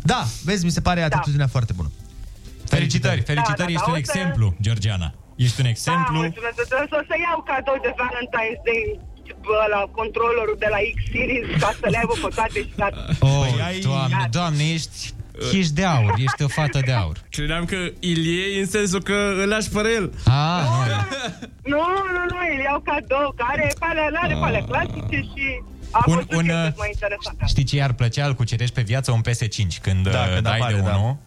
da, 0.04 0.22
vezi, 0.44 0.66
mi 0.66 0.72
se 0.78 0.82
pare 0.82 1.02
atitudinea 1.02 1.48
foarte 1.48 1.74
bună. 1.74 1.92
Felicitări, 2.66 3.22
felicitări, 3.22 3.58
Da, 3.58 3.66
da, 3.66 3.72
ești 3.78 3.90
un 3.90 3.96
o 3.96 3.96
să- 3.96 4.04
exemplu, 4.06 4.56
Georgiana. 4.62 5.14
Ești 5.36 5.58
un 5.60 5.64
Da, 5.64 5.70
exemplu. 5.70 6.16
mulțumesc. 6.18 6.56
O 6.62 6.66
să- 6.68 6.96
O 7.00 7.02
să 7.10 7.16
iau 7.28 7.40
cadou 7.52 7.78
de 7.86 7.92
Valentine's 8.02 8.62
Day 8.70 8.84
bă, 9.46 9.60
la 9.76 9.82
controllerul 10.00 10.56
de 10.64 10.68
la 10.76 10.80
X-Series 10.96 11.46
ca 11.64 11.70
să 11.82 11.86
le 11.94 11.98
aibă 12.02 12.14
pe 12.24 12.30
toate 12.38 12.60
și 12.68 12.72
gata. 12.82 13.02
Oh, 13.20 13.46
Păi 13.52 13.62
ai- 13.68 13.80
doamne, 13.90 14.24
doamne, 14.38 14.64
ești, 14.76 14.98
ești 15.54 15.74
de 15.74 15.84
aur, 15.86 16.14
ești 16.18 16.44
o 16.44 16.48
fată 16.48 16.80
de 16.86 16.92
aur. 16.92 17.18
credeam 17.30 17.66
că 17.66 17.76
îl 18.02 18.18
iei 18.18 18.60
în 18.60 18.66
sensul 18.68 19.02
că 19.02 19.34
îl 19.42 19.48
lași 19.48 19.70
pe 19.70 19.80
el. 19.96 20.14
Ah, 20.26 20.64
Nu, 21.64 21.78
nu, 22.16 22.22
nu, 22.30 22.38
îl 22.56 22.62
iau 22.64 22.80
cadou, 22.80 23.34
care 23.38 23.68
e 23.70 23.74
pe 23.80 23.86
alea, 23.90 24.20
are 24.22 24.34
pe 24.34 24.46
alea 24.46 24.64
clasice 24.64 25.16
și 25.34 25.62
a 25.92 26.04
Un- 26.08 26.14
fost 26.16 26.32
un, 26.32 26.38
un, 26.38 26.50
uh, 26.50 26.74
mai 26.78 26.90
interesant. 26.94 27.38
Știi 27.48 27.64
ce 27.64 27.76
i-ar 27.76 27.94
plăcea? 27.94 28.26
Îl 28.26 28.34
cucerești 28.34 28.74
pe 28.76 28.82
viață 28.82 29.12
un 29.12 29.22
PS5 29.22 29.82
Când, 29.82 30.04
Da, 30.04 30.12
da, 30.12 30.26
când 30.34 30.44
dai 30.44 30.58
apare, 30.58 30.74
de 30.74 30.82
da. 30.82 30.96
unul 30.96 31.18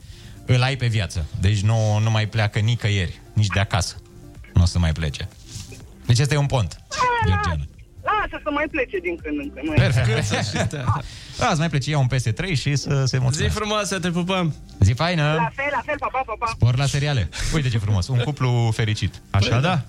Îl 0.46 0.62
ai 0.62 0.76
pe 0.76 0.86
viață 0.86 1.24
Deci 1.40 1.60
nu, 1.60 1.98
nu 1.98 2.10
mai 2.10 2.26
pleacă 2.26 2.58
nicăieri 2.58 3.20
Nici 3.32 3.46
de 3.46 3.60
acasă 3.60 3.96
Nu 4.54 4.62
o 4.62 4.64
să 4.64 4.78
mai 4.78 4.92
plece 4.92 5.28
Deci 6.06 6.18
este 6.18 6.36
un 6.36 6.46
pont 6.46 6.76
Georgiana 7.26 7.64
Lasă 8.20 8.36
să 8.44 8.50
mai 8.50 8.66
plece 8.70 8.98
din 8.98 9.16
când 9.22 9.38
în 9.38 9.50
când. 9.54 9.66
nu 9.66 9.72
e? 9.74 9.76
Perfect 9.76 10.72
Da, 11.38 11.48
îți 11.50 11.58
mai 11.58 11.68
plece 11.68 11.90
ia 11.90 11.98
un 11.98 12.10
PS3 12.14 12.42
și 12.62 12.76
să 12.76 13.04
se 13.04 13.16
Zi 13.16 13.22
mulțumesc 13.22 13.54
frumoasă, 13.54 14.00
te 14.00 14.10
pupăm. 14.10 14.54
Zi 14.80 14.92
faină 14.92 15.22
La 15.22 15.50
fel, 15.54 15.70
la 15.70 15.82
fel, 15.84 15.96
pa, 15.98 16.08
pa, 16.12 16.22
pa, 16.26 16.34
pa. 16.38 16.46
Spor 16.46 16.76
la 16.76 16.86
seriale 16.86 17.28
Uite 17.54 17.68
ce 17.68 17.78
frumos, 17.78 18.08
un 18.08 18.18
cuplu 18.18 18.70
fericit 18.74 19.22
Așa, 19.30 19.60
da? 19.60 19.84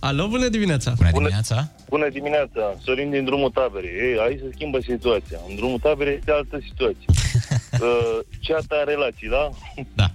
Alo, 0.00 0.28
bună 0.28 0.48
dimineața. 0.48 0.92
Bună 0.96 1.10
dimineața 1.10 1.70
Bună 1.88 2.08
dimineața, 2.08 2.74
Sorin 2.82 3.10
din 3.10 3.24
drumul 3.24 3.50
taberei. 3.50 3.90
Ei, 3.90 4.18
aici 4.18 4.38
se 4.38 4.50
schimbă 4.54 4.78
situația. 4.80 5.38
În 5.48 5.56
drumul 5.56 5.78
taberei 5.78 6.14
este 6.14 6.30
altă 6.30 6.58
situație. 6.68 7.06
uh, 7.86 8.18
ceata 8.40 8.76
în 8.78 8.84
relații, 8.92 9.28
da? 9.28 9.50
Da. 9.94 10.10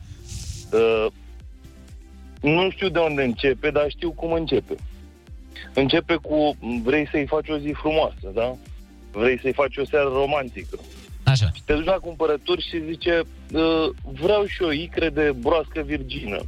Uh, 0.77 1.06
nu 2.41 2.69
știu 2.69 2.90
de 2.90 2.99
unde 2.99 3.23
începe, 3.23 3.69
dar 3.69 3.86
știu 3.88 4.11
cum 4.11 4.31
începe. 4.31 4.76
Începe 5.73 6.15
cu 6.15 6.57
vrei 6.84 7.07
să-i 7.11 7.26
faci 7.26 7.49
o 7.49 7.57
zi 7.57 7.72
frumoasă, 7.72 8.27
da? 8.34 8.56
Vrei 9.11 9.40
să-i 9.40 9.53
faci 9.53 9.77
o 9.77 9.86
seară 9.86 10.10
romantică. 10.10 10.80
Așa 11.23 11.52
Te 11.65 11.73
duci 11.73 11.86
la 11.86 11.99
cumpărături 12.02 12.68
și 12.69 12.84
zice 12.90 13.22
uh, 13.52 13.90
vreau 14.22 14.45
și 14.45 14.61
o 14.61 14.72
icre 14.72 15.10
de 15.10 15.31
broască 15.40 15.81
virgină. 15.81 16.40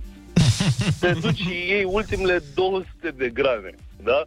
Te 1.00 1.12
duci 1.12 1.38
și 1.38 1.54
iei 1.68 1.84
ultimele 1.84 2.44
200 2.56 2.88
de 3.18 3.30
grame, 3.30 3.76
da? 4.04 4.24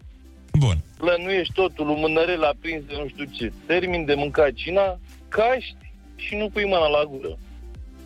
Bun 0.59 0.78
plănuiești 1.05 1.52
totul, 1.52 1.89
un 1.89 1.98
mânărel 1.98 2.44
aprins 2.44 2.85
de 2.85 2.94
nu 2.98 3.09
știu 3.09 3.24
ce, 3.24 3.52
termin 3.66 4.05
de 4.05 4.15
mâncat 4.15 4.52
cina, 4.52 4.98
caști 5.28 5.77
și 6.16 6.35
nu 6.35 6.48
pui 6.48 6.65
mâna 6.65 6.89
la 6.89 7.05
gură. 7.11 7.39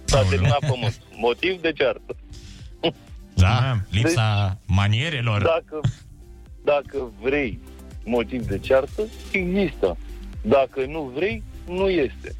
S-a 0.05 0.23
terminat 0.23 0.59
pământul. 0.59 1.03
Motiv 1.17 1.61
de 1.61 1.73
ceartă. 1.73 2.17
Da, 3.35 3.79
lipsa 3.91 4.59
manierelor 4.67 5.43
Dacă, 5.43 5.81
dacă 6.74 7.12
vrei 7.20 7.59
motiv 8.05 8.47
de 8.47 8.59
ceartă, 8.59 9.03
există. 9.32 9.97
Dacă 10.43 10.85
nu 10.86 11.03
vrei, 11.15 11.43
nu 11.69 11.89
este. 11.89 12.35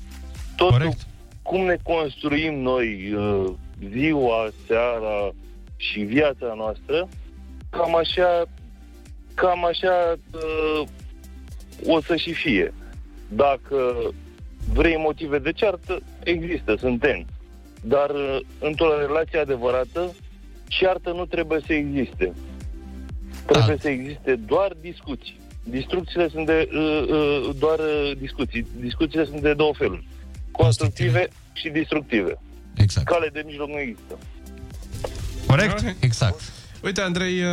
Totul, 0.57 0.79
Corect. 0.79 1.07
cum 1.43 1.61
ne 1.61 1.77
construim 1.83 2.61
noi 2.61 3.13
uh, 3.13 3.51
ziua, 3.91 4.49
seara 4.67 5.33
și 5.77 6.01
viața 6.01 6.53
noastră, 6.57 7.09
cam 7.71 7.97
așa, 7.97 8.45
cam 9.35 9.65
așa 9.65 10.15
uh, 10.33 10.89
o 11.87 12.01
să 12.01 12.17
și 12.17 12.33
fie. 12.33 12.75
Dacă 13.29 13.77
vrei 14.73 14.97
motive 14.97 15.39
de 15.39 15.53
ceartă, 15.53 16.01
există, 16.25 16.75
sunt 16.79 17.07
N. 17.07 17.27
Dar 17.83 18.11
uh, 18.11 18.39
într-o 18.61 18.99
relație 18.99 19.39
adevărată, 19.39 20.15
ceartă 20.67 21.13
nu 21.13 21.25
trebuie 21.25 21.61
să 21.67 21.73
existe. 21.73 22.33
Trebuie 23.53 23.79
să 23.81 23.89
existe 23.89 24.35
doar 24.35 24.73
discuții. 24.81 25.41
Discuțiile 25.65 26.29
sunt 26.29 26.47
de 26.47 26.69
uh, 26.73 27.09
uh, 27.09 27.51
doar 27.59 27.79
uh, 27.79 28.17
discuții. 28.19 28.67
Discuțiile 28.81 29.25
sunt 29.25 29.41
de 29.41 29.55
două 29.55 29.75
feluri. 29.75 30.07
Constructive 30.51 31.29
și 31.53 31.69
destructive. 31.69 32.39
Exact 32.77 33.07
Cale 33.07 33.29
de 33.33 33.43
mijloc 33.47 33.69
nu 33.69 33.79
există. 33.79 34.19
Corect? 35.47 35.97
Exact 36.01 36.58
Uite, 36.83 37.01
Andrei 37.01 37.41
uh, 37.41 37.49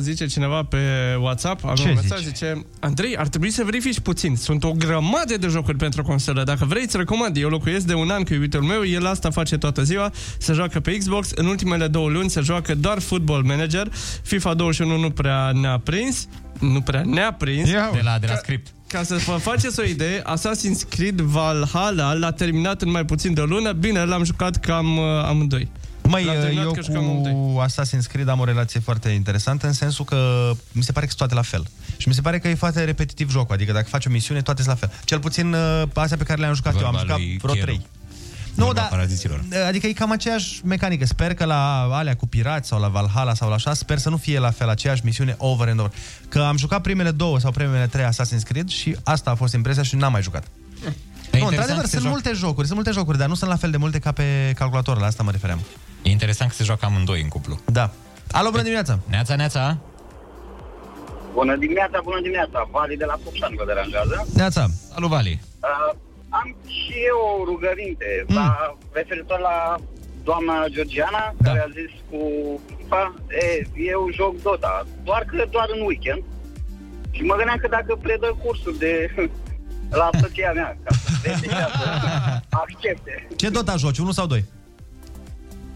zice 0.00 0.26
cineva 0.26 0.62
pe 0.62 0.78
WhatsApp, 1.20 1.64
avem 1.64 1.84
Ce 1.84 1.88
un 1.88 1.94
mesaj, 1.94 2.18
zice? 2.18 2.28
zice 2.28 2.66
Andrei, 2.80 3.16
ar 3.16 3.28
trebui 3.28 3.50
să 3.50 3.64
verifici 3.64 4.00
puțin. 4.00 4.36
Sunt 4.36 4.64
o 4.64 4.72
grămadă 4.72 5.36
de 5.36 5.46
jocuri 5.46 5.76
pentru 5.76 6.02
consolă. 6.02 6.42
Dacă 6.42 6.64
vrei, 6.64 6.82
îți 6.82 6.96
recomand. 6.96 7.36
Eu 7.36 7.48
locuiesc 7.48 7.86
de 7.86 7.94
un 7.94 8.10
an 8.10 8.22
cu 8.22 8.32
iubitul 8.32 8.62
meu, 8.62 8.84
el 8.84 9.06
asta 9.06 9.30
face 9.30 9.56
toată 9.56 9.82
ziua, 9.82 10.10
se 10.38 10.52
joacă 10.52 10.80
pe 10.80 10.96
Xbox. 10.96 11.30
În 11.34 11.46
ultimele 11.46 11.86
două 11.86 12.08
luni 12.08 12.30
se 12.30 12.40
joacă 12.40 12.74
doar 12.74 12.98
Football 12.98 13.42
Manager. 13.42 13.88
FIFA 14.22 14.54
21 14.54 14.98
nu 14.98 15.10
prea 15.10 15.50
ne-a 15.52 15.78
prins. 15.78 16.28
Nu 16.60 16.80
prea 16.80 17.02
ne-a 17.06 17.32
prins. 17.32 17.68
De 17.70 18.00
la, 18.02 18.18
de 18.18 18.26
la 18.26 18.34
script 18.36 18.72
Ca 18.86 19.02
să 19.02 19.14
vă 19.26 19.32
faceți 19.32 19.80
o 19.80 19.82
idee, 19.82 20.22
Assassin's 20.22 20.88
Creed 20.88 21.20
Valhalla 21.20 22.12
l-a 22.12 22.32
terminat 22.32 22.82
în 22.82 22.90
mai 22.90 23.04
puțin 23.04 23.34
de 23.34 23.40
o 23.40 23.44
lună. 23.44 23.72
Bine, 23.72 24.04
l-am 24.04 24.24
jucat 24.24 24.56
cam 24.56 24.96
uh, 24.96 25.04
amândoi. 25.24 25.68
Măi, 26.10 26.24
L-am 26.24 26.34
terminat 26.40 26.64
eu 26.64 26.72
că 26.72 26.80
jucam 26.80 27.08
amândoi. 27.08 27.32
cu 27.32 27.62
Assassin's 27.66 28.06
Creed 28.12 28.28
am 28.28 28.40
o 28.40 28.44
relație 28.44 28.80
foarte 28.80 29.08
interesantă 29.08 29.66
în 29.66 29.72
sensul 29.72 30.04
că 30.04 30.50
mi 30.72 30.82
se 30.82 30.92
pare 30.92 31.06
că 31.06 31.12
sunt 31.16 31.28
toate 31.28 31.34
la 31.34 31.42
fel. 31.42 31.66
Și 31.96 32.08
mi 32.08 32.14
se 32.14 32.20
pare 32.20 32.38
că 32.38 32.48
e 32.48 32.54
foarte 32.54 32.84
repetitiv 32.84 33.30
jocul, 33.30 33.54
adică 33.54 33.72
dacă 33.72 33.86
faci 33.88 34.06
o 34.06 34.10
misiune, 34.10 34.42
toate 34.42 34.62
sunt 34.62 34.80
la 34.80 34.86
fel. 34.86 34.98
Cel 35.04 35.18
puțin 35.20 35.52
uh, 35.52 35.82
astea 35.94 36.16
pe 36.16 36.24
care 36.24 36.40
le-am 36.40 36.54
jucat 36.54 36.74
eu, 36.80 36.86
am 36.86 36.92
Vorba 36.92 37.00
jucat 37.00 37.18
lui 37.18 37.36
vreo 37.42 37.52
Chiero. 37.52 37.66
trei. 37.66 37.86
Nu, 38.54 38.64
Vorba 38.64 38.80
dar 38.80 38.88
paraziților. 38.90 39.44
adică 39.66 39.86
e 39.86 39.92
cam 39.92 40.10
aceeași 40.10 40.60
mecanică. 40.64 41.06
Sper 41.06 41.34
că 41.34 41.44
la 41.44 41.82
alea 41.92 42.16
cu 42.16 42.26
pirați 42.26 42.68
sau 42.68 42.80
la 42.80 42.88
Valhalla 42.88 43.34
sau 43.34 43.48
la 43.48 43.54
așa, 43.54 43.74
sper 43.74 43.98
să 43.98 44.08
nu 44.08 44.16
fie 44.16 44.38
la 44.38 44.50
fel 44.50 44.68
aceeași 44.68 45.00
misiune 45.04 45.34
over 45.38 45.68
and 45.68 45.78
over. 45.78 45.92
Că 46.28 46.40
am 46.40 46.56
jucat 46.56 46.80
primele 46.80 47.10
două 47.10 47.38
sau 47.38 47.50
primele 47.50 47.86
trei 47.86 48.04
Assassin's 48.04 48.42
Creed 48.44 48.68
și 48.68 48.96
asta 49.04 49.30
a 49.30 49.34
fost 49.34 49.54
impresia 49.54 49.82
și 49.82 49.96
n-am 49.96 50.12
mai 50.12 50.22
jucat. 50.22 50.44
E 51.32 51.38
Nu, 51.38 51.44
interesant 51.44 51.50
într-adevăr, 51.50 51.80
că 51.80 51.86
se 51.86 51.96
sunt 51.96 52.02
joacă- 52.02 52.08
multe 52.22 52.32
jocuri, 52.44 52.66
sunt 52.66 52.78
multe 52.80 52.90
jocuri, 52.98 53.18
dar 53.18 53.28
nu 53.28 53.34
sunt 53.34 53.50
la 53.50 53.56
fel 53.56 53.70
de 53.70 53.76
multe 53.76 53.98
ca 53.98 54.12
pe 54.12 54.52
calculator, 54.60 54.98
la 54.98 55.06
asta 55.06 55.22
mă 55.22 55.30
refeream. 55.30 55.60
E 56.02 56.10
interesant 56.10 56.50
că 56.50 56.56
se 56.56 56.64
joacă 56.64 56.84
amândoi 56.86 57.20
în 57.20 57.28
cuplu 57.28 57.58
Da. 57.66 57.90
Alo, 58.32 58.50
bună 58.50 58.62
dimineața! 58.62 58.98
Neața, 59.08 59.34
neața 59.36 59.76
Bună 61.32 61.56
dimineața, 61.56 62.00
bună 62.02 62.20
dimineața. 62.20 62.68
Vali 62.72 62.96
de 62.96 63.04
la 63.04 63.16
Focșani 63.24 63.56
vă 63.56 63.64
deranjează. 63.66 64.26
Neața! 64.34 64.66
Salut, 64.94 65.10
Vali 65.10 65.40
Uh, 65.62 65.90
am 66.28 66.48
și 66.78 66.94
eu 67.10 67.18
o 67.40 67.44
rugăminte 67.50 68.10
la, 68.38 68.76
referitor 68.92 69.38
la 69.50 69.56
doamna 70.28 70.54
Georgiana, 70.74 71.22
da. 71.36 71.48
care 71.48 71.60
a 71.66 71.70
zis 71.78 71.92
cu 72.10 72.20
FIFA, 72.76 73.02
e, 73.42 73.46
eu 73.92 74.00
joc 74.18 74.32
Dota, 74.42 74.86
doar 75.08 75.22
că 75.30 75.44
doar 75.50 75.68
în 75.76 75.80
weekend. 75.86 76.22
Și 77.10 77.22
mă 77.22 77.34
gândeam 77.38 77.58
că 77.62 77.68
dacă 77.68 77.92
predă 78.04 78.28
cursuri 78.44 78.78
de 78.78 78.92
la 79.90 80.08
soția 80.20 80.52
mea, 80.52 80.76
ca 80.84 80.94
să 80.94 81.10
vede 81.22 81.46
ea 81.50 81.68
să 81.78 82.40
accepte. 82.50 83.28
Ce 83.36 83.48
Dota 83.48 83.76
joci, 83.76 83.98
1 83.98 84.12
sau 84.12 84.26
2? 84.26 84.44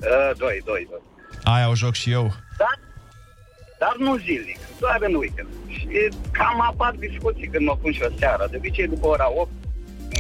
Uh, 0.01 0.37
doi, 0.39 0.61
doi, 0.65 0.87
doi. 0.91 1.01
Aia 1.43 1.69
o 1.69 1.75
joc 1.75 1.95
și 1.95 2.11
eu. 2.11 2.33
Dar, 2.59 2.79
dar 3.79 3.95
nu 3.99 4.17
zilnic, 4.17 4.59
doar 4.81 4.99
în 5.09 5.15
weekend. 5.15 5.49
Și 5.69 5.87
cam 6.31 6.61
apar 6.61 6.95
discuții 6.99 7.49
când 7.49 7.67
mă 7.67 7.77
pun 7.77 7.93
și 7.93 8.03
o 8.03 8.15
seara. 8.19 8.47
De 8.47 8.57
obicei, 8.57 8.87
după 8.89 9.07
ora 9.07 9.27
8, 9.37 9.51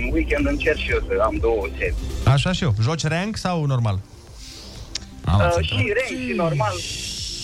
în 0.01 0.12
weekend 0.12 0.47
încerc 0.47 0.77
și 0.79 0.91
eu 0.91 0.99
să 1.09 1.23
am 1.23 1.37
două 1.41 1.66
serii. 1.79 1.95
Așa 2.25 2.53
și 2.53 2.62
eu. 2.62 2.75
Joci 2.83 3.07
rank 3.07 3.37
sau 3.37 3.65
normal? 3.65 4.01
Uh, 5.27 5.65
și 5.66 5.73
rank, 5.73 6.21
și 6.29 6.33
normal. 6.37 6.73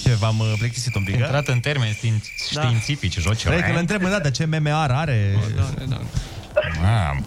Ce, 0.03 0.13
v-am 0.15 0.39
uh, 0.39 0.53
plictisit 0.59 0.95
un 0.95 1.05
pic, 1.05 1.15
a? 1.15 1.19
Intrat 1.19 1.49
în 1.49 1.61
termeni 1.61 1.93
știin- 1.95 2.23
științifici, 2.51 3.19
joci 3.19 3.43
Vrei 3.45 3.57
că 3.59 3.63
rank? 3.63 3.75
le 3.75 3.81
întreb 3.81 4.03
dată 4.03 4.31
ce 4.31 4.45
MMR 4.45 4.91
are? 4.91 5.39
Da, 5.57 5.85
da. 5.89 6.01
Mam. 6.83 7.27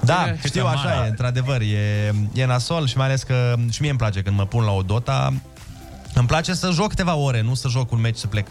Da, 0.00 0.24
Ce 0.40 0.46
știu, 0.48 0.62
câtă 0.62 0.74
așa 0.74 0.88
mana. 0.88 1.04
e, 1.04 1.08
într-adevăr, 1.08 1.60
e, 1.60 2.12
e 2.32 2.44
nasol 2.46 2.86
și 2.86 2.96
mai 2.96 3.06
ales 3.06 3.22
că 3.22 3.54
și 3.70 3.80
mie 3.80 3.90
îmi 3.90 3.98
place 3.98 4.22
când 4.22 4.36
mă 4.36 4.46
pun 4.46 4.64
la 4.64 4.70
o 4.72 4.82
Dota, 4.82 5.32
îmi 6.14 6.26
place 6.26 6.52
să 6.54 6.70
joc 6.72 6.88
câteva 6.88 7.14
ore, 7.14 7.40
nu 7.40 7.54
să 7.54 7.68
joc 7.68 7.92
un 7.92 8.00
meci 8.00 8.16
să 8.16 8.26
plec. 8.26 8.46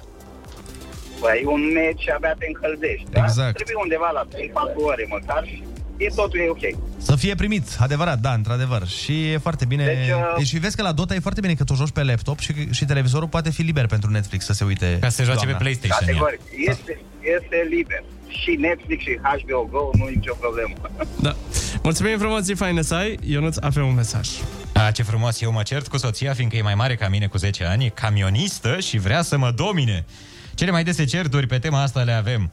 Păi, 1.19 1.43
un 1.45 1.61
meci 1.73 2.09
abia 2.15 2.35
te 2.37 2.45
încălzești, 2.47 3.05
da? 3.11 3.21
Exact. 3.23 3.55
Trebuie 3.55 3.75
undeva 3.81 4.09
la 4.13 4.23
3-4 4.23 4.75
ore 4.75 5.05
măcar 5.09 5.43
și 5.45 5.63
e 5.97 6.07
totul 6.15 6.39
e 6.39 6.49
ok. 6.49 6.79
Să 6.97 7.15
fie 7.15 7.35
primit, 7.35 7.77
adevărat, 7.79 8.19
da, 8.19 8.33
într-adevăr. 8.33 8.87
Și 8.87 9.31
e 9.31 9.37
foarte 9.37 9.65
bine. 9.65 9.85
Deci, 9.85 10.09
uh, 10.09 10.33
Deci, 10.37 10.47
și 10.47 10.57
vezi 10.57 10.75
că 10.75 10.81
la 10.81 10.91
Dota 10.91 11.15
e 11.15 11.19
foarte 11.19 11.41
bine 11.41 11.53
că 11.53 11.63
tu 11.63 11.73
joci 11.73 11.91
pe 11.91 12.03
laptop 12.03 12.39
și, 12.39 12.67
și 12.71 12.85
televizorul 12.85 13.27
poate 13.27 13.49
fi 13.51 13.61
liber 13.61 13.85
pentru 13.85 14.09
Netflix 14.09 14.45
să 14.45 14.53
se 14.53 14.63
uite. 14.63 14.97
Ca 15.01 15.09
să 15.09 15.15
se 15.15 15.23
joace 15.23 15.45
doamna. 15.45 15.57
pe 15.57 15.63
PlayStation. 15.63 16.07
Categoric, 16.07 16.39
este, 16.67 16.99
este 17.37 17.67
liber. 17.69 18.03
Și 18.29 18.55
Netflix 18.59 19.03
și 19.03 19.19
HBO 19.21 19.67
Go, 19.71 19.89
nu 19.93 20.07
e 20.07 20.11
nicio 20.15 20.33
problemă. 20.33 20.75
Da. 21.21 21.35
Mulțumim 21.83 22.17
frumos, 22.17 22.41
zi 22.41 22.53
faină 22.53 22.81
să 22.81 22.95
ai. 22.95 23.17
Ionuț, 23.25 23.57
avem 23.57 23.87
un 23.87 23.93
mesaj. 23.93 24.29
A, 24.73 24.91
ce 24.91 25.03
frumos, 25.03 25.41
eu 25.41 25.51
mă 25.51 25.61
cert 25.63 25.87
cu 25.87 25.97
soția, 25.97 26.33
fiindcă 26.33 26.57
e 26.57 26.61
mai 26.61 26.75
mare 26.75 26.95
ca 26.95 27.07
mine 27.07 27.27
cu 27.27 27.37
10 27.37 27.65
ani, 27.65 27.85
e 27.85 27.89
camionistă 27.89 28.79
și 28.79 28.97
vrea 28.97 29.21
să 29.21 29.37
mă 29.37 29.51
domine. 29.51 30.05
Cele 30.53 30.71
mai 30.71 30.83
dese 30.83 31.05
certuri 31.05 31.47
pe 31.47 31.59
tema 31.59 31.81
asta 31.81 32.01
le 32.01 32.11
avem. 32.11 32.51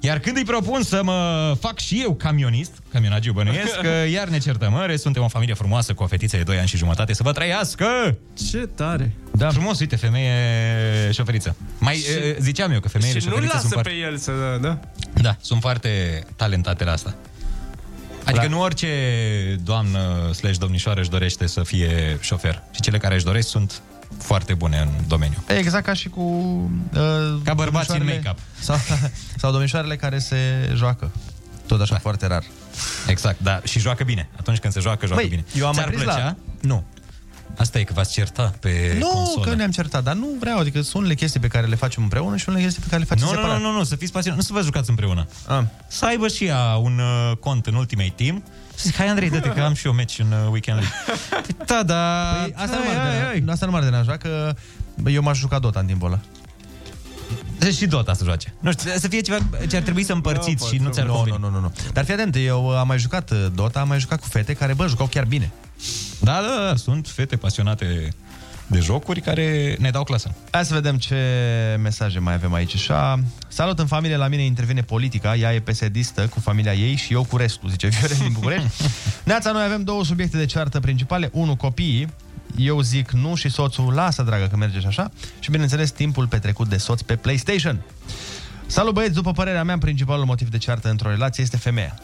Iar 0.00 0.18
când 0.18 0.36
îi 0.36 0.44
propun 0.44 0.82
să 0.82 1.00
mă 1.04 1.56
fac 1.60 1.78
și 1.78 2.00
eu 2.02 2.14
camionist, 2.14 2.72
camionagiu 2.92 3.32
bănuiesc, 3.32 3.80
că 3.86 4.04
iar 4.12 4.28
ne 4.28 4.38
certăm. 4.38 4.74
În 4.74 4.86
rest, 4.86 5.02
suntem 5.02 5.22
o 5.22 5.28
familie 5.28 5.54
frumoasă 5.54 5.94
cu 5.94 6.02
o 6.02 6.06
fetiță 6.06 6.36
de 6.36 6.42
2 6.42 6.58
ani 6.58 6.68
și 6.68 6.76
jumătate. 6.76 7.12
Să 7.12 7.22
vă 7.22 7.32
trăiască! 7.32 8.18
Ce 8.50 8.58
tare! 8.58 9.12
Da. 9.32 9.48
Frumos, 9.48 9.80
uite, 9.80 9.96
femeie 9.96 10.32
șoferiță. 11.12 11.56
Mai 11.78 11.94
Și- 11.94 12.10
e, 12.10 12.36
ziceam 12.40 12.72
eu 12.72 12.80
că 12.80 12.88
femeile 12.88 13.18
și 13.18 13.24
nu 13.26 13.30
șoferițe 13.30 13.54
lasă 13.54 13.68
sunt 13.68 13.82
pe 13.82 13.88
foarte... 13.88 14.06
el 14.10 14.16
să... 14.16 14.32
Da? 14.60 14.78
Da, 15.12 15.36
sunt 15.40 15.60
foarte 15.60 16.22
talentate 16.36 16.84
la 16.84 16.92
asta. 16.92 17.14
Adică 18.24 18.44
da. 18.44 18.50
nu 18.50 18.60
orice 18.60 18.88
doamnă 19.64 20.30
slash 20.34 20.56
domnișoară 20.58 21.00
își 21.00 21.10
dorește 21.10 21.46
să 21.46 21.62
fie 21.62 22.18
șofer. 22.20 22.62
Și 22.70 22.80
cele 22.80 22.98
care 22.98 23.14
își 23.14 23.24
doresc 23.24 23.48
sunt 23.48 23.82
foarte 24.18 24.54
bune 24.54 24.78
în 24.78 24.88
domeniu. 25.08 25.44
E 25.48 25.58
exact 25.58 25.84
ca 25.84 25.92
și 25.92 26.08
cu... 26.08 26.20
Uh, 26.94 27.35
Ca 27.46 27.54
bărbații 27.54 27.92
în 27.92 27.98
domnișoarele- 27.98 28.34
make-up. 28.34 28.62
Sau, 28.64 28.76
sau 29.40 29.50
domnișoarele 29.52 29.96
care 29.96 30.18
se 30.18 30.36
joacă. 30.74 31.10
Tot 31.66 31.80
așa, 31.80 31.92
da. 31.92 31.98
foarte 31.98 32.26
rar. 32.26 32.42
Exact, 33.06 33.40
da. 33.42 33.60
Și 33.64 33.78
joacă 33.78 34.04
bine. 34.04 34.28
Atunci 34.38 34.58
când 34.58 34.72
se 34.72 34.80
joacă, 34.80 35.06
joacă 35.06 35.20
Băi, 35.20 35.30
bine. 35.30 35.44
eu 35.54 35.66
am 35.66 35.74
mai 35.74 35.82
Ți-ar 35.84 35.88
prins 35.94 36.02
plăcea? 36.02 36.24
la... 36.24 36.36
Nu. 36.60 36.84
Asta 37.58 37.78
e 37.78 37.82
că 37.84 37.92
v-ați 37.92 38.12
certat 38.12 38.56
pe 38.56 38.96
Nu, 38.98 39.06
consolă. 39.08 39.44
că 39.46 39.54
ne-am 39.54 39.70
certat, 39.70 40.02
dar 40.02 40.14
nu 40.14 40.26
vreau. 40.40 40.58
Adică 40.58 40.80
sunt 40.80 40.94
unele 40.94 41.14
chestii 41.14 41.40
pe 41.40 41.46
care 41.48 41.66
le 41.66 41.74
facem 41.74 42.02
împreună 42.02 42.36
și 42.36 42.44
unele 42.48 42.62
chestii 42.62 42.82
pe 42.82 42.88
care 42.88 43.00
le 43.00 43.06
facem 43.06 43.24
Nu, 43.24 43.30
nu, 43.32 43.36
separat. 43.38 43.60
nu, 43.60 43.70
nu, 43.70 43.76
nu, 43.76 43.84
să 43.84 43.96
fiți 43.96 44.12
pasionat. 44.12 44.38
Nu 44.38 44.44
să 44.44 44.52
vă 44.52 44.60
jucați 44.60 44.90
împreună. 44.90 45.26
Ah. 45.46 45.62
Să 45.88 46.04
aibă 46.04 46.28
și 46.28 46.44
ea 46.44 46.76
un 46.76 46.98
uh, 46.98 47.36
cont 47.36 47.66
în 47.66 47.74
Ultimate 47.74 48.12
Team. 48.16 48.42
Să 48.74 48.82
zic, 48.86 48.96
hai 48.96 49.06
Andrei, 49.08 49.30
dă-te 49.30 49.48
că 49.48 49.60
am 49.62 49.74
și 49.74 49.86
eu 49.86 49.92
meci 49.92 50.18
în 50.18 50.32
uh, 50.32 50.50
Weekend 50.50 50.78
League. 50.78 51.56
da, 51.70 51.82
da. 51.82 52.22
Păi, 52.42 52.52
asta, 52.56 52.76
nu 52.76 52.82
m-ar 52.84 53.10
deranja, 53.12 53.52
asta 53.52 53.66
nu 53.66 53.72
m-ar 53.72 53.82
deranja, 53.82 54.16
că 54.16 54.54
bă, 54.94 55.10
eu 55.10 55.22
m-aș 55.22 55.38
juca 55.38 55.58
Dota 55.58 55.80
în 55.80 55.86
timpul 55.86 56.06
ăla. 56.08 56.20
Deci 57.58 57.74
și 57.74 57.86
Dota 57.86 58.14
să 58.14 58.24
joace. 58.24 58.54
Nu 58.60 58.72
știu, 58.72 58.90
să 58.96 59.08
fie 59.08 59.20
ceva 59.20 59.38
ce 59.68 59.76
ar 59.76 59.82
trebui 59.82 60.04
să 60.04 60.12
împărțiți 60.12 60.68
și 60.68 60.76
nu 60.76 60.90
ți-ar 60.90 61.06
nu, 61.06 61.12
conveni. 61.12 61.36
nu, 61.40 61.50
nu, 61.50 61.60
nu. 61.60 61.72
Dar 61.92 62.04
fii 62.04 62.14
atent, 62.14 62.36
eu 62.38 62.70
am 62.70 62.86
mai 62.86 62.98
jucat 62.98 63.30
uh, 63.30 63.46
Dota, 63.54 63.80
am 63.80 63.88
mai 63.88 64.00
jucat 64.00 64.20
cu 64.20 64.26
fete 64.28 64.52
care, 64.52 64.74
bă, 64.74 64.86
jucau 64.86 65.06
chiar 65.06 65.24
bine. 65.24 65.52
Da, 66.20 66.40
da, 66.40 66.66
da, 66.68 66.76
sunt 66.76 67.08
fete 67.08 67.36
pasionate 67.36 68.14
de 68.66 68.80
jocuri 68.80 69.20
care 69.20 69.76
ne 69.78 69.90
dau 69.90 70.04
clasă. 70.04 70.34
Hai 70.50 70.64
să 70.64 70.74
vedem 70.74 70.96
ce 70.96 71.16
mesaje 71.82 72.18
mai 72.18 72.34
avem 72.34 72.52
aici. 72.52 72.74
Așa, 72.74 73.18
salut 73.48 73.78
în 73.78 73.86
familie, 73.86 74.16
la 74.16 74.28
mine 74.28 74.42
intervine 74.42 74.82
politica, 74.82 75.36
ea 75.36 75.54
e 75.54 75.60
psd 75.60 76.28
cu 76.30 76.40
familia 76.40 76.74
ei 76.74 76.94
și 76.94 77.12
eu 77.12 77.24
cu 77.24 77.36
restul, 77.36 77.68
zice 77.70 77.86
Viorel 77.86 78.16
din 78.22 78.32
București. 78.32 78.66
Neața, 79.24 79.52
noi 79.52 79.64
avem 79.64 79.82
două 79.82 80.04
subiecte 80.04 80.36
de 80.36 80.44
ceartă 80.46 80.80
principale. 80.80 81.30
Unul, 81.32 81.54
copiii. 81.54 82.08
Eu 82.56 82.80
zic 82.80 83.10
nu 83.10 83.34
și 83.34 83.48
soțul, 83.48 83.94
lasă, 83.94 84.22
dragă, 84.22 84.46
că 84.46 84.56
merge 84.56 84.80
și 84.80 84.86
așa. 84.86 85.10
Și, 85.38 85.50
bineînțeles, 85.50 85.90
timpul 85.90 86.26
petrecut 86.26 86.68
de 86.68 86.76
soț 86.76 87.00
pe 87.00 87.16
PlayStation. 87.16 87.80
Salut, 88.66 88.94
băieți! 88.94 89.14
După 89.14 89.32
părerea 89.32 89.64
mea, 89.64 89.78
principalul 89.78 90.24
motiv 90.24 90.50
de 90.50 90.58
ceartă 90.58 90.90
într-o 90.90 91.08
relație 91.08 91.42
este 91.42 91.56
femeia. 91.56 91.98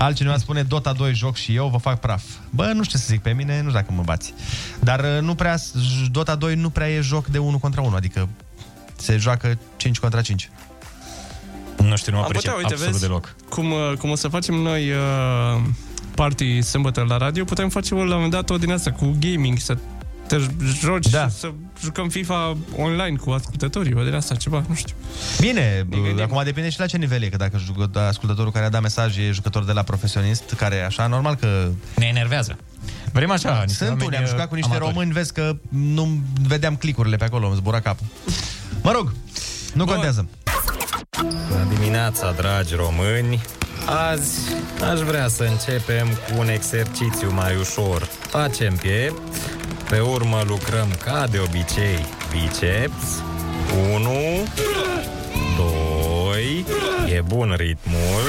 Altcineva 0.00 0.36
spune 0.36 0.62
Dota 0.62 0.92
2 0.92 1.14
joc 1.14 1.36
și 1.36 1.54
eu, 1.54 1.68
vă 1.68 1.76
fac 1.76 2.00
praf. 2.00 2.22
Bă, 2.50 2.64
nu 2.64 2.82
știu 2.82 2.98
ce 2.98 3.04
să 3.04 3.12
zic 3.12 3.20
pe 3.20 3.30
mine, 3.30 3.54
nu 3.54 3.68
știu 3.68 3.72
dacă 3.72 3.92
mă 3.92 4.02
bați. 4.02 4.34
Dar 4.80 5.00
uh, 5.00 5.20
nu 5.20 5.34
prea, 5.34 5.56
Dota 6.10 6.34
2 6.34 6.54
nu 6.54 6.70
prea 6.70 6.90
e 6.90 7.00
joc 7.00 7.26
de 7.26 7.38
1 7.38 7.58
contra 7.58 7.82
1, 7.82 7.94
adică 7.94 8.28
se 8.96 9.16
joacă 9.16 9.58
5 9.76 9.98
contra 9.98 10.20
5. 10.20 10.50
Nu 11.78 11.96
știu, 11.96 12.12
nu 12.12 12.18
Am 12.18 12.30
putea, 12.32 12.54
uite, 12.54 12.74
vezi, 12.74 13.08
Cum, 13.48 13.70
uh, 13.70 13.92
cum 13.98 14.10
o 14.10 14.14
să 14.14 14.28
facem 14.28 14.54
noi 14.54 14.90
uh, 14.90 15.62
party 16.14 16.62
sâmbătă 16.62 17.04
la 17.08 17.16
radio, 17.16 17.44
putem 17.44 17.68
face 17.68 17.94
la 17.94 18.00
un 18.00 18.08
moment 18.08 18.30
dat 18.30 18.50
o 18.50 18.58
din 18.58 18.72
asta 18.72 18.92
cu 18.92 19.16
gaming, 19.18 19.58
să 19.58 19.76
te 20.30 20.38
joci, 20.80 21.06
da. 21.08 21.28
să 21.28 21.50
jucăm 21.82 22.08
FIFA 22.08 22.56
online 22.76 23.16
cu 23.16 23.30
ascultătorii, 23.30 23.94
o 23.94 24.02
din 24.02 24.14
asta, 24.14 24.34
ceva, 24.34 24.64
nu 24.68 24.74
știu. 24.74 24.94
Bine, 25.40 25.86
uh, 25.90 26.22
acum 26.22 26.40
depinde 26.44 26.70
și 26.70 26.78
la 26.78 26.86
ce 26.86 26.96
nivel 26.96 27.22
e, 27.22 27.28
că 27.28 27.36
dacă 27.36 27.58
jucă- 27.58 27.98
ascultătorul 27.98 28.52
care 28.52 28.64
a 28.64 28.68
dat 28.68 28.82
mesaj 28.82 29.16
e 29.18 29.30
jucător 29.32 29.64
de 29.64 29.72
la 29.72 29.82
profesionist, 29.82 30.54
care 30.56 30.74
e 30.74 30.84
așa, 30.84 31.06
normal 31.06 31.34
că... 31.34 31.68
Ne 31.96 32.06
enervează. 32.06 32.56
Vrem 33.12 33.30
așa, 33.30 33.62
niște 33.66 33.84
Sunt 33.84 33.88
oameni, 33.88 34.06
unii, 34.06 34.18
am 34.18 34.26
jucat 34.26 34.48
cu 34.48 34.54
niște 34.54 34.70
amatori. 34.70 34.92
români, 34.92 35.12
vezi 35.12 35.32
că 35.32 35.56
nu 35.68 36.18
vedeam 36.46 36.76
clicurile 36.76 37.16
pe 37.16 37.24
acolo, 37.24 37.46
îmi 37.46 37.56
zbura 37.56 37.80
capul. 37.80 38.06
Mă 38.82 38.90
rog, 38.90 39.14
nu 39.74 39.84
contează. 39.84 40.28
Bună 41.48 41.66
dimineața, 41.74 42.32
dragi 42.32 42.74
români! 42.74 43.40
Azi 44.10 44.38
aș 44.92 45.00
vrea 45.00 45.28
să 45.28 45.42
începem 45.42 46.06
cu 46.06 46.38
un 46.38 46.48
exercițiu 46.48 47.32
mai 47.32 47.56
ușor. 47.56 48.02
Facem 48.28 48.76
piept, 48.76 49.36
pe 49.90 50.00
urmă 50.00 50.42
lucrăm 50.46 50.88
ca 51.04 51.26
de 51.30 51.38
obicei 51.38 52.06
biceps. 52.30 53.22
1, 53.94 54.10
2, 55.56 56.64
e 57.14 57.20
bun 57.20 57.54
ritmul. 57.56 58.22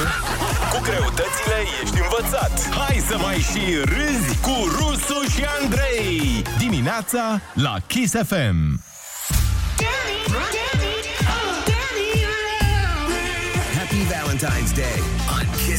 Cu 0.72 0.80
greutățile 0.82 1.58
ești 1.82 1.98
învățat. 2.00 2.68
Hai 2.70 3.04
să 3.08 3.16
mai 3.18 3.36
și 3.36 3.74
râzi 3.84 4.40
cu 4.40 4.54
Rusu 4.78 5.30
și 5.34 5.44
Andrei. 5.62 6.42
Dimineața 6.58 7.40
la 7.54 7.76
Kiss 7.86 8.14
FM. 8.14 8.80
Happy 13.76 14.04
Valentine's 14.12 14.74
Day 14.74 15.11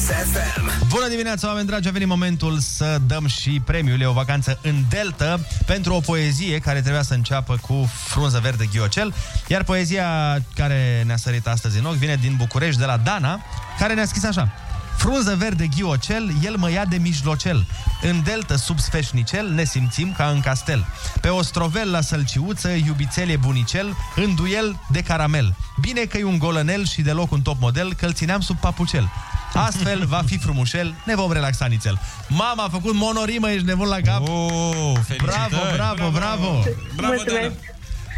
on 0.03 0.15
Kiss 0.15 0.31
FM. 0.31 0.87
Bună 0.87 1.07
dimineața, 1.07 1.47
oameni 1.47 1.67
dragi! 1.67 1.87
A 1.87 1.91
venit 1.91 2.07
momentul 2.07 2.59
să 2.59 2.97
dăm 3.07 3.27
și 3.27 3.61
premiul. 3.65 4.01
E 4.01 4.05
o 4.05 4.11
vacanță 4.11 4.59
în 4.61 4.75
Delta 4.89 5.39
pentru 5.65 5.93
o 5.93 5.99
poezie 5.99 6.59
care 6.59 6.81
trebuia 6.81 7.01
să 7.01 7.13
înceapă 7.13 7.57
cu 7.61 7.89
frunză 8.07 8.39
verde 8.39 8.65
ghiocel. 8.73 9.13
Iar 9.47 9.63
poezia 9.63 10.37
care 10.55 11.03
ne-a 11.05 11.17
sărit 11.17 11.47
astăzi 11.47 11.77
în 11.77 11.85
ochi 11.85 11.95
vine 11.95 12.15
din 12.21 12.35
București, 12.37 12.79
de 12.79 12.85
la 12.85 12.97
Dana, 12.97 13.41
care 13.79 13.93
ne-a 13.93 14.05
scris 14.05 14.23
așa. 14.23 14.51
Frunză 14.97 15.35
verde 15.35 15.67
ghiocel, 15.67 16.31
el 16.43 16.55
mă 16.55 16.71
ia 16.71 16.85
de 16.85 16.97
mijlocel. 16.97 17.65
În 18.01 18.23
deltă 18.23 18.55
sub 18.55 18.79
sfeșnicel 18.79 19.49
ne 19.49 19.63
simțim 19.63 20.13
ca 20.17 20.25
în 20.25 20.39
castel. 20.39 20.85
Pe 21.21 21.27
ostrovel 21.27 21.91
la 21.91 22.01
sălciuță, 22.01 22.69
iubițel 22.69 23.29
e 23.29 23.35
bunicel, 23.35 23.95
în 24.15 24.35
duel 24.35 24.79
de 24.89 25.01
caramel. 25.01 25.55
Bine 25.81 26.01
că 26.01 26.17
e 26.17 26.23
un 26.23 26.37
golănel 26.37 26.85
și 26.85 27.01
deloc 27.01 27.31
un 27.31 27.41
top 27.41 27.59
model, 27.59 27.93
că-l 27.93 28.13
țineam 28.13 28.39
sub 28.39 28.57
papucel. 28.57 29.09
Astfel 29.53 30.05
va 30.05 30.21
fi 30.25 30.37
frumușel, 30.37 30.95
ne 31.05 31.15
vom 31.15 31.31
relaxa 31.31 31.65
nițel. 31.65 31.99
Mama 32.27 32.63
a 32.63 32.69
făcut 32.69 32.93
monorimă, 32.93 33.49
ești 33.49 33.65
nebun 33.65 33.87
la 33.87 33.99
cap. 34.03 34.27
Oh, 34.27 34.93
bravo, 35.17 35.57
bravo, 35.73 36.09
bravo, 36.09 36.09
bravo. 36.09 36.63
Mulțumesc! 36.95 37.55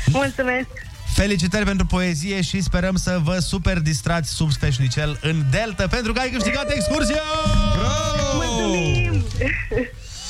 Mulțumesc! 0.06 0.85
Felicitări 1.16 1.66
pentru 1.66 1.86
poezie 1.86 2.42
și 2.42 2.62
sperăm 2.62 2.96
să 2.96 3.20
vă 3.24 3.40
super 3.40 3.80
distrați 3.80 4.32
sub 4.32 4.52
sfeșnicel 4.52 5.20
în 5.22 5.44
Delta 5.52 5.88
pentru 5.88 6.14
că 6.14 6.20
ai 6.20 6.30
câștigat 6.30 6.72
excursia! 6.72 7.22
Bravo! 7.74 8.26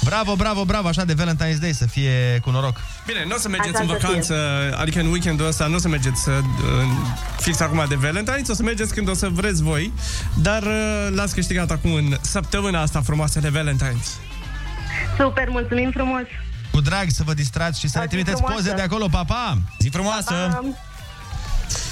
Bravo, 0.03 0.35
bravo, 0.35 0.65
bravo, 0.65 0.87
așa 0.87 1.05
de 1.05 1.13
Valentine's 1.13 1.59
Day 1.59 1.73
să 1.73 1.85
fie 1.85 2.39
cu 2.41 2.49
noroc. 2.49 2.77
Bine, 3.05 3.25
nu 3.27 3.35
o 3.35 3.37
să 3.37 3.49
mergeți 3.49 3.75
Așa 3.75 3.83
în 3.83 3.87
să 3.87 3.93
vacanță, 4.01 4.35
adică 4.77 4.99
în 4.99 5.05
weekendul 5.05 5.47
ăsta 5.47 5.67
nu 5.67 5.75
o 5.75 5.77
să 5.77 5.87
mergeți 5.87 6.29
uh, 6.29 6.35
în, 6.79 6.87
fix 7.39 7.59
acum 7.59 7.85
de 7.87 7.97
Valentine's, 8.07 8.49
o 8.49 8.53
să 8.53 8.63
mergeți 8.63 8.93
când 8.93 9.09
o 9.09 9.13
să 9.13 9.29
vreți 9.29 9.63
voi, 9.63 9.93
dar 10.33 10.63
uh, 10.63 11.07
l-ați 11.09 11.33
câștigat 11.33 11.71
acum 11.71 11.93
în 11.93 12.17
săptămâna 12.21 12.81
asta 12.81 13.01
frumoasă 13.01 13.39
de 13.39 13.49
Valentine's. 13.49 14.07
Super, 15.17 15.49
mulțumim 15.49 15.91
frumos! 15.91 16.25
Cu 16.71 16.81
drag 16.81 17.09
să 17.09 17.23
vă 17.23 17.33
distrați 17.33 17.79
și 17.79 17.87
să 17.87 17.99
ne 17.99 18.05
trimiteți 18.05 18.37
frumoasă. 18.37 18.61
poze 18.63 18.75
de 18.75 18.81
acolo, 18.81 19.07
papa! 19.07 19.57
Zi 19.79 19.89
frumoasă! 19.89 20.59
Um, 20.63 20.75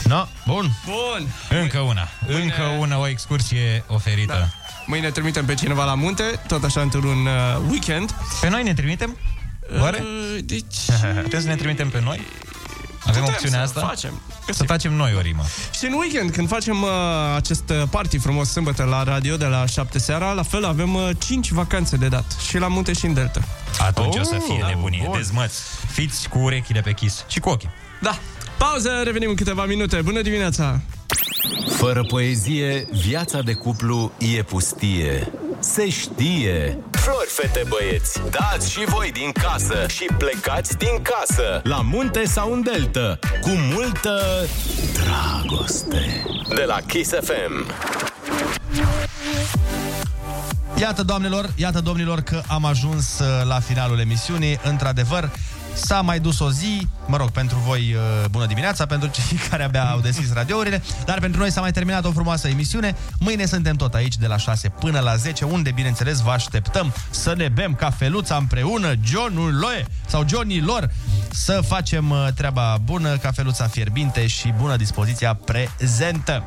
No, 0.03 0.25
bun. 0.45 0.71
Bun. 0.85 1.27
Încă 1.61 1.79
una. 1.79 2.07
Încă 2.27 2.61
una, 2.79 2.99
o 2.99 3.07
excursie 3.07 3.83
oferită. 3.87 4.33
Da. 4.33 4.47
Mâine 4.85 5.09
trimitem 5.11 5.45
pe 5.45 5.53
cineva 5.53 5.83
la 5.85 5.93
munte, 5.93 6.23
tot 6.47 6.63
așa 6.63 6.81
într-un 6.81 7.25
uh, 7.25 7.69
weekend. 7.69 8.15
Pe 8.41 8.49
noi 8.49 8.63
ne 8.63 8.73
trimitem? 8.73 9.17
Oare? 9.79 9.99
Uh, 10.01 10.39
deci... 10.45 10.75
Putem 11.23 11.41
să 11.41 11.47
ne 11.47 11.55
trimitem 11.55 11.89
pe 11.89 12.01
noi? 12.01 12.21
Avem 13.07 13.21
Putem 13.21 13.33
opțiunea 13.33 13.59
să 13.59 13.65
asta? 13.65 13.87
facem. 13.87 14.21
Să 14.49 14.63
facem 14.63 14.93
noi 14.93 15.13
o 15.17 15.19
rimă. 15.21 15.43
Și 15.77 15.85
în 15.85 15.93
weekend, 15.93 16.31
când 16.31 16.47
facem 16.47 16.81
uh, 16.81 16.89
acest 17.35 17.69
uh, 17.69 17.83
party 17.89 18.17
frumos 18.17 18.49
sâmbătă 18.49 18.83
la 18.83 19.03
radio 19.03 19.37
de 19.37 19.45
la 19.45 19.65
7 19.65 19.99
seara, 19.99 20.31
la 20.31 20.43
fel 20.43 20.65
avem 20.65 20.93
uh, 20.93 21.09
5 21.25 21.51
vacanțe 21.51 21.95
de 21.95 22.07
dat. 22.07 22.35
Și 22.47 22.57
la 22.57 22.67
munte 22.67 22.93
și 22.93 23.05
în 23.05 23.13
delta. 23.13 23.39
Atunci 23.79 24.15
Oh, 24.15 24.21
o 24.21 24.23
să 24.23 24.37
fie 24.47 24.63
nebunie. 24.67 25.01
bun. 25.05 25.17
Dezmăți. 25.17 25.61
Fiți 25.91 26.29
cu 26.29 26.37
urechile 26.37 26.81
pe 26.81 26.91
chis. 26.91 27.25
Și 27.27 27.39
cu 27.39 27.49
ochii. 27.49 27.69
Da. 28.01 28.17
Pauză, 28.57 29.01
revenim 29.03 29.29
în 29.29 29.35
câteva 29.35 29.65
minute. 29.65 30.01
Bună 30.01 30.21
dimineața! 30.21 30.79
Fără 31.75 32.03
poezie, 32.03 32.87
viața 32.91 33.41
de 33.41 33.53
cuplu 33.53 34.11
e 34.17 34.43
pustie. 34.43 35.31
Se 35.63 35.89
știe. 35.89 36.77
Flori, 36.91 37.27
fete, 37.27 37.63
băieți, 37.67 38.21
dați 38.29 38.71
și 38.71 38.85
voi 38.85 39.11
din 39.11 39.31
casă 39.31 39.87
și 39.87 40.05
plecați 40.17 40.77
din 40.77 41.01
casă 41.01 41.61
la 41.63 41.81
munte 41.81 42.25
sau 42.25 42.53
în 42.53 42.63
delta 42.63 43.19
cu 43.41 43.49
multă 43.49 44.21
dragoste. 44.93 46.25
De 46.55 46.63
la 46.67 46.77
Kiss 46.87 47.09
FM. 47.09 47.65
Iată, 50.79 51.03
doamnelor, 51.03 51.49
iată, 51.55 51.79
domnilor, 51.79 52.19
că 52.21 52.41
am 52.47 52.65
ajuns 52.65 53.19
uh, 53.19 53.27
la 53.47 53.59
finalul 53.59 53.99
emisiunii. 53.99 54.59
Într-adevăr, 54.63 55.31
s-a 55.73 56.01
mai 56.01 56.19
dus 56.19 56.39
o 56.39 56.51
zi, 56.51 56.87
mă 57.05 57.17
rog, 57.17 57.29
pentru 57.29 57.57
voi 57.65 57.95
uh, 57.95 58.29
bună 58.29 58.45
dimineața, 58.45 58.85
pentru 58.85 59.09
cei 59.09 59.37
care 59.49 59.63
abia 59.63 59.83
au 59.83 59.99
deschis 59.99 60.33
radiourile, 60.33 60.81
dar 61.05 61.19
pentru 61.19 61.39
noi 61.39 61.51
s-a 61.51 61.61
mai 61.61 61.71
terminat 61.71 62.05
o 62.05 62.11
frumoasă 62.11 62.47
emisiune. 62.47 62.95
Mâine 63.19 63.45
suntem 63.45 63.75
tot 63.75 63.93
aici 63.93 64.17
de 64.17 64.27
la 64.27 64.37
6 64.37 64.69
până 64.69 64.99
la 64.99 65.15
10, 65.15 65.45
unde, 65.45 65.71
bineînțeles, 65.71 66.19
vă 66.19 66.31
așteptăm 66.31 66.93
să 67.09 67.33
ne 67.37 67.47
bem 67.47 67.73
cafeluța 67.75 68.35
împreună, 68.35 68.93
Johnul 69.03 69.53
Loe 69.59 69.85
sau 70.07 70.25
Johnny 70.27 70.61
lor, 70.61 70.89
să 71.31 71.61
facem 71.67 72.09
uh, 72.09 72.27
treaba 72.35 72.77
bună, 72.83 73.17
cafeluța 73.17 73.67
fierbinte 73.67 74.27
și 74.27 74.53
bună 74.59 74.75
dispoziția 74.75 75.33
prezentă. 75.33 76.43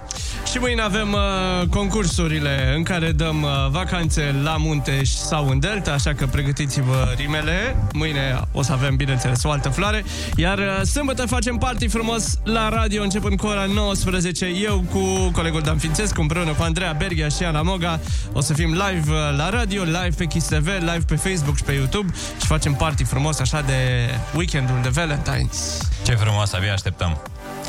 Și 0.51 0.59
mâine 0.59 0.83
avem 0.83 1.13
uh, 1.13 1.69
concursurile 1.69 2.73
în 2.77 2.83
care 2.83 3.13
dăm 3.13 3.43
uh, 3.43 3.51
vacanțe 3.71 4.35
la 4.43 4.57
munte 4.57 5.05
și- 5.05 5.17
sau 5.17 5.49
în 5.49 5.59
delta, 5.59 5.93
așa 5.93 6.15
că 6.15 6.27
pregătiți-vă 6.27 7.13
rimele. 7.17 7.77
Mâine 7.93 8.41
o 8.53 8.63
să 8.63 8.73
avem, 8.73 8.97
bineînțeles, 9.17 9.43
o 9.43 9.51
altă 9.51 9.69
floare. 9.69 10.05
Iar 10.37 10.59
uh, 10.59 10.83
sâmbătă 10.83 11.27
facem 11.27 11.57
party 11.57 11.89
frumos 11.89 12.39
la 12.45 12.69
radio, 12.69 13.03
începând 13.03 13.39
cu 13.39 13.47
ora 13.47 13.65
19. 13.65 14.47
Eu 14.47 14.85
cu 14.91 15.31
colegul 15.33 15.61
Dan 15.61 15.79
Fințescu, 15.79 16.21
împreună 16.21 16.53
cu 16.53 16.63
Andreea 16.63 16.93
Berghia 16.93 17.29
și 17.29 17.45
Ana 17.45 17.63
Moga, 17.63 18.01
o 18.33 18.41
să 18.41 18.53
fim 18.53 18.71
live 18.71 19.11
uh, 19.11 19.37
la 19.37 19.49
radio, 19.49 19.83
live 19.83 20.13
pe 20.17 20.25
Kiss 20.25 20.47
TV, 20.47 20.67
live 20.67 21.05
pe 21.07 21.17
Facebook 21.17 21.57
și 21.57 21.63
pe 21.63 21.73
YouTube 21.73 22.13
și 22.41 22.47
facem 22.47 22.75
party 22.75 23.05
frumos 23.05 23.39
așa 23.39 23.61
de 23.61 24.11
weekendul 24.35 24.79
de 24.83 24.91
Valentine's. 25.01 25.87
Ce 26.05 26.15
frumos, 26.15 26.53
abia 26.53 26.73
așteptăm. 26.73 27.21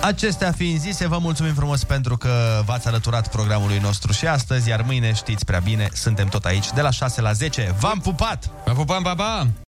Acestea 0.02 0.52
fiind 0.52 0.80
zise, 0.80 1.08
vă 1.08 1.18
mulțumim 1.18 1.54
frumos 1.54 1.84
pentru 1.84 2.18
că 2.18 2.62
v-ați 2.66 2.88
alăturat 2.88 3.28
programului 3.28 3.78
nostru 3.78 4.12
și 4.12 4.28
astăzi, 4.28 4.70
iar 4.70 4.82
mâine 4.82 5.14
știți 5.14 5.46
prea 5.46 5.60
bine, 5.60 5.90
suntem 5.94 6.28
tot 6.28 6.46
aici 6.46 6.72
de 6.72 6.82
la 6.82 6.90
6 6.90 7.22
la 7.22 7.32
10. 7.32 7.76
V-am 7.80 8.00
pupat! 8.00 8.50
Vă 8.66 8.72
pupăm, 8.72 9.04
pa, 9.04 9.16
pa! 9.16 9.48